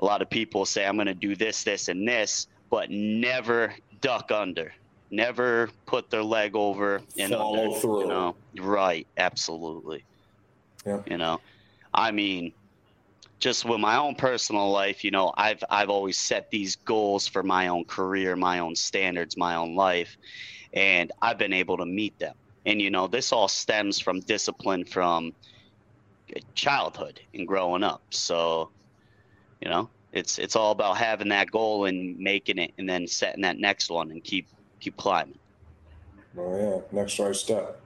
a 0.00 0.04
lot 0.04 0.20
of 0.20 0.28
people 0.28 0.66
say 0.66 0.84
I'm 0.86 0.96
going 0.96 1.06
to 1.06 1.14
do 1.14 1.34
this, 1.34 1.64
this, 1.64 1.88
and 1.88 2.06
this, 2.06 2.46
but 2.70 2.90
never 2.90 3.74
duck 4.02 4.30
under, 4.30 4.74
never 5.10 5.70
put 5.86 6.10
their 6.10 6.22
leg 6.22 6.54
over 6.54 7.02
and 7.18 7.32
Follow 7.32 7.64
under, 7.64 7.80
through. 7.80 8.00
You 8.02 8.08
know, 8.08 8.36
right? 8.58 9.06
Absolutely. 9.16 10.04
Yeah. 10.86 11.00
You 11.06 11.18
know, 11.18 11.40
I 11.92 12.10
mean, 12.10 12.52
just 13.38 13.64
with 13.64 13.80
my 13.80 13.96
own 13.96 14.14
personal 14.14 14.70
life, 14.70 15.02
you 15.04 15.10
know, 15.10 15.32
I've 15.36 15.62
I've 15.70 15.90
always 15.90 16.18
set 16.18 16.50
these 16.50 16.76
goals 16.76 17.26
for 17.26 17.42
my 17.42 17.68
own 17.68 17.84
career, 17.84 18.36
my 18.36 18.60
own 18.60 18.76
standards, 18.76 19.36
my 19.36 19.56
own 19.56 19.74
life, 19.74 20.16
and 20.72 21.10
I've 21.20 21.38
been 21.38 21.52
able 21.52 21.76
to 21.78 21.86
meet 21.86 22.18
them. 22.18 22.34
And 22.66 22.80
you 22.80 22.90
know, 22.90 23.06
this 23.06 23.32
all 23.32 23.48
stems 23.48 23.98
from 23.98 24.20
discipline 24.20 24.84
from 24.84 25.32
childhood 26.54 27.20
and 27.34 27.46
growing 27.48 27.82
up. 27.82 28.02
So, 28.10 28.70
you 29.60 29.70
know, 29.70 29.88
it's 30.12 30.38
it's 30.38 30.56
all 30.56 30.72
about 30.72 30.96
having 30.98 31.28
that 31.30 31.50
goal 31.50 31.86
and 31.86 32.18
making 32.18 32.58
it, 32.58 32.72
and 32.78 32.88
then 32.88 33.06
setting 33.06 33.42
that 33.42 33.58
next 33.58 33.90
one 33.90 34.10
and 34.10 34.22
keep 34.22 34.46
keep 34.80 34.96
climbing. 34.96 35.38
Oh 36.36 36.56
yeah. 36.56 37.00
Next 37.00 37.18
right 37.18 37.34
step. 37.34 37.80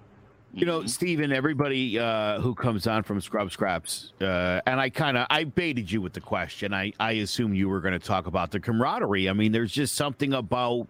You 0.52 0.66
know, 0.66 0.86
Steven, 0.86 1.32
everybody 1.32 1.98
uh, 1.98 2.40
who 2.40 2.54
comes 2.54 2.86
on 2.86 3.02
from 3.02 3.20
Scrub 3.20 3.50
Scraps, 3.50 4.12
uh, 4.20 4.60
and 4.66 4.78
I 4.78 4.88
kind 4.88 5.16
of 5.16 5.26
I 5.28 5.42
baited 5.42 5.90
you 5.90 6.00
with 6.00 6.12
the 6.12 6.20
question. 6.20 6.72
I 6.72 6.92
I 7.00 7.12
assume 7.12 7.54
you 7.54 7.68
were 7.68 7.80
going 7.80 7.98
to 7.98 8.06
talk 8.06 8.28
about 8.28 8.52
the 8.52 8.60
camaraderie. 8.60 9.28
I 9.28 9.32
mean, 9.32 9.50
there's 9.50 9.72
just 9.72 9.96
something 9.96 10.32
about 10.32 10.86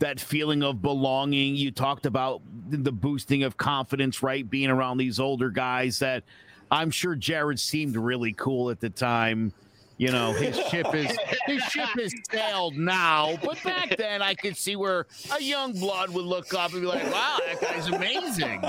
that 0.00 0.18
feeling 0.18 0.64
of 0.64 0.82
belonging. 0.82 1.54
You 1.54 1.70
talked 1.70 2.06
about 2.06 2.42
the 2.70 2.90
boosting 2.90 3.44
of 3.44 3.56
confidence, 3.56 4.20
right? 4.20 4.48
Being 4.48 4.70
around 4.70 4.98
these 4.98 5.20
older 5.20 5.50
guys 5.50 6.00
that 6.00 6.24
I'm 6.70 6.90
sure 6.90 7.14
Jared 7.14 7.60
seemed 7.60 7.96
really 7.96 8.32
cool 8.32 8.70
at 8.70 8.80
the 8.80 8.90
time. 8.90 9.52
You 9.98 10.12
know, 10.12 10.32
his 10.32 10.56
ship 10.70 10.94
is 10.94 11.16
his 11.46 11.62
ship 11.64 11.98
is 11.98 12.14
sailed 12.30 12.76
now, 12.76 13.36
but 13.44 13.62
back 13.62 13.96
then 13.96 14.22
I 14.22 14.34
could 14.34 14.56
see 14.56 14.76
where 14.76 15.06
a 15.36 15.42
young 15.42 15.72
blood 15.72 16.10
would 16.10 16.24
look 16.24 16.54
up 16.54 16.72
and 16.72 16.80
be 16.80 16.86
like, 16.86 17.04
"Wow, 17.12 17.38
that 17.46 17.60
guy's 17.60 17.88
amazing." 17.88 18.64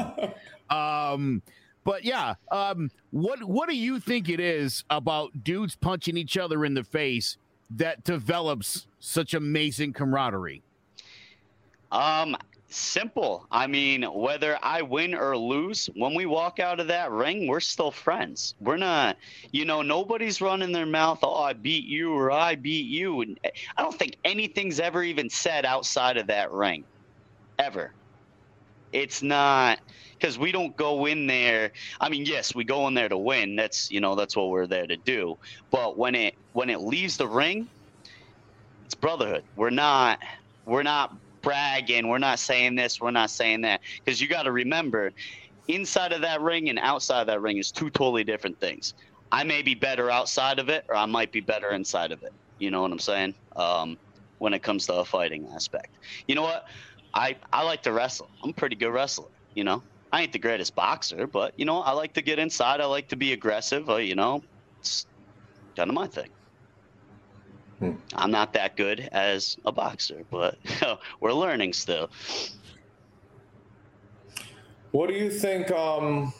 Um, 0.69 1.41
but 1.83 2.03
yeah, 2.03 2.35
um, 2.51 2.91
what 3.11 3.43
what 3.43 3.69
do 3.69 3.75
you 3.75 3.99
think 3.99 4.27
it 4.27 4.39
is 4.39 4.83
about 4.89 5.43
dudes 5.43 5.75
punching 5.75 6.17
each 6.17 6.37
other 6.37 6.65
in 6.65 6.73
the 6.73 6.83
face 6.83 7.37
that 7.69 8.03
develops 8.03 8.87
such 8.99 9.33
amazing 9.33 9.93
camaraderie? 9.93 10.63
Um, 11.91 12.35
simple. 12.69 13.45
I 13.51 13.67
mean, 13.67 14.03
whether 14.03 14.57
I 14.61 14.81
win 14.81 15.13
or 15.15 15.35
lose, 15.37 15.89
when 15.95 16.13
we 16.13 16.25
walk 16.25 16.59
out 16.59 16.79
of 16.79 16.87
that 16.87 17.11
ring, 17.11 17.47
we're 17.47 17.59
still 17.59 17.91
friends. 17.91 18.55
We're 18.59 18.77
not, 18.77 19.17
you 19.51 19.65
know, 19.65 19.81
nobody's 19.81 20.41
running 20.41 20.71
their 20.71 20.85
mouth, 20.85 21.19
oh, 21.23 21.35
I 21.35 21.53
beat 21.53 21.85
you 21.85 22.13
or 22.13 22.31
I 22.31 22.55
beat 22.55 22.85
you. 22.85 23.21
And 23.21 23.39
eh, 23.43 23.49
I 23.77 23.81
don't 23.81 23.97
think 23.97 24.15
anything's 24.23 24.79
ever 24.79 25.03
even 25.03 25.29
said 25.29 25.65
outside 25.65 26.17
of 26.17 26.27
that 26.27 26.51
ring, 26.51 26.83
ever. 27.57 27.91
It's 28.91 29.21
not 29.21 29.79
because 30.17 30.37
we 30.37 30.51
don't 30.51 30.75
go 30.75 31.05
in 31.05 31.27
there. 31.27 31.71
I 32.01 32.09
mean, 32.09 32.25
yes, 32.25 32.53
we 32.55 32.63
go 32.63 32.87
in 32.87 32.93
there 32.93 33.09
to 33.09 33.17
win. 33.17 33.55
That's 33.55 33.91
you 33.91 34.01
know 34.01 34.15
that's 34.15 34.35
what 34.35 34.49
we're 34.49 34.67
there 34.67 34.87
to 34.87 34.97
do. 34.97 35.37
But 35.69 35.97
when 35.97 36.15
it 36.15 36.35
when 36.53 36.69
it 36.69 36.81
leaves 36.81 37.17
the 37.17 37.27
ring, 37.27 37.67
it's 38.85 38.95
brotherhood. 38.95 39.43
We're 39.55 39.69
not 39.69 40.19
we're 40.65 40.83
not 40.83 41.15
bragging. 41.41 42.07
We're 42.07 42.17
not 42.17 42.39
saying 42.39 42.75
this. 42.75 42.99
We're 42.99 43.11
not 43.11 43.29
saying 43.29 43.61
that. 43.61 43.81
Because 44.03 44.19
you 44.21 44.27
got 44.27 44.43
to 44.43 44.51
remember, 44.51 45.11
inside 45.67 46.13
of 46.13 46.21
that 46.21 46.41
ring 46.41 46.69
and 46.69 46.79
outside 46.79 47.21
of 47.21 47.27
that 47.27 47.41
ring 47.41 47.57
is 47.57 47.71
two 47.71 47.89
totally 47.89 48.23
different 48.23 48.59
things. 48.59 48.93
I 49.31 49.43
may 49.43 49.61
be 49.61 49.75
better 49.75 50.09
outside 50.09 50.59
of 50.59 50.69
it, 50.69 50.85
or 50.89 50.95
I 50.95 51.05
might 51.05 51.31
be 51.31 51.39
better 51.39 51.71
inside 51.71 52.11
of 52.11 52.23
it. 52.23 52.33
You 52.57 52.71
know 52.71 52.81
what 52.81 52.91
I'm 52.91 52.99
saying? 52.99 53.35
Um, 53.55 53.97
when 54.39 54.53
it 54.53 54.63
comes 54.63 54.87
to 54.87 54.95
a 54.95 55.05
fighting 55.05 55.47
aspect, 55.53 55.89
you 56.27 56.35
know 56.35 56.41
what? 56.41 56.65
I 57.13 57.35
I 57.51 57.63
like 57.63 57.83
to 57.83 57.91
wrestle. 57.91 58.29
I'm 58.43 58.51
a 58.51 58.53
pretty 58.53 58.75
good 58.75 58.91
wrestler. 58.91 59.29
You 59.53 59.63
know, 59.63 59.83
I 60.11 60.23
ain't 60.23 60.33
the 60.33 60.39
greatest 60.39 60.75
boxer, 60.75 61.27
but 61.27 61.53
you 61.57 61.65
know, 61.65 61.81
I 61.81 61.91
like 61.91 62.13
to 62.13 62.21
get 62.21 62.39
inside. 62.39 62.81
I 62.81 62.85
like 62.85 63.09
to 63.09 63.15
be 63.15 63.33
aggressive. 63.33 63.89
Uh, 63.89 63.97
you 63.97 64.15
know, 64.15 64.43
it's 64.79 65.05
kind 65.75 65.89
of 65.89 65.95
my 65.95 66.07
thing. 66.07 66.29
Hmm. 67.79 67.93
I'm 68.13 68.31
not 68.31 68.53
that 68.53 68.75
good 68.75 69.07
as 69.11 69.57
a 69.65 69.71
boxer, 69.71 70.23
but 70.29 70.57
we're 71.19 71.33
learning 71.33 71.73
still. 71.73 72.09
What 74.91 75.07
do 75.07 75.15
you 75.15 75.29
think? 75.29 75.71
Um, 75.71 76.33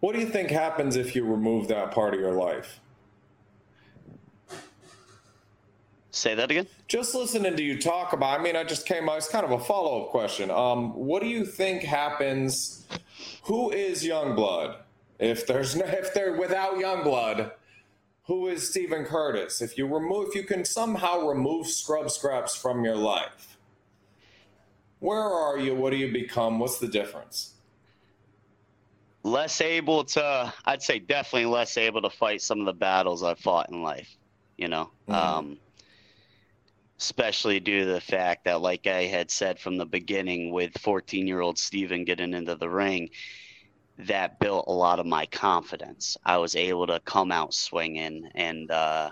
what 0.00 0.14
do 0.14 0.20
you 0.20 0.26
think 0.26 0.50
happens 0.50 0.96
if 0.96 1.14
you 1.16 1.24
remove 1.24 1.68
that 1.68 1.92
part 1.92 2.14
of 2.14 2.20
your 2.20 2.32
life? 2.32 2.80
Say 6.10 6.34
that 6.34 6.50
again. 6.50 6.66
Just 6.88 7.14
listening 7.14 7.56
to 7.56 7.62
you 7.62 7.78
talk 7.78 8.12
about. 8.12 8.40
I 8.40 8.42
mean, 8.42 8.56
I 8.56 8.64
just 8.64 8.86
came. 8.86 9.08
Up, 9.08 9.18
it's 9.18 9.28
kind 9.28 9.44
of 9.44 9.52
a 9.52 9.58
follow 9.58 10.04
up 10.04 10.10
question. 10.10 10.50
Um, 10.50 10.94
what 10.94 11.22
do 11.22 11.28
you 11.28 11.44
think 11.44 11.82
happens? 11.82 12.86
Who 13.44 13.70
is 13.70 14.02
Youngblood? 14.02 14.76
If 15.18 15.46
there's 15.46 15.76
no, 15.76 15.84
if 15.86 16.12
they're 16.12 16.36
without 16.36 16.74
Youngblood, 16.74 17.52
who 18.26 18.48
is 18.48 18.68
Stephen 18.68 19.04
Curtis? 19.04 19.62
If 19.62 19.78
you 19.78 19.86
remove, 19.86 20.28
if 20.28 20.34
you 20.34 20.42
can 20.42 20.64
somehow 20.64 21.26
remove 21.26 21.68
Scrub 21.68 22.10
Scraps 22.10 22.56
from 22.56 22.84
your 22.84 22.96
life, 22.96 23.56
where 24.98 25.22
are 25.22 25.58
you? 25.58 25.74
What 25.74 25.90
do 25.90 25.96
you 25.96 26.12
become? 26.12 26.58
What's 26.58 26.78
the 26.78 26.88
difference? 26.88 27.54
Less 29.22 29.60
able 29.60 30.04
to, 30.04 30.52
I'd 30.64 30.82
say 30.82 30.98
definitely 30.98 31.46
less 31.46 31.76
able 31.76 32.02
to 32.02 32.10
fight 32.10 32.42
some 32.42 32.60
of 32.60 32.66
the 32.66 32.72
battles 32.72 33.22
I've 33.22 33.38
fought 33.38 33.70
in 33.70 33.82
life. 33.82 34.16
You 34.56 34.68
know, 34.68 34.90
Mhm. 35.08 35.14
um, 35.14 35.58
especially 36.98 37.60
due 37.60 37.80
to 37.80 37.92
the 37.92 38.00
fact 38.00 38.44
that, 38.44 38.62
like 38.62 38.86
I 38.86 39.04
had 39.04 39.30
said 39.30 39.60
from 39.60 39.76
the 39.76 39.84
beginning, 39.84 40.50
with 40.50 40.78
14 40.78 41.26
year 41.26 41.40
old 41.42 41.58
Steven 41.58 42.04
getting 42.04 42.34
into 42.34 42.54
the 42.54 42.70
ring, 42.70 43.10
that 43.98 44.38
built 44.38 44.66
a 44.68 44.72
lot 44.72 44.98
of 45.00 45.06
my 45.06 45.26
confidence. 45.26 46.16
I 46.24 46.36
was 46.38 46.54
able 46.54 46.86
to 46.88 47.00
come 47.00 47.32
out 47.32 47.54
swinging, 47.54 48.28
and 48.34 48.70
uh, 48.70 49.10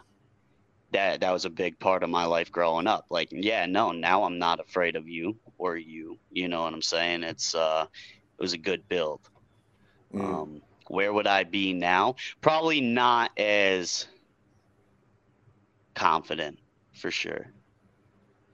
that 0.93 1.20
that 1.20 1.32
was 1.32 1.44
a 1.44 1.51
big 1.51 1.78
part 1.78 2.02
of 2.02 2.11
my 2.11 2.24
life 2.24 2.52
growing 2.52 2.86
up. 2.86 3.06
Like, 3.11 3.28
yeah, 3.31 3.66
no, 3.66 3.93
now 3.93 4.24
I'm 4.24 4.39
not 4.39 4.61
afraid 4.61 4.97
of 4.97 5.09
you 5.09 5.36
or 5.59 5.77
you. 5.77 6.19
You 6.31 6.48
know 6.48 6.62
what 6.62 6.74
I'm 6.74 6.82
saying? 6.82 7.23
It's 7.23 7.55
uh, 7.55 7.86
it 8.39 8.43
was 8.43 8.52
a 8.52 8.59
good 8.59 8.89
build. 8.89 9.20
Mm. 10.12 10.20
Um, 10.20 10.62
where 10.89 11.12
would 11.12 11.27
I 11.27 11.44
be 11.44 11.73
now? 11.73 12.16
Probably 12.40 12.81
not 12.81 13.31
as 13.39 14.06
confident, 15.94 16.59
for 16.93 17.11
sure. 17.11 17.47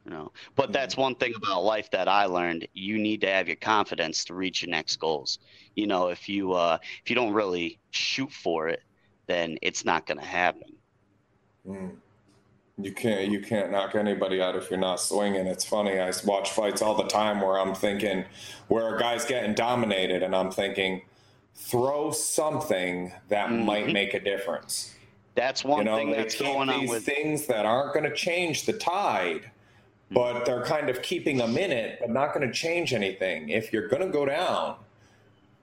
You 0.05 0.13
know, 0.13 0.33
but 0.57 0.73
that's 0.73 0.97
one 0.97 1.15
thing 1.15 1.35
about 1.37 1.63
life 1.63 1.91
that 1.91 2.09
I 2.09 2.25
learned. 2.25 2.67
You 2.73 2.99
need 2.99 3.21
to 3.21 3.31
have 3.31 3.49
your 3.49 3.57
confidence 3.57 4.25
to 4.27 4.35
reach 4.35 4.63
your 4.63 4.71
next 4.71 4.97
goals. 4.97 5.39
You 5.81 5.87
know, 5.87 6.09
if 6.09 6.29
you 6.29 6.53
uh, 6.53 6.77
if 7.03 7.09
you 7.09 7.17
don't 7.17 7.33
really 7.33 7.79
shoot 7.91 8.31
for 8.31 8.69
it, 8.69 8.83
then 9.27 9.57
it's 9.63 9.83
not 9.83 10.07
going 10.07 10.19
to 10.19 10.27
happen. 10.27 10.75
Mm. 11.67 11.93
You 12.77 12.93
can't 12.93 13.31
you 13.31 13.41
can't 13.41 13.71
knock 13.71 13.95
anybody 13.95 14.43
out 14.43 14.57
if 14.57 14.71
you're 14.71 14.79
not 14.79 15.01
swinging. 15.01 15.47
It's 15.47 15.65
funny. 15.65 15.99
I 15.99 16.13
watch 16.25 16.51
fights 16.51 16.83
all 16.83 16.95
the 16.95 17.09
time 17.09 17.41
where 17.41 17.59
I'm 17.59 17.75
thinking 17.75 18.27
where 18.69 18.95
a 18.95 18.99
guy's 18.99 19.25
getting 19.25 19.55
dominated, 19.55 20.23
and 20.23 20.37
I'm 20.37 20.51
thinking, 20.51 21.03
throw 21.55 22.11
something 22.11 23.13
that 23.29 23.49
mm-hmm. 23.49 23.65
might 23.65 23.89
make 23.89 24.13
a 24.13 24.21
difference. 24.21 24.95
That's 25.35 25.65
one 25.65 25.79
you 25.79 25.85
know, 25.85 25.97
thing 25.97 26.11
that's 26.11 26.39
going 26.39 26.69
on 26.69 26.81
these 26.81 26.91
with 26.91 27.07
things 27.07 27.47
that 27.47 27.65
aren't 27.65 27.95
going 27.95 28.05
to 28.05 28.15
change 28.15 28.67
the 28.67 28.75
tide, 28.75 29.51
but 30.11 30.35
mm-hmm. 30.35 30.45
they're 30.45 30.65
kind 30.65 30.91
of 30.91 31.01
keeping 31.01 31.39
them 31.39 31.57
in 31.57 31.71
it, 31.71 31.99
but 32.01 32.11
not 32.11 32.35
going 32.35 32.47
to 32.47 32.53
change 32.53 32.93
anything. 32.93 33.49
If 33.49 33.73
you're 33.73 33.89
going 33.89 34.03
to 34.03 34.09
go 34.09 34.27
down, 34.27 34.77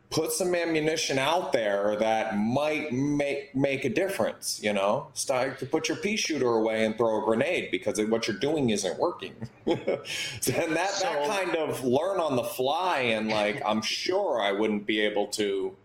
put 0.09 0.31
some 0.31 0.55
ammunition 0.55 1.19
out 1.19 1.51
there 1.51 1.97
that 1.97 2.37
might 2.37 2.93
make 2.93 3.53
make 3.55 3.85
a 3.85 3.89
difference. 3.89 4.59
You 4.63 4.73
know, 4.73 5.07
start 5.13 5.59
to 5.59 5.65
put 5.65 5.87
your 5.89 5.97
pea 5.97 6.15
shooter 6.15 6.49
away 6.49 6.85
and 6.85 6.97
throw 6.97 7.21
a 7.21 7.25
grenade 7.25 7.69
because 7.71 7.99
what 8.01 8.27
you're 8.27 8.37
doing 8.37 8.69
isn't 8.69 8.97
working. 8.99 9.35
and 9.65 9.77
that 9.77 10.89
so, 10.91 11.05
that 11.05 11.27
kind 11.27 11.55
of 11.55 11.83
learn 11.83 12.19
on 12.19 12.35
the 12.35 12.43
fly 12.43 12.99
and 12.99 13.29
like 13.29 13.61
I'm 13.65 13.81
sure 13.81 14.41
I 14.41 14.51
wouldn't 14.51 14.85
be 14.85 14.99
able 15.01 15.27
to, 15.27 15.75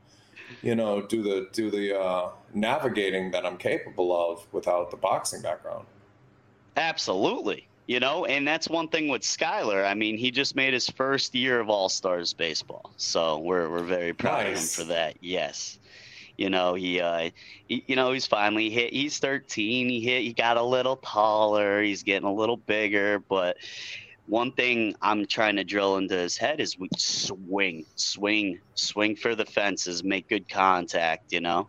you 0.62 0.74
know, 0.74 1.02
do 1.02 1.22
the 1.22 1.48
do 1.52 1.70
the 1.70 1.98
uh, 1.98 2.28
navigating 2.54 3.30
that 3.32 3.44
I'm 3.44 3.56
capable 3.56 4.32
of 4.32 4.46
without 4.52 4.90
the 4.90 4.96
boxing 4.96 5.42
background. 5.42 5.86
Absolutely. 6.76 7.66
You 7.92 8.00
know, 8.00 8.24
and 8.24 8.48
that's 8.48 8.70
one 8.70 8.88
thing 8.88 9.08
with 9.08 9.20
Skyler. 9.20 9.86
I 9.86 9.92
mean, 9.92 10.16
he 10.16 10.30
just 10.30 10.56
made 10.56 10.72
his 10.72 10.88
first 10.88 11.34
year 11.34 11.60
of 11.60 11.68
All 11.68 11.90
Stars 11.90 12.32
baseball, 12.32 12.90
so 12.96 13.36
we're 13.36 13.68
we're 13.68 13.82
very 13.82 14.14
proud 14.14 14.46
nice. 14.46 14.78
of 14.78 14.80
him 14.80 14.86
for 14.86 14.94
that. 14.94 15.16
Yes, 15.20 15.78
you 16.38 16.48
know 16.48 16.72
he, 16.72 17.02
uh, 17.02 17.28
he, 17.68 17.84
you 17.86 17.94
know 17.94 18.12
he's 18.12 18.24
finally 18.24 18.70
hit. 18.70 18.94
He's 18.94 19.18
13. 19.18 19.90
He 19.90 20.00
hit. 20.00 20.22
He 20.22 20.32
got 20.32 20.56
a 20.56 20.62
little 20.62 20.96
taller. 20.96 21.82
He's 21.82 22.02
getting 22.02 22.26
a 22.26 22.32
little 22.32 22.56
bigger. 22.56 23.18
But 23.18 23.58
one 24.24 24.52
thing 24.52 24.96
I'm 25.02 25.26
trying 25.26 25.56
to 25.56 25.64
drill 25.64 25.98
into 25.98 26.16
his 26.16 26.38
head 26.38 26.60
is 26.60 26.78
we 26.78 26.88
swing, 26.96 27.84
swing, 27.96 28.58
swing 28.74 29.16
for 29.16 29.34
the 29.34 29.44
fences, 29.44 30.02
make 30.02 30.30
good 30.30 30.48
contact. 30.48 31.30
You 31.30 31.42
know, 31.42 31.68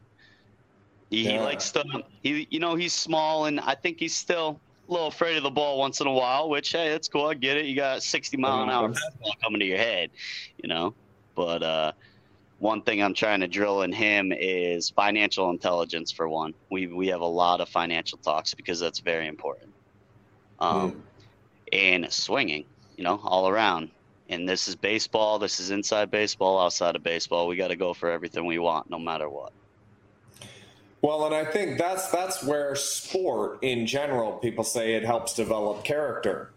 he, 1.10 1.26
yeah. 1.26 1.32
he 1.32 1.40
likes 1.40 1.70
to. 1.72 1.84
He, 2.22 2.48
you 2.50 2.62
know, 2.62 2.76
he's 2.76 2.94
small, 2.94 3.48
and 3.48 3.60
I 3.60 3.76
think 3.76 4.00
he's 4.00 4.16
still 4.16 4.62
little 4.88 5.08
afraid 5.08 5.38
of 5.38 5.44
the 5.44 5.52
ball 5.52 5.80
once 5.80 6.02
in 6.02 6.08
a 6.08 6.12
while, 6.12 6.50
which 6.50 6.72
hey, 6.72 6.90
that's 6.90 7.08
cool. 7.08 7.28
I 7.28 7.34
get 7.34 7.58
it. 7.58 7.66
You 7.66 7.76
got 7.76 8.04
60 8.04 8.38
mile 8.38 8.64
an 8.64 8.70
hour 8.70 8.90
fastball 8.90 9.32
coming 9.42 9.60
to 9.60 9.66
your 9.66 9.78
head, 9.78 10.10
you 10.62 10.68
know. 10.68 10.94
But 11.36 11.64
uh, 11.64 11.92
one 12.60 12.82
thing 12.82 13.02
I'm 13.02 13.14
trying 13.14 13.42
to 13.42 13.48
drill 13.48 13.82
in 13.82 13.92
him 13.92 14.32
is 14.36 14.90
financial 14.90 15.50
intelligence. 15.50 16.12
For 16.12 16.28
one, 16.28 16.54
we 16.70 16.88
we 16.88 17.08
have 17.08 17.22
a 17.22 17.26
lot 17.26 17.62
of 17.62 17.70
financial 17.70 18.18
talks 18.20 18.54
because 18.54 18.80
that's 18.80 19.00
very 19.00 19.28
important. 19.28 19.72
Um, 20.60 20.92
mm. 20.92 21.02
and 21.74 22.14
swinging, 22.14 22.66
you 22.96 23.04
know, 23.04 23.20
all 23.24 23.50
around. 23.50 23.90
And 24.30 24.48
this 24.48 24.68
is 24.68 24.76
baseball. 24.76 25.38
This 25.40 25.60
is 25.60 25.72
inside 25.72 26.10
baseball, 26.10 26.60
outside 26.60 26.96
of 26.96 27.04
baseball. 27.04 27.48
We 27.48 27.58
got 27.58 27.68
to 27.68 27.76
go 27.76 27.94
for 27.94 28.10
everything 28.10 28.46
we 28.46 28.60
want, 28.60 28.90
no 28.90 28.98
matter 28.98 29.30
what. 29.30 29.52
Well, 31.04 31.26
and 31.26 31.36
I 31.36 31.44
think 31.44 31.78
that's 31.78 32.10
that's 32.12 32.42
where 32.46 32.74
sport 32.76 33.60
in 33.62 33.86
general, 33.86 34.38
people 34.38 34.64
say 34.64 34.94
it 34.94 35.04
helps 35.04 35.34
develop 35.34 35.84
character. 35.84 36.52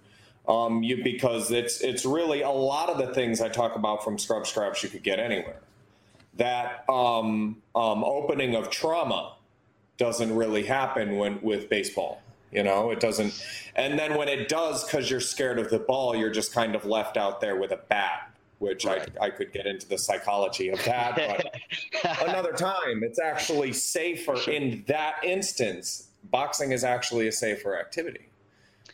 Um, 0.47 0.85
you 0.85 1.03
because 1.03 1.51
it's 1.51 1.81
it's 1.81 2.07
really 2.07 2.43
a 2.43 2.51
lot 2.51 2.89
of 2.89 2.97
the 2.97 3.13
things 3.13 3.41
I 3.41 3.49
talk 3.49 3.75
about 3.75 4.05
from 4.05 4.21
scrub 4.21 4.47
scraps 4.47 4.85
you 4.85 4.89
could 4.89 5.03
get 5.03 5.19
anywhere. 5.19 5.59
That 6.35 6.85
um, 6.89 7.61
um, 7.75 8.05
opening 8.05 8.55
of 8.55 8.71
trauma 8.71 9.35
doesn't 9.99 10.33
really 10.33 10.63
happen 10.63 11.17
when 11.17 11.43
with 11.43 11.69
baseball. 11.69 12.23
You 12.53 12.63
know, 12.63 12.93
it 12.93 13.01
doesn't. 13.01 13.45
And 13.75 13.99
then 13.99 14.17
when 14.17 14.29
it 14.29 14.49
does, 14.49 14.85
because 14.85 15.11
you're 15.11 15.19
scared 15.19 15.59
of 15.59 15.71
the 15.71 15.81
ball, 15.81 16.15
you're 16.15 16.31
just 16.31 16.55
kind 16.55 16.77
of 16.77 16.85
left 16.85 17.17
out 17.17 17.41
there 17.41 17.57
with 17.57 17.73
a 17.73 17.81
bat 17.89 18.31
which 18.59 18.85
right. 18.85 19.09
I, 19.21 19.27
I 19.27 19.31
could 19.31 19.53
get 19.53 19.67
into 19.67 19.89
the 19.89 19.99
psychology 19.99 20.71
of 20.71 20.83
that, 20.85 21.17
but 21.17 22.23
another 22.29 22.53
time. 22.53 23.03
It's 23.03 23.21
actually 23.21 23.73
safer 23.73 24.37
sure. 24.37 24.55
in 24.55 24.85
that 24.87 25.17
instance. 25.23 26.09
Boxing 26.25 26.73
is 26.73 26.83
actually 26.83 27.29
a 27.29 27.33
safer 27.33 27.79
activity 27.79 28.29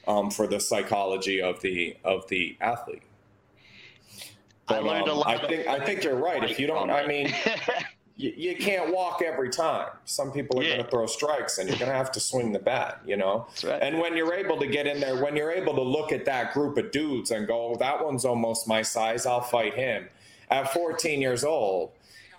um, 0.06 0.30
for 0.30 0.46
the 0.46 0.60
psychology 0.60 1.40
of 1.40 1.60
the 1.60 1.96
of 2.04 2.28
the 2.28 2.56
athlete. 2.60 3.02
But, 4.68 4.76
I 4.76 4.80
learned 4.80 5.08
um, 5.08 5.16
a 5.16 5.20
lot. 5.20 5.44
I 5.44 5.48
think 5.48 5.66
I 5.66 5.84
think 5.84 6.04
you're 6.04 6.16
right. 6.16 6.42
If 6.48 6.58
you 6.58 6.66
don't, 6.66 6.90
I 6.90 7.06
mean, 7.06 7.32
you, 8.22 8.32
you 8.36 8.56
can't 8.56 8.92
walk 8.92 9.20
every 9.20 9.50
time. 9.50 9.88
Some 10.04 10.30
people 10.30 10.60
are 10.60 10.62
yeah. 10.62 10.74
going 10.74 10.84
to 10.84 10.90
throw 10.90 11.06
strikes, 11.06 11.58
and 11.58 11.68
you're 11.68 11.78
going 11.78 11.90
to 11.90 11.96
have 11.96 12.12
to 12.12 12.20
swing 12.20 12.52
the 12.52 12.58
bat. 12.58 13.00
You 13.04 13.16
know. 13.16 13.46
Right. 13.64 13.82
And 13.82 13.98
when 13.98 14.16
you're 14.16 14.32
able 14.32 14.58
to 14.58 14.66
get 14.66 14.86
in 14.86 15.00
there, 15.00 15.22
when 15.22 15.36
you're 15.36 15.50
able 15.50 15.74
to 15.74 15.82
look 15.82 16.12
at 16.12 16.24
that 16.26 16.54
group 16.54 16.78
of 16.78 16.92
dudes 16.92 17.32
and 17.32 17.46
go, 17.46 17.72
oh, 17.72 17.76
"That 17.76 18.04
one's 18.04 18.24
almost 18.24 18.68
my 18.68 18.82
size. 18.82 19.26
I'll 19.26 19.40
fight 19.40 19.74
him." 19.74 20.08
At 20.50 20.72
14 20.72 21.20
years 21.20 21.44
old, 21.44 21.92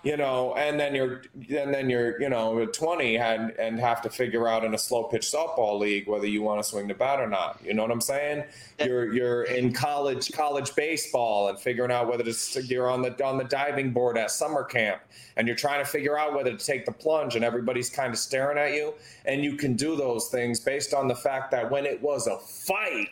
you 0.04 0.16
know, 0.16 0.54
and 0.54 0.78
then 0.78 0.94
you're 0.94 1.22
and 1.34 1.72
then 1.72 1.88
you're 1.88 2.20
you 2.20 2.28
know 2.28 2.66
20 2.66 3.16
and 3.16 3.50
and 3.52 3.80
have 3.80 4.02
to 4.02 4.10
figure 4.10 4.46
out 4.46 4.62
in 4.62 4.74
a 4.74 4.78
slow 4.78 5.04
pitch 5.04 5.22
softball 5.22 5.78
league 5.78 6.06
whether 6.06 6.26
you 6.26 6.42
want 6.42 6.62
to 6.62 6.68
swing 6.68 6.86
the 6.86 6.94
bat 6.94 7.20
or 7.20 7.26
not. 7.26 7.58
You 7.64 7.74
know 7.74 7.82
what 7.82 7.90
I'm 7.90 8.00
saying? 8.00 8.44
You're 8.78 9.12
you're 9.12 9.42
in 9.44 9.72
college 9.72 10.30
college 10.32 10.74
baseball 10.74 11.48
and 11.48 11.58
figuring 11.58 11.90
out 11.90 12.08
whether 12.08 12.22
to 12.22 12.62
you're 12.62 12.90
on 12.90 13.02
the 13.02 13.24
on 13.24 13.38
the 13.38 13.44
diving 13.44 13.92
board 13.92 14.18
at 14.18 14.30
summer 14.30 14.62
camp 14.62 15.00
and 15.36 15.48
you're 15.48 15.56
trying 15.56 15.82
to 15.82 15.90
figure 15.90 16.18
out 16.18 16.34
whether 16.34 16.54
to 16.54 16.64
take 16.64 16.84
the 16.84 16.92
plunge 16.92 17.34
and 17.34 17.44
everybody's 17.44 17.90
kind 17.90 18.12
of 18.12 18.18
staring 18.18 18.58
at 18.58 18.74
you 18.74 18.94
and 19.24 19.42
you 19.42 19.56
can 19.56 19.74
do 19.74 19.96
those 19.96 20.28
things 20.28 20.60
based 20.60 20.94
on 20.94 21.08
the 21.08 21.16
fact 21.16 21.50
that 21.50 21.70
when 21.70 21.86
it 21.86 22.00
was 22.02 22.26
a 22.26 22.38
fight 22.38 23.08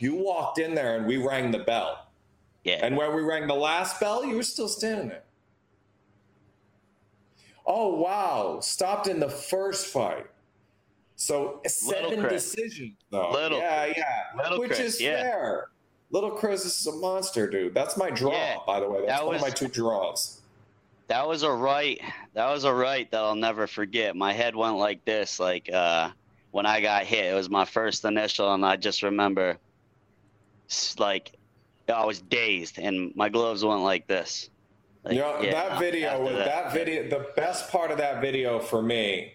you 0.00 0.14
walked 0.14 0.58
in 0.58 0.74
there 0.74 0.96
and 0.96 1.06
we 1.06 1.16
rang 1.16 1.50
the 1.50 1.58
bell. 1.58 2.06
Yeah. 2.64 2.80
And 2.82 2.96
when 2.96 3.14
we 3.14 3.22
rang 3.22 3.46
the 3.46 3.54
last 3.54 4.00
bell, 4.00 4.24
you 4.24 4.36
were 4.36 4.42
still 4.42 4.68
standing 4.68 5.08
there. 5.08 5.22
Oh 7.66 7.94
wow! 7.96 8.60
Stopped 8.60 9.08
in 9.08 9.18
the 9.18 9.28
first 9.28 9.86
fight. 9.86 10.26
So 11.16 11.60
seven 11.66 12.22
decisions 12.28 12.96
though. 13.10 13.30
Little, 13.32 13.58
yeah, 13.58 13.86
yeah. 13.96 14.04
Little 14.42 14.60
Which 14.60 14.72
Chris, 14.72 14.96
is 14.96 15.00
yeah. 15.00 15.22
fair. 15.22 15.68
Little 16.10 16.30
Chris 16.30 16.64
is 16.64 16.86
a 16.86 16.92
monster, 16.92 17.48
dude. 17.48 17.74
That's 17.74 17.96
my 17.96 18.10
draw, 18.10 18.32
yeah, 18.32 18.58
by 18.66 18.80
the 18.80 18.88
way. 18.88 19.06
That's 19.06 19.18
that 19.18 19.26
one 19.26 19.34
was, 19.34 19.42
of 19.42 19.48
my 19.48 19.50
two 19.52 19.68
draws. 19.68 20.40
That 21.08 21.26
was 21.26 21.42
a 21.42 21.50
right. 21.50 22.00
That 22.34 22.48
was 22.50 22.64
a 22.64 22.72
right 22.72 23.10
that 23.10 23.18
I'll 23.18 23.34
never 23.34 23.66
forget. 23.66 24.14
My 24.14 24.32
head 24.32 24.54
went 24.54 24.76
like 24.76 25.04
this, 25.04 25.40
like 25.40 25.68
uh, 25.72 26.10
when 26.52 26.66
I 26.66 26.80
got 26.80 27.04
hit. 27.04 27.32
It 27.32 27.34
was 27.34 27.50
my 27.50 27.64
first 27.64 28.04
initial, 28.04 28.54
and 28.54 28.64
I 28.64 28.76
just 28.76 29.02
remember, 29.02 29.58
like, 30.98 31.32
I 31.92 32.04
was 32.04 32.20
dazed, 32.20 32.78
and 32.78 33.14
my 33.16 33.28
gloves 33.28 33.64
went 33.64 33.82
like 33.82 34.06
this. 34.06 34.50
Like, 35.06 35.18
know, 35.18 35.40
yeah, 35.40 35.50
that 35.52 35.78
video, 35.78 36.24
that, 36.24 36.44
that 36.46 36.72
video, 36.72 37.08
the 37.08 37.28
best 37.36 37.70
part 37.70 37.90
of 37.90 37.98
that 37.98 38.20
video 38.20 38.58
for 38.58 38.82
me 38.82 39.34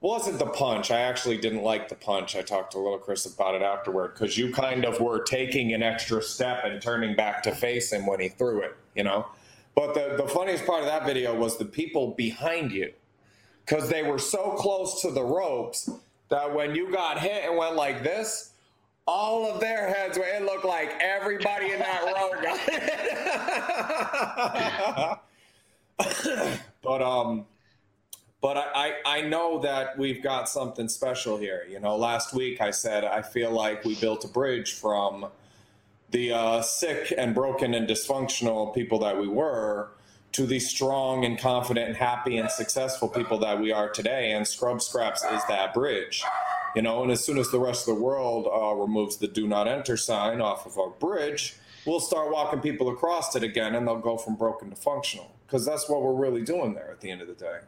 wasn't 0.00 0.38
the 0.38 0.46
punch. 0.46 0.90
I 0.90 1.00
actually 1.00 1.38
didn't 1.38 1.62
like 1.62 1.88
the 1.88 1.94
punch. 1.94 2.36
I 2.36 2.42
talked 2.42 2.72
to 2.72 2.78
little 2.78 2.98
Chris 2.98 3.24
about 3.24 3.54
it 3.54 3.62
afterward 3.62 4.12
because 4.14 4.36
you 4.36 4.52
kind 4.52 4.84
of 4.84 5.00
were 5.00 5.22
taking 5.22 5.72
an 5.72 5.82
extra 5.82 6.22
step 6.22 6.64
and 6.64 6.82
turning 6.82 7.16
back 7.16 7.42
to 7.44 7.54
face 7.54 7.92
him 7.92 8.06
when 8.06 8.20
he 8.20 8.28
threw 8.28 8.60
it, 8.60 8.76
you 8.94 9.04
know? 9.04 9.26
But 9.74 9.94
the, 9.94 10.22
the 10.22 10.28
funniest 10.28 10.66
part 10.66 10.80
of 10.80 10.86
that 10.86 11.06
video 11.06 11.34
was 11.34 11.56
the 11.56 11.64
people 11.64 12.12
behind 12.12 12.72
you 12.72 12.92
because 13.64 13.88
they 13.88 14.02
were 14.02 14.18
so 14.18 14.52
close 14.52 15.00
to 15.02 15.10
the 15.10 15.24
ropes 15.24 15.90
that 16.28 16.54
when 16.54 16.74
you 16.74 16.92
got 16.92 17.18
hit 17.18 17.44
and 17.44 17.56
went 17.56 17.74
like 17.74 18.02
this, 18.02 18.52
all 19.06 19.50
of 19.50 19.60
their 19.60 19.92
heads 19.92 20.18
it 20.20 20.42
looked 20.42 20.64
like 20.64 20.92
everybody 21.00 21.72
in 21.72 21.78
that 21.78 22.02
row 22.04 22.30
got 22.42 22.58
it. 25.98 26.60
but 26.82 27.02
um 27.02 27.46
but 28.42 28.58
I, 28.58 28.94
I 29.04 29.22
know 29.22 29.60
that 29.62 29.98
we've 29.98 30.22
got 30.22 30.48
something 30.48 30.88
special 30.88 31.36
here. 31.36 31.66
You 31.68 31.80
know, 31.80 31.96
last 31.96 32.32
week 32.32 32.60
I 32.60 32.70
said 32.70 33.04
I 33.04 33.22
feel 33.22 33.50
like 33.50 33.84
we 33.84 33.96
built 33.96 34.24
a 34.24 34.28
bridge 34.28 34.74
from 34.74 35.26
the 36.10 36.32
uh, 36.32 36.62
sick 36.62 37.12
and 37.16 37.34
broken 37.34 37.74
and 37.74 37.88
dysfunctional 37.88 38.72
people 38.72 39.00
that 39.00 39.18
we 39.18 39.26
were 39.26 39.88
to 40.32 40.46
the 40.46 40.60
strong 40.60 41.24
and 41.24 41.38
confident 41.38 41.88
and 41.88 41.96
happy 41.96 42.36
and 42.36 42.50
successful 42.50 43.08
people 43.08 43.38
that 43.38 43.58
we 43.60 43.72
are 43.72 43.88
today. 43.88 44.32
And 44.32 44.46
Scrub 44.46 44.80
Scraps 44.80 45.24
is 45.24 45.42
that 45.48 45.74
bridge 45.74 46.22
you 46.76 46.82
know 46.82 47.02
and 47.02 47.10
as 47.10 47.24
soon 47.24 47.38
as 47.38 47.50
the 47.50 47.58
rest 47.58 47.88
of 47.88 47.96
the 47.96 48.00
world 48.00 48.46
uh, 48.46 48.74
removes 48.74 49.16
the 49.16 49.26
do 49.26 49.48
not 49.48 49.66
enter 49.66 49.96
sign 49.96 50.40
off 50.40 50.66
of 50.66 50.78
our 50.78 50.90
bridge 50.90 51.56
we'll 51.86 52.00
start 52.00 52.30
walking 52.30 52.60
people 52.60 52.90
across 52.90 53.34
it 53.36 53.42
again 53.42 53.74
and 53.74 53.86
they'll 53.86 53.96
go 53.96 54.18
from 54.18 54.34
broken 54.34 54.68
to 54.68 54.76
functional. 54.76 55.32
Because 55.46 55.64
that's 55.64 55.88
what 55.88 56.02
we're 56.02 56.12
really 56.12 56.42
doing 56.42 56.74
there 56.74 56.90
at 56.90 57.00
the 57.00 57.10
end 57.10 57.22
of 57.22 57.28
the 57.28 57.34
day. 57.34 57.58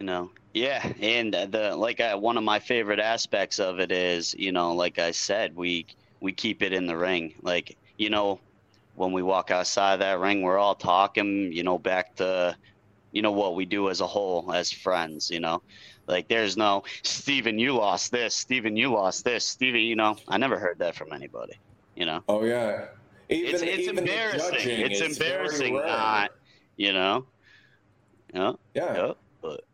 You 0.00 0.06
know 0.06 0.30
yeah 0.52 0.92
and 1.00 1.32
the 1.32 1.74
like 1.76 2.00
I, 2.00 2.14
one 2.14 2.36
of 2.36 2.44
my 2.44 2.58
favorite 2.58 3.00
aspects 3.00 3.58
of 3.58 3.78
it 3.78 3.92
is 3.92 4.34
you 4.38 4.52
know 4.52 4.74
like 4.74 4.98
i 4.98 5.10
said 5.10 5.56
we 5.56 5.86
we 6.20 6.32
keep 6.32 6.62
it 6.62 6.72
in 6.72 6.86
the 6.86 6.96
ring. 6.96 7.34
Like 7.42 7.76
you 7.96 8.10
know 8.10 8.40
when 8.94 9.12
we 9.12 9.22
walk 9.22 9.50
outside 9.50 9.96
that 10.00 10.18
ring 10.18 10.42
we're 10.42 10.58
all 10.58 10.74
talking 10.74 11.50
you 11.52 11.62
know 11.62 11.78
back 11.78 12.16
to 12.16 12.56
you 13.12 13.22
know 13.22 13.32
what 13.32 13.54
we 13.54 13.64
do 13.64 13.88
as 13.88 14.02
a 14.02 14.06
whole 14.06 14.52
as 14.52 14.70
friends 14.70 15.30
you 15.30 15.40
know 15.40 15.62
Like 16.06 16.28
there's 16.28 16.56
no 16.56 16.84
Steven, 17.02 17.58
you 17.58 17.74
lost 17.74 18.12
this. 18.12 18.34
Steven, 18.34 18.76
you 18.76 18.92
lost 18.92 19.24
this. 19.24 19.46
Steven, 19.46 19.80
you 19.80 19.96
know, 19.96 20.16
I 20.28 20.38
never 20.38 20.58
heard 20.58 20.78
that 20.78 20.94
from 20.94 21.12
anybody. 21.12 21.54
You 21.94 22.06
know, 22.06 22.22
Oh 22.28 22.44
yeah. 22.44 22.86
Even, 23.28 23.54
it's 23.54 23.62
it's 23.62 23.88
embarrassing. 23.88 24.58
It's 24.64 25.00
embarrassing 25.00 25.74
not. 25.74 26.30
You 26.76 26.92
know. 26.92 27.26
Yeah. 28.32 28.52
Yeah. 28.74 28.94
Yeah, 28.94 29.12
but 29.42 29.64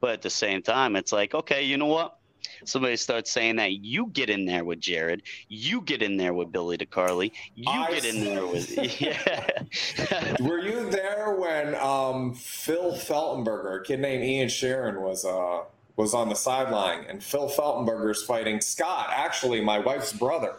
but 0.00 0.10
at 0.10 0.22
the 0.22 0.30
same 0.30 0.62
time, 0.62 0.96
it's 0.96 1.12
like, 1.12 1.34
okay, 1.34 1.62
you 1.62 1.76
know 1.76 1.86
what? 1.86 2.16
Somebody 2.64 2.96
starts 2.96 3.30
saying 3.30 3.56
that 3.56 3.72
you 3.72 4.06
get 4.08 4.30
in 4.30 4.44
there 4.46 4.64
with 4.64 4.80
Jared, 4.80 5.22
you 5.48 5.80
get 5.82 6.02
in 6.02 6.16
there 6.16 6.34
with 6.34 6.52
Billy 6.52 6.78
DeCarly, 6.78 7.32
you 7.54 7.70
I 7.70 7.90
get 7.90 8.04
in 8.04 8.24
there 8.24 8.46
with 8.46 8.70
yeah. 9.00 10.36
Were 10.40 10.58
you 10.58 10.90
there 10.90 11.34
when 11.34 11.74
um, 11.76 12.34
Phil 12.34 12.92
Feltenberger, 12.92 13.80
a 13.80 13.84
kid 13.84 14.00
named 14.00 14.24
Ian 14.24 14.48
Sharon, 14.48 15.00
was 15.02 15.24
uh, 15.24 15.64
was 15.96 16.14
on 16.14 16.28
the 16.28 16.34
sideline, 16.34 17.04
and 17.08 17.22
Phil 17.22 17.48
Feltenberger's 17.48 18.22
fighting 18.24 18.60
Scott. 18.60 19.08
Actually, 19.10 19.60
my 19.60 19.78
wife's 19.78 20.12
brother 20.12 20.56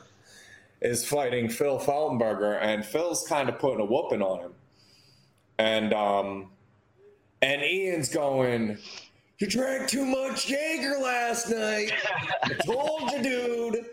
is 0.82 1.06
fighting 1.06 1.50
Phil 1.50 1.80
Feltenberger, 1.80 2.60
and 2.62 2.86
Phil's 2.86 3.28
kind 3.28 3.50
of 3.50 3.60
putting 3.60 3.80
a 3.80 3.86
whooping 3.86 4.22
on 4.22 4.40
him, 4.40 4.54
and 5.58 5.94
um, 5.94 6.52
and 7.42 7.62
Ian's 7.62 8.10
going. 8.10 8.78
You 9.40 9.48
drank 9.48 9.90
too 9.90 10.06
much 10.06 10.50
Jaeger 10.50 10.98
last 10.98 11.50
night. 11.50 11.92
I 12.44 12.50
told 12.66 13.12
you, 13.12 13.22
dude. 13.24 13.86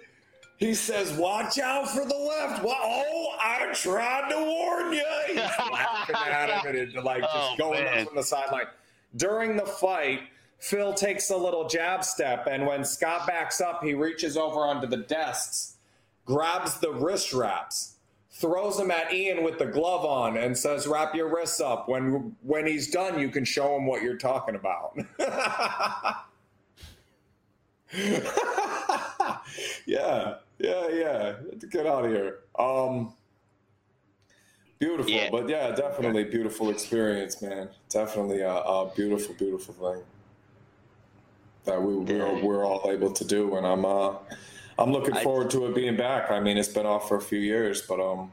He 0.58 0.74
says, 0.74 1.12
"Watch 1.14 1.58
out 1.58 1.88
for 1.88 2.04
the 2.04 2.14
left." 2.16 2.62
Well, 2.62 2.76
oh, 2.80 3.34
I 3.40 3.72
tried 3.74 4.28
to 4.30 4.36
warn 4.36 4.92
you. 4.92 5.04
He's 5.26 5.36
laughing 5.72 6.14
at 6.16 6.64
him 6.64 6.76
and 6.94 7.04
like 7.04 7.22
just 7.22 7.34
Oh, 7.34 7.54
going 7.58 7.82
man. 7.84 7.98
up 8.02 8.06
from 8.08 8.16
the 8.16 8.22
sideline. 8.22 8.66
During 9.16 9.56
the 9.56 9.66
fight, 9.66 10.20
Phil 10.60 10.94
takes 10.94 11.30
a 11.30 11.36
little 11.36 11.68
jab 11.68 12.04
step, 12.04 12.46
and 12.48 12.64
when 12.64 12.84
Scott 12.84 13.26
backs 13.26 13.60
up, 13.60 13.82
he 13.82 13.94
reaches 13.94 14.36
over 14.36 14.60
onto 14.60 14.86
the 14.86 14.98
desks, 14.98 15.74
grabs 16.24 16.78
the 16.78 16.92
wrist 16.92 17.32
wraps, 17.32 17.91
throws 18.32 18.78
them 18.78 18.90
at 18.90 19.12
Ian 19.12 19.44
with 19.44 19.58
the 19.58 19.66
glove 19.66 20.04
on, 20.04 20.36
and 20.36 20.56
says, 20.56 20.86
"Wrap 20.86 21.14
your 21.14 21.28
wrists 21.34 21.60
up." 21.60 21.88
When 21.88 22.34
when 22.42 22.66
he's 22.66 22.90
done, 22.90 23.18
you 23.18 23.28
can 23.28 23.44
show 23.44 23.76
him 23.76 23.86
what 23.86 24.02
you're 24.02 24.16
talking 24.16 24.54
about. 24.54 24.96
yeah, 29.86 30.34
yeah, 30.58 30.88
yeah. 30.88 31.34
Get 31.70 31.86
out 31.86 32.04
of 32.04 32.10
here. 32.10 32.40
Um, 32.58 33.14
beautiful, 34.78 35.10
Yeah. 35.10 35.28
but 35.30 35.48
yeah, 35.48 35.70
definitely 35.74 36.24
beautiful 36.24 36.70
experience, 36.70 37.42
man. 37.42 37.68
Definitely 37.88 38.40
a, 38.40 38.52
a 38.54 38.90
beautiful, 38.94 39.34
beautiful 39.34 39.74
thing 39.74 40.02
that 41.64 41.80
we 41.80 41.94
we're, 41.94 42.42
we're 42.42 42.64
all 42.66 42.90
able 42.90 43.12
to 43.12 43.24
do, 43.24 43.54
and 43.56 43.66
I'm 43.66 43.84
uh, 43.84 44.14
I'm 44.78 44.92
looking 44.92 45.14
I- 45.14 45.22
forward 45.22 45.50
to 45.50 45.66
it 45.66 45.74
being 45.74 45.96
back. 45.96 46.30
I 46.30 46.40
mean, 46.40 46.56
it's 46.56 46.68
been 46.68 46.86
off 46.86 47.08
for 47.08 47.16
a 47.16 47.22
few 47.22 47.38
years, 47.38 47.82
but 47.82 48.00
um. 48.00 48.32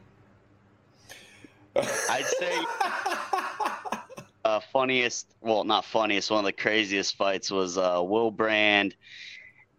I'd 1.76 2.26
say 2.26 2.57
uh, 4.45 4.60
funniest, 4.74 5.28
well, 5.41 5.64
not 5.64 5.86
funniest, 5.86 6.32
one 6.32 6.40
of 6.40 6.45
the 6.45 6.52
craziest 6.52 7.16
fights 7.16 7.52
was 7.52 7.78
uh, 7.78 8.02
Will 8.03 8.32
Brand 8.32 8.95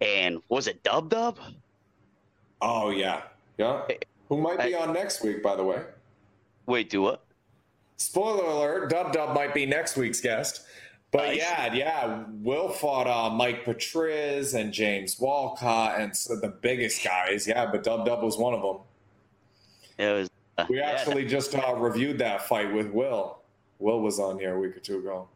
and 0.01 0.41
was 0.49 0.67
it 0.67 0.83
Dub 0.83 1.11
Dub? 1.11 1.39
Oh 2.63 2.91
yeah, 2.91 3.23
yeah. 3.59 3.83
Who 4.29 4.39
might 4.39 4.63
be 4.63 4.75
on 4.75 4.93
next 4.93 5.23
week, 5.23 5.43
by 5.43 5.57
the 5.57 5.65
way. 5.65 5.83
Wait, 6.67 6.91
do 6.91 7.03
what? 7.03 7.25
Spoiler 7.97 8.45
alert: 8.45 8.91
Dub 8.91 9.13
Dub 9.13 9.35
might 9.35 9.55
be 9.55 9.67
next 9.67 9.97
week's 9.97 10.21
guest. 10.21 10.63
But 11.13 11.35
yeah, 11.35 11.73
yeah, 11.75 12.25
Will 12.29 12.69
fought 12.69 13.09
uh, 13.09 13.35
Mike 13.35 13.65
Patriz 13.65 14.55
and 14.55 14.73
James 14.73 15.19
Walcott 15.19 16.01
and 16.01 16.17
so 16.17 16.37
the 16.37 16.49
biggest 16.49 17.03
guys. 17.03 17.49
Yeah, 17.49 17.67
but 17.67 17.83
Dub 17.83 18.07
Dub 18.07 18.23
was 18.23 18.39
one 18.39 18.55
of 18.55 18.63
them. 18.63 18.77
It 19.99 20.13
was. 20.13 20.31
Uh, 20.57 20.67
We 20.69 20.79
yeah, 20.79 20.91
actually 20.91 21.27
just 21.27 21.55
uh, 21.55 21.75
reviewed 21.77 22.19
that 22.19 22.47
fight 22.47 22.73
with 22.73 22.89
Will. 22.91 23.39
Will 23.81 24.01
was 24.01 24.21
on 24.21 24.39
here 24.39 24.55
a 24.55 24.59
week 24.59 24.77
or 24.77 24.81
two 24.81 24.99
ago. 24.99 25.27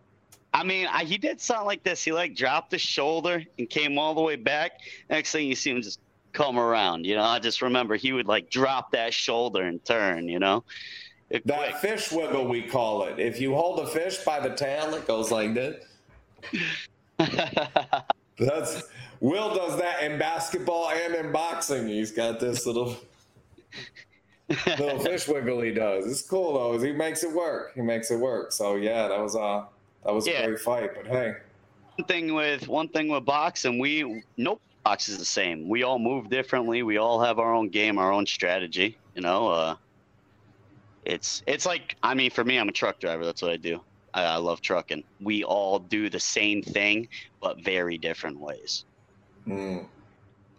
I 0.53 0.63
mean, 0.63 0.87
I, 0.87 1.03
he 1.03 1.19
did 1.19 1.41
something 1.41 1.67
like 1.67 1.83
this. 1.83 2.05
He 2.05 2.13
like 2.13 2.37
dropped 2.37 2.71
his 2.71 2.81
shoulder 2.81 3.43
and 3.59 3.69
came 3.69 3.99
all 3.99 4.15
the 4.15 4.21
way 4.21 4.37
back. 4.37 4.79
Next 5.11 5.33
thing 5.33 5.49
you 5.49 5.57
see 5.57 5.71
him 5.71 5.83
just 5.83 5.99
come 6.33 6.59
around. 6.59 7.05
You 7.05 7.17
know, 7.17 7.25
I 7.25 7.41
just 7.41 7.61
remember 7.63 7.97
he 7.97 8.13
would 8.13 8.29
like 8.29 8.51
drop 8.51 8.93
that 8.93 9.13
shoulder 9.13 9.63
and 9.63 9.85
turn. 9.85 10.29
You 10.29 10.39
know, 10.39 10.63
It- 11.31 11.47
That 11.47 11.71
quick. 11.79 11.99
fish 11.99 12.13
wiggle, 12.13 12.47
we 12.47 12.63
call 12.63 13.05
it. 13.05 13.19
If 13.19 13.41
you 13.41 13.55
hold 13.55 13.81
a 13.81 13.87
fish 13.87 14.19
by 14.19 14.41
the 14.41 14.55
tail, 14.55 14.95
it 14.95 15.07
goes 15.07 15.31
like 15.31 15.55
this. 15.55 15.85
That's 18.39 18.83
Will 19.21 19.55
does 19.55 19.79
that 19.79 20.03
in 20.03 20.19
basketball 20.19 20.91
and 20.91 21.15
in 21.15 21.33
boxing. 21.33 21.89
He's 21.89 22.11
got 22.11 22.41
this 22.41 22.67
little 22.67 22.97
little 24.67 24.99
fish 24.99 25.27
wiggle 25.29 25.61
he 25.63 25.71
does. 25.73 26.11
It's 26.11 26.23
cool 26.23 26.55
though. 26.55 26.79
He 26.85 26.93
makes 26.93 27.23
it 27.23 27.33
work. 27.33 27.73
He 27.75 27.81
makes 27.81 28.11
it 28.11 28.19
work. 28.19 28.53
So 28.53 28.77
yeah, 28.77 29.09
that 29.09 29.19
was 29.21 29.37
uh 29.37 29.65
that 30.05 30.13
was 30.13 30.27
Yeah. 30.27 30.41
a 30.43 30.47
great 30.49 30.59
fight. 30.61 30.91
But 30.95 31.07
hey, 31.07 31.35
one 31.97 32.07
thing 32.09 32.35
with 32.35 32.69
one 32.69 32.89
thing 32.89 33.09
with 33.09 33.25
boxing, 33.25 33.79
we 33.79 34.23
no 34.37 34.59
box 34.83 35.09
is 35.09 35.19
the 35.19 35.25
same. 35.25 35.69
We 35.69 35.85
all 35.85 35.99
move 35.99 36.29
differently. 36.29 36.83
We 36.83 36.99
all 36.99 37.21
have 37.23 37.39
our 37.39 37.55
own 37.55 37.69
game, 37.71 37.99
our 37.99 38.13
own 38.13 38.27
strategy. 38.27 38.99
You 39.15 39.23
know, 39.23 39.49
uh, 39.49 39.77
it's 41.05 41.43
it's 41.47 41.66
like 41.66 41.97
I 42.02 42.14
mean, 42.14 42.31
for 42.31 42.44
me, 42.44 42.59
I'm 42.59 42.68
a 42.68 42.72
truck 42.72 43.01
driver. 43.01 43.24
That's 43.24 43.43
what 43.43 43.51
I 43.51 43.56
do. 43.56 43.81
I, 44.12 44.24
I 44.24 44.36
love 44.36 44.60
trucking. 44.60 45.05
We 45.20 45.44
all 45.44 45.78
do 45.78 46.09
the 46.09 46.20
same 46.20 46.62
thing, 46.62 47.09
but 47.40 47.62
very 47.62 47.98
different 47.98 48.39
ways. 48.39 48.85
Mm. 49.47 49.86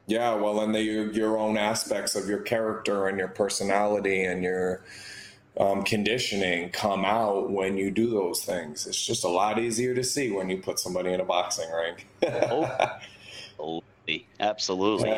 Yeah, 0.07 0.35
well, 0.35 0.59
and 0.59 0.75
the, 0.75 0.83
your, 0.83 1.11
your 1.11 1.37
own 1.39 1.57
aspects 1.57 2.15
of 2.15 2.29
your 2.29 2.41
character 2.41 3.07
and 3.07 3.17
your 3.17 3.29
personality 3.29 4.25
and 4.25 4.43
your 4.43 4.83
um, 5.59 5.81
conditioning 5.81 6.69
come 6.69 7.03
out 7.03 7.49
when 7.49 7.75
you 7.75 7.89
do 7.89 8.11
those 8.11 8.43
things. 8.43 8.85
It's 8.85 9.03
just 9.03 9.23
a 9.23 9.27
lot 9.27 9.57
easier 9.57 9.95
to 9.95 10.03
see 10.03 10.31
when 10.31 10.47
you 10.49 10.57
put 10.57 10.77
somebody 10.77 11.11
in 11.11 11.21
a 11.21 11.25
boxing 11.25 11.71
ring. 11.71 11.95
Oh, 12.51 12.69
absolutely, 13.57 14.27
absolutely. 14.39 15.09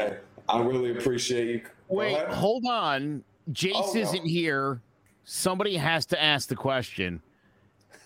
I 0.47 0.61
really 0.61 0.91
appreciate 0.91 1.47
you. 1.47 1.61
Wait, 1.89 2.17
hold 2.29 2.65
on. 2.65 3.23
Jace 3.51 3.71
Oh, 3.75 3.91
no. 3.93 3.99
isn't 3.99 4.25
here. 4.25 4.81
Somebody 5.29 5.75
has 5.75 6.05
to 6.05 6.23
ask 6.23 6.47
the 6.47 6.55
question. 6.55 7.21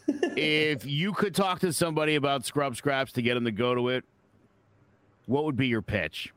if 0.07 0.83
you 0.87 1.13
could 1.13 1.35
talk 1.35 1.59
to 1.59 1.71
somebody 1.71 2.15
about 2.15 2.45
Scrub 2.45 2.75
Scraps 2.75 3.11
to 3.11 3.21
get 3.21 3.35
them 3.35 3.45
to 3.45 3.51
go 3.51 3.75
to 3.75 3.89
it, 3.89 4.03
what 5.27 5.45
would 5.45 5.55
be 5.55 5.67
your 5.67 5.83
pitch? 5.83 6.33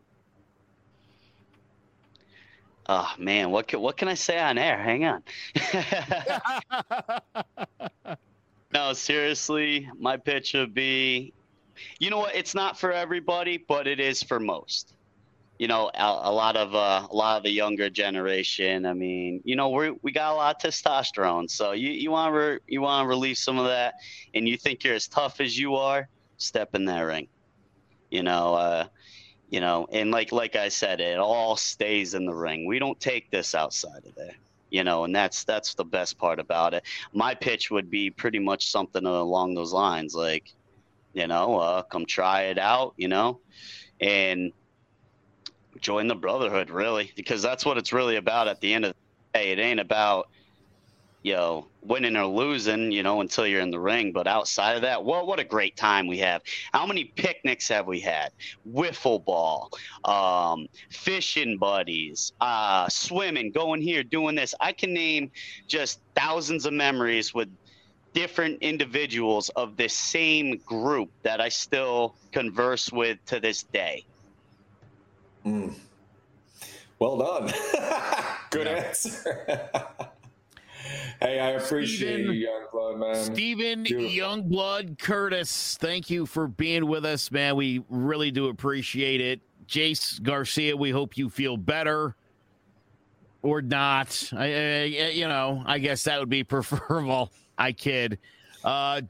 Oh 2.86 3.10
man, 3.16 3.50
what 3.50 3.66
can, 3.66 3.80
what 3.80 3.96
can 3.96 4.08
I 4.08 4.14
say 4.14 4.38
on 4.38 4.58
air? 4.58 4.76
Hang 4.76 5.06
on. 5.06 5.22
no, 8.74 8.92
seriously, 8.92 9.88
my 9.98 10.18
pitch 10.18 10.52
would 10.52 10.74
be, 10.74 11.32
you 11.98 12.10
know 12.10 12.18
what? 12.18 12.34
It's 12.34 12.54
not 12.54 12.78
for 12.78 12.92
everybody, 12.92 13.56
but 13.56 13.86
it 13.86 14.00
is 14.00 14.22
for 14.22 14.38
most. 14.38 14.92
You 15.58 15.68
know, 15.68 15.90
a, 15.94 16.20
a 16.24 16.32
lot 16.32 16.56
of 16.56 16.74
uh, 16.74 17.06
a 17.08 17.14
lot 17.14 17.36
of 17.36 17.44
the 17.44 17.50
younger 17.50 17.88
generation. 17.88 18.86
I 18.86 18.92
mean, 18.92 19.40
you 19.44 19.56
know, 19.56 19.68
we 19.70 19.90
we 20.02 20.12
got 20.12 20.32
a 20.32 20.34
lot 20.34 20.64
of 20.64 20.70
testosterone, 20.70 21.48
so 21.50 21.72
you 21.72 21.90
you 21.90 22.10
want 22.10 22.32
to 22.32 22.38
re, 22.38 22.58
you 22.66 22.80
want 22.80 23.04
to 23.04 23.08
release 23.08 23.40
some 23.40 23.58
of 23.58 23.66
that, 23.66 23.94
and 24.34 24.48
you 24.48 24.56
think 24.56 24.82
you're 24.82 24.94
as 24.94 25.06
tough 25.06 25.40
as 25.40 25.56
you 25.56 25.76
are, 25.76 26.08
step 26.38 26.74
in 26.74 26.84
that 26.86 27.00
ring. 27.00 27.28
You 28.10 28.22
know, 28.22 28.54
uh, 28.54 28.84
you 29.54 29.60
know 29.60 29.86
and 29.92 30.10
like 30.10 30.32
like 30.32 30.56
i 30.56 30.68
said 30.68 31.00
it 31.00 31.18
all 31.18 31.56
stays 31.56 32.14
in 32.14 32.26
the 32.26 32.34
ring 32.34 32.66
we 32.66 32.80
don't 32.80 32.98
take 32.98 33.30
this 33.30 33.54
outside 33.54 34.04
of 34.04 34.12
there 34.16 34.34
you 34.70 34.82
know 34.82 35.04
and 35.04 35.14
that's 35.14 35.44
that's 35.44 35.74
the 35.74 35.84
best 35.84 36.18
part 36.18 36.40
about 36.40 36.74
it 36.74 36.82
my 37.12 37.34
pitch 37.34 37.70
would 37.70 37.88
be 37.88 38.10
pretty 38.10 38.40
much 38.40 38.70
something 38.70 39.06
along 39.06 39.54
those 39.54 39.72
lines 39.72 40.12
like 40.12 40.52
you 41.12 41.28
know 41.28 41.56
uh, 41.58 41.82
come 41.82 42.04
try 42.04 42.42
it 42.46 42.58
out 42.58 42.94
you 42.96 43.06
know 43.06 43.38
and 44.00 44.52
join 45.84 46.08
the 46.08 46.14
brotherhood 46.14 46.70
really 46.70 47.12
because 47.14 47.42
that's 47.42 47.64
what 47.64 47.76
it's 47.76 47.92
really 47.92 48.16
about 48.16 48.48
at 48.48 48.60
the 48.60 48.72
end 48.72 48.86
of 48.86 48.94
the 48.94 49.38
day. 49.38 49.52
It 49.52 49.58
ain't 49.58 49.78
about 49.78 50.28
you 51.22 51.34
know 51.34 51.66
winning 51.82 52.16
or 52.16 52.26
losing 52.26 52.90
you 52.90 53.02
know 53.02 53.20
until 53.20 53.46
you're 53.46 53.60
in 53.60 53.70
the 53.70 53.78
ring. 53.78 54.10
But 54.10 54.26
outside 54.26 54.76
of 54.76 54.82
that 54.82 55.04
what 55.04 55.26
what 55.26 55.38
a 55.38 55.44
great 55.44 55.76
time 55.76 56.06
we 56.06 56.18
have. 56.18 56.40
How 56.72 56.86
many 56.86 57.04
picnics 57.04 57.68
have 57.68 57.86
we 57.86 58.00
had? 58.00 58.32
Wiffle 58.72 59.22
ball 59.24 59.70
um, 60.04 60.66
fishing 60.90 61.58
buddies 61.58 62.32
uh, 62.40 62.88
swimming 62.88 63.52
going 63.52 63.82
here 63.82 64.02
doing 64.02 64.34
this. 64.34 64.54
I 64.60 64.72
can 64.72 64.94
name 64.94 65.30
just 65.68 66.00
thousands 66.16 66.64
of 66.64 66.72
memories 66.72 67.34
with 67.34 67.48
different 68.14 68.62
individuals 68.62 69.50
of 69.50 69.76
this 69.76 69.92
same 69.92 70.56
group 70.58 71.10
that 71.24 71.40
i 71.40 71.48
still 71.48 72.14
converse 72.30 72.92
with 72.92 73.18
to 73.26 73.40
this 73.40 73.64
day 73.64 74.04
Mm. 75.44 75.74
Well 76.98 77.18
done. 77.18 77.52
Good 78.50 78.66
answer. 78.66 79.68
Hey, 81.20 81.40
I 81.40 81.50
appreciate 81.50 82.14
Steven- 82.24 82.34
you, 82.34 82.48
Youngblood, 82.48 82.98
man. 82.98 83.14
Stephen. 83.14 83.84
Youngblood 83.84 84.98
Curtis, 84.98 85.78
thank 85.80 86.10
you 86.10 86.26
for 86.26 86.46
being 86.46 86.86
with 86.86 87.06
us, 87.06 87.30
man. 87.30 87.56
We 87.56 87.82
really 87.88 88.30
do 88.30 88.48
appreciate 88.48 89.22
it. 89.22 89.40
Jace 89.66 90.22
Garcia, 90.22 90.76
we 90.76 90.90
hope 90.90 91.16
you 91.16 91.30
feel 91.30 91.56
better 91.56 92.14
or 93.40 93.62
not. 93.62 94.30
I, 94.36 94.44
I, 94.44 94.84
you 95.14 95.26
know, 95.26 95.62
I 95.64 95.78
guess 95.78 96.02
that 96.02 96.20
would 96.20 96.28
be 96.28 96.44
preferable. 96.44 97.32
I 97.56 97.72
kid. 97.72 98.18
Uh, 98.62 99.00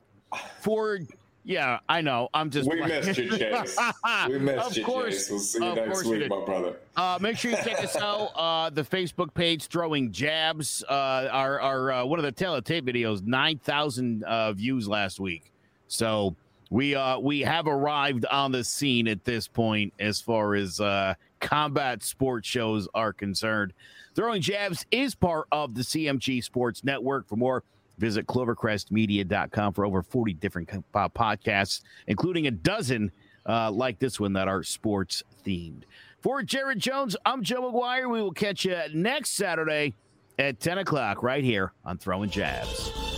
for 0.60 1.00
yeah, 1.44 1.78
I 1.88 2.00
know. 2.00 2.28
I'm 2.32 2.50
just. 2.50 2.68
We 2.68 2.80
missed 2.80 3.18
you, 3.18 3.30
Jace. 3.30 3.76
We 4.28 4.38
missed 4.38 4.66
Of 4.66 4.76
you, 4.78 4.84
course. 4.84 5.28
Jace. 5.28 5.30
We'll 5.30 5.38
see 5.40 5.58
you 5.58 5.64
Of 5.66 5.76
next 5.76 5.92
course 5.92 6.06
week, 6.06 6.28
my 6.30 6.44
brother. 6.44 6.76
Uh, 6.96 7.18
make 7.20 7.36
sure 7.36 7.50
you 7.50 7.56
check 7.58 7.82
us 7.84 7.96
out. 7.96 8.32
Uh, 8.44 8.70
the 8.70 8.82
Facebook 8.82 9.32
page, 9.34 9.66
throwing 9.66 10.10
jabs. 10.10 10.82
Uh, 10.88 11.28
our 11.30 11.60
our 11.60 11.92
uh, 11.92 12.04
one 12.04 12.18
of 12.18 12.24
the 12.24 12.32
tail 12.32 12.54
of 12.54 12.64
tape 12.64 12.84
videos, 12.84 13.22
nine 13.26 13.58
thousand 13.58 14.24
uh, 14.24 14.52
views 14.52 14.88
last 14.88 15.20
week. 15.20 15.52
So 15.88 16.34
we 16.70 16.94
uh 16.94 17.18
we 17.18 17.40
have 17.40 17.66
arrived 17.66 18.24
on 18.26 18.50
the 18.52 18.64
scene 18.64 19.06
at 19.08 19.24
this 19.24 19.46
point 19.46 19.92
as 19.98 20.20
far 20.20 20.54
as 20.54 20.80
uh, 20.80 21.14
combat 21.40 22.02
sports 22.02 22.48
shows 22.48 22.88
are 22.94 23.12
concerned. 23.12 23.72
Throwing 24.14 24.40
jabs 24.42 24.86
is 24.90 25.14
part 25.14 25.46
of 25.52 25.74
the 25.74 25.82
CMG 25.82 26.42
Sports 26.42 26.84
Network. 26.84 27.28
For 27.28 27.36
more, 27.36 27.62
visit 27.98 28.26
clovercrestmedia.com 28.26 29.72
for 29.72 29.84
over 29.84 30.02
40 30.02 30.34
different 30.34 30.68
podcasts, 30.92 31.82
including 32.06 32.46
a 32.46 32.50
dozen 32.50 33.12
uh, 33.46 33.70
like 33.70 33.98
this 33.98 34.18
one 34.18 34.32
that 34.34 34.48
are 34.48 34.62
sports 34.62 35.22
themed. 35.44 35.82
For 36.20 36.42
Jared 36.42 36.78
Jones, 36.78 37.16
I'm 37.26 37.42
Joe 37.42 37.70
McGuire. 37.70 38.10
We 38.10 38.22
will 38.22 38.32
catch 38.32 38.64
you 38.64 38.78
next 38.94 39.32
Saturday 39.32 39.94
at 40.38 40.58
10 40.58 40.78
o'clock 40.78 41.22
right 41.22 41.44
here 41.44 41.72
on 41.84 41.98
Throwing 41.98 42.30
Jabs. 42.30 43.13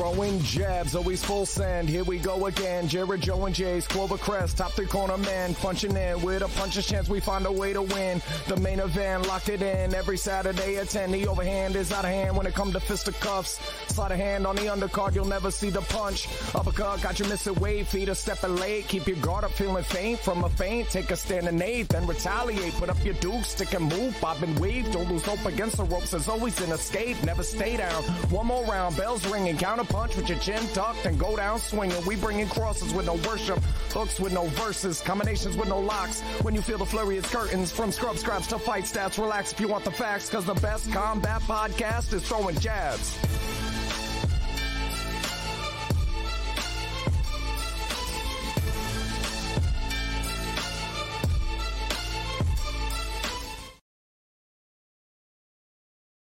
Throwing 0.00 0.40
jabs, 0.40 0.94
always 0.94 1.22
full 1.22 1.44
send. 1.44 1.86
Here 1.86 2.04
we 2.04 2.18
go 2.18 2.46
again. 2.46 2.88
Jared 2.88 3.20
Joe 3.20 3.44
and 3.44 3.54
Jace 3.54 3.86
Clover 3.86 4.16
Crest, 4.16 4.56
top 4.56 4.72
three 4.72 4.86
corner 4.86 5.18
man, 5.18 5.54
punching 5.54 5.94
in 5.94 6.22
with 6.22 6.40
a 6.40 6.48
puncher's 6.58 6.86
chance. 6.86 7.06
We 7.10 7.20
find 7.20 7.44
a 7.44 7.52
way 7.52 7.74
to 7.74 7.82
win. 7.82 8.22
The 8.48 8.56
main 8.56 8.80
event 8.80 9.28
locked 9.28 9.50
it 9.50 9.60
in 9.60 9.94
every 9.94 10.16
Saturday 10.16 10.78
at 10.78 10.88
10. 10.88 11.10
The 11.10 11.26
overhand 11.26 11.76
is 11.76 11.92
out 11.92 12.06
of 12.06 12.10
hand 12.12 12.34
when 12.34 12.46
it 12.46 12.54
comes 12.54 12.72
to 12.72 12.80
fisticuffs. 12.80 13.60
Slide 13.88 14.12
a 14.12 14.16
hand 14.16 14.46
on 14.46 14.56
the 14.56 14.62
undercard, 14.62 15.14
you'll 15.14 15.26
never 15.26 15.50
see 15.50 15.68
the 15.68 15.82
punch. 15.82 16.28
Uppercut 16.54 17.02
got 17.02 17.20
you 17.20 17.26
missing 17.26 17.56
weight, 17.56 17.86
feet 17.86 18.08
are 18.08 18.14
stepping 18.14 18.56
late. 18.56 18.88
Keep 18.88 19.06
your 19.06 19.18
guard 19.18 19.44
up, 19.44 19.50
feeling 19.50 19.84
faint 19.84 20.18
from 20.20 20.44
a 20.44 20.48
feint. 20.48 20.88
Take 20.88 21.10
a 21.10 21.16
stand 21.16 21.46
and 21.46 21.60
eight, 21.60 21.90
then 21.90 22.06
retaliate. 22.06 22.72
Put 22.76 22.88
up 22.88 23.04
your 23.04 23.14
duke, 23.14 23.44
stick 23.44 23.74
and 23.74 23.84
move, 23.84 24.18
bob 24.18 24.42
and 24.42 24.58
weave. 24.58 24.90
Don't 24.92 25.10
lose 25.10 25.26
hope 25.26 25.44
against 25.44 25.76
the 25.76 25.84
ropes. 25.84 26.12
There's 26.12 26.28
always 26.28 26.58
an 26.62 26.72
escape. 26.72 27.22
Never 27.22 27.42
stay 27.42 27.76
down. 27.76 28.02
One 28.30 28.46
more 28.46 28.64
round, 28.64 28.96
bells 28.96 29.26
ringing, 29.26 29.58
counter 29.58 29.89
punch 29.90 30.16
with 30.16 30.28
your 30.28 30.38
chin 30.38 30.62
tucked 30.72 31.04
and 31.04 31.18
go 31.18 31.36
down 31.36 31.58
swinging. 31.58 32.04
We 32.06 32.16
bringing 32.16 32.48
crosses 32.48 32.94
with 32.94 33.06
no 33.06 33.14
worship, 33.28 33.58
hooks 33.92 34.18
with 34.18 34.32
no 34.32 34.46
verses, 34.46 35.00
combinations 35.00 35.56
with 35.56 35.68
no 35.68 35.78
locks. 35.78 36.20
When 36.42 36.54
you 36.54 36.62
feel 36.62 36.78
the 36.78 36.86
flurry, 36.86 37.18
it's 37.18 37.30
curtains 37.30 37.70
from 37.70 37.92
scrub 37.92 38.16
scraps 38.16 38.46
to 38.48 38.58
fight 38.58 38.84
stats. 38.84 39.18
Relax 39.18 39.52
if 39.52 39.60
you 39.60 39.68
want 39.68 39.84
the 39.84 39.90
facts, 39.90 40.30
cause 40.30 40.46
the 40.46 40.54
best 40.54 40.90
combat 40.92 41.42
podcast 41.42 42.12
is 42.12 42.26
throwing 42.26 42.58
jabs. 42.58 43.18